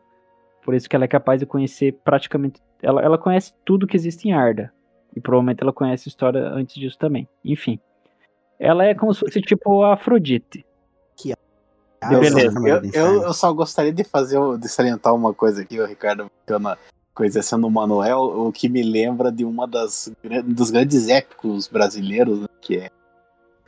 Por 0.67 0.75
isso 0.75 0.89
que 0.89 0.97
ela 0.97 1.05
é 1.05 1.09
capaz 1.09 1.39
de 1.39 1.47
conhecer 1.47 1.93
praticamente. 2.05 2.61
Ela, 2.83 3.01
ela 3.01 3.17
conhece 3.17 3.55
tudo 3.65 3.87
que 3.87 3.97
existe 3.97 4.29
em 4.29 4.33
Arda. 4.33 4.73
E 5.15 5.21
provavelmente 5.21 5.63
ela 5.63 5.73
conhece 5.73 6.09
a 6.09 6.11
história 6.11 6.43
antes 6.49 6.75
disso 6.75 6.99
também. 6.99 7.29
Enfim. 7.45 7.79
Ela 8.59 8.85
é 8.85 8.93
como 8.93 9.15
se 9.15 9.21
fosse 9.21 9.41
tipo 9.41 9.85
a 9.85 9.95
Afrodite. 9.95 10.67
Ah, 12.01 12.13
Eu, 12.13 12.21
Beleza. 12.21 12.53
só, 12.53 12.67
eu, 12.67 12.83
eu, 12.93 13.23
eu 13.23 13.33
só 13.33 13.53
gostaria 13.53 13.93
de 13.93 14.05
fazer, 14.05 14.39
de 14.59 14.69
salientar 14.69 15.15
uma 15.15 15.33
coisa 15.33 15.63
aqui, 15.63 15.81
o 15.81 15.87
Ricardo 15.87 16.31
menciona 16.41 16.77
coisa 17.15 17.43
sendo 17.43 17.67
o 17.67 17.71
Manuel, 17.71 18.21
o 18.21 18.53
que 18.53 18.69
me 18.69 18.83
lembra 18.83 19.33
de 19.33 19.45
uma 19.45 19.67
das 19.67 20.13
dos 20.45 20.71
grandes 20.71 21.09
épicos 21.09 21.67
brasileiros, 21.67 22.41
né, 22.41 22.49
que 22.61 22.77
é 22.77 22.91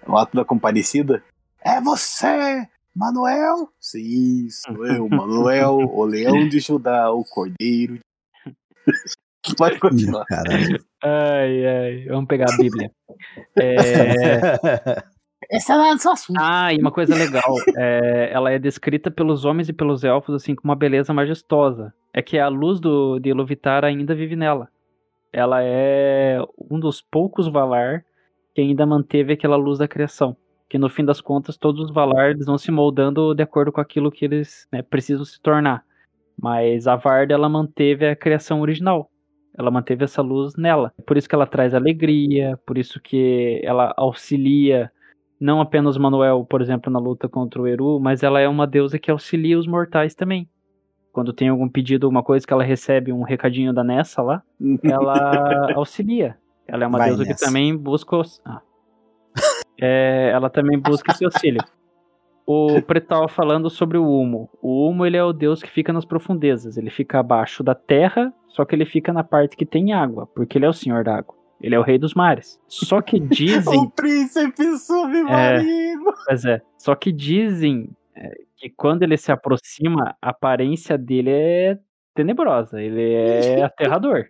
o 0.06 0.16
Ato 0.16 0.36
da 0.36 0.44
Comparecida. 0.44 1.22
É 1.60 1.80
você, 1.80 2.68
Manuel? 2.98 3.68
Sim, 3.78 4.48
sou 4.50 4.84
eu, 4.84 5.08
Manuel, 5.08 5.76
o 5.76 6.04
leão 6.04 6.48
de 6.48 6.58
Judá, 6.58 7.12
o 7.12 7.22
cordeiro. 7.22 8.00
Pode 9.56 9.78
continuar. 9.78 10.24
Caralho. 10.24 10.84
Ai, 11.04 11.64
ai, 11.64 12.04
vamos 12.08 12.26
pegar 12.26 12.52
a 12.52 12.56
Bíblia. 12.56 12.90
É, 13.56 13.78
Essa 15.48 15.74
é 15.74 15.90
a 15.90 15.96
sua 15.96 16.12
assunto. 16.12 16.40
Ah, 16.40 16.74
e 16.74 16.78
uma 16.78 16.90
coisa 16.90 17.14
legal, 17.14 17.54
é, 17.76 18.30
ela 18.32 18.50
é 18.50 18.58
descrita 18.58 19.12
pelos 19.12 19.44
homens 19.44 19.68
e 19.68 19.72
pelos 19.72 20.02
elfos 20.02 20.34
assim 20.34 20.56
com 20.56 20.64
uma 20.64 20.74
beleza 20.74 21.14
majestosa. 21.14 21.94
É 22.12 22.20
que 22.20 22.36
a 22.36 22.48
luz 22.48 22.80
do, 22.80 23.20
de 23.20 23.30
Iluvatar 23.30 23.84
ainda 23.84 24.12
vive 24.12 24.34
nela. 24.34 24.68
Ela 25.32 25.62
é 25.62 26.38
um 26.68 26.80
dos 26.80 27.00
poucos 27.00 27.46
Valar 27.46 28.04
que 28.54 28.60
ainda 28.60 28.84
manteve 28.84 29.34
aquela 29.34 29.56
luz 29.56 29.78
da 29.78 29.86
criação. 29.86 30.36
Que 30.68 30.76
no 30.78 30.88
fim 30.88 31.04
das 31.04 31.20
contas 31.20 31.56
todos 31.56 31.84
os 31.86 31.90
Valar 31.92 32.30
eles 32.30 32.46
vão 32.46 32.58
se 32.58 32.70
moldando 32.70 33.34
de 33.34 33.42
acordo 33.42 33.72
com 33.72 33.80
aquilo 33.80 34.10
que 34.10 34.24
eles 34.24 34.66
né, 34.72 34.82
precisam 34.82 35.24
se 35.24 35.40
tornar. 35.40 35.82
Mas 36.40 36.86
a 36.86 36.94
Varda 36.96 37.34
ela 37.34 37.48
manteve 37.48 38.06
a 38.06 38.14
criação 38.14 38.60
original. 38.60 39.10
Ela 39.58 39.70
manteve 39.70 40.04
essa 40.04 40.22
luz 40.22 40.54
nela. 40.56 40.92
Por 41.06 41.16
isso 41.16 41.28
que 41.28 41.34
ela 41.34 41.46
traz 41.46 41.74
alegria, 41.74 42.58
por 42.66 42.78
isso 42.78 43.00
que 43.00 43.60
ela 43.64 43.92
auxilia 43.96 44.90
não 45.40 45.60
apenas 45.60 45.96
Manuel, 45.96 46.44
por 46.44 46.60
exemplo, 46.60 46.92
na 46.92 46.98
luta 46.98 47.28
contra 47.28 47.60
o 47.62 47.66
Eru, 47.66 47.98
mas 48.00 48.22
ela 48.24 48.40
é 48.40 48.48
uma 48.48 48.66
deusa 48.66 48.98
que 48.98 49.10
auxilia 49.10 49.58
os 49.58 49.66
mortais 49.68 50.14
também. 50.14 50.48
Quando 51.12 51.32
tem 51.32 51.48
algum 51.48 51.68
pedido, 51.68 52.06
alguma 52.06 52.22
coisa 52.22 52.46
que 52.46 52.52
ela 52.52 52.62
recebe 52.64 53.12
um 53.12 53.22
recadinho 53.22 53.72
da 53.72 53.82
Nessa 53.82 54.20
lá, 54.22 54.42
ela 54.82 55.72
auxilia. 55.74 56.36
Ela 56.66 56.84
é 56.84 56.86
uma 56.86 56.98
Vai, 56.98 57.08
deusa 57.08 57.24
Nessa. 57.24 57.38
que 57.38 57.44
também 57.46 57.76
busca. 57.76 58.16
os- 58.16 58.40
Ah. 58.44 58.60
É, 59.80 60.30
ela 60.32 60.50
também 60.50 60.78
busca 60.78 61.12
esse 61.12 61.24
auxílio. 61.24 61.62
O 62.46 62.78
estava 62.78 63.28
falando 63.28 63.68
sobre 63.68 63.98
o 63.98 64.08
Humo. 64.08 64.48
O 64.62 64.88
Humo 64.88 65.04
ele 65.04 65.18
é 65.18 65.22
o 65.22 65.34
deus 65.34 65.62
que 65.62 65.70
fica 65.70 65.92
nas 65.92 66.06
profundezas. 66.06 66.78
Ele 66.78 66.88
fica 66.88 67.18
abaixo 67.18 67.62
da 67.62 67.74
terra, 67.74 68.32
só 68.48 68.64
que 68.64 68.74
ele 68.74 68.86
fica 68.86 69.12
na 69.12 69.22
parte 69.22 69.54
que 69.54 69.66
tem 69.66 69.92
água, 69.92 70.26
porque 70.34 70.56
ele 70.56 70.64
é 70.64 70.68
o 70.68 70.72
senhor 70.72 71.04
da 71.04 71.18
água. 71.18 71.36
Ele 71.60 71.74
é 71.74 71.78
o 71.78 71.82
rei 71.82 71.98
dos 71.98 72.14
mares. 72.14 72.58
Só 72.66 73.02
que 73.02 73.20
dizem. 73.20 73.78
O 73.78 73.90
príncipe 73.90 74.78
submarino. 74.78 76.14
Pois 76.26 76.44
é. 76.44 76.62
Só 76.78 76.94
que 76.94 77.12
dizem 77.12 77.90
é, 78.16 78.30
que 78.56 78.70
quando 78.70 79.02
ele 79.02 79.18
se 79.18 79.30
aproxima, 79.30 80.16
a 80.22 80.30
aparência 80.30 80.96
dele 80.96 81.30
é 81.30 81.78
tenebrosa. 82.14 82.80
Ele 82.80 83.12
é 83.12 83.62
aterrador. 83.62 84.24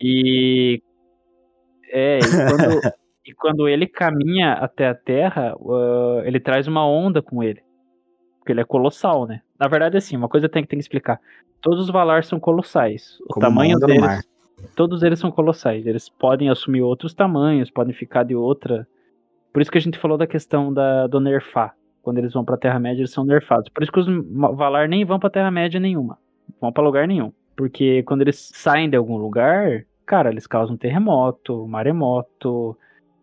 E. 0.00 0.80
É, 1.90 2.18
e 2.18 2.20
quando, 2.20 2.80
e 3.28 3.34
quando 3.34 3.68
ele 3.68 3.86
caminha 3.86 4.54
até 4.54 4.88
a 4.88 4.94
Terra, 4.94 5.54
uh, 5.60 6.22
ele 6.24 6.40
traz 6.40 6.66
uma 6.66 6.86
onda 6.88 7.20
com 7.20 7.42
ele. 7.42 7.62
Porque 8.38 8.52
ele 8.52 8.62
é 8.62 8.64
colossal, 8.64 9.26
né? 9.26 9.42
Na 9.60 9.68
verdade, 9.68 9.98
assim, 9.98 10.16
uma 10.16 10.30
coisa 10.30 10.48
tem 10.48 10.62
que, 10.62 10.68
tem 10.68 10.78
que 10.78 10.82
explicar. 10.82 11.20
Todos 11.60 11.80
os 11.80 11.90
Valar 11.90 12.24
são 12.24 12.40
colossais. 12.40 13.18
O 13.28 13.34
Como 13.34 13.44
tamanho 13.44 13.78
deles. 13.78 14.26
Todos 14.74 15.02
eles 15.02 15.18
são 15.18 15.30
colossais. 15.30 15.86
Eles 15.86 16.08
podem 16.08 16.48
assumir 16.48 16.80
outros 16.80 17.12
tamanhos, 17.12 17.70
podem 17.70 17.92
ficar 17.92 18.22
de 18.22 18.34
outra. 18.34 18.88
Por 19.52 19.60
isso 19.60 19.70
que 19.70 19.76
a 19.76 19.80
gente 19.80 19.98
falou 19.98 20.16
da 20.16 20.26
questão 20.26 20.72
da, 20.72 21.06
do 21.06 21.20
nerfar. 21.20 21.76
Quando 22.00 22.16
eles 22.16 22.32
vão 22.32 22.46
pra 22.46 22.56
Terra-média, 22.56 23.02
eles 23.02 23.12
são 23.12 23.26
nerfados. 23.26 23.68
Por 23.68 23.82
isso 23.82 23.92
que 23.92 24.00
os 24.00 24.06
Valar 24.56 24.88
nem 24.88 25.04
vão 25.04 25.18
pra 25.18 25.28
Terra-média 25.28 25.78
nenhuma. 25.78 26.18
Vão 26.58 26.72
pra 26.72 26.82
lugar 26.82 27.06
nenhum. 27.06 27.30
Porque 27.54 28.02
quando 28.04 28.22
eles 28.22 28.50
saem 28.54 28.88
de 28.88 28.96
algum 28.96 29.18
lugar, 29.18 29.84
cara, 30.06 30.30
eles 30.30 30.46
causam 30.46 30.78
terremoto, 30.78 31.68
maremoto, 31.68 32.74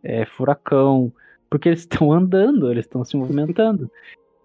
é, 0.06 0.26
furacão. 0.26 1.12
Porque 1.50 1.70
eles 1.70 1.82
estão 1.90 2.12
andando, 2.14 2.72
eles 2.72 2.86
estão 2.86 3.04
se 3.04 3.16
movimentando. 3.18 3.90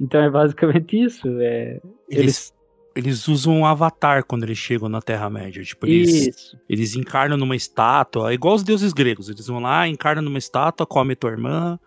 Então 0.00 0.20
é 0.22 0.30
basicamente 0.30 0.98
isso. 1.02 1.28
É, 1.40 1.80
Eles, 2.08 2.54
eles 2.96 3.28
usam 3.28 3.54
um 3.58 3.66
avatar 3.66 4.24
quando 4.24 4.44
eles 4.44 4.56
chegam 4.58 4.88
na 4.88 5.00
Terra-média. 5.02 5.62
Tipo, 5.62 5.86
eles, 5.86 6.26
Isso. 6.28 6.58
eles 6.68 6.96
encarnam 6.96 7.36
numa 7.36 7.54
estátua, 7.54 8.32
igual 8.32 8.54
os 8.54 8.62
deuses 8.62 8.92
gregos. 8.92 9.28
Eles 9.28 9.46
vão 9.46 9.60
lá, 9.60 9.86
encarnam 9.86 10.22
numa 10.22 10.38
estátua, 10.38 10.86
come 10.86 11.14
tua 11.14 11.30
irmã, 11.30 11.78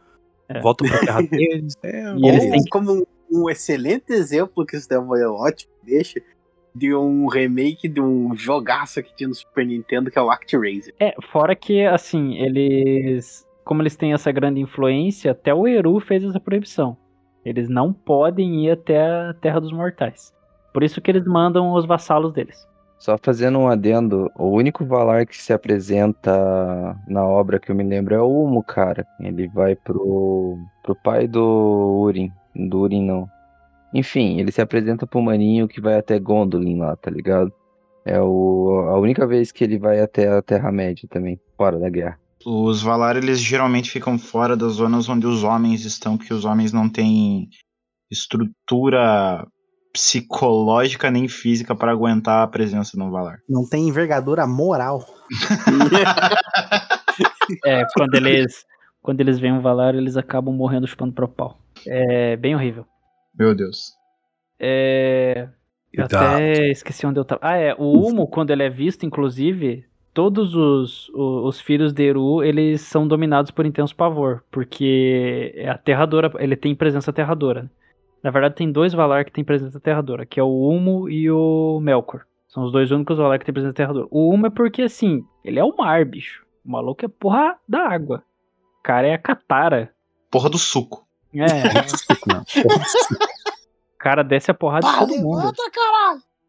É. 0.47 0.59
voltam 0.61 0.87
pra 0.87 0.99
terra 0.99 1.21
deles. 1.27 1.75
É, 1.81 2.13
E 2.15 2.27
eles 2.27 2.49
têm 2.51 2.63
como 2.69 2.93
um, 2.93 3.03
um 3.31 3.49
excelente 3.49 4.13
exemplo 4.13 4.63
que 4.65 4.77
isso 4.77 4.87
foi 4.87 5.23
ótimo, 5.23 5.71
deixa, 5.83 6.21
de 6.75 6.93
um 6.93 7.27
remake 7.27 7.87
de 7.87 7.99
um 8.01 8.35
jogaço 8.35 9.01
que 9.01 9.15
tinha 9.15 9.27
no 9.27 9.33
Super 9.35 9.65
Nintendo, 9.65 10.11
que 10.11 10.19
é 10.19 10.21
o 10.21 10.29
ActRaiser. 10.29 10.93
É, 10.99 11.15
fora 11.31 11.55
que, 11.55 11.83
assim, 11.83 12.35
eles. 12.39 13.45
Como 13.63 13.81
eles 13.81 13.95
têm 13.95 14.13
essa 14.13 14.31
grande 14.31 14.59
influência, 14.59 15.31
até 15.31 15.53
o 15.53 15.67
Eru 15.67 15.99
fez 15.99 16.23
essa 16.23 16.39
proibição. 16.39 16.97
Eles 17.45 17.69
não 17.69 17.91
podem 17.91 18.65
ir 18.65 18.71
até 18.71 19.29
a 19.29 19.33
Terra 19.33 19.59
dos 19.59 19.71
Mortais. 19.71 20.33
Por 20.73 20.83
isso 20.83 21.01
que 21.01 21.11
eles 21.11 21.25
mandam 21.25 21.73
os 21.73 21.85
vassalos 21.85 22.33
deles. 22.33 22.67
Só 22.97 23.17
fazendo 23.21 23.59
um 23.59 23.67
adendo, 23.67 24.31
o 24.37 24.47
único 24.47 24.85
Valar 24.85 25.25
que 25.25 25.35
se 25.35 25.51
apresenta 25.51 26.97
na 27.05 27.25
obra 27.25 27.59
que 27.59 27.69
eu 27.69 27.75
me 27.75 27.83
lembro 27.83 28.15
é 28.15 28.21
o 28.21 28.29
Humo, 28.29 28.63
cara. 28.63 29.05
Ele 29.19 29.47
vai 29.49 29.75
pro, 29.75 30.57
pro 30.81 30.95
pai 30.95 31.27
do 31.27 31.99
Urim. 32.01 32.31
Do 32.55 32.79
Urim, 32.79 33.05
não. 33.05 33.27
Enfim, 33.93 34.39
ele 34.39 34.51
se 34.51 34.61
apresenta 34.61 35.05
pro 35.05 35.21
maninho 35.21 35.67
que 35.67 35.81
vai 35.81 35.97
até 35.97 36.17
Gondolin 36.17 36.79
lá, 36.79 36.95
tá 36.95 37.11
ligado? 37.11 37.51
É 38.05 38.21
o, 38.21 38.87
a 38.89 38.97
única 38.97 39.27
vez 39.27 39.51
que 39.51 39.63
ele 39.63 39.77
vai 39.77 39.99
até 39.99 40.29
a 40.29 40.41
Terra-média 40.41 41.07
também, 41.09 41.39
fora 41.57 41.77
da 41.77 41.89
guerra. 41.89 42.17
Os 42.45 42.81
Valar, 42.81 43.15
eles 43.15 43.39
geralmente 43.39 43.89
ficam 43.89 44.17
fora 44.19 44.55
das 44.55 44.73
zonas 44.73 45.07
onde 45.07 45.25
os 45.25 45.43
homens 45.43 45.85
estão, 45.85 46.17
porque 46.17 46.33
os 46.33 46.45
homens 46.45 46.73
não 46.73 46.89
têm 46.89 47.47
estrutura 48.11 49.45
psicológica 49.93 51.11
nem 51.11 51.27
física 51.27 51.75
para 51.75 51.91
aguentar 51.91 52.43
a 52.43 52.47
presença 52.47 52.97
no 52.97 53.11
Valar. 53.11 53.37
Não 53.47 53.67
tem 53.67 53.87
envergadura 53.87 54.47
moral. 54.47 55.05
É, 57.63 57.83
quando 57.95 58.15
eles. 58.15 58.65
Quando 59.01 59.19
eles 59.21 59.37
veem 59.37 59.53
um 59.53 59.61
Valar, 59.61 59.93
eles 59.95 60.15
acabam 60.17 60.55
morrendo 60.55 60.87
chupando 60.87 61.13
pro 61.13 61.27
pau. 61.27 61.59
É 61.85 62.37
bem 62.37 62.55
horrível. 62.55 62.85
Meu 63.37 63.53
Deus. 63.53 63.93
É. 64.59 65.49
Eu 65.91 66.05
até 66.05 66.71
esqueci 66.71 67.05
onde 67.05 67.19
eu 67.19 67.25
tava. 67.25 67.41
Ah, 67.43 67.57
é. 67.57 67.75
O 67.77 68.07
Humo, 68.07 68.27
quando 68.27 68.51
ele 68.51 68.63
é 68.63 68.69
visto, 68.69 69.05
inclusive, 69.05 69.85
todos 70.13 70.53
os, 70.55 71.09
o- 71.09 71.47
os, 71.47 71.59
filhos 71.59 71.91
de 71.93 72.03
Eru, 72.03 72.43
eles 72.43 72.81
são 72.81 73.07
dominados 73.07 73.51
por 73.51 73.65
intenso 73.65 73.95
pavor. 73.95 74.43
Porque 74.51 75.51
é 75.55 75.69
aterradora, 75.69 76.31
ele 76.39 76.55
tem 76.55 76.75
presença 76.75 77.11
aterradora. 77.11 77.69
Na 78.23 78.31
verdade, 78.31 78.55
tem 78.55 78.71
dois 78.71 78.93
Valar 78.93 79.25
que 79.25 79.31
tem 79.31 79.43
presença 79.43 79.77
aterradora, 79.77 80.25
que 80.25 80.39
é 80.39 80.43
o 80.43 80.69
Humo 80.69 81.09
e 81.09 81.29
o 81.29 81.79
Melkor. 81.81 82.21
São 82.47 82.63
os 82.63 82.71
dois 82.71 82.91
únicos 82.91 83.17
Valar 83.17 83.37
que 83.39 83.45
tem 83.45 83.53
presença 83.53 83.71
aterradora. 83.73 84.07
O 84.11 84.31
Humo 84.33 84.47
é 84.47 84.49
porque, 84.49 84.83
assim, 84.83 85.25
ele 85.43 85.59
é 85.59 85.63
o 85.63 85.75
mar, 85.75 86.05
bicho. 86.05 86.43
O 86.65 86.71
maluco 86.71 87.03
é 87.03 87.07
porra 87.09 87.57
da 87.67 87.87
água. 87.89 88.23
O 88.79 88.83
cara 88.83 89.07
é 89.07 89.13
a 89.13 89.17
Katara. 89.17 89.91
Porra 90.31 90.49
do 90.49 90.57
suco. 90.57 91.05
É, 91.35 91.39
Não. 92.27 92.41
o 92.41 93.97
cara 93.97 94.23
desce 94.23 94.51
a 94.51 94.53
porrada 94.53 94.87
de 94.87 94.97
todo 94.99 95.15
mundo. 95.17 95.41
Pô, 95.41 95.53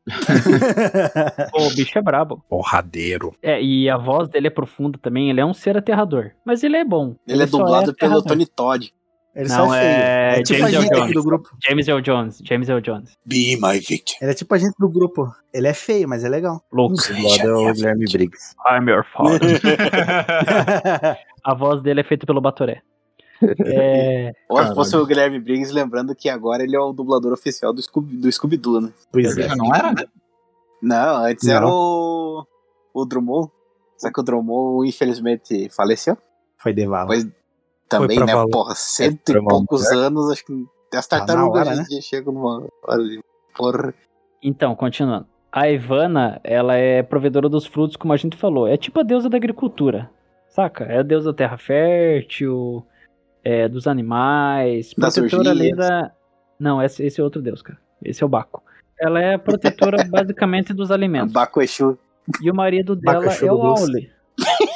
o 1.54 1.74
bicho 1.74 1.98
é 1.98 2.02
brabo. 2.02 2.44
Porradeiro. 2.48 3.34
É, 3.42 3.60
e 3.62 3.88
a 3.88 3.96
voz 3.96 4.28
dele 4.28 4.48
é 4.48 4.50
profunda 4.50 4.98
também. 4.98 5.30
Ele 5.30 5.40
é 5.40 5.44
um 5.46 5.54
ser 5.54 5.76
aterrador. 5.76 6.30
Mas 6.44 6.62
ele 6.62 6.76
é 6.76 6.84
bom. 6.84 7.16
Ele 7.26 7.42
é 7.42 7.46
só 7.46 7.58
dublado 7.58 7.94
pelo 7.94 8.18
aterrador. 8.18 8.22
Tony 8.24 8.46
Todd. 8.46 8.92
Ele 9.34 9.48
Não, 9.48 9.66
só 9.66 9.74
é 9.74 9.80
feio. 9.80 9.90
é 9.90 10.38
É 10.38 10.42
tipo 10.44 10.58
James 10.60 10.64
a 10.64 10.76
Earl 10.76 10.82
gente 10.82 10.92
aqui 10.92 11.00
Jones. 11.00 11.14
do 11.14 11.22
grupo. 11.24 11.48
James 11.66 11.88
L. 11.88 12.02
Jones. 12.02 12.38
James 12.44 12.68
L. 12.68 12.80
Jones. 12.80 13.12
Be 13.26 13.56
my 13.60 13.80
victim. 13.80 14.14
Ele 14.20 14.30
é 14.30 14.34
tipo 14.34 14.54
a 14.54 14.58
gente 14.58 14.74
do 14.78 14.88
grupo. 14.88 15.26
Ele 15.52 15.66
é 15.66 15.74
feio, 15.74 16.08
mas 16.08 16.22
é 16.22 16.28
legal. 16.28 16.62
Louco. 16.72 16.94
É 17.40 17.48
o 17.52 17.72
Guilherme 17.72 18.04
Briggs. 18.12 18.54
I'm 18.70 18.88
your 18.88 19.04
father. 19.04 19.40
a 21.42 21.54
voz 21.54 21.82
dele 21.82 22.00
é 22.00 22.04
feita 22.04 22.24
pelo 22.26 22.40
Batoré. 22.40 22.80
É, 23.66 24.32
Ou 24.48 24.62
se 24.64 24.74
fosse 24.74 24.96
o 24.96 25.06
Guilherme 25.06 25.38
Briggs, 25.40 25.72
lembrando 25.72 26.14
que 26.14 26.28
agora 26.28 26.62
ele 26.62 26.76
é 26.76 26.80
o 26.80 26.92
dublador 26.92 27.32
oficial 27.32 27.72
do 27.72 27.80
Scooby- 27.82 28.16
do 28.16 28.30
Scooby-Doo, 28.30 28.80
né? 28.80 28.92
pois 29.12 29.36
é. 29.36 29.48
Já 29.48 29.56
não 29.56 29.74
era? 29.74 29.94
Não, 30.82 31.24
antes 31.24 31.46
Não. 31.48 31.54
era 31.54 31.66
o, 31.66 32.44
o 32.92 33.04
Drummond. 33.04 33.50
Só 33.96 34.10
que 34.12 34.20
o 34.20 34.22
Drummond, 34.22 34.88
infelizmente, 34.88 35.68
faleceu. 35.70 36.16
Foi 36.58 36.72
de 36.72 36.86
vala. 36.86 37.06
Pois 37.06 37.26
também, 37.88 38.18
né? 38.20 38.34
Vala. 38.34 38.48
Porra, 38.50 38.74
cento 38.74 39.32
pra 39.32 39.40
e 39.40 39.44
poucos 39.44 39.86
anos, 39.92 40.30
acho 40.30 40.44
que 40.44 40.66
até 40.88 40.98
as 40.98 41.06
Tá 41.06 41.18
tartarugas 41.18 41.78
em 41.78 41.82
dia 41.84 42.00
chegam 42.02 42.32
numa. 42.34 42.66
Porra. 43.56 43.94
Então, 44.42 44.74
continuando. 44.74 45.26
A 45.50 45.70
Ivana, 45.70 46.40
ela 46.42 46.74
é 46.74 47.02
provedora 47.02 47.48
dos 47.48 47.64
frutos, 47.64 47.96
como 47.96 48.12
a 48.12 48.16
gente 48.16 48.36
falou. 48.36 48.66
É 48.66 48.76
tipo 48.76 48.98
a 49.00 49.02
deusa 49.04 49.28
da 49.30 49.36
agricultura. 49.36 50.10
Saca? 50.48 50.84
É 50.84 50.98
a 50.98 51.02
deusa 51.02 51.30
da 51.32 51.36
terra 51.36 51.56
fértil, 51.56 52.84
é, 53.44 53.68
dos 53.68 53.86
animais, 53.86 54.92
Das 54.96 55.14
protetora 55.14 55.50
ali 55.50 55.72
orgias. 55.72 55.78
da. 55.78 56.12
Não, 56.58 56.82
esse, 56.82 57.04
esse 57.04 57.20
é 57.20 57.24
outro 57.24 57.42
deus, 57.42 57.60
cara. 57.62 57.78
Esse 58.02 58.22
é 58.22 58.26
o 58.26 58.28
Baco. 58.28 58.62
Ela 58.98 59.20
é 59.20 59.34
a 59.34 59.38
protetora 59.38 60.04
basicamente 60.08 60.72
dos 60.72 60.90
alimentos. 60.90 61.32
Baco 61.32 61.60
Exu. 61.60 61.98
E 62.40 62.50
o 62.50 62.54
marido 62.54 62.96
dela 62.96 63.26
Baco 63.26 63.44
é 63.44 63.52
o 63.52 63.56
do 63.56 63.62
doce. 63.62 63.82
Aule. 63.82 64.12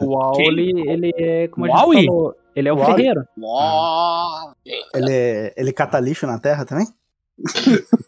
O 0.00 0.20
Aule, 0.20 0.72
ele 0.88 1.12
é, 1.16 1.48
como 1.48 1.66
a 1.66 1.86
O 1.86 1.94
gente 1.94 2.06
falou, 2.06 2.36
ele 2.54 2.68
é 2.68 2.72
o, 2.72 2.76
O 2.76 2.82
Aui? 2.82 2.94
ferreiro. 2.94 3.24
Uau! 3.38 4.52
Ele, 4.94 5.52
ele 5.56 5.72
cata 5.72 5.98
lixo 5.98 6.26
na 6.26 6.38
terra 6.38 6.64
também? 6.64 6.86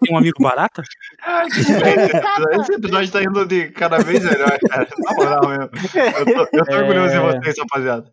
Tem 0.01 0.15
um 0.15 0.19
amigo 0.19 0.43
barata? 0.43 0.82
Esse 2.61 2.73
episódio 2.74 3.11
tá 3.12 3.23
indo 3.23 3.47
de 3.47 3.69
cada 3.70 3.98
vez 3.98 4.24
melhor, 4.24 4.59
cara. 4.69 4.89
Na 4.98 5.15
moral 5.15 5.48
mesmo. 5.48 5.70
Eu 5.94 6.24
tô, 6.24 6.48
eu 6.59 6.65
tô 6.65 6.73
É. 6.73 6.78
orgulhoso 6.78 7.15
de 7.15 7.20
vocês, 7.20 7.57
rapaziada. 7.59 8.12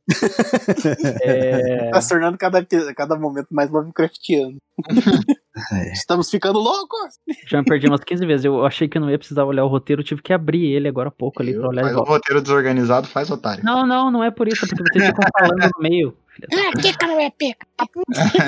É, 1.23 1.89
Tá 1.91 2.01
se 2.01 2.09
tornando 2.09 2.37
cada, 2.37 2.65
cada 2.95 3.17
momento 3.17 3.47
mais 3.51 3.69
Lovecraftiano. 3.71 4.57
É. 5.73 5.91
Estamos 5.91 6.29
ficando 6.29 6.59
loucos! 6.59 7.15
já 7.47 7.57
me 7.57 7.65
perdi 7.65 7.87
umas 7.87 8.03
15 8.03 8.23
vezes. 8.27 8.45
Eu 8.45 8.63
achei 8.63 8.87
que 8.87 8.95
eu 8.95 9.01
não 9.01 9.09
ia 9.09 9.17
precisar 9.17 9.43
olhar 9.43 9.65
o 9.65 9.67
roteiro, 9.67 10.03
eu 10.03 10.05
tive 10.05 10.21
que 10.21 10.31
abrir 10.31 10.71
ele 10.71 10.87
agora 10.87 11.09
há 11.09 11.11
pouco 11.11 11.41
ali 11.41 11.57
pra 11.57 11.69
olhar 11.69 11.83
de 11.83 11.95
o 11.95 12.03
roteiro 12.03 12.43
desorganizado, 12.43 13.07
faz 13.07 13.31
otário. 13.31 13.63
Não, 13.65 13.83
não, 13.83 14.11
não 14.11 14.23
é 14.23 14.29
por 14.29 14.47
isso, 14.47 14.65
é 14.65 14.67
porque 14.67 14.83
vocês 14.93 15.07
ficam 15.07 15.27
falando 15.39 15.71
no 15.75 15.81
meio. 15.81 16.15
Ah, 16.53 16.79
pica 16.79 17.07
não 17.07 17.19
é 17.19 17.31
pica. 17.31 17.65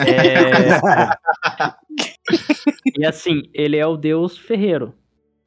É... 0.05 0.69
e 2.97 3.05
assim, 3.05 3.43
ele 3.53 3.77
é 3.77 3.85
o 3.85 3.97
deus 3.97 4.37
ferreiro. 4.37 4.93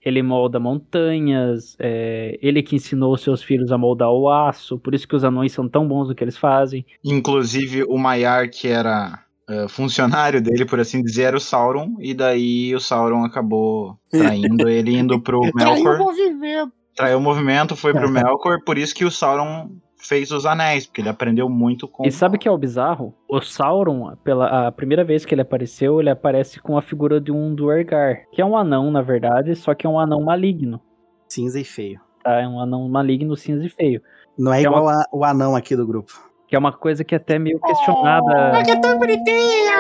Ele 0.05 0.21
molda 0.21 0.59
montanhas, 0.59 1.77
é, 1.79 2.37
ele 2.43 2.61
que 2.63 2.75
ensinou 2.75 3.17
seus 3.17 3.41
filhos 3.41 3.71
a 3.71 3.79
moldar 3.79 4.11
o 4.11 4.29
aço, 4.29 4.77
por 4.77 4.95
isso 4.95 5.07
que 5.07 5.15
os 5.15 5.23
anões 5.23 5.53
são 5.53 5.69
tão 5.69 5.87
bons 5.87 6.09
no 6.09 6.15
que 6.15 6.25
eles 6.25 6.37
fazem. 6.37 6.85
Inclusive, 7.05 7.85
o 7.85 7.97
Maiar, 7.97 8.51
que 8.51 8.67
era 8.67 9.23
eh, 9.49 9.69
funcionário 9.69 10.41
dele, 10.41 10.65
por 10.65 10.81
assim 10.81 11.03
dizer, 11.03 11.25
era 11.25 11.37
o 11.37 11.41
Sauron. 11.41 11.97
E 12.01 12.15
daí 12.15 12.75
o 12.75 12.81
Sauron 12.81 13.25
acabou 13.25 13.99
traindo 14.11 14.69
ele, 14.69 14.97
indo 14.97 15.21
pro 15.21 15.41
Traiu 15.41 15.73
o 15.73 15.75
Melkor. 15.75 15.99
movimento! 15.99 16.73
Traiu 16.95 17.19
o 17.19 17.21
movimento, 17.21 17.77
foi 17.77 17.93
pro 17.93 18.09
Melkor. 18.11 18.63
Por 18.65 18.79
isso 18.79 18.95
que 18.95 19.05
o 19.05 19.11
Sauron 19.11 19.71
fez 20.03 20.31
os 20.33 20.45
anéis, 20.45 20.85
porque 20.87 21.01
ele 21.01 21.09
aprendeu 21.09 21.49
muito 21.49 21.87
com. 21.89 22.05
E 22.05 22.11
sabe 22.13 22.37
o 22.37 22.39
que 22.39 22.49
é 22.49 22.51
o 22.51 22.59
bizarro? 22.59 23.15
O 23.29 23.41
Sauron, 23.41 24.15
pela 24.25 24.67
a 24.69 24.73
primeira 24.73 25.05
vez 25.05 25.25
que 25.25 25.35
ele 25.35 25.41
apareceu, 25.43 26.01
ele 26.01 26.11
aparece 26.11 26.61
com 26.61 26.77
a 26.77 26.83
figura 26.83 27.21
de 27.21 27.31
um 27.33 27.55
Duergar, 27.55 28.25
que 28.33 28.43
é 28.43 28.45
um 28.45 28.57
anão, 28.57 28.91
na 28.91 29.01
verdade, 29.03 29.55
só 29.55 29.75
que 29.75 29.87
é 29.87 29.91
um 29.91 29.99
anão 29.99 30.21
maligno. 30.23 30.81
Cinza 31.29 31.59
e 31.61 31.65
feio. 31.65 32.01
Tá? 32.23 32.41
É 32.41 32.47
um 32.49 32.61
anão 32.61 32.89
maligno, 32.89 33.37
cinza 33.37 33.65
e 33.65 33.69
feio. 33.69 34.03
Não 34.39 34.53
é 34.53 34.61
Que 34.61 34.67
é 34.67 34.69
igual 34.69 34.89
a- 34.89 35.05
o 35.13 35.25
anão 35.25 35.55
aqui 35.57 35.75
do 35.77 35.87
grupo. 35.87 36.13
Que 36.49 36.57
é 36.57 36.59
uma 36.59 36.73
coisa 36.73 37.03
que 37.05 37.15
é 37.15 37.17
até 37.17 37.39
meio 37.39 37.59
questionada. 37.61 38.63
que 38.65 38.71
é 38.73 38.77
tão 38.81 38.99
bonitinha. 38.99 39.73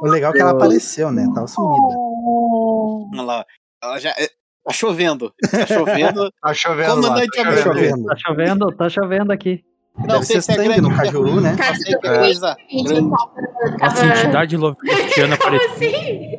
O 0.00 0.06
legal 0.08 0.32
é 0.32 0.34
que 0.34 0.40
ela 0.40 0.50
apareceu, 0.50 1.10
né? 1.12 1.24
Tava 1.34 1.46
sumida. 1.46 1.94
Olha 3.12 3.22
lá. 3.22 3.44
Ela 3.82 3.98
já. 3.98 4.10
Tá 4.64 4.72
chovendo. 4.72 5.32
Tá 5.50 5.66
chovendo. 5.66 6.30
Tá 6.42 6.54
chovendo 6.54 7.00
lá, 7.08 7.14
tá 7.14 7.24
chovendo. 7.34 7.62
Chovendo. 7.62 8.04
Tá 8.06 8.16
chovendo, 8.16 8.72
tá 8.72 8.88
chovendo 8.88 9.32
aqui. 9.32 9.64
Não 9.96 10.06
Deve 10.06 10.24
sei 10.26 10.40
se 10.40 10.50
é 10.52 10.56
grande. 10.56 10.80
no 10.80 10.96
Cajuru, 10.96 11.40
né? 11.40 11.54
Que 11.84 11.94
É. 11.94 12.18
coisa. 12.18 12.56
Nossa 13.80 14.06
entidade 14.06 14.56
Lovecraftiana 14.56 15.36
Como 15.36 15.56
apareceu. 15.56 15.88
assim? 15.88 16.38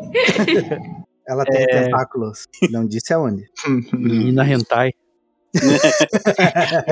Ela 1.28 1.44
tem 1.46 1.62
É. 1.64 1.66
tentáculos. 1.84 2.48
Não 2.70 2.86
disse 2.86 3.14
aonde. 3.14 3.44
Menina 3.94 4.44
hentai. 4.46 4.92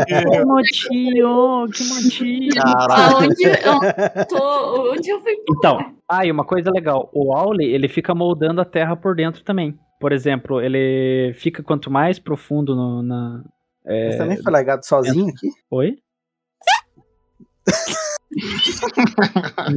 Que 0.08 0.46
motinho, 0.46 1.68
que 1.74 1.84
motinho. 1.90 2.54
Aonde 2.90 3.44
eu 3.44 4.26
tô? 4.28 4.92
Onde 4.94 5.10
eu 5.10 5.20
fui? 5.20 5.34
Então, 5.58 5.78
ah, 6.10 6.26
e 6.26 6.32
uma 6.32 6.46
coisa 6.46 6.72
legal, 6.72 7.10
o 7.14 7.34
Auli, 7.36 7.66
ele 7.66 7.88
fica 7.88 8.16
moldando 8.16 8.62
a 8.62 8.66
terra 8.66 8.96
por 8.96 9.16
dentro 9.16 9.44
também. 9.44 9.78
Por 10.04 10.12
exemplo, 10.12 10.60
ele 10.60 11.34
fica 11.36 11.64
quanto 11.64 11.90
mais 11.90 12.20
profundo 12.20 12.76
no, 12.76 13.02
na... 13.02 13.42
é, 13.86 14.12
Você 14.12 14.18
também 14.18 14.36
foi 14.44 14.52
largado 14.52 14.86
sozinho 14.86 15.30
aqui? 15.30 15.48
Oi? 15.72 15.96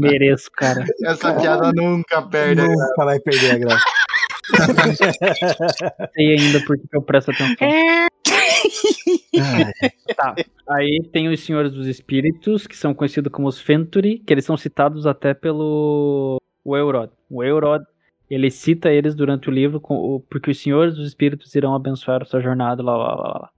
Mereço, 0.01 0.51
cara. 0.51 0.85
Essa 1.05 1.33
piada 1.33 1.71
nunca 1.73 2.21
perde. 2.23 2.61
Nunca 2.61 3.05
vai 3.05 3.21
perder 3.21 3.53
a 3.53 3.59
graça. 3.59 3.85
Sei 6.13 6.33
ainda 6.33 6.61
porque 6.67 6.89
eu 6.93 7.03
presto 7.03 7.31
atenção. 7.31 7.57
Ai, 7.61 8.09
Tá. 10.17 10.35
Aí 10.71 11.09
tem 11.13 11.29
os 11.29 11.39
Senhores 11.39 11.71
dos 11.71 11.87
Espíritos, 11.87 12.67
que 12.67 12.77
são 12.77 12.93
conhecidos 12.93 13.31
como 13.31 13.47
os 13.47 13.61
Fenturi, 13.61 14.19
que 14.19 14.35
eles 14.35 14.45
são 14.45 14.57
citados 14.57 15.07
até 15.07 15.35
pelo 15.35 16.37
o 16.65 16.77
Eurod. 16.77 17.13
O 17.31 17.45
Eurod, 17.45 17.85
ele 18.31 18.51
cita 18.51 18.91
eles 18.91 19.15
durante 19.15 19.49
o 19.49 19.53
livro, 19.53 19.81
com 19.81 19.95
o- 19.95 20.21
porque 20.21 20.51
os 20.51 20.61
Senhores 20.61 20.95
dos 20.97 21.07
Espíritos 21.07 21.55
irão 21.55 21.75
abençoar 21.75 22.23
a 22.23 22.25
sua 22.25 22.41
jornada, 22.41 22.83
lá, 22.83 22.97
lá, 22.97 23.15
lá, 23.15 23.39
lá. 23.41 23.51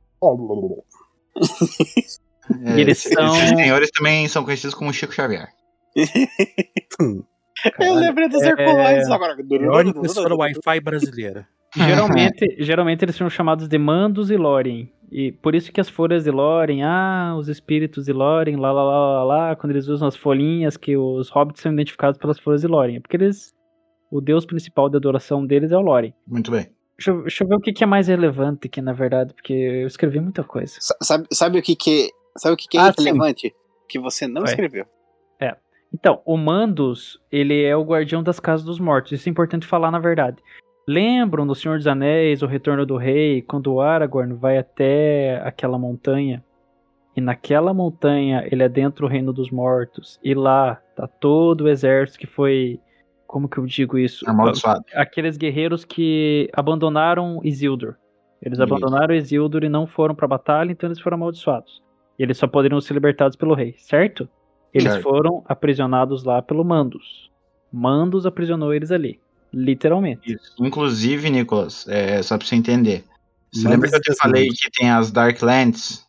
É, 2.65 2.81
eles 2.81 2.99
são- 2.99 3.27
esses 3.37 3.49
senhores 3.51 3.91
também 3.91 4.27
são 4.29 4.43
conhecidos 4.45 4.75
como 4.75 4.93
Chico 4.93 5.13
Xavier. 5.13 5.49
Eu 7.81 7.95
lembrei 7.95 8.29
dos 8.29 8.43
É. 8.43 8.49
Herculóides 8.51 9.11
agora. 9.11 9.37
Melhor 9.37 9.85
impressora 9.87 10.35
Wi-Fi 10.35 10.81
brasileira. 10.81 11.47
Geralmente, 11.77 12.57
geralmente 12.63 13.05
eles 13.05 13.17
são 13.17 13.29
chamados 13.29 13.69
de 13.69 13.77
Mandos 13.79 14.31
e 14.31 14.37
Lórien. 14.37 14.93
E 15.11 15.33
por 15.33 15.55
isso 15.55 15.73
que 15.73 15.81
as 15.81 15.89
folhas 15.89 16.25
de 16.25 16.31
Lórien, 16.31 16.83
ah, 16.85 17.35
os 17.37 17.49
espíritos 17.49 18.05
de 18.05 18.13
Lórien, 18.13 18.57
lá, 18.57 18.71
lá, 18.71 18.83
lá, 18.85 19.13
lá, 19.13 19.25
lá, 19.25 19.57
quando 19.57 19.73
eles 19.73 19.89
usam 19.89 20.07
as 20.07 20.17
folhinhas, 20.17 20.77
que 20.77 20.97
os 20.97 21.31
hobbits 21.31 21.63
são 21.63 21.73
identificados 21.73 22.19
pelas 22.19 22.39
folhas 22.39 22.61
de 22.61 22.67
Lórien. 22.69 22.99
É 22.99 23.01
Porque 23.01 23.17
eles, 23.17 23.53
o 24.11 24.21
deus 24.21 24.45
principal 24.47 24.89
de 24.89 24.97
adoração 24.97 25.45
deles 25.47 25.71
é 25.73 25.77
o 25.77 25.81
Lórien. 25.81 26.15
Muito 26.27 26.51
bem. 26.51 26.69
Deixa, 26.97 27.11
eu- 27.11 27.23
deixa 27.23 27.45
eu 27.45 27.49
ver 27.49 27.55
o 27.57 27.61
que, 27.61 27.73
que 27.73 27.85
é 27.85 27.87
mais 27.87 28.09
relevante 28.09 28.67
aqui, 28.67 28.81
na 28.83 28.93
verdade, 28.93 29.33
porque 29.35 29.53
eu 29.53 29.87
escrevi 29.87 30.19
muita 30.21 30.43
coisa. 30.43 30.75
Sa- 30.81 30.97
Sabe, 31.03 31.27
sabe 31.33 31.59
o 31.59 31.63
que 31.63 31.77
que 31.77 32.11
sabe 32.37 32.55
o 32.55 32.57
que 32.57 32.67
que 32.69 32.77
é 32.79 32.81
Ah, 32.81 32.93
sim. 32.97 33.05
relevante? 33.05 33.55
Que 33.89 33.99
você 33.99 34.27
não 34.27 34.45
escreveu. 34.45 34.85
Então, 35.91 36.21
o 36.27 36.37
Mandos, 36.37 37.19
ele 37.33 37.63
é 37.65 37.75
o 37.75 37.83
guardião 37.83 38.23
das 38.23 38.39
casas 38.39 38.63
dos 38.63 38.79
mortos. 38.79 39.13
Isso 39.13 39.27
é 39.27 39.31
importante 39.33 39.67
falar, 39.67 39.91
na 39.91 39.99
verdade. 39.99 40.37
Lembram 40.87 41.47
do 41.47 41.55
Senhor 41.55 41.79
dos 41.79 41.87
Anéis, 41.87 42.43
o 42.43 42.47
Retorno 42.47 42.85
do 42.85 42.99
Rei, 42.99 43.41
quando 43.41 43.73
o 43.73 43.81
Aragorn 43.81 44.35
vai 44.35 44.59
até 44.59 45.41
aquela 45.43 45.79
montanha? 45.79 46.45
E 47.17 47.23
naquela 47.23 47.73
montanha 47.73 48.47
ele 48.53 48.63
adentra 48.63 49.07
o 49.07 49.09
Reino 49.09 49.33
dos 49.33 49.51
Mortos. 49.51 50.21
E 50.23 50.35
lá 50.35 50.75
tá 50.95 51.07
todo 51.07 51.63
o 51.63 51.69
exército 51.71 52.19
que 52.19 52.27
foi. 52.27 52.79
Como 53.29 53.47
que 53.49 53.59
eu 53.59 53.67
digo 53.67 53.99
isso? 53.99 54.29
Amaldiçoado. 54.29 54.83
Aqueles 54.95 55.37
guerreiros 55.37 55.85
que 55.85 56.49
abandonaram 56.53 57.41
Isildur. 57.45 57.95
Eles 58.41 58.57
Isso. 58.59 58.63
abandonaram 58.63 59.15
Isildur 59.15 59.65
e 59.65 59.69
não 59.69 59.87
foram 59.87 60.15
pra 60.15 60.27
batalha, 60.27 60.73
então 60.73 60.89
eles 60.89 60.99
foram 60.99 61.17
amaldiçoados. 61.17 61.83
E 62.19 62.23
eles 62.23 62.39
só 62.39 62.47
poderiam 62.47 62.81
ser 62.81 62.95
libertados 62.95 63.37
pelo 63.37 63.55
rei, 63.55 63.75
certo? 63.79 64.27
Eles 64.73 64.91
Certo. 64.93 65.03
foram 65.03 65.45
aprisionados 65.47 66.25
lá 66.25 66.41
pelo 66.41 66.65
Mandos. 66.65 67.31
Mandos 67.71 68.25
aprisionou 68.25 68.73
eles 68.73 68.91
ali. 68.91 69.21
Literalmente. 69.53 70.33
Isso. 70.33 70.55
Inclusive, 70.61 71.29
Nicolas, 71.29 71.87
é, 71.89 72.23
só 72.23 72.39
pra 72.39 72.47
você 72.47 72.55
entender. 72.57 73.05
Você 73.53 73.69
lembra 73.69 73.91
que 73.91 73.97
eu 73.97 74.01
te 74.01 74.09
esses 74.11 74.21
falei 74.23 74.49
que 74.49 74.71
tem 74.71 74.91
as 74.91 75.11
Darklands? 75.11 76.07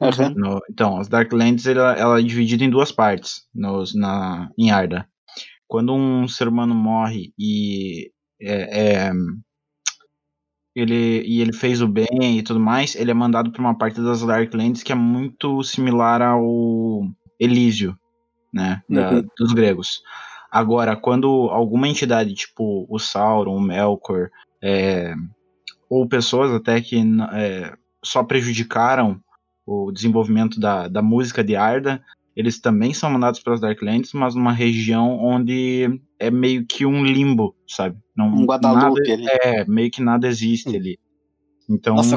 Aham. 0.00 0.32
No- 0.36 0.60
então, 0.70 0.98
as 0.98 1.08
Darklands 1.08 1.66
ela, 1.66 1.92
ela 1.94 2.18
é 2.18 2.22
dividida 2.22 2.64
em 2.64 2.70
duas 2.70 2.90
partes 2.92 3.46
nos, 3.54 3.94
na, 3.94 4.48
em 4.58 4.70
Arda. 4.70 5.06
Quando 5.72 5.94
um 5.94 6.28
ser 6.28 6.48
humano 6.48 6.74
morre 6.74 7.32
e 7.38 8.12
é, 8.38 9.06
é, 9.06 9.12
ele, 10.76 11.22
e 11.22 11.40
ele 11.40 11.54
fez 11.54 11.80
o 11.80 11.88
bem 11.88 12.36
e 12.38 12.42
tudo 12.42 12.60
mais, 12.60 12.94
ele 12.94 13.10
é 13.10 13.14
mandado 13.14 13.50
para 13.50 13.62
uma 13.62 13.78
parte 13.78 13.98
das 14.02 14.20
Darklands 14.20 14.82
que 14.82 14.92
é 14.92 14.94
muito 14.94 15.62
similar 15.62 16.20
ao 16.20 17.08
Elísio, 17.40 17.96
né, 18.52 18.82
da- 18.86 19.12
Uhum. 19.12 19.26
dos 19.38 19.54
gregos. 19.54 20.02
Agora, 20.50 20.94
quando 20.94 21.48
alguma 21.48 21.88
entidade, 21.88 22.34
tipo 22.34 22.84
o 22.86 22.98
Sauron, 22.98 23.56
o 23.56 23.62
Melkor, 23.62 24.28
é, 24.62 25.14
ou 25.88 26.06
pessoas 26.06 26.52
até 26.52 26.82
que 26.82 27.02
é, 27.32 27.74
só 28.04 28.22
prejudicaram 28.22 29.18
o 29.64 29.90
desenvolvimento 29.90 30.60
da, 30.60 30.86
da 30.86 31.00
música 31.00 31.42
de 31.42 31.56
Arda, 31.56 32.04
eles 32.36 32.60
também 32.60 32.92
são 32.94 33.10
mandados 33.10 33.40
pelas 33.40 33.60
Darklands, 33.60 34.12
mas 34.12 34.34
numa 34.34 34.52
região 34.52 35.18
onde 35.22 36.00
é 36.18 36.30
meio 36.30 36.64
que 36.66 36.86
um 36.86 37.04
limbo, 37.04 37.54
sabe? 37.68 37.96
Não, 38.16 38.26
Um 38.26 38.46
Guadalupe 38.46 39.00
nada, 39.00 39.12
ali. 39.12 39.26
É, 39.42 39.64
meio 39.66 39.90
que 39.90 40.02
nada 40.02 40.26
existe 40.28 40.74
ali. 40.74 40.98
Então, 41.68 41.94
Nossa, 41.96 42.16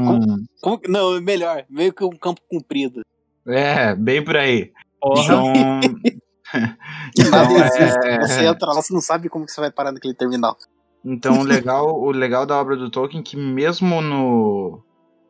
Como 0.62 0.80
que- 0.80 0.90
não, 0.90 1.20
melhor, 1.22 1.66
meio 1.70 1.94
que 1.94 2.04
um 2.04 2.10
campo 2.18 2.42
comprido. 2.50 3.02
é, 3.48 3.96
bem 3.96 4.24
por 4.24 4.36
aí. 4.38 4.72
Então, 5.04 5.54
Nada 6.54 6.78
então, 7.18 7.66
existe. 7.66 8.08
é, 8.08 8.20
Você 8.22 8.46
entra 8.46 8.68
lá, 8.68 8.76
você 8.82 8.94
não 8.94 9.02
sabe 9.02 9.30
como 9.30 9.46
que 9.46 9.52
você 9.52 9.62
vai 9.62 9.72
parar 9.72 9.92
naquele 9.92 10.14
terminal. 10.14 10.56
Então, 11.04 11.40
o 11.40 11.44
legal, 11.44 12.00
o 12.00 12.12
legal 12.12 12.46
da 12.46 12.60
obra 12.60 12.76
do 12.76 12.90
Tolkien 12.90 13.20
é 13.22 13.24
que 13.24 13.36
mesmo 13.38 14.02
no, 14.02 14.82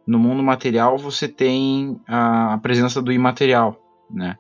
no 0.08 0.20
mundo 0.20 0.42
material 0.44 0.98
você 0.98 1.28
tem 1.28 2.00
a, 2.08 2.54
a 2.54 2.58
presença 2.58 3.02
do 3.02 3.12
imaterial, 3.12 3.78
né? 4.10 4.36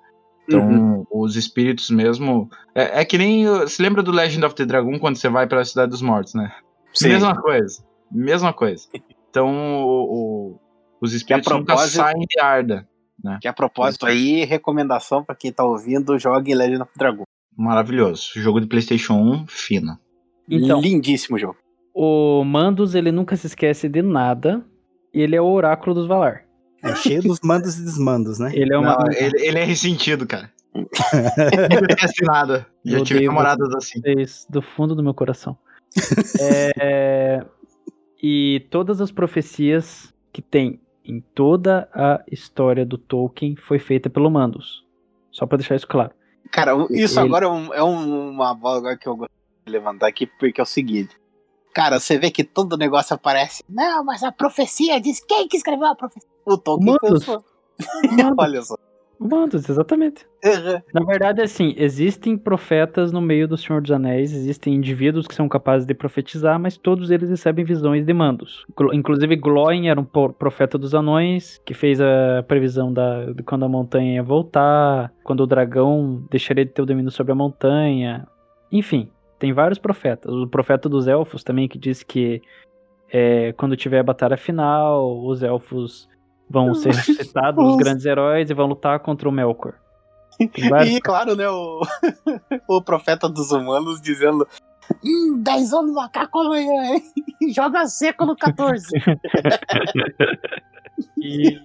Então, 0.47 0.59
Uhum. 0.61 1.05
os 1.11 1.35
espíritos 1.35 1.89
mesmo... 1.89 2.49
É, 2.73 3.01
é 3.01 3.05
que 3.05 3.17
nem... 3.17 3.45
Se 3.67 3.81
lembra 3.81 4.01
do 4.03 4.11
Legend 4.11 4.45
of 4.45 4.55
the 4.55 4.65
Dragon 4.65 4.97
quando 4.99 5.15
você 5.17 5.27
vai 5.29 5.47
para 5.47 5.61
a 5.61 5.65
Cidade 5.65 5.89
dos 5.91 6.01
Mortos, 6.01 6.33
né? 6.35 6.51
Sim. 6.93 7.09
Mesma 7.09 7.35
coisa. 7.41 7.83
Mesma 8.11 8.53
coisa. 8.53 8.87
Então, 9.35 9.49
o- 9.85 10.13
o- 10.53 10.59
os 11.01 11.11
espíritos 11.11 11.51
nunca 11.51 11.75
saem 11.75 12.25
de 12.25 12.39
Arda. 12.39 12.87
Que 13.41 13.49
a 13.49 13.53
propósito 13.53 14.05
aí, 14.05 14.45
recomendação 14.45 15.25
pra 15.25 15.35
quem 15.35 15.51
tá 15.51 15.61
ouvindo, 15.65 16.17
jogue 16.17 16.55
Legend 16.55 16.83
of 16.83 16.91
Dragon. 16.95 17.23
Maravilhoso. 17.57 18.29
Jogo 18.35 18.61
de 18.61 18.67
Playstation 18.67 19.15
1, 19.15 19.45
fino. 19.49 19.97
Então, 20.49 20.79
Lindíssimo 20.79 21.37
jogo. 21.37 21.57
o 21.93 22.45
Mandos, 22.45 22.95
ele 22.95 23.11
nunca 23.11 23.35
se 23.35 23.47
esquece 23.47 23.89
de 23.89 24.01
nada. 24.01 24.63
E 25.13 25.19
ele 25.21 25.35
é 25.35 25.41
o 25.41 25.51
oráculo 25.51 25.93
dos 25.93 26.07
Valar. 26.07 26.44
É 26.83 26.95
cheio 26.95 27.21
dos 27.21 27.39
mandos 27.41 27.77
e 27.79 27.83
desmandos, 27.83 28.37
né? 28.39 28.51
Ele 28.53 28.73
é 28.73 28.77
uma. 28.77 28.95
Não, 28.97 29.11
ele, 29.11 29.41
ele 29.45 29.59
é 29.59 29.63
ressentido, 29.63 30.27
cara. 30.27 30.51
Nunca 30.75 32.07
nada. 32.23 32.67
Já 32.83 32.97
Eu 32.99 33.03
tive 33.03 33.25
namoradas 33.25 33.73
assim. 33.75 34.01
do 34.49 34.61
fundo 34.61 34.93
do 34.95 35.01
meu 35.03 35.13
coração. 35.13 35.57
É, 36.39 37.45
e 38.21 38.67
todas 38.69 38.99
as 39.01 39.11
profecias 39.11 40.13
que 40.33 40.41
tem 40.41 40.79
em 41.03 41.21
toda 41.21 41.87
a 41.93 42.21
história 42.31 42.85
do 42.85 42.97
Tolkien 42.97 43.55
foi 43.55 43.79
feita 43.79 44.09
pelo 44.09 44.29
Mandos. 44.29 44.83
Só 45.31 45.45
pra 45.45 45.57
deixar 45.57 45.75
isso 45.75 45.87
claro. 45.87 46.11
Cara, 46.51 46.71
isso 46.91 47.19
Ele- 47.19 47.27
agora 47.27 47.45
é, 47.45 47.49
um- 47.49 47.73
é 47.73 47.83
um- 47.83 48.29
uma 48.31 48.53
bola 48.53 48.95
que 48.97 49.07
eu 49.07 49.15
gosto 49.15 49.31
de 49.65 49.71
levantar 49.71 50.07
aqui, 50.07 50.25
porque 50.27 50.59
é 50.59 50.63
o 50.63 50.67
seguinte. 50.67 51.15
Cara, 51.73 51.99
você 51.99 52.17
vê 52.17 52.31
que 52.31 52.43
todo 52.43 52.77
negócio 52.77 53.13
aparece. 53.13 53.63
Não, 53.69 54.03
mas 54.03 54.23
a 54.23 54.31
profecia 54.31 54.99
diz 54.99 55.19
quem 55.25 55.47
que 55.47 55.57
escreveu 55.57 55.87
a 55.87 55.95
profecia? 55.95 56.29
O 56.45 56.57
Tolkien 56.57 56.97
Mandos. 57.01 57.25
pensou. 57.25 57.43
Mandos, 58.11 58.35
Olha 58.37 58.61
só. 58.61 58.75
Mandos, 59.17 59.69
exatamente. 59.69 60.25
Uhum. 60.43 60.81
Na 60.93 61.05
verdade, 61.05 61.41
assim, 61.41 61.73
existem 61.77 62.37
profetas 62.37 63.11
no 63.11 63.21
meio 63.21 63.47
do 63.47 63.57
Senhor 63.57 63.81
dos 63.81 63.91
Anéis, 63.91 64.33
existem 64.33 64.75
indivíduos 64.75 65.25
que 65.25 65.33
são 65.33 65.47
capazes 65.47 65.87
de 65.87 65.93
profetizar, 65.93 66.59
mas 66.59 66.77
todos 66.77 67.09
eles 67.11 67.29
recebem 67.29 67.63
visões 67.63 68.05
de 68.05 68.13
mandos. 68.13 68.65
Inclusive, 68.93 69.35
Glóin 69.37 69.87
era 69.87 69.99
um 69.99 70.05
profeta 70.05 70.77
dos 70.77 70.93
anões, 70.93 71.61
que 71.65 71.73
fez 71.73 72.01
a 72.01 72.43
previsão 72.47 72.91
da, 72.91 73.31
de 73.31 73.41
quando 73.41 73.63
a 73.63 73.69
montanha 73.69 74.15
ia 74.15 74.23
voltar, 74.23 75.13
quando 75.23 75.41
o 75.41 75.47
dragão 75.47 76.25
deixaria 76.29 76.65
de 76.65 76.71
ter 76.71 76.81
o 76.81 76.85
domínio 76.85 77.11
sobre 77.11 77.31
a 77.31 77.35
montanha. 77.35 78.27
Enfim, 78.71 79.09
tem 79.39 79.53
vários 79.53 79.79
profetas. 79.79 80.33
O 80.33 80.47
profeta 80.47 80.89
dos 80.89 81.07
elfos 81.07 81.43
também, 81.43 81.67
que 81.67 81.77
diz 81.77 82.03
que 82.03 82.41
é, 83.11 83.53
quando 83.53 83.77
tiver 83.77 83.99
a 83.99 84.03
batalha 84.03 84.35
final, 84.35 85.25
os 85.25 85.41
elfos 85.41 86.09
vão 86.49 86.73
ser 86.73 86.93
ressuscitados, 86.93 87.63
os 87.65 87.77
grandes 87.77 88.05
heróis, 88.05 88.49
e 88.49 88.53
vão 88.53 88.67
lutar 88.67 88.99
contra 88.99 89.27
o 89.27 89.31
Melkor. 89.31 89.73
E 90.39 90.99
claro, 91.01 91.35
né, 91.35 91.47
o, 91.49 91.81
o 92.67 92.81
profeta 92.81 93.29
dos 93.29 93.51
humanos 93.51 94.01
dizendo. 94.01 94.47
Hum, 95.03 95.41
10 95.41 95.73
anos 95.73 95.87
no 95.87 95.93
macaco 95.93 96.39
amanhã, 96.39 96.93
hein? 96.93 97.03
Joga 97.55 97.87
seco 97.87 98.25
no 98.25 98.35
14. 98.35 98.87
E, 101.17 101.59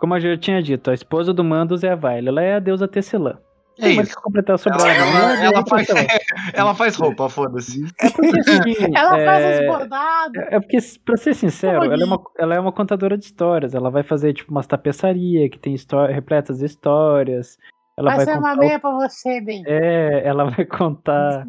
como 0.00 0.16
eu 0.16 0.20
já 0.20 0.36
tinha 0.36 0.62
dito, 0.62 0.90
a 0.90 0.94
esposa 0.94 1.32
do 1.32 1.44
Mandos 1.44 1.84
é 1.84 1.92
a 1.92 1.94
Vaile. 1.94 2.28
Ela 2.28 2.42
é 2.42 2.54
a 2.56 2.58
deusa 2.58 2.88
Tecelã. 2.88 3.38
É 3.78 3.82
Tem 3.82 3.96
mais 3.96 4.14
que 4.14 4.20
completar 4.22 4.58
sobre 4.58 4.78
Ela, 4.80 4.92
ela. 4.92 5.06
ela- 5.32 5.44
Ela 5.44 5.58
é 5.60 5.68
faz, 5.68 5.86
Tecelã. 5.86 6.06
ela 6.54 6.74
faz 6.74 6.96
roupa, 6.96 7.28
foda-se. 7.28 7.84
É 8.00 8.10
porque, 8.10 8.40
assim, 8.40 8.74
Ela 8.96 9.10
faz 9.24 9.44
é, 9.44 9.60
os 9.60 9.66
bordados. 9.78 10.42
é 10.50 10.60
porque, 10.60 10.78
pra 11.04 11.16
ser 11.16 11.34
sincero, 11.34 11.84
ela 11.84 12.02
é, 12.02 12.04
uma, 12.06 12.22
ela 12.38 12.54
é 12.54 12.60
uma 12.60 12.72
contadora 12.72 13.16
de 13.16 13.24
histórias. 13.24 13.74
Ela 13.74 13.90
vai 13.90 14.02
fazer, 14.02 14.34
tipo, 14.34 14.50
umas 14.50 14.66
tapeçaria 14.66 15.48
que 15.48 15.58
tem 15.58 15.74
história, 15.74 16.14
repletas 16.14 16.58
de 16.58 16.66
histórias. 16.66 17.56
Ela 17.98 18.14
vai 18.16 18.26
contar 18.26 18.76
o- 18.76 18.80
pra 18.80 18.90
você, 18.92 19.40
bem. 19.40 19.62
É, 19.66 20.22
ela 20.26 20.44
vai 20.50 20.64
contar. 20.66 21.46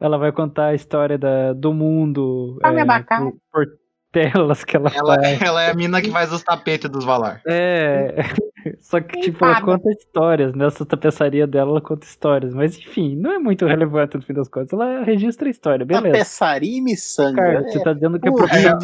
Ela 0.00 0.18
vai 0.18 0.32
contar 0.32 0.66
a 0.66 0.74
história 0.74 1.16
da, 1.16 1.52
do 1.52 1.72
mundo. 1.72 2.58
Come 2.62 2.80
é, 2.80 2.84
por, 2.84 3.32
por 3.52 3.66
telas 4.12 4.62
que 4.62 4.76
ela, 4.76 4.90
Ela, 4.94 5.14
faz. 5.16 5.42
ela 5.42 5.62
é 5.62 5.70
a 5.70 5.74
mina 5.74 6.00
que 6.00 6.10
faz 6.10 6.32
os 6.32 6.42
tapetes 6.42 6.88
dos 6.90 7.04
Valar. 7.04 7.40
É. 7.46 8.14
Só 8.78 9.00
que, 9.00 9.18
tipo, 9.20 9.44
ela 9.44 9.54
Fada. 9.54 9.66
conta 9.66 9.90
histórias. 9.90 10.54
Nessa 10.54 10.84
tapeçaria 10.86 11.46
dela, 11.46 11.70
ela 11.72 11.80
conta 11.80 12.06
histórias. 12.06 12.54
Mas, 12.54 12.78
enfim, 12.78 13.16
não 13.16 13.32
é 13.32 13.38
muito 13.38 13.66
relevante 13.66 14.16
no 14.16 14.22
fim 14.22 14.34
das 14.34 14.48
contas. 14.48 14.72
Ela 14.72 15.02
registra 15.02 15.48
a 15.48 15.50
história, 15.50 15.84
beleza. 15.84 16.12
Tapeçaria 16.12 16.78
e 16.78 16.80
miçanga. 16.80 17.42
Cara, 17.42 17.62
você 17.62 17.82
tá 17.82 17.92
dizendo 17.92 18.20
que 18.20 18.28
o 18.28 18.34
profissão, 18.34 18.78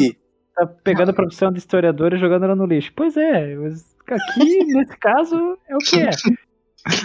tá 0.56 0.66
pegando 0.82 1.10
a 1.10 1.14
profissão 1.14 1.52
de 1.52 1.58
historiador 1.58 2.12
e 2.14 2.18
jogando 2.18 2.44
ela 2.44 2.56
no 2.56 2.66
lixo. 2.66 2.92
Pois 2.96 3.16
é, 3.16 3.54
mas 3.54 3.84
aqui, 4.08 4.64
nesse 4.74 4.96
caso, 4.98 5.58
é 5.68 5.76
o 5.76 5.78
que 5.78 6.00
é. 6.00 6.10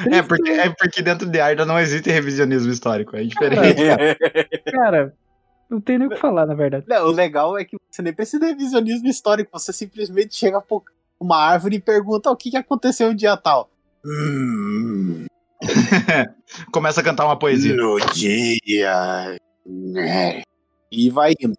É 0.09 0.21
porque, 0.21 0.51
é 0.51 0.69
porque 0.69 1.01
dentro 1.01 1.27
de 1.27 1.41
Arda 1.41 1.65
não 1.65 1.77
existe 1.77 2.09
revisionismo 2.09 2.71
histórico, 2.71 3.17
é 3.17 3.23
diferente. 3.23 3.81
Cara, 4.71 5.13
não 5.73 5.81
tem 5.81 5.97
nem 5.97 6.07
o 6.07 6.11
que 6.11 6.17
falar, 6.17 6.45
na 6.45 6.53
verdade. 6.53 6.85
Não, 6.87 7.07
o 7.07 7.11
legal 7.11 7.57
é 7.57 7.65
que 7.65 7.77
você 7.89 8.01
nem 8.01 8.13
precisa 8.13 8.39
de 8.39 8.51
revisionismo 8.51 9.07
histórico, 9.07 9.51
você 9.51 9.73
simplesmente 9.73 10.35
chega 10.35 10.61
pra 10.61 10.77
uma 11.19 11.37
árvore 11.37 11.77
e 11.77 11.81
pergunta 11.81 12.29
o 12.31 12.35
que, 12.35 12.51
que 12.51 12.57
aconteceu 12.57 13.09
no 13.09 13.15
dia 13.15 13.35
tal. 13.37 13.69
Hum, 14.05 15.25
Começa 16.71 17.01
a 17.01 17.03
cantar 17.03 17.25
uma 17.25 17.37
poesia. 17.37 17.75
no 17.75 17.97
dia. 18.13 19.37
né? 19.65 20.41
E 20.91 21.09
vai 21.09 21.33
indo. 21.39 21.57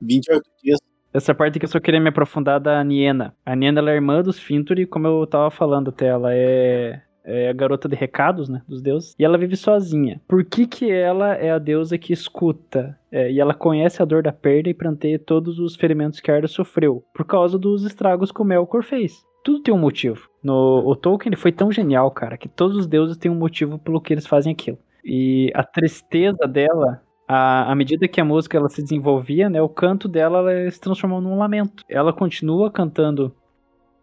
28 0.00 0.42
dias. 0.62 0.78
Essa 1.12 1.34
parte 1.34 1.58
que 1.58 1.64
eu 1.64 1.68
só 1.68 1.80
queria 1.80 2.00
me 2.00 2.08
aprofundar 2.08 2.60
da 2.60 2.82
Niena. 2.84 3.34
A 3.44 3.56
Niena 3.56 3.80
ela 3.80 3.90
é 3.90 3.94
irmã 3.94 4.22
dos 4.22 4.38
Finturi, 4.38 4.86
como 4.86 5.06
eu 5.06 5.26
tava 5.26 5.50
falando 5.50 5.90
até. 5.90 6.06
Ela 6.06 6.32
é, 6.32 7.02
é 7.24 7.48
a 7.48 7.52
garota 7.52 7.88
de 7.88 7.96
recados, 7.96 8.48
né? 8.48 8.62
Dos 8.68 8.82
deuses. 8.82 9.14
E 9.18 9.24
ela 9.24 9.38
vive 9.38 9.56
sozinha. 9.56 10.20
Por 10.26 10.44
que 10.44 10.66
que 10.66 10.90
ela 10.90 11.34
é 11.34 11.50
a 11.50 11.58
deusa 11.58 11.98
que 11.98 12.12
escuta? 12.12 12.98
É, 13.10 13.30
e 13.30 13.40
ela 13.40 13.54
conhece 13.54 14.02
a 14.02 14.04
dor 14.04 14.22
da 14.22 14.32
perda 14.32 14.68
e 14.68 14.74
pranteia 14.74 15.18
todos 15.18 15.58
os 15.58 15.76
ferimentos 15.76 16.20
que 16.20 16.30
Arda 16.30 16.48
sofreu. 16.48 17.04
Por 17.14 17.24
causa 17.24 17.58
dos 17.58 17.84
estragos 17.84 18.30
que 18.32 18.40
o 18.40 18.44
Melkor 18.44 18.82
fez. 18.82 19.24
Tudo 19.42 19.62
tem 19.62 19.72
um 19.72 19.78
motivo. 19.78 20.28
No, 20.42 20.82
o 20.86 20.94
Tolkien 20.94 21.30
ele 21.30 21.36
foi 21.40 21.52
tão 21.52 21.72
genial, 21.72 22.10
cara, 22.10 22.36
que 22.36 22.48
todos 22.48 22.76
os 22.76 22.86
deuses 22.86 23.16
têm 23.16 23.30
um 23.30 23.36
motivo 23.36 23.78
pelo 23.78 24.00
que 24.00 24.12
eles 24.12 24.26
fazem 24.26 24.52
aquilo. 24.52 24.78
E 25.04 25.50
a 25.54 25.62
tristeza 25.62 26.46
dela 26.46 27.02
à, 27.32 27.74
medida 27.76 28.08
que 28.08 28.20
a 28.20 28.24
música 28.24 28.58
ela 28.58 28.68
se 28.68 28.82
desenvolvia, 28.82 29.48
né, 29.48 29.62
o 29.62 29.68
canto 29.68 30.08
dela 30.08 30.50
ela 30.50 30.70
se 30.70 30.80
transformou 30.80 31.20
num 31.20 31.38
lamento. 31.38 31.84
Ela 31.88 32.12
continua 32.12 32.70
cantando 32.70 33.34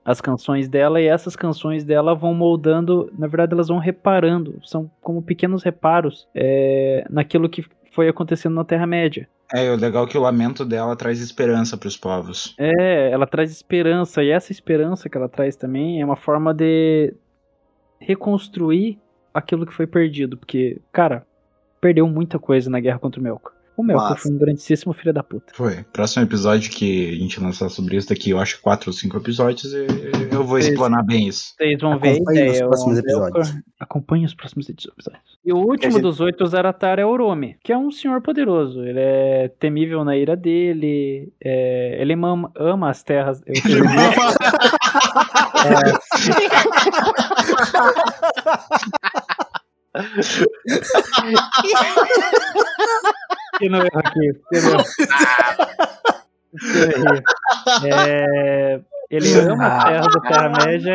as 0.08 0.22
canções 0.22 0.70
dela 0.70 1.02
e 1.02 1.06
essas 1.06 1.36
canções 1.36 1.84
dela 1.84 2.16
vão 2.16 2.34
moldando, 2.34 3.12
na 3.20 3.28
verdade 3.28 3.52
elas 3.52 3.68
vão 3.68 3.78
reparando, 3.78 4.58
são 4.64 4.90
como 5.02 5.22
pequenos 5.22 5.64
reparos 5.64 6.30
é, 6.34 7.06
naquilo 7.10 7.50
que 7.50 7.66
foi 7.92 8.08
acontecendo 8.08 8.56
na 8.56 8.64
Terra-média. 8.64 9.28
É, 9.54 9.70
o 9.70 9.76
legal 9.76 10.06
é 10.06 10.08
que 10.08 10.18
o 10.18 10.22
lamento 10.22 10.64
dela 10.64 10.96
traz 10.96 11.20
esperança 11.20 11.76
pros 11.76 11.98
povos. 11.98 12.56
É, 12.58 13.12
ela 13.12 13.28
traz 13.28 13.52
esperança 13.52 14.24
e 14.24 14.30
essa 14.30 14.50
esperança 14.50 15.10
que 15.10 15.18
ela 15.18 15.28
traz 15.28 15.58
também 15.58 16.02
é 16.02 16.06
uma 16.06 16.16
forma 16.16 16.54
de 16.54 17.14
reconstruir 18.00 18.98
aquilo 19.34 19.66
que 19.66 19.74
foi 19.74 19.88
perdido, 19.88 20.38
porque, 20.38 20.80
cara, 20.90 21.28
perdeu 21.82 22.08
muita 22.08 22.40
coisa 22.40 22.70
na 22.70 22.80
guerra 22.80 23.00
contra 23.00 23.20
o 23.20 23.24
Melkor. 23.24 23.57
O 23.78 23.84
Melkor 23.84 24.10
Massa. 24.10 24.24
foi 24.24 24.32
um 24.32 24.38
grandíssimo 24.40 24.92
filho 24.92 25.14
da 25.14 25.22
puta. 25.22 25.54
Foi. 25.56 25.84
Próximo 25.94 26.24
episódio 26.26 26.72
que 26.72 27.12
a 27.12 27.16
gente 27.16 27.40
lançar 27.40 27.70
sobre 27.70 27.96
isso 27.96 28.10
daqui, 28.10 28.32
eu 28.32 28.40
acho 28.40 28.60
quatro 28.60 28.90
ou 28.90 28.94
cinco 28.94 29.18
episódios, 29.18 29.72
e 29.72 29.86
eu 30.32 30.44
vou 30.44 30.58
Isso. 30.58 30.72
explanar 30.72 31.06
bem 31.06 31.28
isso. 31.28 31.54
Vocês 31.56 31.80
vão 31.80 32.00
ver 32.00 32.10
a 32.10 32.14
Acompanhe 32.14 32.42
os 32.42 32.48
ideia. 32.50 32.66
o 32.66 32.70
próximos 32.70 32.98
episódios. 32.98 33.54
Acompanhe 33.80 34.26
os 34.26 34.34
próximos 34.34 34.68
episódios. 34.68 35.06
E 35.46 35.54
o 35.54 35.58
último 35.58 35.92
gente- 35.94 36.02
dos 36.02 36.20
oito 36.20 36.44
Zaratar 36.48 36.98
é 36.98 37.06
Oromi, 37.06 37.56
que 37.64 37.72
é 37.72 37.78
um 37.78 37.92
senhor 37.92 38.20
poderoso. 38.22 38.84
Ele 38.84 39.00
é 39.00 39.48
temível 39.60 40.04
na 40.04 40.18
ira 40.18 40.36
dele. 40.36 41.32
é, 41.40 42.02
ele 42.02 42.14
ama, 42.14 42.52
ama 42.58 42.90
as 42.90 43.04
terras. 43.04 43.44
Eu 43.46 43.54
Que 43.54 43.62
não 53.70 53.80
erro 53.80 53.90
aqui. 53.94 54.34
Que 54.50 54.60
não 54.62 54.72
erro. 54.72 54.84
Que 56.60 56.78
eu 56.78 56.84
errei. 56.84 57.22
É, 57.92 58.80
ele 59.10 59.34
ama 59.40 59.68
as 59.68 59.84
terras 59.84 60.14
da 60.14 60.20
Terra-média 60.22 60.94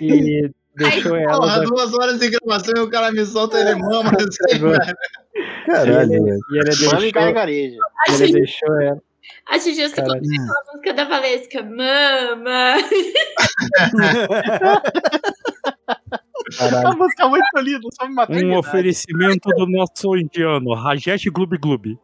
e 0.00 0.50
deixou 0.76 1.16
elas. 1.16 1.38
Porra, 1.38 1.60
duas 1.62 1.92
horas 1.94 2.18
de 2.18 2.28
gravação 2.30 2.74
e 2.76 2.80
o 2.80 2.90
cara 2.90 3.10
me 3.12 3.24
solta 3.24 3.58
ele 3.58 3.74
mama 3.76 4.10
assim, 4.10 4.58
velho. 4.60 4.96
Caralho, 5.66 6.12
e 6.12 6.16
ele, 6.16 6.30
e 6.30 6.58
ele 6.58 6.64
deixou. 6.64 6.90
Acho, 8.08 8.22
ele 8.22 8.32
deixou 8.32 8.80
ela. 8.80 9.00
acho 9.50 9.74
justo 9.74 9.96
Caralho. 9.96 10.20
colocar 10.20 10.42
aquela 10.42 10.64
música 10.72 10.92
da 10.94 11.04
Valesca. 11.04 11.62
Mama. 11.62 12.76
A 16.60 16.70
Caralho. 16.70 16.98
música 16.98 17.24
é 17.24 17.28
muito 17.28 17.58
linda, 17.58 17.88
só 17.92 18.08
me 18.08 18.14
matou. 18.14 18.36
Um 18.36 18.56
oferecimento 18.56 19.48
do 19.50 19.66
nosso 19.66 20.16
indiano, 20.16 20.74
Rajesh 20.74 21.26
Gloob 21.26 21.58
Gloob. 21.58 21.98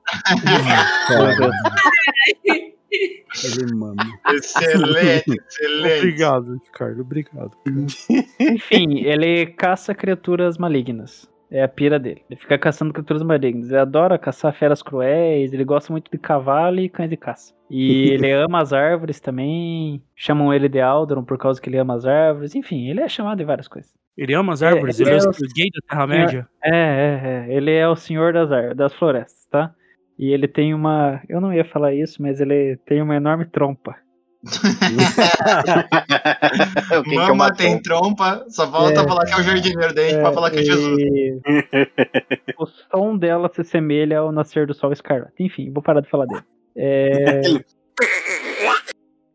Excelente, 4.32 5.32
excelente. 5.32 5.98
Obrigado, 5.98 6.60
Ricardo, 6.64 7.00
obrigado. 7.00 7.50
Enfim, 8.40 9.00
ele 9.00 9.46
caça 9.46 9.94
criaturas 9.94 10.58
malignas. 10.58 11.28
É 11.50 11.62
a 11.62 11.68
pira 11.68 11.98
dele. 12.00 12.22
Ele 12.28 12.40
fica 12.40 12.58
caçando 12.58 12.92
criaturas 12.92 13.22
malignas. 13.22 13.68
Ele 13.68 13.78
adora 13.78 14.18
caçar 14.18 14.52
feras 14.52 14.82
cruéis, 14.82 15.52
ele 15.52 15.64
gosta 15.64 15.92
muito 15.92 16.10
de 16.10 16.18
cavalo 16.18 16.80
e 16.80 16.88
cães 16.88 17.10
de 17.10 17.16
caça. 17.16 17.54
E 17.70 18.10
ele 18.14 18.32
ama 18.32 18.60
as 18.60 18.72
árvores 18.72 19.20
também. 19.20 20.02
Chamam 20.16 20.52
ele 20.52 20.68
de 20.68 20.80
Alderon 20.80 21.22
por 21.24 21.38
causa 21.38 21.60
que 21.60 21.68
ele 21.68 21.78
ama 21.78 21.94
as 21.94 22.06
árvores. 22.06 22.54
Enfim, 22.54 22.88
ele 22.88 23.00
é 23.00 23.08
chamado 23.08 23.38
de 23.38 23.44
várias 23.44 23.68
coisas. 23.68 23.92
Ele 24.16 24.32
ama 24.34 24.52
as 24.52 24.62
árvores, 24.62 25.00
ele 25.00 25.10
ele, 25.10 25.18
é, 25.18 25.24
é 25.24 25.26
o 25.26 25.30
o- 25.30 25.54
gay 25.54 25.68
da 25.70 25.80
Terra-média. 25.88 26.48
É, 26.62 26.70
é, 26.70 27.46
é. 27.50 27.54
Ele 27.56 27.72
é 27.72 27.88
o 27.88 27.96
senhor 27.96 28.32
das, 28.32 28.48
das 28.76 28.94
florestas, 28.94 29.46
tá? 29.50 29.74
E 30.18 30.32
ele 30.32 30.46
tem 30.46 30.72
uma. 30.72 31.20
Eu 31.28 31.40
não 31.40 31.52
ia 31.52 31.64
falar 31.64 31.92
isso, 31.94 32.22
mas 32.22 32.40
ele 32.40 32.76
tem 32.86 33.02
uma 33.02 33.16
enorme 33.16 33.44
trompa. 33.46 33.96
Quem 37.04 37.04
que 37.04 37.14
é 37.14 37.18
Mama 37.18 37.32
uma 37.32 37.52
tem 37.52 37.80
trompa, 37.82 38.44
só 38.48 38.70
falta 38.70 39.00
É. 39.00 39.08
falar 39.08 39.24
que 39.24 39.32
é 39.32 39.36
o 39.38 39.42
jardineiro 39.42 39.94
daí, 39.94 40.14
pra 40.14 40.32
falar 40.32 40.50
que 40.50 40.58
é 40.58 40.62
Jesus. 40.62 40.98
E 40.98 41.40
o 42.58 42.66
som 42.66 43.16
dela 43.16 43.50
se 43.52 43.62
assemelha 43.62 44.18
ao 44.18 44.30
nascer 44.30 44.66
do 44.66 44.74
sol 44.74 44.92
escarlate. 44.92 45.32
Enfim, 45.42 45.72
vou 45.72 45.82
parar 45.82 46.00
de 46.00 46.08
falar 46.10 46.26
dele. 46.26 46.42
É, 46.76 47.40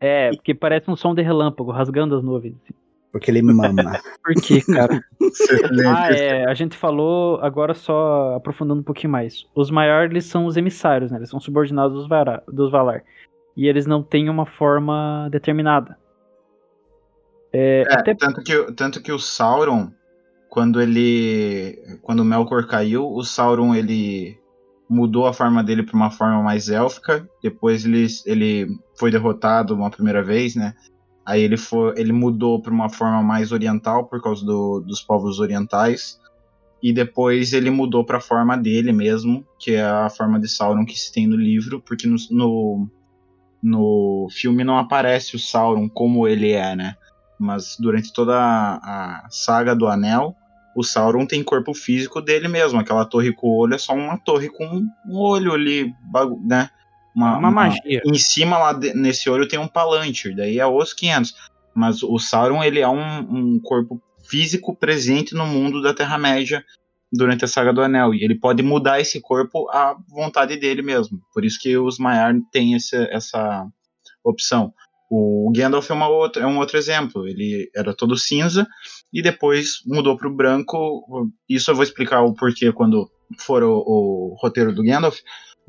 é 0.00 0.30
porque 0.30 0.54
parece 0.54 0.90
um 0.90 0.96
som 0.96 1.14
de 1.14 1.22
relâmpago, 1.22 1.70
rasgando 1.72 2.16
as 2.16 2.22
nuvens. 2.22 2.54
assim. 2.64 2.74
Porque 3.12 3.30
ele 3.30 3.42
mama. 3.42 3.72
Por 4.22 4.34
quê, 4.40 4.60
cara? 4.60 5.02
Ah, 5.88 6.12
é. 6.12 6.44
A 6.44 6.54
gente 6.54 6.76
falou, 6.76 7.40
agora 7.42 7.74
só 7.74 8.34
aprofundando 8.36 8.80
um 8.80 8.84
pouquinho 8.84 9.10
mais. 9.12 9.46
Os 9.54 9.70
maiores 9.70 10.26
são 10.26 10.46
os 10.46 10.56
emissários, 10.56 11.10
né? 11.10 11.18
Eles 11.18 11.28
são 11.30 11.40
subordinados 11.40 11.94
dos, 11.96 12.08
Vara- 12.08 12.42
dos 12.46 12.70
Valar. 12.70 13.02
E 13.56 13.66
eles 13.66 13.84
não 13.84 14.02
têm 14.02 14.30
uma 14.30 14.46
forma 14.46 15.28
determinada. 15.30 15.98
É, 17.52 17.82
É, 17.88 17.94
até 17.94 18.14
tanto, 18.14 18.42
que, 18.42 18.72
tanto 18.72 19.02
que 19.02 19.10
o 19.12 19.18
Sauron, 19.18 19.90
quando 20.48 20.80
ele. 20.80 21.76
Quando 22.02 22.20
o 22.20 22.24
Melkor 22.24 22.66
caiu, 22.66 23.06
o 23.10 23.22
Sauron 23.24 23.74
ele 23.74 24.38
mudou 24.88 25.26
a 25.26 25.32
forma 25.32 25.62
dele 25.62 25.82
para 25.82 25.96
uma 25.96 26.10
forma 26.10 26.42
mais 26.42 26.68
élfica. 26.68 27.28
Depois 27.42 27.84
ele, 27.84 28.06
ele 28.24 28.68
foi 28.98 29.10
derrotado 29.10 29.74
uma 29.74 29.90
primeira 29.90 30.22
vez, 30.22 30.54
né? 30.54 30.74
Aí 31.30 31.42
ele, 31.42 31.56
foi, 31.56 31.94
ele 31.96 32.12
mudou 32.12 32.60
para 32.60 32.72
uma 32.72 32.88
forma 32.88 33.22
mais 33.22 33.52
oriental 33.52 34.06
por 34.06 34.20
causa 34.20 34.44
do- 34.44 34.80
dos 34.80 35.00
povos 35.00 35.38
orientais. 35.38 36.18
E 36.82 36.92
depois 36.92 37.52
ele 37.52 37.70
mudou 37.70 38.04
para 38.04 38.18
a 38.18 38.20
forma 38.20 38.56
dele 38.58 38.90
mesmo, 38.90 39.46
que 39.56 39.74
é 39.74 39.84
a 39.84 40.10
forma 40.10 40.40
de 40.40 40.48
Sauron 40.48 40.84
que 40.84 40.98
se 40.98 41.12
tem 41.12 41.28
no 41.28 41.36
livro, 41.36 41.80
porque 41.80 42.04
no, 42.08 42.16
no, 42.32 42.88
no 43.62 44.26
filme 44.32 44.64
não 44.64 44.76
aparece 44.76 45.36
o 45.36 45.38
Sauron 45.38 45.88
como 45.88 46.26
ele 46.26 46.50
é, 46.50 46.74
né? 46.74 46.96
Mas 47.38 47.76
durante 47.78 48.12
toda 48.12 48.34
a, 48.36 49.24
a 49.24 49.30
saga 49.30 49.72
do 49.76 49.86
Anel, 49.86 50.34
o 50.74 50.82
Sauron 50.82 51.26
tem 51.26 51.44
corpo 51.44 51.72
físico 51.72 52.20
dele 52.20 52.48
mesmo. 52.48 52.80
Aquela 52.80 53.04
torre 53.04 53.32
com 53.32 53.46
o 53.46 53.56
olho 53.56 53.74
é 53.74 53.78
só 53.78 53.94
uma 53.94 54.18
torre 54.18 54.48
com 54.48 54.66
um 55.06 55.16
olho 55.16 55.52
ali, 55.52 55.94
né? 56.44 56.70
Uma 57.38 57.50
magia. 57.50 58.02
Em 58.04 58.14
cima 58.18 58.58
lá 58.58 58.72
de- 58.72 58.94
nesse 58.94 59.28
olho 59.28 59.48
tem 59.48 59.58
um 59.58 59.68
Palantir, 59.68 60.34
daí 60.34 60.58
é 60.58 60.66
os 60.66 60.92
500. 60.92 61.34
Mas 61.74 62.02
o 62.02 62.18
Sauron 62.18 62.62
ele 62.62 62.80
é 62.80 62.88
um, 62.88 63.20
um 63.20 63.60
corpo 63.60 64.00
físico 64.28 64.76
presente 64.76 65.34
no 65.34 65.46
mundo 65.46 65.80
da 65.82 65.94
Terra-média 65.94 66.64
durante 67.12 67.44
a 67.44 67.48
saga 67.48 67.72
do 67.72 67.82
Anel. 67.82 68.14
E 68.14 68.24
ele 68.24 68.34
pode 68.38 68.62
mudar 68.62 69.00
esse 69.00 69.20
corpo 69.20 69.68
à 69.70 69.96
vontade 70.08 70.56
dele 70.56 70.82
mesmo. 70.82 71.20
Por 71.32 71.44
isso 71.44 71.58
que 71.60 71.76
os 71.76 71.98
Maiar 71.98 72.34
têm 72.52 72.74
essa, 72.74 72.96
essa 73.10 73.66
opção. 74.24 74.72
O 75.10 75.50
Gandalf 75.54 75.90
é, 75.90 75.94
uma 75.94 76.08
outra, 76.08 76.44
é 76.44 76.46
um 76.46 76.58
outro 76.58 76.76
exemplo. 76.78 77.26
Ele 77.26 77.68
era 77.74 77.92
todo 77.94 78.16
cinza 78.16 78.66
e 79.12 79.20
depois 79.20 79.80
mudou 79.84 80.16
para 80.16 80.28
o 80.28 80.34
branco. 80.34 81.28
Isso 81.48 81.70
eu 81.70 81.74
vou 81.74 81.82
explicar 81.82 82.22
o 82.22 82.34
porquê 82.34 82.72
quando 82.72 83.10
for 83.38 83.62
o, 83.64 83.72
o 83.78 84.36
roteiro 84.40 84.72
do 84.72 84.84
Gandalf. 84.84 85.18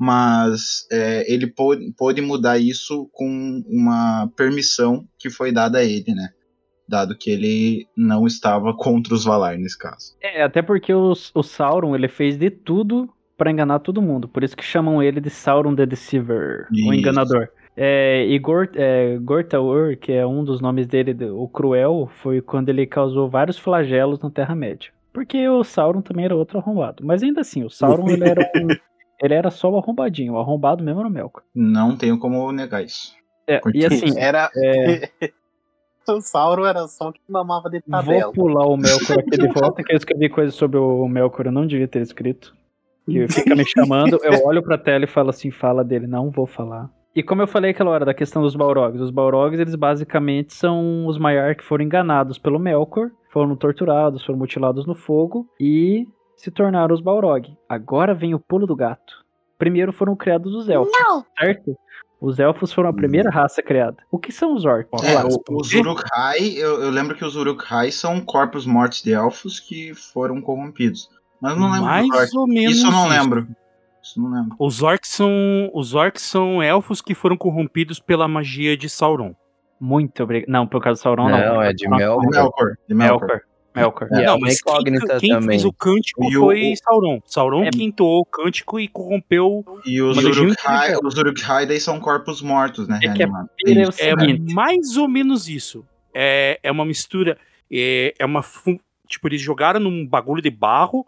Mas 0.04 0.84
é, 0.90 1.32
ele 1.32 1.46
pôde, 1.46 1.92
pôde 1.96 2.20
mudar 2.20 2.58
isso 2.58 3.08
com 3.12 3.62
uma 3.68 4.28
permissão 4.36 5.04
que 5.16 5.30
foi 5.30 5.52
dada 5.52 5.78
a 5.78 5.84
ele, 5.84 6.12
né? 6.12 6.30
Dado 6.88 7.16
que 7.16 7.30
ele 7.30 7.86
não 7.96 8.26
estava 8.26 8.74
contra 8.76 9.14
os 9.14 9.22
Valar 9.24 9.56
nesse 9.56 9.78
caso. 9.78 10.16
É, 10.20 10.42
até 10.42 10.60
porque 10.60 10.92
o, 10.92 11.12
o 11.12 11.42
Sauron, 11.44 11.94
ele 11.94 12.08
fez 12.08 12.36
de 12.36 12.50
tudo 12.50 13.08
pra 13.38 13.52
enganar 13.52 13.78
todo 13.78 14.02
mundo. 14.02 14.26
Por 14.26 14.42
isso 14.42 14.56
que 14.56 14.64
chamam 14.64 15.00
ele 15.00 15.20
de 15.20 15.30
Sauron 15.30 15.72
the 15.76 15.86
Deceiver, 15.86 16.66
o 16.68 16.74
Isso. 16.74 16.94
enganador. 16.94 17.48
É, 17.76 18.26
e 18.26 18.36
Gor, 18.40 18.70
é, 18.74 19.16
Gortaur, 19.18 19.96
que 19.96 20.10
é 20.10 20.26
um 20.26 20.42
dos 20.42 20.60
nomes 20.60 20.88
dele, 20.88 21.14
o 21.30 21.46
Cruel, 21.46 22.10
foi 22.20 22.40
quando 22.40 22.70
ele 22.70 22.86
causou 22.86 23.30
vários 23.30 23.56
flagelos 23.56 24.18
na 24.18 24.30
Terra-média. 24.30 24.90
Porque 25.12 25.48
o 25.48 25.62
Sauron 25.62 26.02
também 26.02 26.24
era 26.24 26.34
outro 26.34 26.58
arrombado. 26.58 27.06
Mas 27.06 27.22
ainda 27.22 27.42
assim, 27.42 27.62
o 27.62 27.70
Sauron 27.70 28.08
ele 28.10 28.28
era, 28.28 28.50
um- 28.60 28.66
ele 29.22 29.34
era 29.34 29.50
só 29.50 29.70
o 29.70 29.78
arrombadinho. 29.78 30.34
O 30.34 30.38
arrombado 30.38 30.82
mesmo 30.82 31.00
era 31.00 31.08
o 31.08 31.12
Melkor. 31.12 31.42
Não 31.54 31.96
tenho 31.96 32.18
como 32.18 32.50
negar 32.50 32.84
isso. 32.84 33.14
É, 33.46 33.60
e 33.74 33.86
assim, 33.86 34.18
Era. 34.18 34.50
é, 34.56 35.10
o 36.08 36.20
Sauron 36.20 36.66
era 36.66 36.86
só 36.88 37.08
o 37.08 37.12
que 37.12 37.20
mamava 37.28 37.70
de 37.70 37.80
tabela. 37.80 38.24
Vou 38.24 38.32
pular 38.32 38.66
o 38.66 38.76
Melkor 38.76 39.18
aqui 39.18 39.38
de 39.38 39.48
volta, 39.54 39.82
que 39.82 39.92
eu 39.92 39.96
escrevi 39.96 40.28
coisas 40.28 40.54
sobre 40.54 40.78
o 40.78 41.06
Melkor, 41.08 41.46
eu 41.46 41.52
não 41.52 41.66
devia 41.66 41.88
ter 41.88 42.02
escrito. 42.02 42.54
Que 43.04 43.26
fica 43.28 43.54
me 43.54 43.64
chamando, 43.64 44.18
eu 44.22 44.42
olho 44.46 44.62
pra 44.62 44.78
tela 44.78 45.04
e 45.04 45.08
falo 45.08 45.30
assim, 45.30 45.50
fala 45.50 45.84
dele, 45.84 46.06
não 46.06 46.30
vou 46.30 46.46
falar. 46.46 46.88
E 47.14 47.22
como 47.22 47.42
eu 47.42 47.46
falei 47.46 47.72
aquela 47.72 47.90
hora 47.90 48.04
da 48.04 48.14
questão 48.14 48.42
dos 48.42 48.56
Balrogs, 48.56 49.00
os 49.00 49.10
Balrogs, 49.10 49.60
eles 49.60 49.74
basicamente 49.74 50.54
são 50.54 51.06
os 51.06 51.18
Maiar 51.18 51.56
que 51.56 51.64
foram 51.64 51.84
enganados 51.84 52.38
pelo 52.38 52.58
Melkor, 52.58 53.10
foram 53.30 53.54
torturados, 53.54 54.24
foram 54.24 54.38
mutilados 54.38 54.86
no 54.86 54.94
fogo 54.94 55.46
e 55.60 56.06
se 56.36 56.50
tornaram 56.50 56.94
os 56.94 57.00
Balrog. 57.00 57.56
Agora 57.68 58.14
vem 58.14 58.34
o 58.34 58.40
pulo 58.40 58.66
do 58.66 58.76
gato. 58.76 59.24
Primeiro 59.58 59.92
foram 59.92 60.16
criados 60.16 60.54
os 60.54 60.68
elfos, 60.68 60.92
Não. 60.98 61.24
certo? 61.38 61.76
Os 62.20 62.38
elfos 62.38 62.72
foram 62.72 62.88
a 62.88 62.92
primeira 62.92 63.30
raça 63.30 63.62
criada. 63.62 63.96
O 64.10 64.18
que 64.18 64.30
são 64.32 64.54
os 64.54 64.64
orcs? 64.64 65.02
É, 65.02 65.24
o- 65.24 65.56
os 65.56 65.72
Uruk-hai, 65.72 66.38
eu, 66.56 66.80
eu 66.82 66.90
lembro 66.90 67.16
que 67.16 67.24
os 67.24 67.34
Uruk-hai 67.36 67.90
são 67.90 68.20
corpos 68.20 68.64
mortos 68.64 69.02
de 69.02 69.12
elfos 69.12 69.58
que 69.58 69.92
foram 69.94 70.40
corrompidos. 70.40 71.08
Mas 71.40 71.54
eu 71.54 71.58
não 71.60 71.70
lembro 71.70 71.86
Mais 71.86 72.06
dos 72.08 72.16
orcs. 72.18 72.34
ou 72.34 72.46
menos 72.46 72.76
Isso 72.76 72.86
eu 72.86 72.90
não 72.92 73.06
isso. 73.08 73.18
lembro. 73.18 73.48
Isso 74.02 74.20
eu 74.20 74.22
não 74.24 74.40
lembro. 74.40 74.56
Os 74.58 74.82
orcs 74.82 75.10
são 75.10 75.30
os 75.74 75.94
orcs 75.94 76.22
são 76.22 76.62
elfos 76.62 77.00
que 77.02 77.14
foram 77.14 77.36
corrompidos 77.36 77.98
pela 77.98 78.28
magia 78.28 78.76
de 78.76 78.88
Sauron. 78.88 79.34
Muito 79.80 80.22
obrigado. 80.22 80.48
Não, 80.48 80.64
por 80.66 80.80
causa 80.80 81.00
do 81.00 81.02
Sauron, 81.02 81.28
não. 81.28 81.38
Não, 81.54 81.62
é 81.62 81.70
de 81.72 81.84
De 81.84 81.88
Melkor. 81.88 82.24
Melkor. 82.30 82.72
De 82.88 82.94
Melkor. 82.94 83.20
Melkor. 83.28 83.40
Melkor. 83.74 84.08
E 84.12 84.16
é 84.20 84.26
não, 84.26 84.34
uma 84.36 84.40
mas 84.46 84.60
quem, 84.60 84.72
incógnita 84.72 85.18
quem 85.18 85.42
fez 85.42 85.64
o 85.64 85.72
cântico 85.72 86.24
E 86.24 86.36
o- 86.36 86.40
foi 86.40 86.74
Sauron. 86.76 87.20
Sauron 87.24 87.64
É- 87.64 87.70
que 87.70 87.82
entoou 87.82 88.20
o 88.20 88.24
cântico 88.24 88.78
e 88.78 88.86
corrompeu. 88.88 89.64
E 89.86 90.00
os 90.02 90.16
Uruk-hai, 90.18 90.94
os 91.02 91.16
Uruk-hai 91.16 91.66
daí 91.66 91.80
são 91.80 91.98
corpos 91.98 92.42
mortos, 92.42 92.86
né? 92.86 93.00
É 93.02 93.12
que 93.12 93.22
é. 93.22 93.26
É 93.28 93.86
seguinte. 93.92 94.54
mais 94.54 94.96
ou 94.96 95.08
menos 95.08 95.48
isso. 95.48 95.84
É, 96.14 96.58
é 96.62 96.70
uma 96.70 96.84
mistura. 96.84 97.38
É, 97.70 98.14
é 98.18 98.26
uma. 98.26 98.44
Tipo, 99.08 99.28
eles 99.28 99.40
jogaram 99.40 99.80
num 99.80 100.06
bagulho 100.06 100.42
de 100.42 100.50
barro 100.50 101.06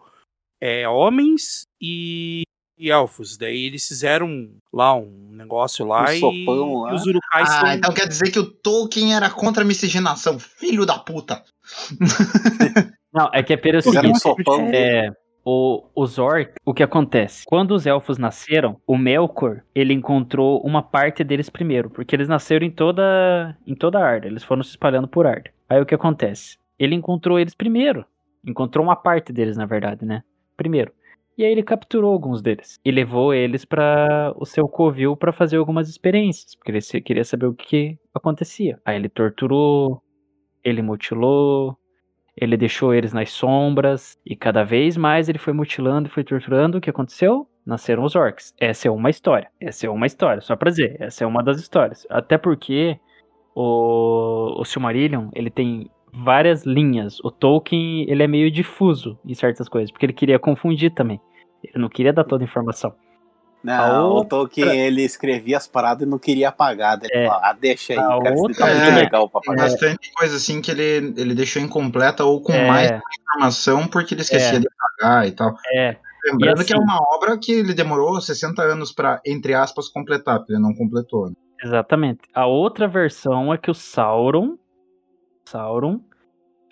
é, 0.61 0.87
homens 0.89 1.67
e, 1.81 2.43
e 2.77 2.91
elfos. 2.91 3.37
Daí 3.37 3.65
eles 3.65 3.87
fizeram 3.87 4.49
lá 4.73 4.93
um 4.95 5.29
negócio 5.31 5.85
lá 5.85 6.05
Um 6.09 6.11
e, 6.13 6.19
sopão 6.19 6.81
lá. 6.81 6.91
e 6.91 6.95
os 6.95 7.05
Urukais 7.05 7.49
Ah, 7.49 7.59
são. 7.61 7.71
então 7.71 7.93
quer 7.93 8.07
dizer 8.07 8.31
que 8.31 8.39
o 8.39 8.45
Tolkien 8.45 9.15
era 9.15 9.29
contra 9.29 9.63
a 9.63 9.65
miscigenação. 9.65 10.37
Filho 10.39 10.85
da 10.85 10.97
puta. 10.99 11.43
Não, 13.13 13.29
é 13.33 13.41
que 13.41 13.53
é 13.53 13.55
o 13.57 13.59
Fizeram 13.83 14.11
um 14.11 14.15
seguinte. 14.15 14.19
sopão. 14.19 14.69
É, 14.73 15.09
o, 15.43 15.85
os 15.95 16.17
orcs, 16.17 16.55
o 16.65 16.73
que 16.73 16.83
acontece? 16.83 17.43
Quando 17.45 17.71
os 17.71 17.85
elfos 17.85 18.17
nasceram, 18.17 18.81
o 18.85 18.97
Melkor, 18.97 19.61
ele 19.73 19.93
encontrou 19.93 20.59
uma 20.65 20.81
parte 20.83 21.23
deles 21.23 21.49
primeiro, 21.49 21.89
porque 21.89 22.15
eles 22.15 22.27
nasceram 22.27 22.65
em 22.65 22.71
toda 22.71 23.55
em 23.65 23.75
toda 23.75 23.99
a 23.99 24.03
Arda, 24.05 24.27
eles 24.27 24.43
foram 24.43 24.63
se 24.63 24.71
espalhando 24.71 25.07
por 25.07 25.25
Arda. 25.27 25.49
Aí 25.69 25.79
o 25.79 25.85
que 25.85 25.95
acontece? 25.95 26.57
Ele 26.77 26.95
encontrou 26.95 27.39
eles 27.39 27.53
primeiro. 27.55 28.05
Encontrou 28.45 28.83
uma 28.83 28.95
parte 28.95 29.31
deles, 29.31 29.55
na 29.55 29.65
verdade, 29.65 30.03
né? 30.05 30.23
Primeiro. 30.57 30.91
E 31.37 31.43
aí 31.43 31.51
ele 31.51 31.63
capturou 31.63 32.13
alguns 32.13 32.41
deles 32.41 32.79
e 32.83 32.89
levou 32.91 33.33
eles 33.33 33.65
para 33.65 34.33
o 34.37 34.45
seu 34.45 34.69
covil 34.69 35.17
para 35.17 35.33
fazer 35.33 35.57
algumas 35.57 35.89
experiências, 35.89 36.55
porque 36.55 36.71
ele 36.71 37.01
queria 37.01 37.25
saber 37.25 37.45
o 37.47 37.53
que 37.53 37.99
acontecia. 38.13 38.79
Aí 38.85 38.95
ele 38.95 39.09
torturou, 39.09 40.01
ele 40.63 40.81
mutilou, 40.81 41.77
ele 42.37 42.55
deixou 42.55 42.93
eles 42.93 43.11
nas 43.11 43.31
sombras 43.31 44.17
e 44.25 44.35
cada 44.35 44.63
vez 44.63 44.95
mais 44.95 45.27
ele 45.27 45.37
foi 45.37 45.51
mutilando 45.51 46.07
e 46.07 46.11
foi 46.11 46.23
torturando. 46.23 46.77
O 46.77 46.81
que 46.81 46.89
aconteceu? 46.89 47.47
Nasceram 47.65 48.03
os 48.03 48.15
orcs. 48.15 48.53
Essa 48.57 48.87
é 48.87 48.91
uma 48.91 49.09
história. 49.09 49.49
Essa 49.59 49.87
é 49.87 49.89
uma 49.89 50.05
história, 50.05 50.41
só 50.41 50.55
pra 50.55 50.69
dizer. 50.69 50.95
Essa 50.99 51.25
é 51.25 51.27
uma 51.27 51.43
das 51.43 51.59
histórias. 51.59 52.07
Até 52.09 52.37
porque 52.37 52.97
o, 53.53 54.59
o 54.59 54.63
Silmarillion, 54.63 55.29
ele 55.33 55.49
tem 55.49 55.89
várias 56.13 56.65
linhas. 56.65 57.19
O 57.23 57.31
Tolkien, 57.31 58.05
ele 58.09 58.23
é 58.23 58.27
meio 58.27 58.51
difuso 58.51 59.17
em 59.25 59.33
certas 59.33 59.67
coisas, 59.67 59.91
porque 59.91 60.05
ele 60.05 60.13
queria 60.13 60.39
confundir 60.39 60.93
também. 60.93 61.19
Ele 61.73 61.81
não 61.81 61.89
queria 61.89 62.13
dar 62.13 62.23
toda 62.23 62.43
a 62.43 62.45
informação. 62.45 62.93
Não, 63.63 64.09
o 64.09 64.13
outra- 64.17 64.29
Tolkien, 64.29 64.79
ele 64.79 65.01
escrevia 65.01 65.57
as 65.57 65.65
paradas 65.67 66.05
e 66.07 66.09
não 66.09 66.19
queria 66.19 66.49
apagar. 66.49 66.99
Ele 67.01 67.09
É. 67.11 67.25
falou, 67.27 67.41
ah, 67.43 67.53
deixa 67.59 67.93
aí, 67.93 67.99
A 67.99 68.01
cara, 68.03 68.13
outra- 68.35 68.55
tá 68.57 68.65
muito 68.67 68.89
É. 68.91 68.95
legal 68.95 69.27
pra 69.27 69.41
Tem 69.41 69.53
apagar. 69.53 69.71
bastante 69.71 70.11
coisa 70.13 70.35
assim 70.35 70.61
que 70.61 70.69
ele, 70.69 71.13
ele 71.17 71.33
deixou 71.33 71.59
incompleta 71.61 72.23
ou 72.23 72.39
com 72.41 72.53
É. 72.53 72.67
mais 72.67 72.91
informação 73.31 73.87
porque 73.87 74.13
ele 74.13 74.21
esquecia 74.21 74.57
É. 74.57 74.59
de 74.59 74.67
pagar 74.99 75.27
e 75.27 75.31
tal. 75.31 75.55
É, 75.73 75.97
Lembrando 76.27 76.61
E 76.63 76.65
que 76.65 76.73
é 76.73 76.75
assim- 76.75 76.83
uma 76.83 76.99
obra 77.15 77.37
que 77.37 77.51
ele 77.51 77.71
demorou 77.73 78.19
60 78.19 78.63
anos 78.63 78.91
pra, 78.91 79.21
entre 79.23 79.53
aspas, 79.53 79.87
completar, 79.87 80.39
porque 80.39 80.53
ele 80.53 80.61
não 80.61 80.73
completou. 80.73 81.27
né? 81.29 81.35
exatamente. 81.63 82.21
A 82.33 82.45
outra 82.47 82.87
versão 82.87 83.51
é 83.53 83.57
que 83.59 83.69
o 83.71 83.75
Sauron, 83.75 84.57
Sauron 85.45 85.99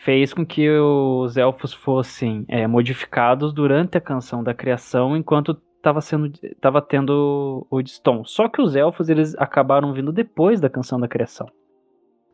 fez 0.04 0.34
com 0.34 0.46
que 0.46 0.70
os 0.70 1.38
elfos 1.38 1.74
fossem 1.74 2.44
é, 2.50 2.68
modificados 2.68 3.54
durante 3.54 3.98
a 3.98 4.02
canção 4.02 4.44
da 4.44 4.54
criação, 4.54 5.16
enquanto 5.16 5.58
estava 5.78 6.02
sendo, 6.02 6.30
tava 6.60 6.82
tendo 6.82 7.66
o 7.72 7.86
Stone. 7.86 8.24
Só 8.26 8.50
que 8.50 8.62
os 8.62 8.76
elfos 8.76 9.08
eles 9.08 9.34
acabaram 9.36 9.94
vindo 9.94 10.12
depois 10.12 10.60
da 10.60 10.70
canção 10.70 11.00
da 11.00 11.08
criação. 11.08 11.48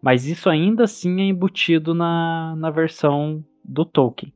Mas 0.02 0.26
isso 0.26 0.50
ainda 0.50 0.86
assim 0.86 1.22
é 1.22 1.26
embutido 1.26 1.94
na, 1.94 2.56
na 2.58 2.72
versão 2.72 3.44
do 3.64 3.86
Tolkien. 3.86 4.34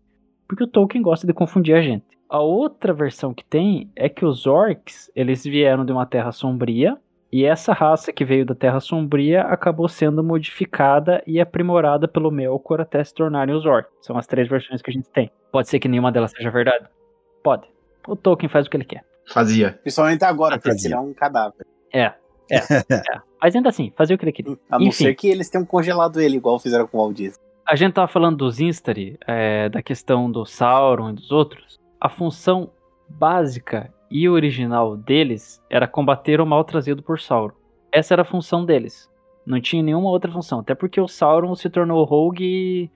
Porque 0.47 0.63
o 0.63 0.67
Tolkien 0.67 1.01
gosta 1.01 1.25
de 1.25 1.33
confundir 1.33 1.75
a 1.75 1.81
gente. 1.81 2.05
A 2.29 2.39
outra 2.39 2.93
versão 2.93 3.33
que 3.33 3.45
tem 3.45 3.91
é 3.95 4.09
que 4.09 4.25
os 4.25 4.45
orcs, 4.45 5.11
eles 5.15 5.43
vieram 5.43 5.85
de 5.85 5.91
uma 5.91 6.05
terra 6.05 6.31
sombria, 6.31 6.97
e 7.33 7.45
essa 7.45 7.73
raça 7.73 8.13
que 8.13 8.23
veio 8.23 8.45
da 8.45 8.53
Terra 8.53 8.79
Sombria 8.79 9.41
acabou 9.41 9.89
sendo 9.89 10.23
modificada 10.23 11.23
e 11.25 11.41
aprimorada 11.41 12.07
pelo 12.07 12.29
Melkor 12.29 12.79
até 12.79 13.03
se 13.03 13.11
tornarem 13.11 13.55
os 13.55 13.65
orcs. 13.65 13.91
São 14.01 14.15
as 14.19 14.27
três 14.27 14.47
versões 14.47 14.83
que 14.83 14.91
a 14.91 14.93
gente 14.93 15.09
tem. 15.09 15.31
Pode 15.51 15.67
ser 15.67 15.79
que 15.79 15.87
nenhuma 15.87 16.11
delas 16.11 16.29
seja 16.29 16.51
verdade? 16.51 16.85
Pode. 17.43 17.67
O 18.07 18.15
Tolkien 18.15 18.47
faz 18.47 18.67
o 18.67 18.69
que 18.69 18.77
ele 18.77 18.85
quer. 18.85 19.03
Fazia. 19.27 19.79
Principalmente 19.81 20.23
agora, 20.23 20.59
porque 20.59 20.69
Fazia. 20.73 20.89
ele 20.89 20.93
é 20.93 20.99
um 20.99 21.11
cadáver. 21.11 21.65
É, 21.91 22.13
é, 22.51 22.57
é. 22.87 23.01
Mas 23.41 23.55
ainda 23.55 23.69
assim, 23.69 23.91
fazia 23.97 24.15
o 24.15 24.19
que 24.19 24.25
ele 24.25 24.31
queria. 24.31 24.55
A 24.69 24.77
não 24.77 24.85
Enfim. 24.85 25.05
ser 25.05 25.15
que 25.15 25.27
eles 25.27 25.49
tenham 25.49 25.65
congelado 25.65 26.21
ele, 26.21 26.37
igual 26.37 26.59
fizeram 26.59 26.85
com 26.85 26.99
o 26.99 27.01
Walt 27.01 27.15
Disney. 27.15 27.43
A 27.67 27.75
gente 27.75 27.93
tava 27.93 28.07
falando 28.07 28.37
dos 28.37 28.59
Instari, 28.59 29.17
é, 29.25 29.69
da 29.69 29.81
questão 29.81 30.31
do 30.31 30.45
Sauron 30.45 31.09
e 31.09 31.13
dos 31.13 31.31
outros. 31.31 31.79
A 31.99 32.09
função 32.09 32.69
básica 33.09 33.91
e 34.13 34.29
original 34.29 34.95
deles 34.95 35.59
era 35.67 35.87
combater 35.87 36.39
o 36.39 36.45
mal 36.45 36.63
trazido 36.63 37.01
por 37.01 37.19
Sauron. 37.19 37.55
Essa 37.91 38.13
era 38.13 38.21
a 38.21 38.25
função 38.25 38.63
deles. 38.63 39.11
Não 39.43 39.59
tinha 39.59 39.81
nenhuma 39.81 40.09
outra 40.09 40.31
função. 40.31 40.59
Até 40.59 40.75
porque 40.75 41.01
o 41.01 41.07
Sauron 41.07 41.55
se 41.55 41.67
tornou 41.67 42.05
rogue 42.05 42.45
e 42.45 42.91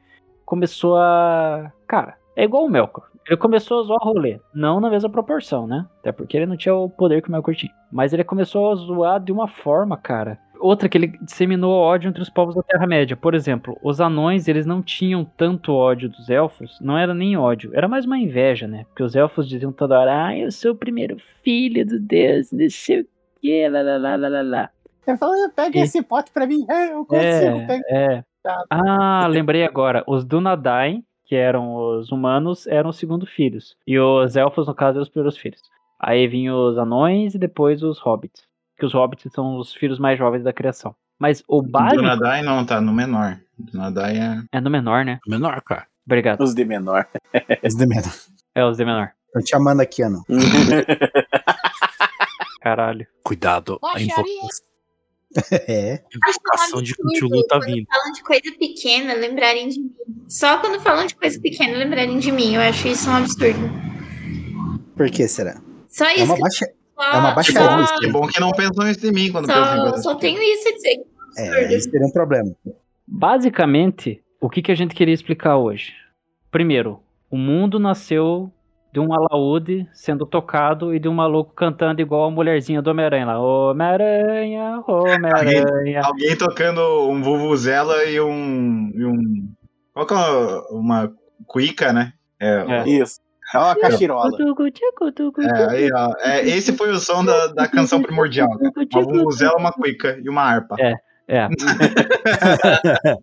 começou 0.45 0.95
a. 0.95 1.71
Cara, 1.87 2.17
é 2.35 2.43
igual 2.43 2.65
o 2.65 2.69
Melkor. 2.69 3.07
Ele 3.25 3.35
começou 3.35 3.79
a 3.79 3.83
zoar 3.83 3.99
rolê. 4.01 4.39
Não 4.53 4.79
na 4.79 4.91
mesma 4.91 5.09
proporção, 5.09 5.65
né? 5.65 5.87
Até 5.99 6.11
porque 6.11 6.37
ele 6.37 6.45
não 6.45 6.55
tinha 6.55 6.73
o 6.73 6.87
poder 6.87 7.21
que 7.21 7.29
o 7.29 7.31
Melkor 7.31 7.55
tinha. 7.55 7.73
Mas 7.91 8.13
ele 8.13 8.23
começou 8.23 8.71
a 8.71 8.75
zoar 8.75 9.19
de 9.19 9.31
uma 9.31 9.47
forma, 9.47 9.97
cara. 9.97 10.39
Outra 10.59 10.89
que 10.89 10.97
ele 10.97 11.07
disseminou 11.21 11.71
ódio 11.73 12.09
entre 12.09 12.21
os 12.21 12.29
povos 12.29 12.55
da 12.55 12.63
Terra-média. 12.63 13.15
Por 13.15 13.33
exemplo, 13.35 13.77
os 13.83 13.99
anões, 14.01 14.47
eles 14.47 14.65
não 14.65 14.81
tinham 14.81 15.23
tanto 15.25 15.73
ódio 15.73 16.09
dos 16.09 16.29
elfos. 16.29 16.79
Não 16.81 16.97
era 16.97 17.13
nem 17.13 17.37
ódio. 17.37 17.71
Era 17.73 17.87
mais 17.87 18.05
uma 18.05 18.17
inveja, 18.17 18.67
né? 18.67 18.85
Porque 18.89 19.03
os 19.03 19.15
elfos 19.15 19.47
diziam 19.47 19.71
toda 19.71 19.99
hora, 19.99 20.25
ah, 20.27 20.37
eu 20.37 20.51
sou 20.51 20.71
o 20.71 20.75
primeiro 20.75 21.17
filho 21.43 21.85
do 21.85 21.99
Deus, 21.99 22.51
não 22.51 22.69
sei 22.69 23.01
o 23.01 23.07
que, 23.41 23.67
lá, 23.69 23.81
lá, 23.81 23.97
lá, 24.15 24.27
lá, 24.27 24.41
lá. 24.41 24.69
Ele 25.07 25.17
falou, 25.17 25.35
pega 25.55 25.77
E- 25.79 25.81
esse 25.83 26.01
pote 26.03 26.31
pra 26.31 26.45
mim. 26.47 26.65
É, 26.69 26.91
eu 26.93 27.05
consigo, 27.05 27.67
pega. 27.67 27.83
É, 27.89 28.13
é. 28.15 28.23
Ah, 28.69 29.27
lembrei 29.27 29.63
agora. 29.65 30.03
Os 30.07 30.23
Dunedain, 30.25 31.03
que 31.25 31.35
eram 31.35 31.75
os 31.75 32.11
humanos, 32.11 32.65
eram 32.67 32.89
os 32.89 32.97
segundos 32.97 33.29
filhos. 33.29 33.75
E 33.85 33.99
os 33.99 34.35
elfos, 34.37 34.67
no 34.67 34.73
caso, 34.73 34.97
eram 34.97 35.03
os 35.03 35.09
primeiros 35.09 35.37
filhos. 35.37 35.61
Aí 35.99 36.27
vinham 36.27 36.57
os 36.69 36.77
anões 36.77 37.35
e 37.35 37.39
depois 37.39 37.83
os 37.83 37.99
hobbits. 37.99 38.46
Que 38.77 38.85
os 38.85 38.93
hobbits 38.93 39.31
são 39.33 39.57
os 39.57 39.73
filhos 39.73 39.97
mais 39.99 40.17
jovens 40.19 40.43
da 40.43 40.53
criação. 40.53 40.95
Mas 41.19 41.43
o 41.47 41.61
básico 41.63 41.95
Donadai 42.01 42.43
não, 42.43 42.63
tá 42.65 42.79
no 42.79 42.93
menor. 42.93 43.39
Donadai 43.57 44.17
é. 44.17 44.43
é 44.51 44.61
no 44.61 44.69
menor, 44.69 45.03
né? 45.03 45.17
Menor, 45.27 45.61
cara. 45.61 45.87
Obrigado. 46.05 46.41
Os 46.41 46.53
de 46.53 46.63
menor. 46.63 47.07
Os 47.65 47.75
de 47.75 47.85
menor. 47.87 48.13
É 48.55 48.63
os 48.65 48.77
de 48.77 48.85
menor. 48.85 49.11
Tô 49.33 49.39
te 49.41 49.49
chamando 49.49 49.81
aqui, 49.81 50.03
Ana. 50.03 50.21
Caralho. 52.61 53.07
Cuidado. 53.23 53.79
A 53.83 53.93
Baixaria. 53.93 54.07
invocação, 54.33 54.65
É. 55.67 56.03
invocação 56.15 56.81
de 56.81 56.95
Cthulhu 56.95 57.45
tá 57.47 57.59
vindo. 57.59 57.85
falam 57.87 58.11
de 58.13 58.23
coisa 58.23 58.41
pequena, 58.57 59.13
lembrarem 59.13 59.69
de 59.69 59.79
mim. 59.79 59.91
Só 60.27 60.57
quando 60.59 60.79
falam 60.81 61.05
de 61.05 61.15
coisa 61.15 61.39
pequena, 61.39 61.77
lembrarem 61.77 62.17
de 62.19 62.31
mim. 62.31 62.55
Eu 62.55 62.61
acho 62.61 62.87
isso 62.87 63.09
um 63.09 63.15
absurdo. 63.15 63.59
Por 64.95 65.09
que 65.11 65.27
será? 65.27 65.61
Só 65.87 66.05
É 66.05 66.15
isso. 66.15 66.25
uma 66.25 66.35
que- 66.35 66.41
baixa. 66.41 66.65
Só, 66.97 67.11
é 67.13 67.17
uma 67.17 67.31
baixa 67.31 67.51
só, 67.51 67.99
Que 67.99 68.07
bom 68.07 68.27
que 68.27 68.39
não 68.39 68.51
pensam 68.51 68.89
isso 68.89 69.01
de 69.01 69.11
mim 69.11 69.31
quando 69.31 69.47
pensam 69.47 69.87
em 69.87 69.89
só, 69.91 69.97
só 69.97 70.15
tenho 70.15 70.41
isso 70.41 70.67
a 70.67 70.71
dizer. 70.71 71.05
É, 71.37 71.75
isso 71.75 71.89
seria 71.89 72.07
um 72.07 72.11
problema. 72.11 72.51
Basicamente, 73.07 74.21
o 74.41 74.49
que, 74.49 74.61
que 74.61 74.71
a 74.71 74.75
gente 74.75 74.95
queria 74.95 75.13
explicar 75.13 75.57
hoje? 75.57 75.93
Primeiro, 76.49 76.99
o 77.29 77.37
mundo 77.37 77.79
nasceu 77.79 78.51
de 78.91 78.99
um 78.99 79.13
alaúde 79.13 79.87
sendo 79.93 80.25
tocado 80.25 80.93
e 80.93 80.99
de 80.99 81.07
um 81.07 81.13
maluco 81.13 81.53
cantando 81.53 82.01
igual 82.01 82.25
a 82.25 82.31
mulherzinha 82.31 82.81
do 82.81 82.89
Homem-Aranha 82.89 83.25
lá. 83.27 83.39
Homem-Aranha, 83.39 84.83
Homem-Aranha. 84.87 86.01
Alguém 86.03 86.35
tocando 86.35 86.81
um 87.09 87.21
Vuvuzela 87.21 88.05
e 88.05 88.19
um. 88.19 88.91
E 88.95 89.05
um 89.05 89.53
qual 89.93 90.05
que 90.07 90.13
é 90.13 90.17
uma, 90.17 90.65
uma 90.71 91.13
cuica, 91.45 91.93
né? 91.93 92.13
É, 92.39 92.65
É. 92.67 92.89
Isso. 92.89 93.19
É 93.53 93.57
uma 93.57 93.75
cachirola. 93.75 94.29
É, 95.55 95.69
aí, 95.69 95.89
ó, 95.93 96.13
é, 96.19 96.47
esse 96.49 96.73
foi 96.73 96.89
o 96.91 96.99
som 96.99 97.23
da, 97.23 97.47
da 97.47 97.67
canção 97.67 98.01
primordial. 98.01 98.49
Né? 98.59 98.69
Uma 98.93 99.03
Vuvuzela, 99.03 99.57
uma 99.57 99.71
cuica 99.71 100.19
e 100.21 100.29
uma 100.29 100.41
harpa. 100.41 100.75
É. 100.79 100.95
É. 101.27 101.47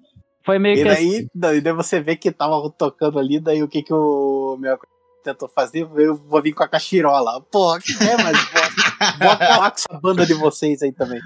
Foi 0.44 0.59
meio 0.59 0.78
E 0.78 0.82
que 0.82 0.88
assim. 0.88 1.10
daí, 1.10 1.28
daí, 1.34 1.60
daí 1.62 1.72
você 1.72 2.01
vê 2.01 2.16
que 2.16 2.30
tava 2.30 2.70
tocando 2.76 3.18
ali, 3.18 3.40
daí 3.40 3.62
o 3.62 3.68
que 3.68 3.82
que 3.82 3.94
o 3.94 4.59
meu 4.60 4.78
tentou 5.24 5.48
fazer? 5.48 5.88
Eu 5.96 6.14
vou 6.14 6.42
vir 6.42 6.52
com 6.52 6.62
a 6.62 6.68
cachirola. 6.68 7.40
Porra, 7.51 7.80
que 7.80 7.92
é, 7.92 8.22
mas 8.22 8.36
bota, 8.52 9.18
bota 9.18 9.56
lá 9.56 9.70
com 9.70 9.76
essa 9.76 10.01
banda 10.01 10.26
de 10.26 10.34
vocês 10.34 10.82
aí 10.82 10.92
também. 10.92 11.18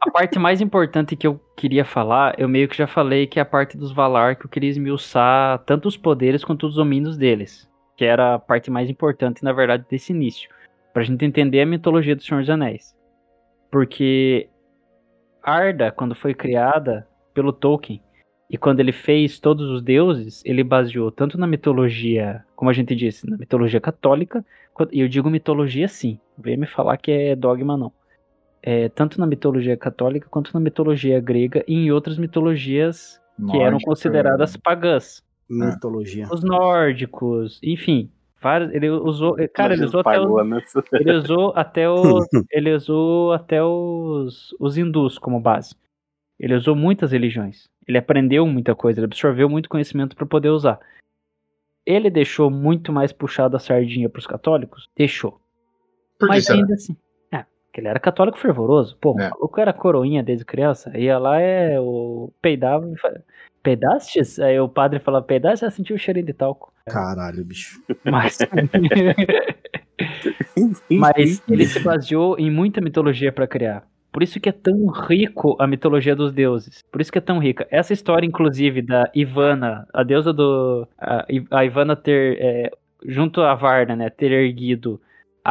A 0.00 0.10
parte 0.10 0.38
mais 0.38 0.60
importante 0.60 1.16
que 1.16 1.26
eu 1.26 1.40
queria 1.56 1.84
falar, 1.84 2.34
eu 2.38 2.48
meio 2.48 2.68
que 2.68 2.76
já 2.76 2.86
falei 2.86 3.26
que 3.26 3.38
é 3.38 3.42
a 3.42 3.46
parte 3.46 3.76
dos 3.76 3.92
Valar, 3.92 4.36
que 4.36 4.46
eu 4.46 4.50
queria 4.50 4.70
esmiuçar 4.70 5.60
tanto 5.60 5.86
os 5.86 5.96
poderes 5.96 6.44
quanto 6.44 6.66
os 6.66 6.74
domínios 6.74 7.16
deles. 7.16 7.70
Que 7.96 8.04
era 8.04 8.34
a 8.34 8.38
parte 8.38 8.70
mais 8.70 8.90
importante, 8.90 9.44
na 9.44 9.52
verdade, 9.52 9.84
desse 9.88 10.12
início. 10.12 10.50
Pra 10.92 11.04
gente 11.04 11.24
entender 11.24 11.60
a 11.60 11.66
mitologia 11.66 12.16
do 12.16 12.22
Senhor 12.22 12.40
dos 12.40 12.50
Anéis. 12.50 12.96
Porque 13.70 14.48
Arda, 15.42 15.92
quando 15.92 16.14
foi 16.14 16.34
criada 16.34 17.06
pelo 17.32 17.52
Tolkien, 17.52 18.02
e 18.48 18.56
quando 18.56 18.78
ele 18.78 18.92
fez 18.92 19.40
todos 19.40 19.68
os 19.68 19.82
deuses, 19.82 20.42
ele 20.44 20.62
baseou 20.62 21.10
tanto 21.10 21.36
na 21.36 21.48
mitologia, 21.48 22.44
como 22.54 22.70
a 22.70 22.72
gente 22.72 22.94
disse, 22.94 23.28
na 23.28 23.36
mitologia 23.36 23.80
católica, 23.80 24.44
e 24.92 25.00
eu 25.00 25.08
digo 25.08 25.28
mitologia 25.28 25.88
sim, 25.88 26.20
não 26.36 26.44
venha 26.44 26.56
me 26.56 26.66
falar 26.66 26.96
que 26.96 27.10
é 27.10 27.34
dogma 27.34 27.76
não 27.76 27.92
é, 28.68 28.88
tanto 28.88 29.20
na 29.20 29.28
mitologia 29.28 29.76
católica 29.76 30.26
quanto 30.28 30.52
na 30.52 30.58
mitologia 30.58 31.20
grega 31.20 31.64
e 31.68 31.74
em 31.74 31.92
outras 31.92 32.18
mitologias 32.18 33.20
que 33.48 33.58
eram 33.58 33.78
consideradas 33.78 34.56
pagãs. 34.56 35.24
Mitologia. 35.48 36.26
Os 36.28 36.42
nórdicos, 36.42 37.60
enfim. 37.62 38.10
Vários, 38.42 38.74
ele 38.74 38.90
usou. 38.90 39.36
Cara, 39.54 39.74
ele 39.74 39.84
usou 39.84 40.00
até, 40.00 40.18
o, 40.18 40.22
Pagou, 40.22 40.44
né? 40.44 40.60
ele 40.94 41.12
usou 41.12 41.52
até 41.54 41.88
os. 41.88 42.26
ele 42.50 42.74
usou 42.74 43.32
até 43.32 43.62
os, 43.62 44.52
os 44.58 44.76
hindus 44.76 45.16
como 45.16 45.38
base. 45.38 45.76
Ele 46.36 46.54
usou 46.54 46.74
muitas 46.74 47.12
religiões. 47.12 47.68
Ele 47.86 47.98
aprendeu 47.98 48.44
muita 48.48 48.74
coisa, 48.74 48.98
ele 48.98 49.06
absorveu 49.06 49.48
muito 49.48 49.68
conhecimento 49.68 50.16
para 50.16 50.26
poder 50.26 50.48
usar. 50.48 50.80
Ele 51.86 52.10
deixou 52.10 52.50
muito 52.50 52.92
mais 52.92 53.12
puxado 53.12 53.56
a 53.56 53.60
sardinha 53.60 54.08
para 54.08 54.18
os 54.18 54.26
católicos? 54.26 54.88
Deixou. 54.96 55.40
Por 56.18 56.26
que 56.26 56.34
Mas 56.34 56.46
será? 56.46 56.58
ainda 56.58 56.74
assim. 56.74 56.96
Ele 57.80 57.88
era 57.88 57.98
católico 58.00 58.38
fervoroso. 58.38 58.96
Pô, 59.00 59.12
o 59.14 59.20
É. 59.20 59.30
maluco 59.30 59.60
era 59.60 59.72
coroinha 59.72 60.22
desde 60.22 60.44
criança. 60.44 60.96
Ia 60.96 61.18
lá, 61.18 61.40
é, 61.40 61.78
o 61.80 62.30
peidava 62.40 62.88
e 62.90 62.96
fa- 62.98 63.20
Peidastes? 63.62 64.38
Aí 64.38 64.58
o 64.60 64.68
padre 64.68 65.00
falava, 65.00 65.24
peidastes, 65.24 65.60
já 65.60 65.70
sentiu 65.70 65.96
o 65.96 65.98
cheirinho 65.98 66.26
de 66.26 66.32
talco. 66.32 66.72
Caralho, 66.86 67.44
bicho. 67.44 67.80
Mas. 68.04 68.38
Mas 70.90 71.42
ele 71.48 71.66
se 71.66 71.80
baseou 71.80 72.38
em 72.38 72.50
muita 72.50 72.80
mitologia 72.80 73.32
pra 73.32 73.46
criar. 73.46 73.84
Por 74.12 74.22
isso 74.22 74.40
que 74.40 74.48
é 74.48 74.52
tão 74.52 74.86
rico 74.86 75.56
a 75.60 75.66
mitologia 75.66 76.16
dos 76.16 76.32
deuses. 76.32 76.82
Por 76.90 77.00
isso 77.00 77.12
que 77.12 77.18
é 77.18 77.20
tão 77.20 77.38
rica. 77.38 77.66
Essa 77.70 77.92
história, 77.92 78.26
inclusive, 78.26 78.80
da 78.80 79.10
Ivana, 79.14 79.86
a 79.92 80.02
deusa 80.02 80.32
do. 80.32 80.88
A, 80.98 81.26
a 81.50 81.64
Ivana 81.64 81.94
ter. 81.94 82.38
é, 82.40 82.70
junto 83.04 83.42
a 83.42 83.54
Varna, 83.54 83.94
né? 83.94 84.08
Ter 84.08 84.32
erguido 84.32 85.00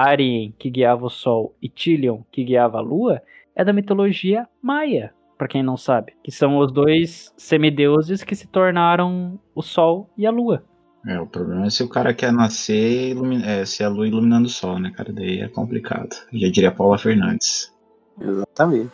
Arien, 0.04 0.54
que 0.58 0.70
guiava 0.70 1.06
o 1.06 1.10
sol, 1.10 1.56
e 1.62 1.70
Tilion, 1.70 2.22
que 2.32 2.44
guiava 2.44 2.78
a 2.78 2.82
lua, 2.82 3.22
é 3.56 3.64
da 3.64 3.72
mitologia 3.74 4.48
maia. 4.62 5.14
Pra 5.38 5.48
quem 5.50 5.62
não 5.62 5.76
sabe. 5.76 6.14
Que 6.24 6.32
são 6.32 6.58
os 6.60 6.72
dois 6.72 7.34
semideuses 7.38 8.24
que 8.24 8.34
se 8.36 8.48
tornaram 8.48 9.38
o 9.54 9.62
sol 9.62 10.10
e 10.18 10.26
a 10.26 10.32
lua. 10.32 10.64
É, 11.06 11.20
o 11.20 11.28
problema 11.28 11.66
é 11.66 11.70
se 11.70 11.84
o 11.84 11.90
cara 11.90 12.14
quer 12.14 12.32
nascer 12.32 13.10
ilumi- 13.12 13.44
é, 13.44 13.66
se 13.66 13.84
a 13.84 13.90
lua 13.90 14.08
iluminando 14.08 14.48
o 14.48 14.50
sol, 14.50 14.80
né, 14.80 14.92
cara? 14.96 15.12
Daí 15.12 15.42
é 15.42 15.48
complicado. 15.50 16.16
Já 16.34 16.48
diria 16.50 16.72
Paula 16.72 16.98
Fernandes. 16.98 17.72
Exatamente. 18.20 18.92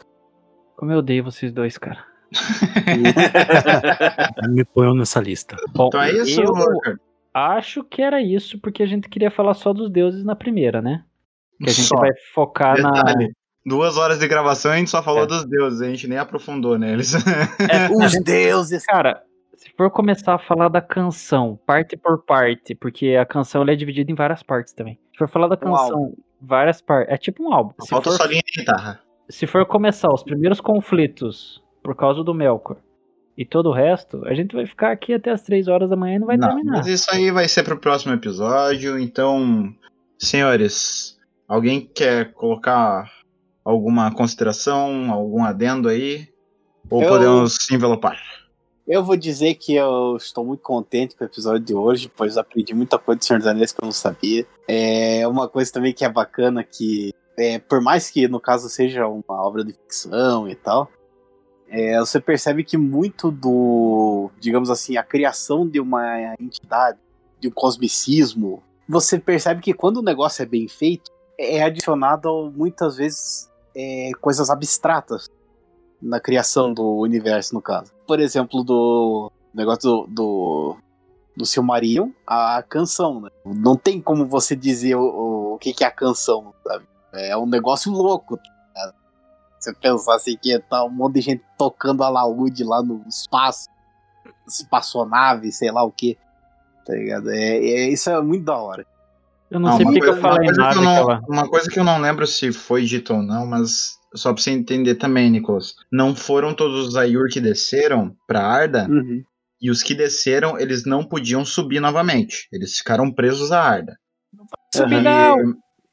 Como 0.76 0.92
eu 0.92 0.98
odeio 0.98 1.24
vocês 1.24 1.52
dois, 1.54 1.78
cara. 1.78 2.04
Me 4.50 4.64
ponham 4.66 4.96
nessa 4.96 5.20
lista. 5.20 5.56
Bom, 5.74 5.88
Então 5.88 6.02
é 6.02 6.12
isso, 6.12 6.42
eu? 6.42 6.54
Acho 7.34 7.84
que 7.84 8.02
era 8.02 8.22
isso, 8.22 8.60
porque 8.60 8.84
a 8.84 8.86
gente 8.86 9.10
queria 9.10 9.32
falar 9.32 9.54
só 9.54 9.74
dos 9.74 9.90
deuses 9.90 10.24
na 10.24 10.36
primeira, 10.36 10.82
né? 10.82 11.04
Que 11.62 11.70
a 11.70 11.74
gente 11.74 11.88
Só. 11.88 11.98
vai 12.00 12.10
focar 12.34 12.82
na. 12.82 12.92
Detalhe. 12.92 13.32
Duas 13.64 13.96
horas 13.96 14.18
de 14.18 14.28
gravação 14.28 14.72
a 14.72 14.78
gente 14.78 14.90
só 14.90 15.04
falou 15.04 15.28
dos 15.28 15.46
deuses, 15.46 15.82
a 15.82 15.88
gente 15.88 16.08
nem 16.08 16.18
aprofundou 16.18 16.80
neles. 16.80 17.14
É, 17.14 17.90
Os 17.94 18.20
deuses. 18.24 18.84
Cara, 18.86 19.22
se 19.56 19.70
for 19.78 19.92
começar 19.92 20.34
a 20.34 20.40
falar 20.40 20.68
da 20.68 20.82
canção, 20.82 21.60
parte 21.68 21.96
por 21.96 22.24
parte, 22.26 22.74
porque 22.74 23.16
a 23.16 23.26
canção 23.26 23.62
ela 23.62 23.72
é 23.72 23.76
dividida 23.76 24.12
em 24.12 24.16
várias 24.16 24.42
partes 24.42 24.74
também. 24.74 24.98
Se 25.12 25.18
for 25.20 25.28
falar 25.30 25.48
da 25.48 25.56
Um 25.56 25.60
canção, 25.60 26.14
várias 26.42 26.82
partes. 26.82 27.14
É 27.14 27.18
tipo 27.18 27.44
um 27.44 27.54
álbum. 27.54 27.74
Se 27.82 27.90
Falta 27.90 28.10
for, 28.10 28.18
só 28.18 28.26
linha 28.26 28.42
de 28.44 28.60
guitarra. 28.62 29.00
se 29.30 29.46
for 29.46 29.64
começar 29.68 30.12
os 30.12 30.24
primeiros 30.24 30.60
conflitos 30.60 31.64
por 31.84 31.96
causa 31.96 32.24
do 32.24 32.34
Melkor 32.34 32.78
e 33.38 33.46
todo 33.46 33.70
o 33.70 33.74
resto, 33.74 34.26
a 34.26 34.34
gente 34.34 34.56
vai 34.56 34.66
ficar 34.66 34.92
aqui 34.92 35.14
até 35.14 35.32
as 35.32 35.42
três 35.42 35.68
horas 35.68 35.90
da 35.90 35.96
manhã 35.96 36.16
e 36.16 36.20
não 36.20 36.28
vai 36.28 36.38
Não, 36.38 36.48
terminar. 36.50 36.78
mas 36.78 36.88
isso 36.88 37.08
aí 37.12 37.32
vai 37.32 37.48
ser 37.48 37.64
pro 37.64 37.80
próximo 37.80 38.14
episódio. 38.14 39.00
Então, 39.00 39.74
senhores, 40.20 41.18
alguém 41.48 41.82
quer 41.82 42.32
colocar 42.34 43.10
alguma 43.64 44.12
consideração, 44.14 45.12
algum 45.12 45.44
adendo 45.44 45.90
aí? 45.90 46.28
Ou 46.90 47.02
Eu- 47.04 47.10
podemos 47.10 47.56
se 47.60 47.74
envelopar? 47.76 48.18
Eu 48.88 49.04
vou 49.04 49.16
dizer 49.16 49.56
que 49.56 49.76
eu 49.76 50.18
estou 50.18 50.44
muito 50.44 50.62
contente 50.62 51.16
com 51.16 51.24
o 51.24 51.28
episódio 51.28 51.64
de 51.64 51.74
hoje, 51.74 52.12
pois 52.16 52.36
aprendi 52.38 52.74
muita 52.74 52.98
coisa 52.98 53.20
do 53.20 53.24
Senhor 53.26 53.38
dos 53.40 53.48
Anéis 53.48 53.72
que 53.72 53.82
eu 53.82 53.86
não 53.86 53.92
sabia. 53.92 54.46
É 54.68 55.26
uma 55.28 55.48
coisa 55.48 55.72
também 55.72 55.94
que 55.94 56.04
é 56.04 56.10
bacana 56.10 56.64
que, 56.64 57.14
é, 57.38 57.60
por 57.60 57.80
mais 57.80 58.10
que 58.10 58.28
no 58.28 58.40
caso 58.40 58.68
seja 58.70 59.08
uma 59.08 59.24
obra 59.46 59.64
de 59.64 59.72
ficção 59.74 60.50
e 60.50 60.56
tal, 60.56 60.90
é, 61.72 61.98
você 62.00 62.20
percebe 62.20 62.66
que 62.66 62.78
muito 62.78 63.32
do, 63.32 64.30
digamos 64.42 64.70
assim, 64.70 64.98
a 64.98 65.04
criação 65.04 65.66
de 65.66 65.80
uma 65.80 66.36
entidade, 66.38 67.00
de 67.40 67.48
um 67.48 67.52
cosmicismo, 67.52 68.62
você 68.88 69.18
percebe 69.18 69.62
que 69.62 69.74
quando 69.74 69.98
o 69.98 70.02
negócio 70.04 70.44
é 70.44 70.46
bem 70.46 70.68
feito, 70.68 71.10
é 71.40 71.64
adicionado 71.64 72.52
muitas 72.54 72.98
vezes 72.98 73.50
é, 73.74 74.12
coisas 74.20 74.50
abstratas 74.50 75.30
na 76.02 76.20
criação 76.20 76.74
do 76.74 76.98
universo, 76.98 77.56
no 77.56 77.62
caso. 77.62 77.94
Por 78.06 78.20
exemplo, 78.20 78.66
do 78.66 79.32
negócio 79.54 79.82
do, 79.82 80.08
do, 80.08 80.78
do 81.38 81.46
Silmarillion, 81.46 82.10
a 82.28 82.62
canção, 82.68 83.22
né? 83.22 83.30
Não 83.46 83.78
tem 83.78 84.02
como 84.02 84.26
você 84.26 84.58
dizer 84.58 84.96
o, 84.96 85.04
o, 85.04 85.54
o 85.54 85.58
que, 85.58 85.74
que 85.74 85.86
é 85.86 85.88
a 85.88 85.92
canção, 85.92 86.54
sabe? 86.68 86.86
É 87.14 87.38
um 87.38 87.46
negócio 87.46 87.92
louco. 87.92 88.38
Você 89.62 89.74
pensar 89.76 90.16
assim 90.16 90.36
que 90.36 90.58
tá 90.60 90.84
um 90.84 90.90
monte 90.90 91.16
de 91.16 91.22
gente 91.22 91.44
tocando 91.58 92.04
alaúde 92.04 92.64
lá 92.64 92.82
no 92.82 93.06
espaço, 93.08 93.70
espaçonave, 94.48 95.52
sei 95.52 95.72
lá 95.72 95.84
o 95.84 95.92
que. 95.92 96.18
Tá 96.86 96.94
ligado? 96.94 97.30
É, 97.30 97.58
é- 97.58 97.90
isso 97.90 98.10
é 98.10 98.22
muito 98.22 98.46
da 98.46 98.58
hora. 98.58 98.86
Eu 99.50 99.60
não, 99.60 99.70
Não, 99.70 99.78
sei 99.78 99.86
uma 99.86 99.94
porque 99.94 100.06
que 100.12 100.18
eu 100.18 100.22
falei 100.22 100.46
coisa 100.48 100.62
nada 100.62 100.74
que 100.74 100.80
eu 100.80 100.84
não-. 100.84 101.20
Uma 101.28 101.50
coisa 101.50 101.70
que 101.70 101.80
eu 101.80 101.84
não 101.84 102.00
lembro 102.00 102.26
se 102.26 102.52
foi 102.52 102.84
dito 102.86 103.14
ou 103.14 103.22
não, 103.22 103.46
mas 103.46 103.98
só 104.16 104.34
pra 104.34 104.42
você 104.42 104.52
entender 104.52 104.96
também, 104.96 105.30
Nicolas. 105.30 105.76
Não 105.92 106.16
foram 106.16 106.54
todos 106.56 106.88
os 106.88 106.96
Ayur 106.96 107.28
que 107.30 107.40
desceram 107.42 108.16
pra 108.28 108.42
Arda, 108.46 108.88
Uhum. 108.90 109.22
e 109.62 109.70
os 109.70 109.84
que 109.84 109.94
desceram, 109.94 110.58
eles 110.58 110.86
não 110.86 111.04
podiam 111.04 111.44
subir 111.46 111.80
novamente. 111.80 112.48
Eles 112.52 112.78
ficaram 112.78 113.12
presos 113.12 113.52
à 113.52 113.62
Arda. 113.62 113.96
Subir 114.74 115.00
E- 115.00 115.02
não! 115.02 115.36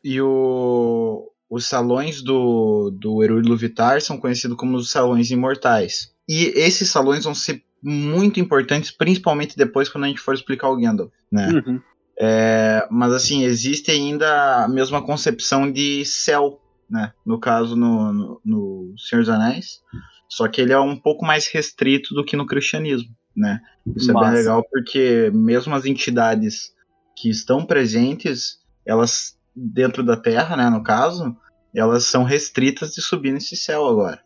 E 0.05 0.21
o, 0.23 1.28
os 1.51 1.67
salões 1.67 2.23
do, 2.23 2.91
do 2.91 3.23
Herói 3.23 3.43
Luvitar 3.43 4.01
são 4.03 4.19
conhecidos 4.19 4.57
como 4.57 4.77
os 4.77 4.91
salões 4.91 5.31
imortais. 5.31 6.13
E 6.29 6.53
esses 6.55 6.91
salões 6.91 7.25
vão 7.25 7.35
ser 7.35 7.63
muito 7.83 8.39
importantes, 8.39 8.91
principalmente 8.91 9.57
depois 9.57 9.89
quando 9.89 10.05
a 10.05 10.09
gente 10.09 10.21
for 10.21 10.35
explicar 10.35 10.69
o 10.69 10.77
Gandalf, 10.77 11.13
né? 11.31 11.49
Uhum. 11.49 11.81
É, 12.21 12.87
mas 12.91 13.13
assim, 13.13 13.45
existe 13.45 13.91
ainda 13.91 14.65
a 14.65 14.69
mesma 14.69 15.01
concepção 15.01 15.71
de 15.71 16.05
céu, 16.05 16.61
né? 16.91 17.13
No 17.25 17.39
caso, 17.39 17.77
no, 17.77 18.13
no, 18.13 18.41
no 18.45 18.95
Senhor 18.99 19.23
dos 19.23 19.31
Anéis. 19.31 19.81
Só 20.29 20.47
que 20.49 20.61
ele 20.61 20.73
é 20.73 20.81
um 20.81 20.97
pouco 20.97 21.25
mais 21.25 21.47
restrito 21.47 22.15
do 22.15 22.25
que 22.25 22.37
no 22.37 22.45
cristianismo, 22.45 23.09
né? 23.35 23.61
Isso 23.97 24.11
é 24.11 24.15
Massa. 24.15 24.27
bem 24.27 24.39
legal 24.39 24.63
porque 24.71 25.31
mesmo 25.33 25.75
as 25.75 25.87
entidades 25.87 26.75
que 27.17 27.31
estão 27.31 27.65
presentes, 27.65 28.59
elas 28.85 29.38
dentro 29.73 30.03
da 30.03 30.17
Terra, 30.17 30.57
né, 30.57 30.71
no 30.71 30.83
caso, 30.83 31.37
elas 31.75 32.05
são 32.05 32.23
restritas 32.25 32.93
de 32.93 33.03
subir 33.03 33.33
nesse 33.33 33.57
céu 33.57 33.87
agora. 33.87 34.21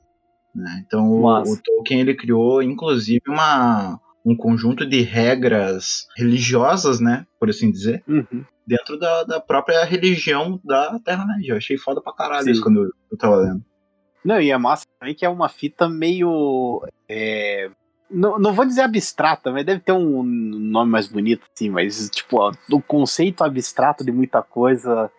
né? 0.55 0.83
Então 0.87 1.09
o, 1.11 1.27
o 1.27 1.57
Tolkien 1.63 2.01
ele 2.01 2.15
criou 2.15 2.63
inclusive 2.63 3.23
uma, 3.29 3.99
um 4.25 4.37
conjunto 4.37 4.85
de 4.87 5.01
regras 5.03 6.07
religiosas, 6.17 7.01
né, 7.01 7.27
por 7.41 7.49
assim 7.51 7.71
dizer, 7.71 8.03
Uhum. 8.07 8.45
dentro 8.67 8.99
da, 8.99 9.25
da 9.25 9.41
própria 9.41 9.85
religião 9.85 10.61
da 10.65 10.99
Terra-média. 11.01 11.53
Eu 11.53 11.57
achei 11.57 11.77
foda 11.79 12.01
pra 12.01 12.13
caralho 12.13 12.45
Sim. 12.45 12.51
isso 12.53 12.63
quando 12.63 12.85
eu, 12.85 12.91
eu 13.11 13.19
tava 13.19 13.37
lendo. 13.37 13.65
Não, 14.25 14.41
e 14.41 14.51
é 14.53 14.57
massa 14.59 14.85
também 15.01 15.15
que 15.17 15.25
é 15.25 15.29
uma 15.29 15.49
fita 15.49 15.89
meio. 15.89 16.81
é, 17.09 17.69
não, 18.09 18.39
não 18.39 18.53
vou 18.53 18.65
dizer 18.65 18.83
abstrata, 18.83 19.51
mas 19.51 19.65
deve 19.67 19.81
ter 19.81 19.91
um 19.93 20.23
nome 20.23 20.91
mais 20.93 21.09
bonito, 21.09 21.43
assim, 21.57 21.69
mas 21.71 22.09
tipo, 22.11 22.37
ó, 22.39 22.53
o 22.71 22.81
conceito 22.81 23.43
abstrato 23.43 24.05
de 24.05 24.13
muita 24.13 24.41
coisa 24.43 25.11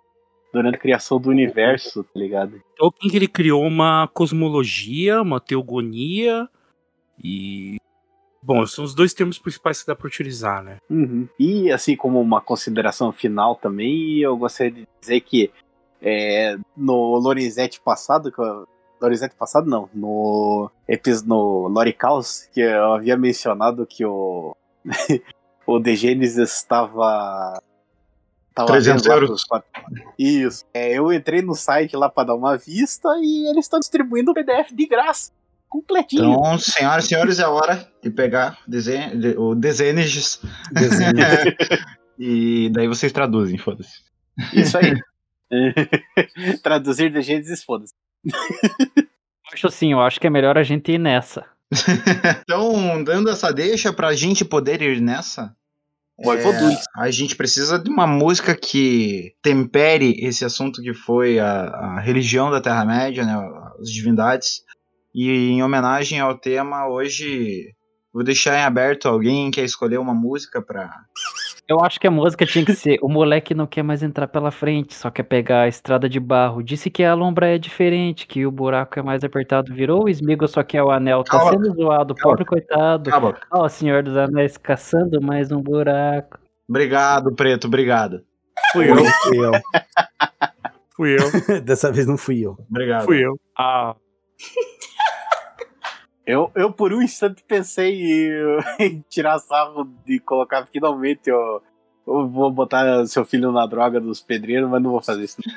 durante 0.53 0.75
a 0.75 0.79
criação 0.79 1.19
do 1.19 1.29
universo, 1.29 2.03
tá 2.03 2.11
ligado? 2.15 2.61
Tolkien 2.77 3.09
que 3.09 3.17
ele 3.17 3.27
criou 3.27 3.65
uma 3.65 4.07
cosmologia, 4.07 5.21
uma 5.21 5.39
teogonia 5.41 6.47
e 7.21 7.77
bom, 8.41 8.65
são 8.67 8.85
os 8.85 8.93
dois 8.93 9.13
termos 9.13 9.39
principais 9.39 9.81
que 9.81 9.87
dá 9.87 9.95
pra 9.95 10.07
utilizar, 10.07 10.63
né? 10.63 10.77
Uhum. 10.89 11.27
E 11.39 11.71
assim 11.71 11.95
como 11.95 12.21
uma 12.21 12.39
consideração 12.39 13.11
final 13.11 13.55
também, 13.55 14.19
eu 14.19 14.37
gostaria 14.37 14.71
de 14.71 14.87
dizer 15.01 15.21
que 15.21 15.49
é, 16.01 16.57
no 16.77 17.17
Lorenzetti 17.17 17.81
passado, 17.81 18.31
que 18.31 18.39
eu- 18.39 18.67
Lorenzetti 19.01 19.35
passado 19.35 19.69
não, 19.69 19.89
no, 19.93 20.69
no 21.25 21.67
Loricaus, 21.67 22.47
que 22.53 22.61
eu 22.61 22.93
havia 22.93 23.17
mencionado 23.17 23.85
que 23.85 24.05
o, 24.05 24.55
o 25.67 25.83
Genesis 25.83 26.37
estava. 26.57 27.61
Tava 28.53 28.67
300 28.67 29.01
vendo 29.01 29.09
lá 29.09 29.15
euros. 29.15 29.45
pros 29.45 29.63
Isso. 30.17 30.65
É, 30.73 30.93
eu 30.97 31.11
entrei 31.11 31.41
no 31.41 31.55
site 31.55 31.95
lá 31.95 32.09
para 32.09 32.27
dar 32.27 32.35
uma 32.35 32.57
vista 32.57 33.09
e 33.19 33.49
eles 33.49 33.65
estão 33.65 33.79
distribuindo 33.79 34.31
o 34.31 34.33
PDF 34.33 34.71
de 34.73 34.85
graça. 34.85 35.31
Completinho. 35.67 36.33
Então, 36.33 36.59
senhoras 36.59 37.05
e 37.05 37.07
senhores, 37.07 37.39
é 37.39 37.47
hora 37.47 37.87
de 38.01 38.11
pegar 38.11 38.59
desenho, 38.67 39.19
de- 39.19 39.35
o 39.37 39.55
Desenes 39.55 40.39
e 42.19 42.69
daí 42.71 42.87
vocês 42.87 43.11
traduzem, 43.11 43.57
foda-se. 43.57 44.01
Isso 44.53 44.77
aí. 44.77 44.93
Traduzir 46.63 47.11
The 47.11 47.21
Genesis, 47.21 47.63
foda-se. 47.63 47.93
Acho 49.51 49.67
assim, 49.67 49.91
eu 49.91 50.01
acho 50.01 50.19
que 50.19 50.27
é 50.27 50.29
melhor 50.29 50.57
a 50.57 50.63
gente 50.63 50.91
ir 50.91 50.97
nessa. 50.97 51.45
Então, 52.41 53.03
dando 53.03 53.29
essa 53.29 53.51
deixa 53.51 53.91
pra 53.91 54.13
gente 54.13 54.45
poder 54.45 54.81
ir 54.81 55.01
nessa, 55.01 55.55
É, 56.97 57.01
a 57.01 57.11
gente 57.11 57.35
precisa 57.35 57.77
de 57.77 57.89
uma 57.89 58.07
música 58.07 58.55
que 58.55 59.33
tempere 59.41 60.15
esse 60.19 60.45
assunto 60.45 60.81
que 60.81 60.93
foi 60.93 61.39
a, 61.39 61.65
a 61.65 61.99
religião 61.99 62.49
da 62.49 62.61
Terra-média, 62.61 63.25
né, 63.25 63.35
as 63.79 63.89
divindades. 63.89 64.61
E 65.13 65.29
em 65.29 65.61
homenagem 65.61 66.19
ao 66.19 66.37
tema, 66.37 66.87
hoje 66.87 67.73
vou 68.13 68.23
deixar 68.23 68.57
em 68.57 68.63
aberto 68.63 69.07
alguém 69.07 69.51
quer 69.51 69.63
escolher 69.63 69.99
uma 69.99 70.13
música 70.13 70.61
pra. 70.61 70.89
Eu 71.67 71.79
acho 71.79 71.97
que 71.99 72.05
a 72.07 72.11
música 72.11 72.45
tinha 72.45 72.65
que 72.65 72.73
ser 72.73 72.99
O 73.01 73.07
moleque 73.07 73.53
não 73.53 73.65
quer 73.65 73.83
mais 73.83 74.03
entrar 74.03 74.27
pela 74.27 74.51
frente, 74.51 74.93
só 74.93 75.09
quer 75.09 75.23
pegar 75.23 75.61
a 75.61 75.67
estrada 75.67 76.09
de 76.09 76.19
barro. 76.19 76.61
Disse 76.61 76.89
que 76.89 77.03
a 77.03 77.13
lombra 77.13 77.55
é 77.55 77.57
diferente, 77.57 78.27
que 78.27 78.45
o 78.45 78.51
buraco 78.51 78.99
é 78.99 79.01
mais 79.01 79.23
apertado. 79.23 79.73
Virou 79.73 80.03
o 80.03 80.09
esmigo, 80.09 80.47
só 80.47 80.61
que 80.61 80.77
é 80.77 80.83
o 80.83 80.91
anel. 80.91 81.23
Tá 81.23 81.37
Cala- 81.37 81.51
sendo 81.51 81.73
zoado, 81.73 82.13
cala- 82.15 82.31
pobre 82.35 82.45
coitado. 82.45 83.09
Cala 83.09 83.29
a 83.29 83.31
boca. 83.31 83.47
Ó, 83.51 83.65
o 83.65 83.69
senhor 83.69 84.03
dos 84.03 84.17
anéis 84.17 84.57
caçando 84.57 85.21
mais 85.21 85.51
um 85.51 85.61
buraco. 85.61 86.37
Obrigado, 86.67 87.33
Preto, 87.33 87.67
obrigado. 87.67 88.21
Fui 88.71 88.89
eu, 88.89 88.95
Fui 88.97 89.37
eu. 89.37 89.51
fui 90.95 91.15
eu, 91.15 91.17
Dessa 91.63 91.91
vez 91.91 92.05
não 92.07 92.17
fui 92.17 92.41
eu. 92.45 92.57
Obrigado. 92.69 93.05
fui 93.05 93.23
eu. 93.25 93.39
Ah, 93.57 93.95
Eu, 96.25 96.49
eu 96.55 96.71
por 96.71 96.93
um 96.93 97.01
instante 97.01 97.43
pensei 97.45 98.01
em, 98.01 98.31
em 98.79 99.03
tirar 99.09 99.39
sarro 99.39 99.83
de 100.05 100.19
colocar 100.19 100.65
finalmente 100.65 101.29
eu, 101.29 101.61
eu 102.07 102.27
vou 102.27 102.49
botar 102.49 103.05
seu 103.05 103.25
filho 103.25 103.51
na 103.51 103.65
droga 103.65 103.99
dos 103.99 104.21
pedreiros, 104.21 104.69
mas 104.69 104.81
não 104.81 104.91
vou 104.91 105.01
fazer 105.01 105.23
isso. 105.23 105.41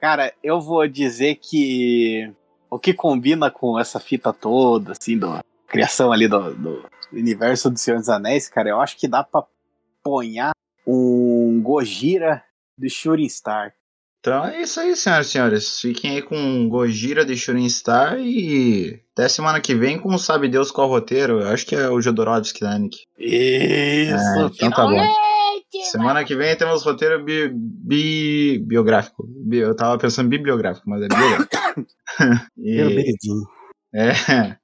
Cara, 0.00 0.32
eu 0.42 0.60
vou 0.60 0.86
dizer 0.86 1.36
que 1.36 2.32
o 2.70 2.78
que 2.78 2.92
combina 2.92 3.50
com 3.50 3.78
essa 3.78 3.98
fita 3.98 4.32
toda, 4.32 4.92
assim, 4.92 5.18
do, 5.18 5.40
criação 5.66 6.12
ali 6.12 6.28
do, 6.28 6.54
do 6.54 6.84
universo 7.12 7.70
do 7.70 7.78
Senhor 7.78 7.98
dos 7.98 8.08
Anéis, 8.08 8.48
cara, 8.48 8.68
eu 8.68 8.80
acho 8.80 8.96
que 8.96 9.08
dá 9.08 9.24
pra 9.24 9.44
ponhar 10.02 10.52
um 10.86 11.60
Gojira 11.62 12.44
de 12.78 12.88
Shooting 12.88 13.28
Star. 13.28 13.74
Então 14.20 14.44
é 14.44 14.60
isso 14.62 14.80
aí, 14.80 14.96
senhoras 14.96 15.26
e 15.26 15.30
senhores. 15.30 15.80
Fiquem 15.80 16.16
aí 16.16 16.22
com 16.22 16.68
Gojira 16.68 17.24
de 17.24 17.36
Shooting 17.36 17.68
Star 17.68 18.18
e 18.18 19.00
até 19.12 19.28
semana 19.28 19.60
que 19.60 19.74
vem 19.74 19.98
com 19.98 20.18
Sabe 20.18 20.48
Deus 20.48 20.70
qual 20.70 20.88
roteiro. 20.88 21.40
Eu 21.40 21.48
acho 21.48 21.64
que 21.64 21.76
é 21.76 21.88
o 21.88 22.00
Jodorowsky 22.00 22.60
da 22.60 22.76
Nick. 22.78 22.98
Isso, 23.18 24.14
É, 24.14 24.46
então 24.46 24.70
tá 24.70 24.82
bom. 24.86 24.96
Semana 25.92 26.24
que 26.24 26.34
vem 26.34 26.56
temos 26.56 26.82
roteiro 26.82 27.22
bi, 27.24 27.48
bi- 27.54 28.58
biográfico. 28.66 29.24
Bi- 29.28 29.58
eu 29.58 29.76
tava 29.76 29.96
pensando 29.98 30.28
bibliográfico, 30.28 30.88
mas 30.90 31.02
é 31.02 31.08
biográfico. 31.08 31.56
E- 32.58 33.14
é. 33.94 34.56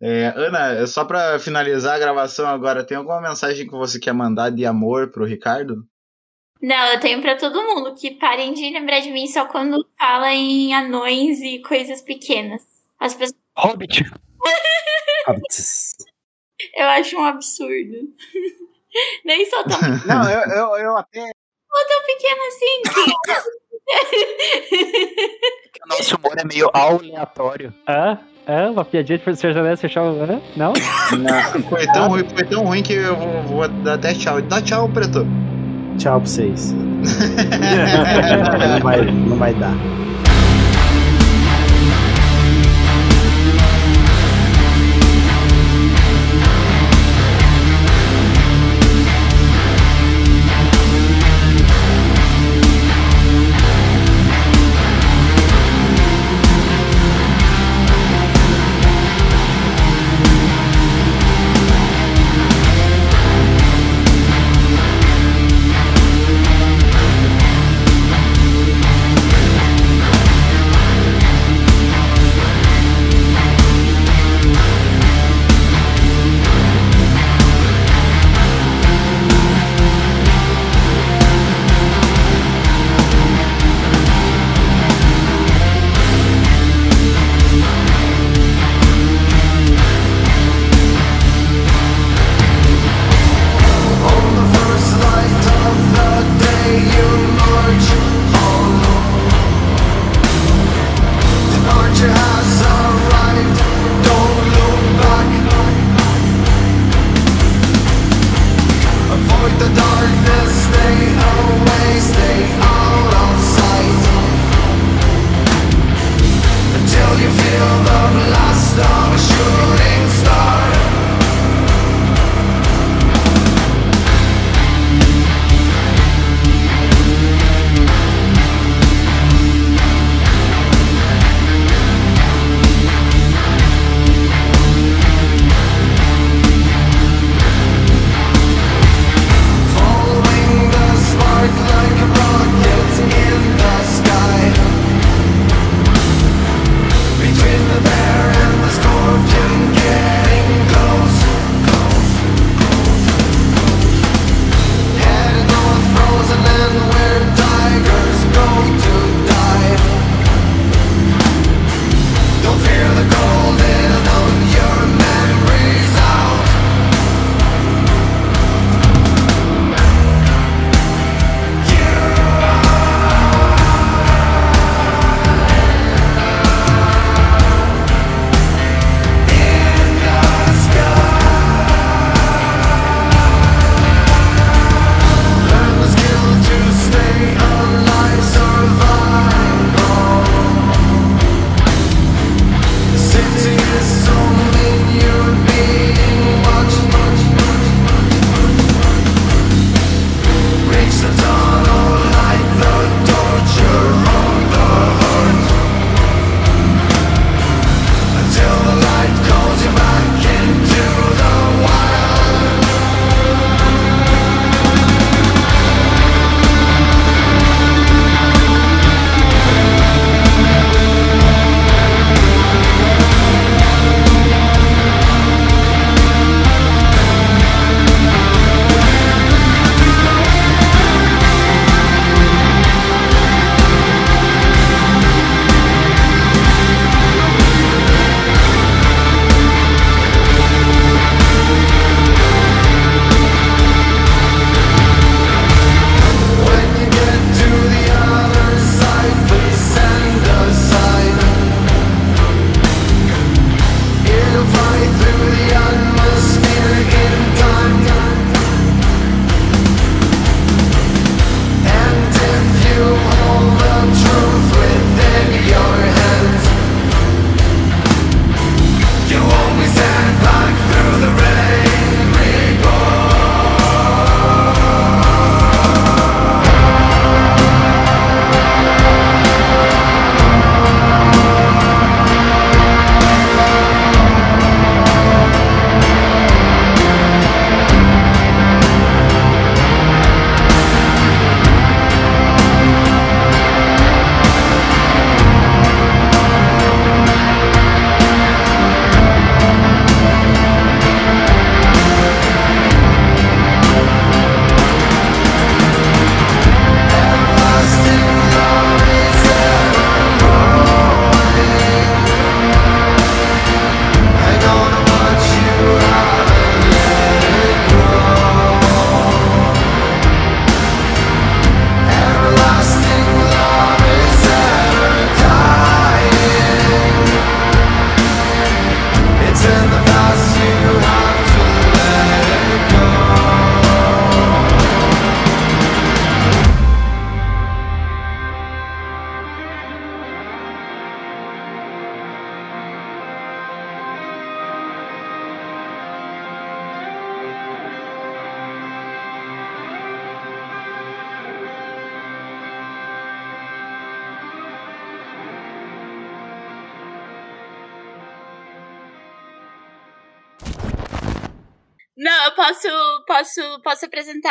É, 0.00 0.32
Ana, 0.36 0.72
é 0.74 0.86
só 0.86 1.04
pra 1.04 1.38
finalizar 1.40 1.96
a 1.96 1.98
gravação 1.98 2.46
agora, 2.46 2.84
tem 2.84 2.96
alguma 2.96 3.20
mensagem 3.20 3.66
que 3.66 3.72
você 3.72 3.98
quer 3.98 4.12
mandar 4.12 4.50
de 4.50 4.64
amor 4.64 5.10
pro 5.10 5.24
Ricardo? 5.24 5.84
Não, 6.62 6.86
eu 6.92 7.00
tenho 7.00 7.20
pra 7.20 7.36
todo 7.36 7.60
mundo 7.60 7.92
que 7.94 8.12
parem 8.12 8.54
de 8.54 8.70
lembrar 8.70 9.00
de 9.00 9.10
mim 9.10 9.26
só 9.26 9.46
quando 9.46 9.84
fala 9.98 10.32
em 10.32 10.72
anões 10.72 11.40
e 11.40 11.58
coisas 11.58 12.00
pequenas. 12.00 12.62
As 13.00 13.14
pessoas. 13.14 13.36
Hobbit. 13.56 14.04
Hobbits. 15.26 15.96
Eu 16.76 16.86
acho 16.86 17.18
um 17.18 17.24
absurdo. 17.24 17.96
Nem 19.24 19.44
sou 19.50 19.64
tão, 19.64 19.80
tão 19.80 19.90
Não, 20.06 20.30
eu, 20.30 20.40
eu, 20.50 20.76
eu 20.84 20.96
até. 20.96 21.32
pequena 22.06 22.46
assim. 22.46 22.82
O 25.84 25.88
nosso 25.88 26.16
humor 26.16 26.38
é 26.38 26.44
meio 26.44 26.70
aleatório. 26.72 27.74
Hã? 27.88 28.20
Hã? 28.46 28.70
Uma 28.70 28.84
piadinha 28.84 29.18
de 29.18 29.24
dos 29.24 29.44
Anéis 29.44 29.80
fechar 29.80 30.02
o... 30.04 30.14
Não? 30.56 30.72
Não, 31.18 31.62
foi 31.68 31.86
tão 31.86 32.08
ruim, 32.08 32.28
foi 32.28 32.44
tão 32.44 32.64
ruim 32.64 32.82
que 32.84 32.92
eu 32.92 33.16
vou, 33.16 33.42
vou 33.42 33.68
dar 33.68 33.94
até 33.94 34.14
tchau. 34.14 34.40
Dá 34.42 34.62
tchau, 34.62 34.88
Preto. 34.88 35.26
Tchau 35.98 36.20
pra 36.20 36.28
vocês. 36.28 36.72
não, 36.74 38.80
vai, 38.80 39.04
não 39.04 39.36
vai 39.36 39.54
dar. 39.54 39.74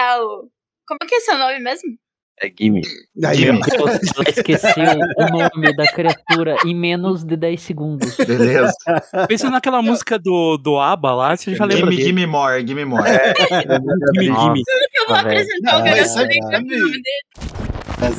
Apresentar 0.01 0.21
o. 0.21 0.49
Como 0.87 0.99
que 1.07 1.15
é 1.15 1.19
seu 1.19 1.37
nome 1.37 1.59
mesmo? 1.59 1.89
É 2.43 2.51
Gimme. 2.57 2.81
Ela 3.21 3.33
esqueceu 4.27 4.83
o 5.17 5.25
nome 5.31 5.75
da 5.75 5.85
criatura 5.93 6.55
em 6.65 6.75
menos 6.75 7.23
de 7.23 7.37
10 7.37 7.61
segundos. 7.61 8.15
Beleza. 8.17 8.73
Pensa 9.27 9.49
naquela 9.51 9.81
música 9.81 10.17
do, 10.17 10.57
do 10.57 10.79
ABBA 10.79 11.13
lá, 11.13 11.37
você 11.37 11.53
já 11.55 11.65
lembra 11.65 11.91
Gimme, 11.91 12.03
gimme 12.03 12.25
more, 12.25 12.65
gimme 12.67 12.83
more. 12.85 13.03
Gimme, 13.07 14.29
Nossa. 14.29 14.41
gimme. 14.43 14.63
Eu 14.97 15.07
vou 15.07 15.15
apresentar 15.17 15.79
o 15.79 15.83
garoto 15.83 16.09
o 16.09 16.51
nome 16.51 16.67
dele. 16.67 17.01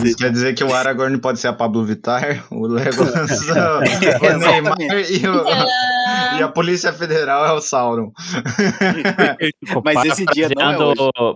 Isso 0.04 0.16
quer 0.16 0.30
dizer 0.30 0.54
que 0.54 0.62
o 0.62 0.72
Aragorn 0.72 1.18
pode 1.18 1.40
ser 1.40 1.48
a 1.48 1.52
Pablo 1.52 1.84
Vittar, 1.84 2.44
o 2.52 2.68
Legolas, 2.68 3.40
o 3.50 4.38
Neymar 4.38 4.76
e, 4.80 5.26
o- 5.26 5.42
e 6.38 6.42
a 6.42 6.48
Polícia 6.48 6.92
Federal 6.92 7.46
é 7.46 7.52
o 7.52 7.60
Sauron. 7.60 8.12
Mas 9.84 10.04
esse 10.04 10.24
dia 10.26 10.48
não 10.54 10.62
é 10.62 10.66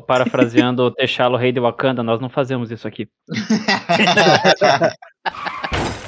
parafraseando- 0.02 0.94
Parafraseando 0.96 1.34
o 1.34 1.38
rei 1.38 1.52
de 1.52 1.60
Wakanda, 1.60 2.02
nós 2.02 2.20
não 2.20 2.28
fazemos 2.28 2.70
isso 2.70 2.86
aqui. 2.86 3.08